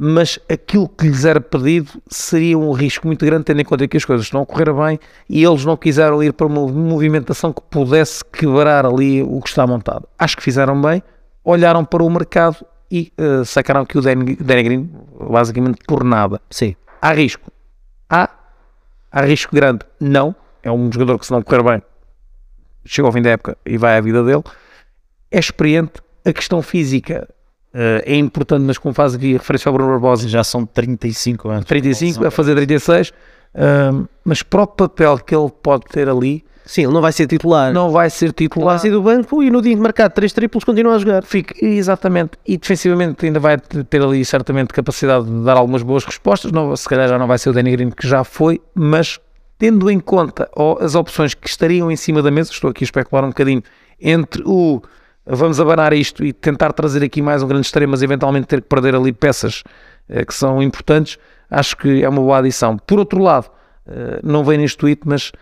mas 0.00 0.38
aquilo 0.48 0.88
que 0.88 1.06
lhes 1.06 1.24
era 1.24 1.40
pedido 1.40 1.90
seria 2.08 2.58
um 2.58 2.72
risco 2.72 3.06
muito 3.06 3.24
grande, 3.24 3.44
tendo 3.44 3.60
em 3.60 3.64
conta 3.64 3.86
que 3.86 3.96
as 3.96 4.04
coisas 4.04 4.26
estão 4.26 4.42
a 4.42 4.46
correr 4.46 4.72
bem 4.72 4.98
e 5.28 5.44
eles 5.44 5.64
não 5.64 5.76
quiseram 5.76 6.22
ir 6.22 6.32
para 6.32 6.46
uma 6.46 6.66
movimentação 6.66 7.52
que 7.52 7.60
pudesse 7.70 8.24
quebrar 8.24 8.86
ali 8.86 9.22
o 9.22 9.40
que 9.40 9.48
está 9.48 9.66
montado. 9.66 10.08
Acho 10.18 10.36
que 10.36 10.42
fizeram 10.42 10.80
bem, 10.80 11.02
olharam 11.44 11.84
para 11.84 12.02
o 12.02 12.10
mercado 12.10 12.64
e 12.90 13.12
eh, 13.18 13.44
sacaram 13.44 13.84
que 13.84 13.98
o 13.98 14.00
Danny, 14.00 14.36
Danny 14.36 14.62
Green, 14.62 14.90
basicamente 15.30 15.80
por 15.86 16.04
nada. 16.04 16.40
Sim. 16.50 16.74
Há 17.00 17.12
risco? 17.12 17.50
Há. 18.08 18.30
Há 19.10 19.22
risco 19.22 19.54
grande? 19.54 19.80
Não. 20.00 20.34
É 20.62 20.70
um 20.70 20.90
jogador 20.90 21.18
que 21.18 21.26
se 21.26 21.32
não 21.32 21.42
correr 21.42 21.62
bem, 21.62 21.82
chega 22.84 23.08
ao 23.08 23.12
fim 23.12 23.20
da 23.20 23.30
época 23.30 23.58
e 23.66 23.76
vai 23.76 23.98
à 23.98 24.00
vida 24.00 24.22
dele. 24.22 24.42
É 25.30 25.38
experiente. 25.38 26.00
A 26.24 26.32
questão 26.32 26.62
física 26.62 27.28
eh, 27.74 28.02
é 28.06 28.16
importante, 28.16 28.62
mas 28.62 28.78
como 28.78 28.94
faz 28.94 29.14
aqui 29.14 29.32
referência 29.34 29.68
ao 29.68 29.72
Bruno 29.74 29.90
Barbosa, 29.90 30.28
Já 30.28 30.42
são 30.44 30.64
35 30.66 31.48
anos. 31.48 31.64
35, 31.64 32.26
a 32.26 32.30
fazer 32.30 32.54
36, 32.54 33.12
ahm, 33.54 34.04
mas 34.24 34.42
para 34.42 34.62
o 34.62 34.66
papel 34.66 35.18
que 35.18 35.34
ele 35.34 35.50
pode 35.62 35.84
ter 35.86 36.08
ali, 36.08 36.44
Sim, 36.64 36.84
ele 36.84 36.92
não 36.92 37.00
vai 37.00 37.10
ser 37.12 37.26
titular. 37.26 37.72
não 37.72 37.90
vai 37.90 38.08
ser 38.08 38.26
Ele 38.26 38.32
titular. 38.34 38.68
vai 38.74 38.78
sair 38.78 38.92
do 38.92 39.02
banco 39.02 39.42
e 39.42 39.50
no 39.50 39.60
dia 39.60 39.74
de 39.74 39.80
marcar 39.80 40.08
três 40.10 40.32
triplos 40.32 40.62
continua 40.64 40.94
a 40.94 40.98
jogar. 40.98 41.24
Fica, 41.24 41.54
exatamente. 41.64 42.32
E 42.46 42.56
defensivamente 42.56 43.26
ainda 43.26 43.40
vai 43.40 43.58
te- 43.58 43.82
ter 43.84 44.00
ali 44.00 44.24
certamente 44.24 44.72
capacidade 44.72 45.24
de 45.24 45.44
dar 45.44 45.56
algumas 45.56 45.82
boas 45.82 46.04
respostas. 46.04 46.52
Não, 46.52 46.74
se 46.76 46.88
calhar 46.88 47.08
já 47.08 47.18
não 47.18 47.26
vai 47.26 47.36
ser 47.38 47.50
o 47.50 47.52
Danny 47.52 47.72
Green 47.72 47.90
que 47.90 48.06
já 48.06 48.22
foi, 48.22 48.60
mas 48.74 49.18
tendo 49.58 49.90
em 49.90 49.98
conta 49.98 50.48
as 50.80 50.94
opções 50.94 51.34
que 51.34 51.48
estariam 51.48 51.90
em 51.90 51.96
cima 51.96 52.22
da 52.22 52.30
mesa, 52.30 52.52
estou 52.52 52.70
aqui 52.70 52.84
a 52.84 52.86
especular 52.86 53.24
um 53.24 53.28
bocadinho, 53.28 53.62
entre 54.00 54.42
o 54.46 54.80
vamos 55.26 55.60
abanar 55.60 55.92
isto 55.92 56.24
e 56.24 56.32
tentar 56.32 56.72
trazer 56.72 57.02
aqui 57.02 57.22
mais 57.22 57.42
um 57.42 57.48
grande 57.48 57.66
extremo, 57.66 57.92
mas 57.92 58.02
eventualmente 58.02 58.46
ter 58.46 58.60
que 58.60 58.68
perder 58.68 58.94
ali 58.94 59.12
peças 59.12 59.62
eh, 60.08 60.24
que 60.24 60.34
são 60.34 60.62
importantes, 60.62 61.18
acho 61.50 61.76
que 61.76 62.02
é 62.02 62.08
uma 62.08 62.20
boa 62.20 62.38
adição. 62.38 62.76
Por 62.76 62.98
outro 62.98 63.20
lado, 63.20 63.50
eh, 63.86 64.20
não 64.22 64.44
vem 64.44 64.58
neste 64.58 64.78
tweet, 64.78 65.02
mas 65.04 65.32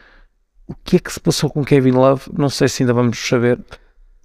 o 0.66 0.74
que 0.84 0.96
é 0.96 0.98
que 0.98 1.12
se 1.12 1.20
passou 1.20 1.50
com 1.50 1.64
Kevin 1.64 1.92
Love? 1.92 2.24
Não 2.36 2.48
sei 2.48 2.68
se 2.68 2.82
ainda 2.82 2.92
vamos 2.92 3.18
saber. 3.18 3.58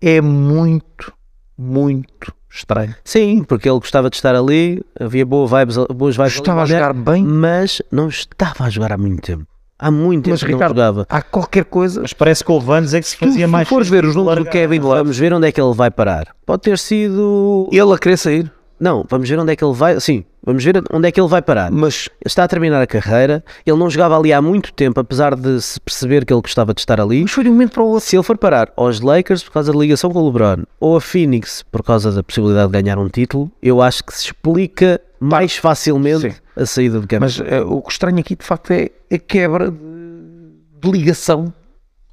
É 0.01 0.22
muito, 0.22 1.14
muito 1.58 2.34
estranho. 2.49 2.95
Sim, 3.03 3.43
porque 3.43 3.68
ele 3.68 3.80
gostava 3.80 4.10
de 4.10 4.16
estar 4.16 4.36
ali, 4.36 4.82
havia 4.99 5.26
boa 5.26 5.47
vibes, 5.47 5.78
boas 5.95 6.16
vibes. 6.16 6.34
Estava 6.34 6.64
a 6.64 6.66
jogar 6.66 6.93
bem, 6.93 7.24
mas 7.24 7.82
não 7.91 8.08
estava 8.08 8.66
a 8.66 8.70
jogar 8.70 8.91
há 8.91 8.97
muito 8.97 9.22
tempo. 9.22 9.55
Há 9.78 9.91
muito 9.91 10.23
tempo 10.23 10.34
mas 10.36 10.43
que 10.43 10.51
não 10.51 10.57
Ricardo, 10.57 10.76
jogava. 10.78 11.05
há 11.09 11.21
qualquer 11.21 11.65
coisa. 11.65 12.01
Mas 12.01 12.13
parece 12.13 12.43
que 12.45 12.51
houve 12.51 12.71
anos 12.71 12.93
em 12.93 13.01
que 13.01 13.07
se 13.07 13.17
Tu, 13.17 13.26
fazia 13.26 13.47
mais. 13.47 13.67
se 13.67 13.73
fores 13.73 13.89
ver 13.89 14.05
os 14.05 14.15
números 14.15 14.45
do. 14.45 14.49
Kevin 14.49 14.80
Love, 14.80 14.97
Vamos 14.99 15.17
ver 15.17 15.34
onde 15.34 15.47
é 15.47 15.51
que 15.51 15.59
ele 15.61 15.73
vai 15.73 15.91
parar. 15.91 16.28
Pode 16.45 16.61
ter 16.61 16.78
sido. 16.78 17.67
ele 17.71 17.93
a 17.93 17.97
querer 17.97 18.17
sair, 18.17 18.51
Não, 18.80 19.05
vamos 19.09 19.28
ver 19.30 19.38
onde 19.39 19.51
é 19.51 19.55
que 19.55 19.63
ele 19.65 19.73
vai. 19.73 19.99
Sim, 19.99 20.23
vamos 20.41 20.63
ver 20.63 20.82
onde 20.93 21.07
é 21.07 21.11
que 21.11 21.19
ele 21.19 21.28
vai 21.28 21.41
parar. 21.41 21.69
mas 21.71 22.07
Ele 22.21 22.28
está 22.28 22.45
a 22.45 22.47
terminar 22.47 22.82
a 22.82 22.88
carreira. 22.88 23.43
Ele 23.65 23.78
não 23.78 23.89
jogava 23.89 24.17
ali 24.17 24.32
há 24.32 24.41
muito 24.41 24.71
tempo, 24.71 24.97
apesar 24.99 25.36
de 25.36 25.61
se 25.61 25.78
perceber 25.82 26.23
que 26.26 26.34
ele 26.34 26.41
gostava 26.41 26.73
de 26.73 26.80
estar 26.80 27.01
ali. 27.01 27.23
mas 27.23 27.32
foi 27.32 27.43
de 27.43 27.49
um 27.49 27.53
momento 27.53 27.73
para 27.73 27.84
o 27.84 27.88
outro. 27.88 28.07
Se 28.07 28.15
ele 28.15 28.23
for 28.23 28.38
parar 28.38 28.71
aos 28.78 29.01
Lakers 29.01 29.43
por 29.43 29.51
causa 29.51 29.73
da 29.73 29.78
ligação 29.80 30.09
com 30.09 30.19
o 30.19 30.26
LeBron 30.26 30.63
ou 30.80 30.95
a 30.95 31.01
Phoenix 31.01 31.63
por 31.69 31.84
causa 31.84 32.13
da 32.13 32.23
possibilidade 32.23 32.71
de 32.71 32.82
ganhar 32.82 32.97
um 32.97 33.09
título, 33.09 33.51
eu 33.61 33.82
acho 33.82 34.03
que 34.05 34.13
se 34.13 34.26
explica 34.28 35.01
mais 35.19 35.57
facilmente 35.57 36.32
Sim. 36.32 36.36
A 36.56 36.66
saída 36.66 36.99
de 36.99 37.08
campo. 37.08 37.22
Mas 37.24 37.39
eh, 37.39 37.62
o 37.62 37.82
que 37.82 37.91
estranho 37.91 38.20
aqui 38.20 38.36
de 38.36 38.45
facto 38.45 38.72
é 38.72 38.89
a 39.12 39.18
quebra 39.18 39.72
de, 39.72 40.91
ligação 40.91 41.51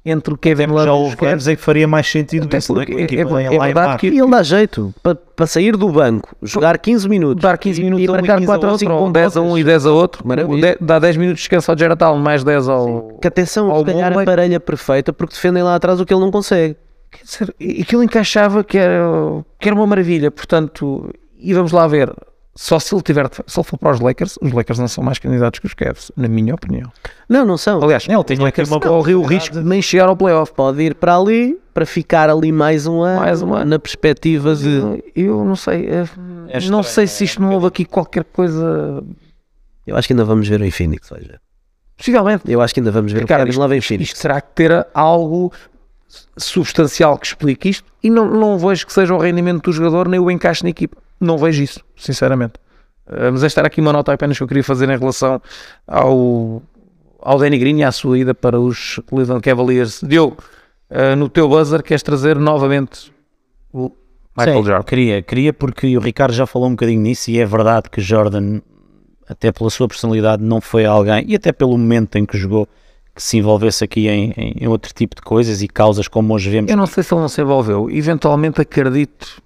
entre 0.05 0.33
o 0.33 0.37
Kevin 0.37 0.65
Love 0.65 0.83
Já 0.85 0.89
e 0.91 0.93
houve 0.93 1.25
anos 1.27 1.47
em 1.47 1.55
que 1.55 1.61
faria 1.61 1.87
mais 1.87 2.05
sentido 2.11 2.45
Até 2.45 2.57
isso, 2.57 2.73
porque 2.73 2.91
Com 2.91 2.97
a 3.35 3.41
é- 3.41 3.45
é- 3.45 3.55
é 3.55 3.59
verdade 3.59 3.97
que- 3.99 4.07
ele 4.07 4.27
dá 4.29 4.43
jeito 4.43 4.93
para, 5.01 5.15
para 5.15 5.45
sair 5.47 5.77
do 5.77 5.87
banco, 5.89 6.35
jogar 6.41 6.77
15 6.77 7.07
minutos, 7.07 7.41
Dar 7.41 7.57
15 7.57 7.81
minutos 7.83 8.03
e 8.03 8.07
a 8.09 8.09
e 8.09 8.11
marcar 8.11 8.33
15 8.35 8.45
4 8.47 8.65
ao 8.65 8.67
ou 8.67 8.71
outro, 8.73 8.85
5 8.87 8.93
ou 9.05 9.11
10 9.11 9.37
a 9.37 9.41
um 9.41 9.57
e 9.57 9.63
10 9.63 9.85
a 9.85 9.91
outro. 9.91 10.23
Dá 10.81 10.99
10 10.99 11.15
minutos 11.17 11.39
de 11.39 11.43
descanso 11.43 11.71
ao 11.71 11.77
Jared 11.77 12.03
Allen, 12.03 12.21
mais 12.21 12.43
10 12.43 12.67
ao... 12.67 13.17
Que 13.21 13.27
atenção, 13.29 13.71
Ao 13.71 13.79
se 13.79 13.85
calhar 13.85 14.07
a 14.07 14.09
Mumbai. 14.09 14.25
parelha 14.25 14.59
perfeita 14.59 15.13
porque 15.13 15.35
defendem 15.35 15.63
lá 15.63 15.75
atrás 15.75 16.01
o 16.01 16.05
que 16.05 16.13
ele 16.13 16.21
não 16.21 16.31
consegue. 16.31 16.75
Quer 17.11 17.23
dizer, 17.23 17.55
aquilo 17.81 18.03
encaixava 18.03 18.63
que 18.63 18.77
era, 18.77 19.05
que 19.59 19.69
era 19.69 19.75
uma 19.75 19.85
maravilha, 19.87 20.31
portanto, 20.31 21.13
e 21.39 21.53
vamos 21.53 21.71
lá 21.71 21.87
ver, 21.87 22.11
só 22.55 22.77
se 22.79 22.93
ele 22.93 23.01
tiver, 23.01 23.27
se 23.47 23.59
ele 23.59 23.63
for 23.65 23.77
para 23.77 23.91
os 23.93 23.99
Lakers, 23.99 24.37
os 24.41 24.51
Lakers 24.51 24.77
não 24.77 24.87
são 24.87 25.03
mais 25.03 25.17
candidatos 25.17 25.59
que 25.59 25.65
os 25.65 25.73
Cavs, 25.73 26.11
na 26.15 26.27
minha 26.27 26.53
opinião. 26.53 26.91
Não, 27.27 27.43
não 27.45 27.57
são. 27.57 27.81
Aliás, 27.83 28.07
Não, 28.07 28.15
ele 28.15 28.23
tinha 28.35 28.47
aqui 28.47 28.61
uma 28.61 28.79
corre 28.79 29.15
o 29.15 29.23
risco 29.23 29.55
de 29.55 29.63
nem 29.63 29.81
chegar 29.81 30.07
ao 30.07 30.15
playoff. 30.15 30.53
Pode 30.53 30.81
ir 30.81 30.93
para 30.95 31.17
ali 31.17 31.57
para 31.73 31.85
ficar 31.85 32.29
ali 32.29 32.51
mais 32.51 32.85
um 32.85 33.01
ano, 33.01 33.21
Mais 33.21 33.41
um 33.41 33.53
ano. 33.55 33.65
na 33.71 33.79
perspectiva 33.79 34.55
de. 34.55 35.03
Eu 35.15 35.43
não 35.43 35.55
sei, 35.55 35.87
É 35.87 36.05
não 36.69 36.81
estranho, 36.81 36.83
sei 36.83 37.07
se 37.07 37.23
isto 37.23 37.41
não 37.41 37.51
houve 37.53 37.65
aqui 37.65 37.85
qualquer 37.85 38.23
coisa, 38.25 39.03
Eu 39.87 39.97
acho 39.97 40.07
que 40.07 40.13
ainda 40.13 40.23
vamos 40.23 40.47
ver 40.47 40.61
em 40.61 40.69
Phoenix. 40.69 41.09
Ver. 41.09 41.41
possivelmente. 41.97 42.43
Eu 42.51 42.61
acho 42.61 42.71
que 42.73 42.79
ainda 42.79 42.91
vamos 42.91 43.11
ver 43.11 43.21
Ricardo, 43.21 43.41
o 43.41 43.45
Kevin 43.47 43.57
Love 43.57 43.75
em 43.77 43.81
Phoenix. 43.81 44.09
Isto 44.11 44.21
terá 44.21 44.39
que 44.39 44.49
ter 44.53 44.85
algo 44.93 45.51
substancial 46.37 47.17
que 47.17 47.25
explique 47.27 47.69
isto 47.69 47.91
e 48.03 48.09
não, 48.09 48.29
não 48.29 48.57
vejo 48.57 48.85
que 48.85 48.93
seja 48.93 49.13
o 49.13 49.17
rendimento 49.17 49.63
do 49.63 49.71
jogador 49.71 50.07
nem 50.07 50.19
o 50.19 50.29
encaixe 50.29 50.63
na 50.63 50.69
equipa. 50.69 50.97
Não 51.19 51.37
vejo 51.37 51.63
isso, 51.63 51.79
sinceramente. 51.95 52.53
Uh, 53.07 53.31
mas 53.31 53.43
esta 53.43 53.61
era 53.61 53.67
aqui 53.67 53.81
uma 53.81 53.93
nota 53.93 54.13
apenas 54.13 54.37
que 54.37 54.43
eu 54.43 54.47
queria 54.47 54.63
fazer 54.63 54.89
em 54.89 54.97
relação 54.97 55.41
ao, 55.87 56.61
ao 57.21 57.37
Danny 57.39 57.57
Green 57.57 57.79
e 57.79 57.83
à 57.83 57.91
sua 57.91 58.17
ida 58.17 58.33
para 58.33 58.59
os 58.59 58.99
Cleveland 59.07 59.41
Cavaliers. 59.41 60.01
Diogo, 60.03 60.37
uh, 60.89 61.15
no 61.15 61.27
teu 61.29 61.47
buzzer 61.49 61.83
queres 61.83 62.01
trazer 62.03 62.37
novamente 62.37 63.11
o 63.73 63.91
Michael 64.37 64.59
Sim, 64.59 64.65
Jordan. 64.65 64.83
Queria, 64.83 65.21
queria 65.21 65.53
porque 65.53 65.97
o 65.97 65.99
Ricardo 66.01 66.33
já 66.33 66.45
falou 66.45 66.67
um 66.67 66.71
bocadinho 66.71 67.01
nisso 67.01 67.29
e 67.29 67.39
é 67.39 67.45
verdade 67.45 67.89
que 67.89 68.01
Jordan, 68.01 68.61
até 69.27 69.51
pela 69.51 69.69
sua 69.69 69.87
personalidade, 69.87 70.41
não 70.43 70.59
foi 70.59 70.85
alguém, 70.85 71.23
e 71.27 71.35
até 71.35 71.51
pelo 71.51 71.77
momento 71.77 72.17
em 72.17 72.25
que 72.25 72.37
jogou, 72.37 72.67
que 73.15 73.21
se 73.21 73.37
envolvesse 73.37 73.83
aqui 73.83 74.07
em, 74.07 74.33
em- 74.35 74.67
outro 74.67 74.91
tipo 74.93 75.15
de 75.15 75.21
coisas 75.21 75.61
e 75.61 75.67
causas 75.67 76.07
como 76.07 76.33
hoje 76.33 76.49
vemos, 76.49 76.71
Eu 76.71 76.77
não 76.77 76.87
sei 76.87 77.03
se 77.03 77.13
ele 77.13 77.21
não 77.21 77.29
se 77.29 77.41
envolveu. 77.41 77.89
Eventualmente 77.91 78.59
acredito 78.59 79.41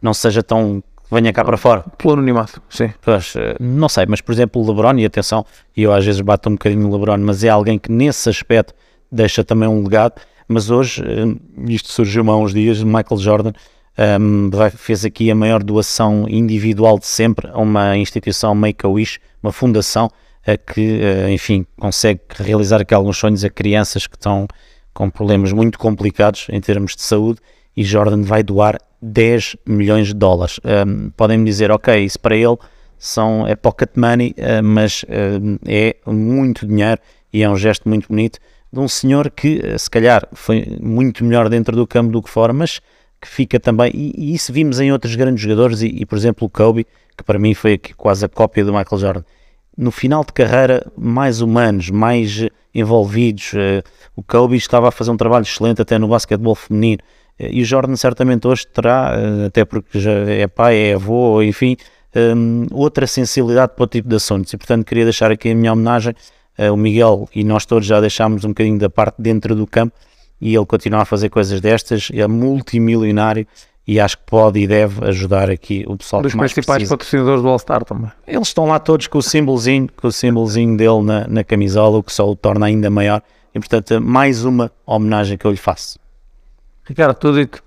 não 0.00 0.14
seja 0.14 0.40
tão 0.40 0.80
venha 1.10 1.32
cá 1.32 1.44
para 1.44 1.56
fora. 1.56 1.84
pelo 1.96 2.14
anonimato. 2.14 2.62
Sim. 2.68 2.90
Pois, 3.00 3.34
eh, 3.36 3.56
não 3.60 3.88
sei, 3.88 4.06
mas 4.06 4.20
por 4.20 4.32
exemplo 4.32 4.62
o 4.62 4.66
LeBron, 4.68 4.98
e 4.98 5.04
atenção, 5.04 5.44
eu 5.76 5.92
às 5.92 6.04
vezes 6.04 6.20
bato 6.20 6.48
um 6.48 6.52
bocadinho 6.52 6.82
no 6.82 6.92
LeBron, 6.96 7.18
mas 7.18 7.42
é 7.44 7.48
alguém 7.48 7.78
que 7.78 7.90
nesse 7.90 8.28
aspecto 8.28 8.74
deixa 9.10 9.42
também 9.44 9.68
um 9.68 9.82
legado. 9.82 10.20
Mas 10.46 10.70
hoje, 10.70 11.02
eh, 11.02 11.70
isto 11.70 11.90
surgiu 11.92 12.28
há 12.30 12.36
uns 12.36 12.52
dias, 12.52 12.82
Michael 12.82 13.18
Jordan 13.18 13.52
ehm, 13.96 14.48
vai- 14.50 14.70
fez 14.70 15.04
aqui 15.04 15.30
a 15.30 15.34
maior 15.34 15.62
doação 15.62 16.26
individual 16.28 16.98
de 16.98 17.06
sempre 17.06 17.48
a 17.50 17.58
uma 17.58 17.96
instituição 17.96 18.54
Make-A-Wish, 18.54 19.18
uma 19.42 19.50
fundação 19.52 20.08
eh, 20.46 20.56
que, 20.56 21.00
enfim, 21.30 21.66
consegue 21.78 22.20
realizar 22.38 22.80
aqui 22.80 22.94
alguns 22.94 23.18
sonhos 23.18 23.44
a 23.44 23.50
crianças 23.50 24.06
que 24.06 24.16
estão 24.16 24.46
com 24.94 25.10
problemas 25.10 25.52
muito 25.52 25.78
complicados 25.78 26.46
em 26.50 26.60
termos 26.60 26.94
de 26.96 27.02
saúde 27.02 27.40
e 27.78 27.84
Jordan 27.84 28.22
vai 28.22 28.42
doar 28.42 28.76
10 29.00 29.54
milhões 29.64 30.08
de 30.08 30.14
dólares. 30.14 30.58
Um, 30.64 31.10
Podem-me 31.10 31.44
dizer, 31.44 31.70
ok, 31.70 32.04
isso 32.04 32.18
para 32.18 32.34
ele 32.34 32.56
são, 32.98 33.46
é 33.46 33.54
pocket 33.54 33.90
money, 33.94 34.34
uh, 34.36 34.64
mas 34.64 35.04
uh, 35.04 35.60
é 35.64 35.94
muito 36.04 36.66
dinheiro 36.66 37.00
e 37.32 37.40
é 37.40 37.48
um 37.48 37.56
gesto 37.56 37.88
muito 37.88 38.08
bonito 38.08 38.40
de 38.72 38.80
um 38.80 38.88
senhor 38.88 39.30
que 39.30 39.60
uh, 39.60 39.78
se 39.78 39.88
calhar 39.88 40.26
foi 40.32 40.76
muito 40.82 41.24
melhor 41.24 41.48
dentro 41.48 41.76
do 41.76 41.86
campo 41.86 42.10
do 42.10 42.20
que 42.20 42.28
fora, 42.28 42.52
mas 42.52 42.80
que 43.20 43.28
fica 43.28 43.60
também, 43.60 43.92
e, 43.94 44.12
e 44.16 44.34
isso 44.34 44.52
vimos 44.52 44.80
em 44.80 44.90
outros 44.90 45.14
grandes 45.14 45.40
jogadores, 45.40 45.80
e, 45.80 45.86
e, 45.86 46.04
por 46.04 46.18
exemplo 46.18 46.48
o 46.48 46.50
Kobe, 46.50 46.84
que 47.16 47.22
para 47.22 47.38
mim 47.38 47.54
foi 47.54 47.78
quase 47.96 48.24
a 48.24 48.28
cópia 48.28 48.64
do 48.64 48.72
Michael 48.72 49.00
Jordan, 49.00 49.24
no 49.76 49.92
final 49.92 50.24
de 50.24 50.32
carreira 50.32 50.84
mais 50.96 51.40
humanos, 51.40 51.90
mais 51.90 52.42
eh, 52.42 52.50
envolvidos. 52.74 53.52
eh, 53.54 53.84
O 54.16 54.24
Kobe 54.24 54.56
estava 54.56 54.88
a 54.88 54.90
fazer 54.90 55.12
um 55.12 55.16
trabalho 55.16 55.44
excelente 55.44 55.80
até 55.80 55.96
no 55.96 56.08
basquetebol 56.08 56.56
feminino. 56.56 56.98
Eh, 57.38 57.50
E 57.52 57.62
o 57.62 57.64
Jordan 57.64 57.96
certamente 57.96 58.46
hoje 58.46 58.66
terá, 58.66 59.14
eh, 59.16 59.46
até 59.46 59.64
porque 59.64 59.98
já 60.00 60.10
é 60.12 60.46
pai, 60.46 60.76
é 60.76 60.94
avô, 60.94 61.42
enfim, 61.42 61.76
hum, 62.16 62.66
outra 62.72 63.06
sensibilidade 63.06 63.72
para 63.74 63.84
o 63.84 63.86
tipo 63.86 64.08
de 64.08 64.16
assuntos. 64.16 64.52
E 64.52 64.56
portanto 64.56 64.84
queria 64.84 65.04
deixar 65.04 65.30
aqui 65.30 65.50
a 65.50 65.54
minha 65.54 65.72
homenagem. 65.72 66.14
Eh, 66.56 66.70
O 66.70 66.76
Miguel 66.76 67.28
e 67.34 67.44
nós 67.44 67.64
todos 67.64 67.86
já 67.86 68.00
deixámos 68.00 68.44
um 68.44 68.48
bocadinho 68.48 68.78
da 68.78 68.90
parte 68.90 69.16
dentro 69.20 69.54
do 69.54 69.66
campo 69.66 69.94
e 70.40 70.54
ele 70.54 70.66
continua 70.66 71.02
a 71.02 71.04
fazer 71.04 71.28
coisas 71.28 71.60
destas, 71.60 72.08
é 72.12 72.26
multimilionário 72.26 73.46
e 73.86 73.98
acho 73.98 74.18
que 74.18 74.24
pode 74.26 74.60
e 74.60 74.66
deve 74.66 75.04
ajudar 75.06 75.48
aqui 75.50 75.84
o 75.88 75.96
pessoal 75.96 76.20
Um 76.20 76.24
dos 76.24 76.34
principais 76.34 76.64
precisa. 76.78 76.90
patrocinadores 76.96 77.42
do 77.42 77.48
All-Star 77.48 77.84
também. 77.84 78.10
Eles 78.26 78.48
estão 78.48 78.66
lá 78.66 78.78
todos 78.78 79.06
com 79.06 79.18
o 79.18 79.22
símbolozinho, 79.22 79.88
com 79.96 80.08
o 80.08 80.12
símbolozinho 80.12 80.76
dele 80.76 81.02
na, 81.02 81.26
na 81.26 81.42
camisola, 81.44 81.96
o 81.98 82.02
que 82.02 82.12
só 82.12 82.28
o 82.28 82.36
torna 82.36 82.66
ainda 82.66 82.90
maior. 82.90 83.22
E 83.54 83.58
portanto, 83.58 83.98
mais 84.00 84.44
uma 84.44 84.70
homenagem 84.84 85.38
que 85.38 85.46
eu 85.46 85.50
lhe 85.50 85.56
faço. 85.56 85.98
Ricardo, 86.88 87.14
tudo 87.16 87.38
dito. 87.38 87.62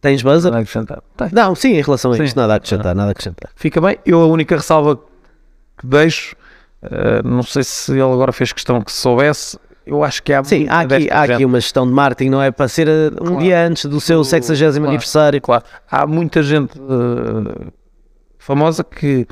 Tens 0.00 0.22
buzzer? 0.22 0.50
Nada 0.50 0.58
a 0.58 0.62
acrescentar. 0.62 1.02
Tem. 1.16 1.28
Não, 1.32 1.54
sim, 1.54 1.72
em 1.74 1.82
relação 1.82 2.10
a 2.12 2.16
Sim. 2.16 2.24
isto, 2.24 2.36
nada 2.36 2.54
a 2.54 2.56
acrescentar, 2.56 2.94
nada 2.94 3.10
a 3.10 3.12
acrescentar. 3.12 3.50
Fica 3.54 3.80
bem. 3.80 3.98
Eu 4.04 4.20
a 4.20 4.26
única 4.26 4.56
ressalva 4.56 4.96
que 5.78 5.86
deixo, 5.86 6.34
eh, 6.82 7.22
não 7.24 7.42
sei 7.42 7.62
se 7.62 7.92
ele 7.92 8.00
agora 8.02 8.32
fez 8.32 8.52
questão 8.52 8.80
que 8.82 8.90
se 8.90 8.98
soubesse, 8.98 9.58
eu 9.86 10.02
acho 10.02 10.22
que 10.22 10.32
há 10.32 10.42
Sim, 10.42 10.66
há 10.68 10.80
aqui, 10.80 11.08
há 11.10 11.26
gente. 11.26 11.32
aqui 11.34 11.44
uma 11.44 11.60
gestão 11.60 11.86
de 11.86 11.92
marketing, 11.92 12.30
não 12.30 12.42
é? 12.42 12.50
Para 12.50 12.66
ser 12.68 12.88
eh, 12.88 13.10
um 13.20 13.26
Claro. 13.26 13.38
dia 13.38 13.64
antes 13.66 13.84
do 13.86 14.00
seu 14.00 14.18
Do- 14.18 14.24
60 14.24 14.56
claro. 14.74 14.86
aniversário. 14.88 15.40
Claro, 15.40 15.64
há 15.90 16.04
muita 16.06 16.42
gente 16.42 16.78
eh, 16.80 17.66
famosa 18.38 18.82
que 18.82 19.26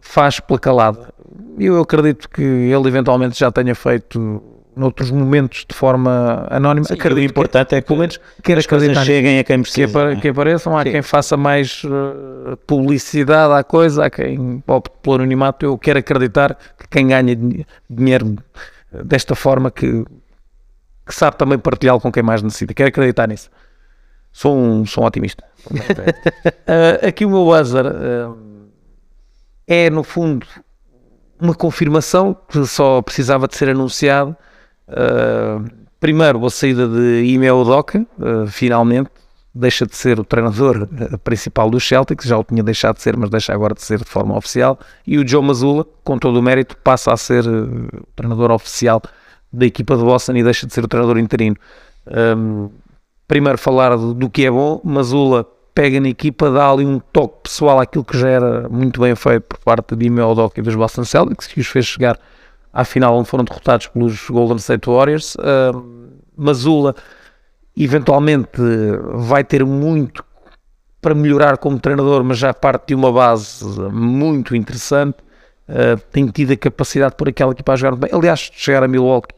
faz 0.00 0.40
pela 0.40 0.58
calada. 0.58 1.12
Eu 1.58 1.80
acredito 1.80 2.28
que 2.28 2.42
ele 2.42 2.88
eventualmente 2.88 3.38
já 3.38 3.50
tenha 3.52 3.74
feito 3.76 4.42
noutros 4.76 5.10
momentos 5.10 5.64
de 5.68 5.74
forma 5.74 6.46
anónima. 6.50 6.86
Sim, 6.86 6.94
acredito 6.94 7.28
o 7.28 7.30
importante 7.30 7.74
é 7.74 7.80
que 7.80 7.86
pelo 7.86 8.00
menos 8.00 8.18
queira 8.42 8.58
as 8.58 8.66
coisas 8.66 8.96
cheguem 9.04 9.38
a 9.38 9.44
quem 9.44 9.56
que, 9.58 9.62
precisa. 9.62 10.04
não 10.04 10.10
é? 10.10 10.16
que 10.16 10.28
apareçam, 10.28 10.76
há 10.76 10.82
Sim. 10.82 10.90
quem 10.92 11.02
faça 11.02 11.36
mais 11.36 11.82
eh, 11.84 12.56
publicidade 12.66 13.52
à 13.54 13.62
coisa, 13.62 14.06
há 14.06 14.10
quem 14.10 14.62
opte 14.66 14.94
pelo 15.02 15.16
anonimato. 15.16 15.64
Eu 15.64 15.78
quero 15.78 15.98
acreditar 15.98 16.56
que 16.78 16.88
quem 16.90 17.06
ganha 17.08 17.36
din- 17.36 17.64
dinheiro 17.88 18.36
desta 19.04 19.34
forma 19.34 19.70
que, 19.70 20.04
que 21.06 21.14
sabe 21.14 21.36
também 21.36 21.58
partilhá-lo 21.58 22.00
com 22.00 22.10
quem 22.12 22.22
mais 22.22 22.42
necessita. 22.42 22.74
Quero 22.74 22.88
acreditar 22.88 23.28
nisso. 23.28 23.50
Sou 24.32 24.56
um, 24.56 24.84
sou 24.84 25.04
um 25.04 25.06
otimista. 25.06 25.44
Eh, 26.66 27.08
aqui 27.08 27.24
o 27.24 27.30
meu 27.30 27.44
buzzer 27.44 27.84
eh, 27.86 28.28
é, 29.66 29.90
no 29.90 30.02
fundo, 30.02 30.46
uma 31.40 31.54
confirmação 31.54 32.34
que 32.48 32.66
só 32.66 33.00
precisava 33.02 33.46
de 33.48 33.56
ser 33.56 33.68
anunciado. 33.70 34.36
Uh, 34.88 35.64
primeiro, 35.98 36.44
a 36.44 36.50
saída 36.50 36.86
de 36.86 37.24
Ime 37.24 37.50
uh, 37.50 38.46
finalmente, 38.48 39.10
deixa 39.54 39.86
de 39.86 39.96
ser 39.96 40.18
o 40.18 40.24
treinador 40.24 40.82
uh, 40.82 41.18
principal 41.18 41.70
do 41.70 41.80
Celtic, 41.80 42.22
já 42.24 42.38
o 42.38 42.44
tinha 42.44 42.62
deixado 42.62 42.96
de 42.96 43.02
ser, 43.02 43.16
mas 43.16 43.30
deixa 43.30 43.52
agora 43.52 43.74
de 43.74 43.82
ser 43.82 43.98
de 43.98 44.04
forma 44.04 44.36
oficial, 44.36 44.78
e 45.06 45.18
o 45.18 45.26
Joe 45.26 45.42
Mazzulla, 45.42 45.86
com 46.02 46.18
todo 46.18 46.38
o 46.38 46.42
mérito, 46.42 46.76
passa 46.78 47.12
a 47.12 47.16
ser 47.16 47.46
o 47.46 48.06
treinador 48.14 48.50
oficial 48.50 49.00
da 49.52 49.64
equipa 49.64 49.96
de 49.96 50.02
Boston 50.02 50.32
e 50.32 50.42
deixa 50.42 50.66
de 50.66 50.74
ser 50.74 50.84
o 50.84 50.88
treinador 50.88 51.18
interino. 51.18 51.56
Um, 52.36 52.68
primeiro 53.26 53.56
falar 53.56 53.96
do, 53.96 54.12
do 54.12 54.28
que 54.28 54.44
é 54.44 54.50
bom, 54.50 54.80
Mazula 54.84 55.46
pega 55.74 56.00
na 56.00 56.08
equipa, 56.08 56.50
dá 56.50 56.70
ali 56.70 56.84
um 56.84 57.00
toque 57.00 57.44
pessoal 57.44 57.80
àquilo 57.80 58.04
que 58.04 58.16
já 58.16 58.28
era 58.28 58.68
muito 58.68 59.00
bem 59.00 59.14
feito 59.14 59.42
por 59.42 59.58
parte 59.58 59.96
de 59.96 60.06
Ime 60.06 60.20
Odoka 60.20 60.60
e 60.60 60.62
dos 60.62 60.74
Boston 60.74 61.04
Celtics, 61.04 61.46
que 61.46 61.60
os 61.60 61.66
fez 61.66 61.86
chegar 61.86 62.18
à 62.74 62.84
final 62.84 63.16
onde 63.16 63.28
foram 63.28 63.44
derrotados 63.44 63.86
pelos 63.86 64.28
Golden 64.28 64.56
State 64.56 64.90
Warriors. 64.90 65.36
Uh, 65.36 66.20
Mazula 66.36 66.96
eventualmente 67.76 68.60
vai 69.14 69.44
ter 69.44 69.64
muito 69.64 70.24
para 71.00 71.14
melhorar 71.14 71.56
como 71.58 71.78
treinador, 71.78 72.24
mas 72.24 72.38
já 72.38 72.52
parte 72.52 72.88
de 72.88 72.94
uma 72.94 73.12
base 73.12 73.64
muito 73.92 74.56
interessante. 74.56 75.18
Uh, 75.68 75.96
tem 76.10 76.26
tido 76.26 76.52
a 76.52 76.56
capacidade 76.56 77.14
por 77.14 77.28
aquela 77.28 77.52
equipa 77.52 77.72
a 77.72 77.76
jogar 77.76 77.96
bem. 77.96 78.10
Aliás, 78.12 78.50
chegar 78.52 78.82
a 78.82 78.88
Milwaukee 78.88 79.34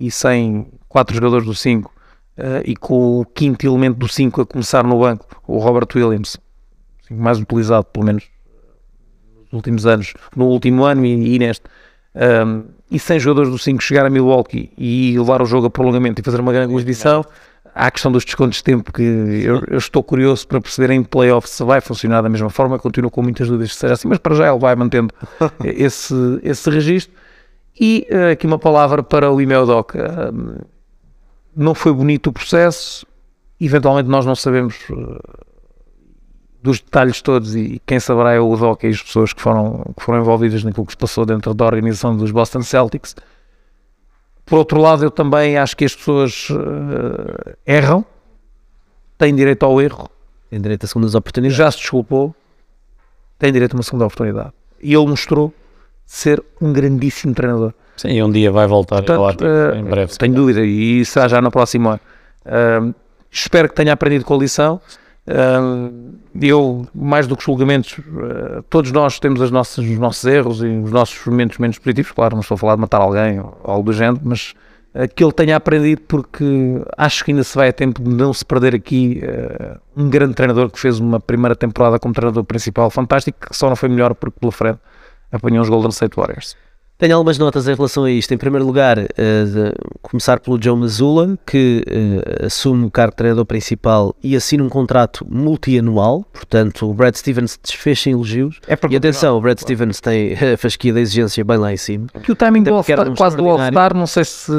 e 0.00 0.10
sem 0.10 0.66
quatro 0.88 1.14
jogadores 1.14 1.46
do 1.46 1.54
5 1.54 1.88
uh, 1.88 2.42
e 2.64 2.74
com 2.74 3.20
o 3.20 3.24
quinto 3.24 3.64
elemento 3.64 3.98
do 3.98 4.08
5 4.08 4.40
a 4.40 4.46
começar 4.46 4.84
no 4.84 4.98
banco, 4.98 5.26
o 5.46 5.58
Robert 5.58 5.88
Williams, 5.94 6.36
mais 7.10 7.38
utilizado 7.38 7.84
pelo 7.84 8.06
menos 8.06 8.24
nos 9.44 9.52
últimos 9.52 9.86
anos, 9.86 10.14
no 10.34 10.46
último 10.46 10.84
ano 10.84 11.06
e, 11.06 11.36
e 11.36 11.38
neste. 11.38 11.64
Um, 12.14 12.64
e 12.90 12.98
sem 12.98 13.18
jogadores 13.18 13.50
do 13.50 13.58
5 13.58 13.82
chegar 13.82 14.04
a 14.04 14.10
Milwaukee 14.10 14.70
e 14.76 15.18
levar 15.18 15.40
o 15.40 15.46
jogo 15.46 15.66
a 15.66 15.70
prolongamento 15.70 16.20
e 16.20 16.24
fazer 16.24 16.40
uma 16.40 16.52
grande 16.52 16.74
exibição, 16.74 17.24
há 17.74 17.86
a 17.86 17.90
questão 17.90 18.12
dos 18.12 18.24
descontos 18.24 18.58
de 18.58 18.64
tempo 18.64 18.92
que 18.92 19.02
eu, 19.02 19.62
eu, 19.66 19.78
estou 19.78 20.02
curioso 20.02 20.46
para 20.46 20.60
perceber 20.60 20.92
em 20.92 21.02
playoffs 21.02 21.52
se 21.52 21.64
vai 21.64 21.80
funcionar 21.80 22.20
da 22.20 22.28
mesma 22.28 22.50
forma, 22.50 22.78
continuo 22.78 23.10
com 23.10 23.22
muitas 23.22 23.48
dúvidas 23.48 23.72
que 23.72 23.78
seja 23.78 23.94
assim, 23.94 24.08
mas 24.08 24.18
para 24.18 24.34
já 24.34 24.50
ele 24.50 24.58
vai 24.58 24.76
mantendo 24.76 25.12
esse, 25.64 26.14
esse 26.42 26.68
registro. 26.68 27.14
E 27.80 28.06
uh, 28.10 28.32
aqui 28.32 28.46
uma 28.46 28.58
palavra 28.58 29.02
para 29.02 29.30
o 29.30 29.38
Limeu 29.38 29.64
Doc. 29.64 29.94
Uh, 29.94 30.66
não 31.56 31.74
foi 31.74 31.92
bonito 31.92 32.28
o 32.28 32.32
processo, 32.32 33.06
eventualmente 33.60 34.08
nós 34.08 34.26
não 34.26 34.34
sabemos 34.34 34.76
uh, 34.90 35.18
dos 36.62 36.80
detalhes 36.80 37.20
todos 37.20 37.56
e 37.56 37.82
quem 37.84 37.98
saberá 37.98 38.32
é 38.32 38.40
o 38.40 38.56
Doc 38.56 38.84
e 38.84 38.88
as 38.88 39.02
pessoas 39.02 39.32
que 39.32 39.42
foram, 39.42 39.92
que 39.96 40.02
foram 40.02 40.20
envolvidas 40.20 40.62
naquilo 40.62 40.86
que 40.86 40.92
se 40.92 40.96
passou 40.96 41.26
dentro 41.26 41.52
da 41.52 41.64
organização 41.64 42.16
dos 42.16 42.30
Boston 42.30 42.62
Celtics. 42.62 43.16
Por 44.46 44.58
outro 44.58 44.80
lado, 44.80 45.04
eu 45.04 45.10
também 45.10 45.58
acho 45.58 45.76
que 45.76 45.84
as 45.84 45.94
pessoas 45.94 46.48
uh, 46.50 47.56
erram, 47.66 48.04
têm 49.18 49.34
direito 49.34 49.64
ao 49.64 49.80
erro. 49.80 50.08
Têm 50.50 50.60
direito 50.60 50.84
a 50.84 50.86
segundas 50.86 51.14
oportunidades. 51.14 51.56
Já 51.56 51.70
se 51.70 51.78
desculpou, 51.78 52.34
têm 53.38 53.52
direito 53.52 53.72
a 53.72 53.76
uma 53.76 53.82
segunda 53.82 54.04
oportunidade. 54.04 54.52
E 54.80 54.94
ele 54.94 55.06
mostrou 55.06 55.52
ser 56.04 56.42
um 56.60 56.72
grandíssimo 56.72 57.34
treinador. 57.34 57.72
Sim, 57.96 58.22
um 58.22 58.30
dia 58.30 58.50
vai 58.52 58.66
voltar 58.66 59.02
Portanto, 59.02 59.42
uh, 59.42 59.74
em 59.74 59.84
breve. 59.84 60.16
Tenho 60.16 60.34
dúvida, 60.34 60.62
e 60.64 61.04
será 61.04 61.26
já 61.26 61.40
no 61.40 61.50
próximo 61.50 61.88
ano. 61.88 62.00
Uh, 62.44 62.94
espero 63.30 63.68
que 63.68 63.74
tenha 63.74 63.92
aprendido 63.92 64.24
com 64.24 64.34
a 64.34 64.38
lição 64.38 64.80
eu, 66.40 66.86
mais 66.94 67.26
do 67.26 67.36
que 67.36 67.44
julgamentos, 67.44 67.98
uh, 67.98 68.62
todos 68.68 68.90
nós 68.90 69.20
temos 69.20 69.40
as 69.40 69.50
nossas, 69.50 69.84
os 69.84 69.98
nossos 69.98 70.24
erros 70.24 70.62
e 70.62 70.66
os 70.66 70.90
nossos 70.90 71.24
momentos 71.26 71.58
menos 71.58 71.78
positivos. 71.78 72.12
Claro, 72.12 72.34
não 72.34 72.40
estou 72.40 72.56
a 72.56 72.58
falar 72.58 72.74
de 72.74 72.80
matar 72.80 72.98
alguém 72.98 73.40
ou 73.40 73.56
algo 73.62 73.84
do 73.84 73.92
género, 73.92 74.20
mas 74.24 74.54
que 75.14 75.24
ele 75.24 75.32
tenha 75.32 75.56
aprendido, 75.56 76.02
porque 76.02 76.44
acho 76.98 77.24
que 77.24 77.30
ainda 77.30 77.42
se 77.42 77.56
vai 77.56 77.68
a 77.68 77.72
tempo 77.72 78.02
de 78.02 78.10
não 78.10 78.32
se 78.32 78.44
perder 78.44 78.74
aqui 78.74 79.22
uh, 79.24 79.80
um 79.96 80.10
grande 80.10 80.34
treinador 80.34 80.70
que 80.70 80.78
fez 80.78 80.98
uma 80.98 81.18
primeira 81.18 81.56
temporada 81.56 81.98
como 81.98 82.12
treinador 82.12 82.44
principal 82.44 82.90
fantástico, 82.90 83.48
que 83.48 83.56
só 83.56 83.68
não 83.68 83.76
foi 83.76 83.88
melhor 83.88 84.14
porque 84.14 84.38
pela 84.38 84.52
frente 84.52 84.78
apanhou 85.30 85.62
os 85.62 85.68
Golden 85.68 85.90
State 85.90 86.14
Warriors. 86.14 86.56
Tenho 87.02 87.16
algumas 87.16 87.36
notas 87.36 87.66
em 87.66 87.74
relação 87.74 88.04
a 88.04 88.10
isto. 88.12 88.32
Em 88.32 88.38
primeiro 88.38 88.64
lugar, 88.64 88.96
uh, 88.96 89.06
começar 90.00 90.38
pelo 90.38 90.56
Joe 90.62 90.76
Mazzulla, 90.76 91.36
que 91.44 91.82
uh, 91.84 92.46
assume 92.46 92.86
o 92.86 92.90
cargo 92.92 93.10
de 93.10 93.16
treinador 93.16 93.44
principal 93.44 94.14
e 94.22 94.36
assina 94.36 94.62
um 94.62 94.68
contrato 94.68 95.26
multianual. 95.28 96.24
Portanto, 96.32 96.88
o 96.88 96.94
Brad 96.94 97.16
Stevens 97.16 97.58
desfez 97.60 98.06
em 98.06 98.12
elogios. 98.12 98.60
É 98.68 98.78
e 98.88 98.94
atenção, 98.94 99.36
o 99.36 99.40
Brad 99.40 99.58
claro. 99.58 99.66
Stevens 99.66 100.00
tem 100.00 100.34
a 100.54 100.56
fasquia 100.56 100.92
da 100.92 101.00
exigência 101.00 101.44
bem 101.44 101.56
lá 101.56 101.72
em 101.72 101.76
cima. 101.76 102.06
Que 102.22 102.30
o 102.30 102.36
timing 102.36 102.62
do 102.62 102.72
All-Star, 102.72 103.16
quase 103.16 103.36
do 103.36 103.48
All-Star, 103.48 103.96
não 103.96 104.06
sei 104.06 104.24
se. 104.24 104.52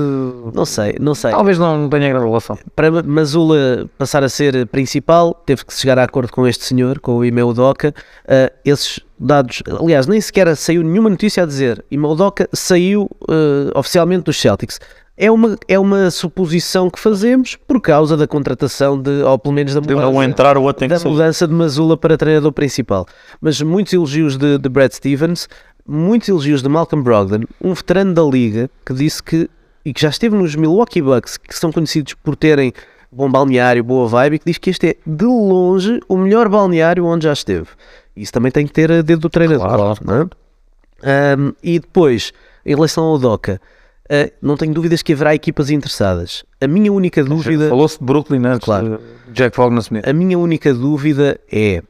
Não 0.53 0.65
sei, 0.65 0.97
não 0.99 1.15
sei. 1.15 1.31
Talvez 1.31 1.57
não 1.57 1.87
tenha 1.87 2.09
grande 2.09 2.25
relação. 2.25 2.59
Para 2.75 2.91
Mazzulla 3.03 3.89
passar 3.97 4.21
a 4.21 4.27
ser 4.27 4.67
principal, 4.67 5.33
teve 5.45 5.63
que 5.63 5.73
chegar 5.73 5.97
a 5.97 6.03
acordo 6.03 6.29
com 6.29 6.45
este 6.45 6.65
senhor, 6.65 6.99
com 6.99 7.19
o 7.19 7.23
Imeu 7.23 7.53
Doca. 7.53 7.95
Uh, 8.25 8.53
esses 8.65 8.99
dados, 9.20 9.64
aliás, 9.80 10.07
nem 10.07 10.20
sequer 10.20 10.55
saiu 10.55 10.84
nenhuma 10.84 11.09
notícia 11.09 11.43
a 11.43 11.45
dizer 11.45 11.84
e 11.89 11.97
Maldoca 11.97 12.49
saiu 12.53 13.09
uh, 13.24 13.78
oficialmente 13.78 14.24
dos 14.24 14.39
Celtics. 14.39 14.80
É 15.16 15.30
uma, 15.30 15.55
é 15.68 15.78
uma 15.78 16.09
suposição 16.09 16.89
que 16.89 16.99
fazemos 16.99 17.55
por 17.55 17.80
causa 17.80 18.18
da 18.18 18.26
contratação 18.26 18.99
de, 18.99 19.22
ou 19.22 19.38
pelo 19.38 19.53
menos 19.53 19.74
da 19.74 19.80
mudança, 19.80 20.26
entrar, 20.26 20.57
o 20.57 20.64
outro 20.64 20.88
da 20.88 20.99
mudança 20.99 21.47
de 21.47 21.53
Mazula 21.53 21.95
para 21.95 22.18
treinador 22.18 22.51
principal. 22.51 23.05
Mas 23.39 23.61
muitos 23.61 23.93
elogios 23.93 24.38
de, 24.38 24.57
de 24.57 24.70
Brad 24.70 24.91
Stevens, 24.91 25.47
muitos 25.88 26.30
elogios 26.30 26.64
de 26.64 26.70
Malcolm 26.70 27.03
Brogdon, 27.03 27.45
um 27.61 27.76
veterano 27.76 28.14
da 28.14 28.24
liga 28.24 28.70
que 28.84 28.91
disse 28.91 29.22
que, 29.22 29.47
e 29.86 29.93
que 29.93 30.01
já 30.01 30.09
esteve 30.09 30.36
nos 30.36 30.55
Milwaukee 30.55 31.01
Bucks, 31.01 31.38
que 31.38 31.55
são 31.55 31.72
conhecidos 31.72 32.16
por 32.16 32.36
terem 32.36 32.74
bom 33.11 33.30
balneário, 33.30 33.84
boa 33.84 34.07
vibe, 34.07 34.36
e 34.36 34.39
que 34.39 34.45
diz 34.45 34.57
que 34.57 34.70
este 34.72 34.88
é 34.88 34.95
de 35.05 35.26
longe 35.26 35.99
o 36.09 36.18
melhor 36.18 36.49
balneário 36.49 37.05
onde 37.05 37.26
já 37.26 37.34
esteve. 37.34 37.68
Isso 38.16 38.32
também 38.32 38.51
tem 38.51 38.66
que 38.68 38.74
ter 38.74 38.91
a 38.91 39.01
dedo 39.01 39.22
do 39.22 39.30
treinador. 39.30 39.68
Claro. 39.68 39.97
Não 40.03 40.22
é? 40.22 41.38
um, 41.38 41.53
e 41.61 41.80
depois, 41.80 42.32
em 42.66 42.74
relação 42.76 43.03
ao 43.03 43.18
DOCA, 43.18 43.59
uh, 44.05 44.32
não 44.41 44.55
tenho 44.55 44.74
dúvidas 44.74 45.01
que 45.01 45.14
haverá 45.14 45.36
equipas 45.36 45.70
interessadas. 45.70 46.43
A 46.61 46.68
minha 46.68 46.91
única 46.91 47.24
dúvida. 47.24 47.70
Falou-se 47.70 47.99
de 47.99 48.05
Brooklyn 48.05 48.45
antes, 48.45 48.66
claro. 48.66 48.99
Jack 49.32 49.57
Vaughn 49.57 49.78
Smith. 49.80 50.07
A 50.07 50.14
minha 50.14 50.38
única 50.38 50.74
dúvida 50.74 51.39
é. 51.51 51.84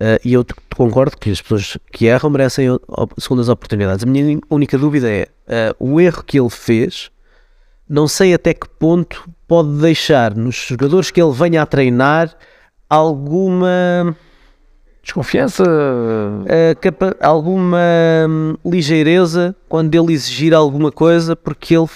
Uh, 0.00 0.18
e 0.24 0.32
eu 0.32 0.44
concordo 0.74 1.16
que 1.16 1.30
as 1.30 1.40
pessoas 1.40 1.78
que 1.92 2.06
erram 2.06 2.28
merecem 2.28 2.66
segundas 3.18 3.48
oportunidades. 3.48 4.02
A 4.02 4.06
minha 4.06 4.38
única 4.50 4.76
dúvida 4.76 5.08
é 5.08 5.28
uh, 5.46 5.76
o 5.78 6.00
erro 6.00 6.24
que 6.24 6.38
ele 6.40 6.50
fez. 6.50 7.10
Não 7.88 8.08
sei 8.08 8.34
até 8.34 8.52
que 8.52 8.68
ponto 8.68 9.28
pode 9.46 9.68
deixar 9.80 10.34
nos 10.34 10.56
jogadores 10.56 11.10
que 11.10 11.22
ele 11.22 11.32
venha 11.32 11.62
a 11.62 11.66
treinar 11.66 12.34
alguma 12.88 14.16
Desconfiança? 15.02 15.64
Uh, 15.64 17.16
alguma 17.20 17.78
hum, 18.28 18.54
ligeireza 18.64 19.54
quando 19.68 19.94
ele 19.94 20.12
exigir 20.12 20.54
alguma 20.54 20.92
coisa 20.92 21.34
porque 21.34 21.76
ele 21.76 21.88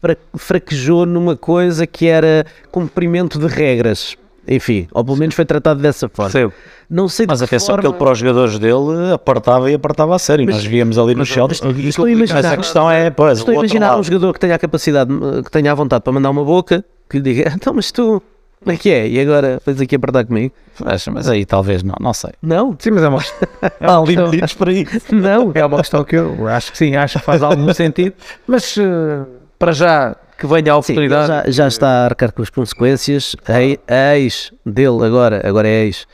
fra 0.00 0.16
fraquejou 0.34 1.04
numa 1.04 1.36
coisa 1.36 1.86
que 1.86 2.06
era 2.06 2.46
cumprimento 2.70 3.38
de 3.38 3.46
regras. 3.46 4.16
Enfim, 4.46 4.88
ou 4.92 5.04
pelo 5.04 5.16
menos 5.16 5.34
foi 5.34 5.44
tratado 5.44 5.80
dessa 5.80 6.08
forma. 6.08 6.30
Sim. 6.30 6.52
Não 6.90 7.08
sei 7.08 7.26
Mas 7.26 7.42
atenção 7.42 7.74
forma... 7.74 7.82
que 7.82 7.88
ele 7.88 7.96
para 7.96 8.12
os 8.12 8.18
jogadores 8.18 8.58
dele 8.58 9.12
apartava 9.14 9.70
e 9.70 9.74
apartava 9.74 10.14
a 10.16 10.18
sério. 10.18 10.44
Mas, 10.44 10.56
Nós 10.56 10.64
víamos 10.64 10.98
ali 10.98 11.14
no 11.14 11.24
Chelsea. 11.24 11.68
Estou 11.78 12.06
a 12.06 12.10
imaginar, 12.10 12.40
essa 12.40 12.56
questão 12.56 12.90
é, 12.90 13.08
pois, 13.10 13.38
estou 13.38 13.54
a 13.54 13.58
imaginar 13.58 13.96
um 13.96 14.02
jogador 14.02 14.32
que 14.32 14.40
tenha 14.40 14.54
a 14.56 14.58
capacidade, 14.58 15.10
que 15.44 15.50
tenha 15.50 15.70
a 15.70 15.74
vontade 15.74 16.02
para 16.02 16.12
mandar 16.12 16.30
uma 16.30 16.44
boca, 16.44 16.84
que 17.08 17.18
lhe 17.18 17.22
diga, 17.22 17.52
então 17.54 17.72
mas 17.72 17.92
tu 17.92 18.20
como 18.62 18.74
é 18.74 18.76
que 18.76 18.90
é? 18.90 19.08
E 19.08 19.20
agora 19.20 19.60
fez 19.64 19.80
aqui 19.80 19.96
apertar 19.96 20.24
comigo? 20.24 20.54
Mas, 20.84 21.06
mas 21.08 21.28
aí 21.28 21.44
talvez 21.44 21.82
não, 21.82 21.94
não 22.00 22.12
sei. 22.12 22.32
Não? 22.40 22.76
Sim, 22.78 22.92
mas 22.92 23.02
é 23.02 23.08
uma 23.08 23.18
questão. 23.18 23.48
Há 23.80 24.04
limites 24.04 24.54
para 24.54 24.72
isso. 24.72 25.14
Não, 25.14 25.52
é 25.54 25.64
uma 25.64 25.78
questão 25.78 26.04
que 26.04 26.16
eu 26.16 26.48
acho 26.48 26.72
que 26.72 26.78
sim, 26.78 26.96
acho 26.96 27.18
que 27.18 27.24
faz 27.24 27.42
algum 27.42 27.72
sentido. 27.74 28.14
Mas 28.46 28.76
uh, 28.76 29.26
para 29.58 29.72
já 29.72 30.16
que 30.38 30.46
venha 30.46 30.72
a 30.72 30.76
oportunidade. 30.76 31.26
Sim, 31.26 31.32
já, 31.32 31.50
já 31.50 31.68
está 31.68 31.88
a 31.88 32.04
arcar 32.06 32.32
com 32.32 32.42
as 32.42 32.50
consequências. 32.50 33.36
A 33.46 34.16
ex 34.16 34.52
dele 34.66 35.04
agora, 35.04 35.40
agora 35.46 35.68
é 35.68 35.84
ex 35.84 36.06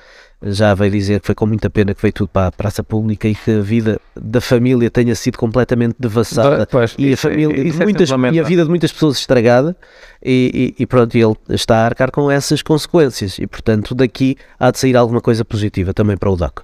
já 0.43 0.73
veio 0.73 0.93
dizer 0.93 1.21
que 1.21 1.27
foi 1.27 1.35
com 1.35 1.47
muita 1.47 1.69
pena 1.69 1.93
que 1.93 2.01
veio 2.01 2.13
tudo 2.13 2.29
para 2.29 2.47
a 2.47 2.53
praça 2.53 2.83
pública 2.83 3.27
e 3.27 3.35
que 3.35 3.51
a 3.51 3.61
vida 3.61 4.01
da 4.15 4.41
família 4.41 4.89
tenha 4.89 5.15
sido 5.15 5.37
completamente 5.37 5.97
devassada. 5.99 6.67
Pois, 6.67 6.95
e, 6.97 7.13
a 7.13 7.17
família, 7.17 7.61
isso 7.61 7.83
é 7.83 7.85
muitas, 7.85 8.11
e 8.11 8.41
a 8.41 8.43
vida 8.43 8.63
de 8.63 8.69
muitas 8.69 8.93
pessoas 8.93 9.19
estragada 9.19 9.77
e, 10.23 10.75
e, 10.79 10.83
e, 10.83 10.87
pronto, 10.87 11.17
ele 11.17 11.35
está 11.49 11.79
a 11.79 11.87
arcar 11.87 12.11
com 12.11 12.31
essas 12.31 12.63
consequências. 12.63 13.39
E 13.39 13.47
portanto 13.47 13.95
daqui 13.95 14.37
há 14.59 14.71
de 14.71 14.79
sair 14.79 14.97
alguma 14.97 15.21
coisa 15.21 15.45
positiva 15.45 15.93
também 15.93 16.17
para 16.17 16.31
o 16.31 16.37
DACO. 16.37 16.63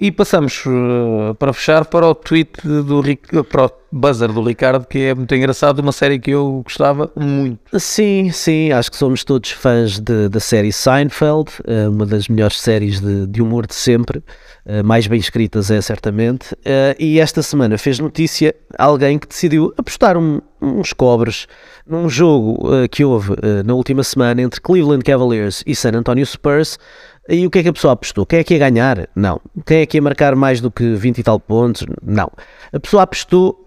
E 0.00 0.12
passamos 0.12 0.64
uh, 0.64 1.34
para 1.34 1.52
fechar 1.52 1.84
para 1.84 2.06
o 2.06 2.14
tweet 2.14 2.52
do 2.64 3.02
para 3.50 3.66
o 3.66 3.70
buzzer 3.90 4.30
do 4.32 4.42
Ricardo, 4.42 4.86
que 4.86 4.98
é 4.98 5.14
muito 5.14 5.34
engraçado, 5.34 5.80
uma 5.80 5.90
série 5.90 6.20
que 6.20 6.30
eu 6.30 6.60
gostava 6.62 7.10
muito. 7.16 7.58
Sim, 7.80 8.30
sim, 8.30 8.70
acho 8.70 8.90
que 8.90 8.96
somos 8.96 9.24
todos 9.24 9.50
fãs 9.50 9.98
da 9.98 10.38
série 10.38 10.72
Seinfeld, 10.72 11.50
uh, 11.66 11.90
uma 11.90 12.06
das 12.06 12.28
melhores 12.28 12.60
séries 12.60 13.00
de, 13.00 13.26
de 13.26 13.42
humor 13.42 13.66
de 13.66 13.74
sempre, 13.74 14.18
uh, 14.18 14.84
mais 14.84 15.08
bem 15.08 15.18
escritas 15.18 15.68
é 15.68 15.80
certamente. 15.80 16.56
e 16.98 17.18
esta 17.18 17.42
semana 17.42 17.76
fez 17.76 17.98
notícia 17.98 18.54
alguém 18.78 19.18
que 19.18 19.26
decidiu 19.26 19.72
apostar 19.76 20.16
um, 20.16 20.40
uns 20.62 20.92
cobres 20.92 21.48
num 21.86 22.08
jogo 22.08 22.88
que 22.90 23.04
houve 23.04 23.34
na 23.64 23.74
última 23.74 24.04
semana 24.04 24.42
entre 24.42 24.60
Cleveland 24.60 25.02
Cavaliers 25.02 25.64
e 25.66 25.74
San 25.74 25.92
Antonio 25.96 26.26
Spurs 26.26 26.78
e 27.28 27.46
o 27.46 27.50
que 27.50 27.58
é 27.58 27.62
que 27.62 27.68
a 27.68 27.72
pessoa 27.72 27.92
apostou? 27.92 28.24
Quem 28.24 28.38
é 28.38 28.44
que 28.44 28.54
ia 28.54 28.60
ganhar? 28.60 29.08
Não. 29.14 29.40
Quem 29.66 29.80
é 29.80 29.86
que 29.86 29.98
ia 29.98 30.02
marcar 30.02 30.34
mais 30.34 30.60
do 30.60 30.70
que 30.70 30.94
20 30.94 31.18
e 31.18 31.22
tal 31.22 31.38
pontos? 31.38 31.84
Não. 32.02 32.30
A 32.72 32.80
pessoa 32.80 33.02
apostou 33.02 33.66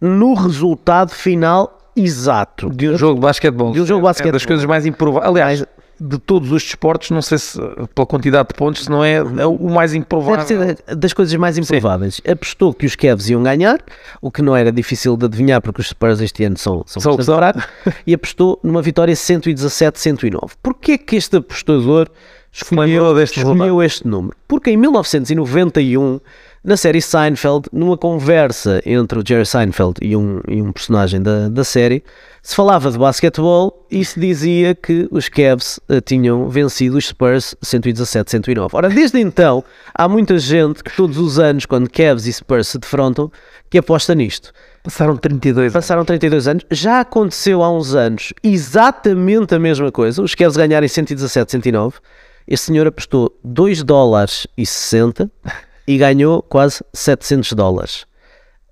no 0.00 0.34
resultado 0.34 1.10
final 1.10 1.78
exato. 1.94 2.70
De 2.70 2.88
um 2.88 2.96
jogo 2.96 3.14
de 3.16 3.20
basquetebol. 3.20 3.72
De 3.72 3.80
um 3.80 3.86
jogo 3.86 4.00
de 4.00 4.04
basquetebol. 4.04 4.30
É 4.30 4.32
das 4.32 4.46
coisas 4.46 4.64
mais 4.64 4.86
improváveis. 4.86 5.30
Aliás, 5.30 5.66
de 6.00 6.18
todos 6.18 6.50
os 6.50 6.62
desportos, 6.62 7.10
não 7.10 7.22
sei 7.22 7.38
se 7.38 7.60
pela 7.94 8.06
quantidade 8.06 8.48
de 8.48 8.54
pontos, 8.54 8.84
se 8.84 8.90
não 8.90 9.04
é, 9.04 9.16
é 9.16 9.46
o 9.46 9.70
mais 9.70 9.94
improvável. 9.94 10.44
Deve 10.44 10.76
ser 10.76 10.96
das 10.96 11.12
coisas 11.12 11.34
mais 11.36 11.56
improváveis. 11.56 12.20
Apostou 12.26 12.74
que 12.74 12.86
os 12.86 12.96
Cavs 12.96 13.28
iam 13.28 13.42
ganhar, 13.42 13.78
o 14.20 14.30
que 14.30 14.42
não 14.42 14.56
era 14.56 14.72
difícil 14.72 15.16
de 15.16 15.26
adivinhar, 15.26 15.60
porque 15.62 15.80
os 15.80 15.88
Spurs 15.88 16.20
este 16.20 16.42
ano 16.44 16.58
são, 16.58 16.82
são, 16.86 17.00
São 17.00 17.36
fracos, 17.36 17.62
e 18.04 18.14
apostou 18.14 18.58
numa 18.64 18.82
vitória 18.82 19.14
117-109. 19.14 20.52
Porquê 20.60 20.98
que 20.98 21.14
este 21.14 21.36
apostador 21.36 22.08
escolheu, 22.52 23.20
escolheu 23.20 23.82
este 23.82 24.06
número? 24.06 24.36
Porque 24.46 24.70
em 24.70 24.76
1991, 24.76 26.20
na 26.62 26.76
série 26.76 27.00
Seinfeld, 27.00 27.68
numa 27.72 27.96
conversa 27.96 28.80
entre 28.84 29.18
o 29.18 29.22
Jerry 29.26 29.46
Seinfeld 29.46 29.94
e 30.02 30.14
um, 30.14 30.40
e 30.46 30.60
um 30.60 30.70
personagem 30.70 31.20
da, 31.20 31.48
da 31.48 31.64
série, 31.64 32.04
se 32.42 32.54
falava 32.54 32.90
de 32.90 32.98
basquetebol 32.98 33.86
e 33.90 34.04
se 34.04 34.18
dizia 34.18 34.74
que 34.74 35.08
os 35.10 35.28
Cavs 35.28 35.80
eh, 35.88 36.00
tinham 36.00 36.48
vencido 36.48 36.98
os 36.98 37.06
Spurs 37.06 37.54
117-109. 37.64 38.70
Ora, 38.72 38.88
desde 38.88 39.20
então, 39.20 39.64
há 39.94 40.08
muita 40.08 40.38
gente 40.38 40.82
que 40.82 40.94
todos 40.94 41.18
os 41.18 41.38
anos, 41.38 41.66
quando 41.66 41.88
Cavs 41.88 42.26
e 42.26 42.32
Spurs 42.32 42.68
se 42.68 42.78
defrontam, 42.78 43.30
que 43.70 43.78
aposta 43.78 44.14
nisto. 44.14 44.52
Passaram 44.82 45.16
32 45.16 45.62
anos. 45.62 45.72
Passaram 45.72 46.04
32 46.04 46.48
anos, 46.48 46.66
já 46.70 47.00
aconteceu 47.00 47.62
há 47.62 47.70
uns 47.70 47.94
anos 47.94 48.32
exatamente 48.42 49.54
a 49.54 49.58
mesma 49.58 49.92
coisa, 49.92 50.20
os 50.20 50.34
Cavs 50.34 50.56
ganharem 50.56 50.88
117-109, 50.88 51.94
este 52.46 52.66
senhor 52.66 52.86
apostou 52.86 53.36
2 53.44 53.82
dólares 53.82 54.46
e 54.56 54.64
60 54.66 55.30
e 55.86 55.96
ganhou 55.98 56.42
quase 56.42 56.82
700 56.92 57.52
dólares. 57.54 58.06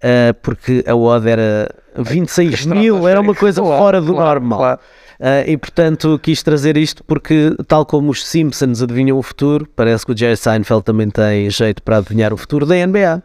Ah, 0.03 0.35
porque 0.43 0.83
a 0.87 0.95
odd 0.97 1.29
era 1.29 1.69
26 1.97 2.67
mil, 2.67 3.07
era 3.07 3.21
uma 3.21 3.35
coisa 3.35 3.61
Claro, 3.61 3.79
fora 3.79 4.01
do 4.01 4.15
claro, 4.15 4.41
normal. 4.41 4.59
claro. 4.59 4.81
Ah, 5.23 5.45
e 5.47 5.57
portanto 5.59 6.19
quis 6.23 6.43
trazer 6.43 6.77
isto 6.79 7.05
porque, 7.05 7.55
tal 7.69 7.85
como 7.85 8.11
os 8.11 8.27
Simpsons 8.27 8.81
adivinham 8.83 9.19
o 9.19 9.23
futuro, 9.23 9.69
parece 9.77 10.07
que 10.07 10.13
o 10.13 10.17
Jerry 10.17 10.37
Seinfeld 10.37 10.83
também 10.83 11.11
tem 11.11 11.51
jeito 11.51 11.83
para 11.83 11.99
adivinhar 11.99 12.33
o 12.33 12.37
futuro 12.39 12.65
da 12.65 12.75
NBA. 12.87 13.23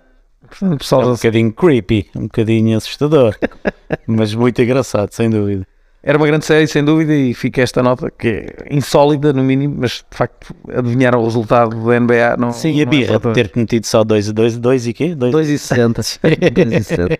Portanto, 0.48 0.74
É 0.74 0.78
pessoal, 0.78 1.08
um 1.10 1.14
bocadinho 1.14 1.54
creepy, 1.54 2.10
um 2.16 2.24
bocadinho 2.24 2.78
assustador, 2.78 3.36
mas 4.06 4.34
muito 4.36 4.62
engraçado, 4.62 5.12
sem 5.12 5.30
dúvida. 5.30 5.66
Era 6.08 6.20
uma 6.20 6.28
grande 6.28 6.46
série, 6.46 6.68
sem 6.68 6.86
dúvida, 6.86 7.12
e 7.12 7.34
fica 7.34 7.64
esta 7.64 7.82
nota 7.82 8.12
que 8.12 8.28
é 8.28 8.68
insólita, 8.70 9.34
no 9.34 9.44
mínimo, 9.44 9.78
mas 9.80 10.06
de 10.10 10.16
facto, 10.16 10.56
adivinhar 10.72 11.16
o 11.16 11.24
resultado 11.24 11.72
da 11.84 12.00
NBA 12.00 12.38
não. 12.38 12.52
Sim, 12.52 12.76
e 12.76 12.82
a 12.84 12.86
não 12.86 12.92
é 12.94 12.96
birra 12.96 13.20
de 13.20 13.34
ter 13.34 13.52
metido 13.56 13.88
só 13.88 14.04
2 14.04 14.28
e 14.28 14.34
2, 14.34 14.58
2 14.60 14.86
e 14.88 14.94
quê? 14.94 15.16
2 15.16 15.34
2,60. 15.34 16.20
2,60. 16.22 17.20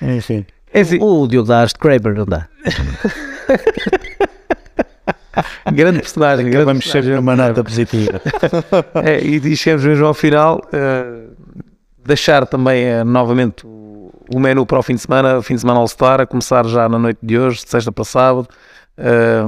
Enfim. 0.00 0.46
É 0.72 0.82
assim, 0.82 0.98
O 1.00 1.26
Diogo 1.26 1.48
da 1.48 1.62
Arte 1.62 1.74
Kraber 1.76 2.14
não 2.14 2.24
dá. 2.24 2.46
grande 5.72 5.98
personagem, 6.00 6.50
grande 6.50 6.66
Vamos 6.66 6.88
sempre 6.88 7.16
numa 7.16 7.34
nota 7.34 7.64
positiva. 7.64 8.20
É, 9.02 9.20
e, 9.20 9.36
e 9.36 9.56
chegamos 9.56 9.84
mesmo 9.84 10.06
ao 10.06 10.14
final. 10.14 10.60
eh, 10.72 11.24
deixar 12.04 12.46
também 12.46 12.84
eh, 12.84 13.04
novamente 13.04 13.66
o, 14.34 14.38
menu 14.38 14.64
para 14.66 14.78
o 14.78 14.82
fim 14.82 14.94
de 14.94 15.00
semana, 15.00 15.42
fim 15.42 15.54
de 15.54 15.60
semana 15.60 15.80
All-Star, 15.80 16.20
a 16.20 16.26
começar 16.26 16.66
já 16.66 16.88
na 16.88 16.98
noite 16.98 17.18
de 17.22 17.38
hoje, 17.38 17.64
de 17.64 17.70
sexta 17.70 17.92
para 17.92 18.04
sábado. 18.04 18.48
Eh, 18.96 19.42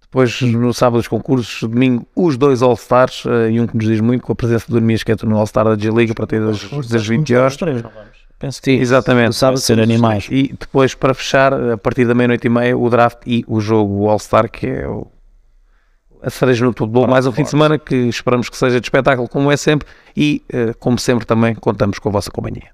depois 0.00 0.42
no 0.42 0.74
sábado 0.74 1.00
os 1.00 1.08
concursos, 1.08 1.62
domingo 1.62 2.06
os 2.14 2.36
dois 2.36 2.60
All-Stars 2.60 3.24
eh, 3.26 3.52
e 3.52 3.60
um 3.60 3.66
que 3.66 3.74
nos 3.74 3.86
diz 3.86 4.00
muito 4.00 4.22
com 4.22 4.32
a 4.32 4.36
presença 4.36 4.66
do 4.68 4.76
Hermias 4.76 5.02
Queto 5.02 5.26
no 5.26 5.38
All-Star 5.38 5.64
da 5.64 5.76
G-League 5.76 6.12
a 6.12 6.14
partir 6.14 6.38
das, 6.38 6.68
das 6.88 7.06
20 7.06 7.34
horas. 7.34 7.56
Penso 8.38 8.60
que 8.60 8.72
Sim, 8.72 8.80
Exatamente. 8.80 9.34
sábado 9.34 9.58
ser 9.58 9.80
animais. 9.80 10.26
E 10.30 10.54
depois 10.58 10.94
para 10.94 11.14
fechar, 11.14 11.54
a 11.54 11.78
partir 11.78 12.04
da 12.04 12.14
meia-noite 12.14 12.46
e 12.46 12.50
meia, 12.50 12.76
o 12.76 12.90
draft 12.90 13.20
e 13.26 13.42
o 13.48 13.58
jogo 13.60 14.08
All-Star, 14.08 14.50
que 14.50 14.66
é 14.66 14.86
o, 14.86 15.06
a 16.22 16.28
cereja 16.28 16.64
no 16.64 16.74
topo 16.74 16.92
do 16.92 16.92
bolo. 16.92 17.08
Mais 17.08 17.26
um 17.26 17.32
fim 17.32 17.44
de 17.44 17.50
semana 17.50 17.78
que 17.78 17.94
esperamos 17.94 18.50
que 18.50 18.56
seja 18.56 18.80
de 18.80 18.86
espetáculo, 18.86 19.28
como 19.28 19.50
é 19.50 19.56
sempre, 19.56 19.88
e 20.16 20.42
eh, 20.52 20.74
como 20.78 20.98
sempre 20.98 21.24
também 21.24 21.54
contamos 21.54 21.98
com 21.98 22.08
a 22.10 22.12
vossa 22.12 22.30
companhia. 22.30 22.70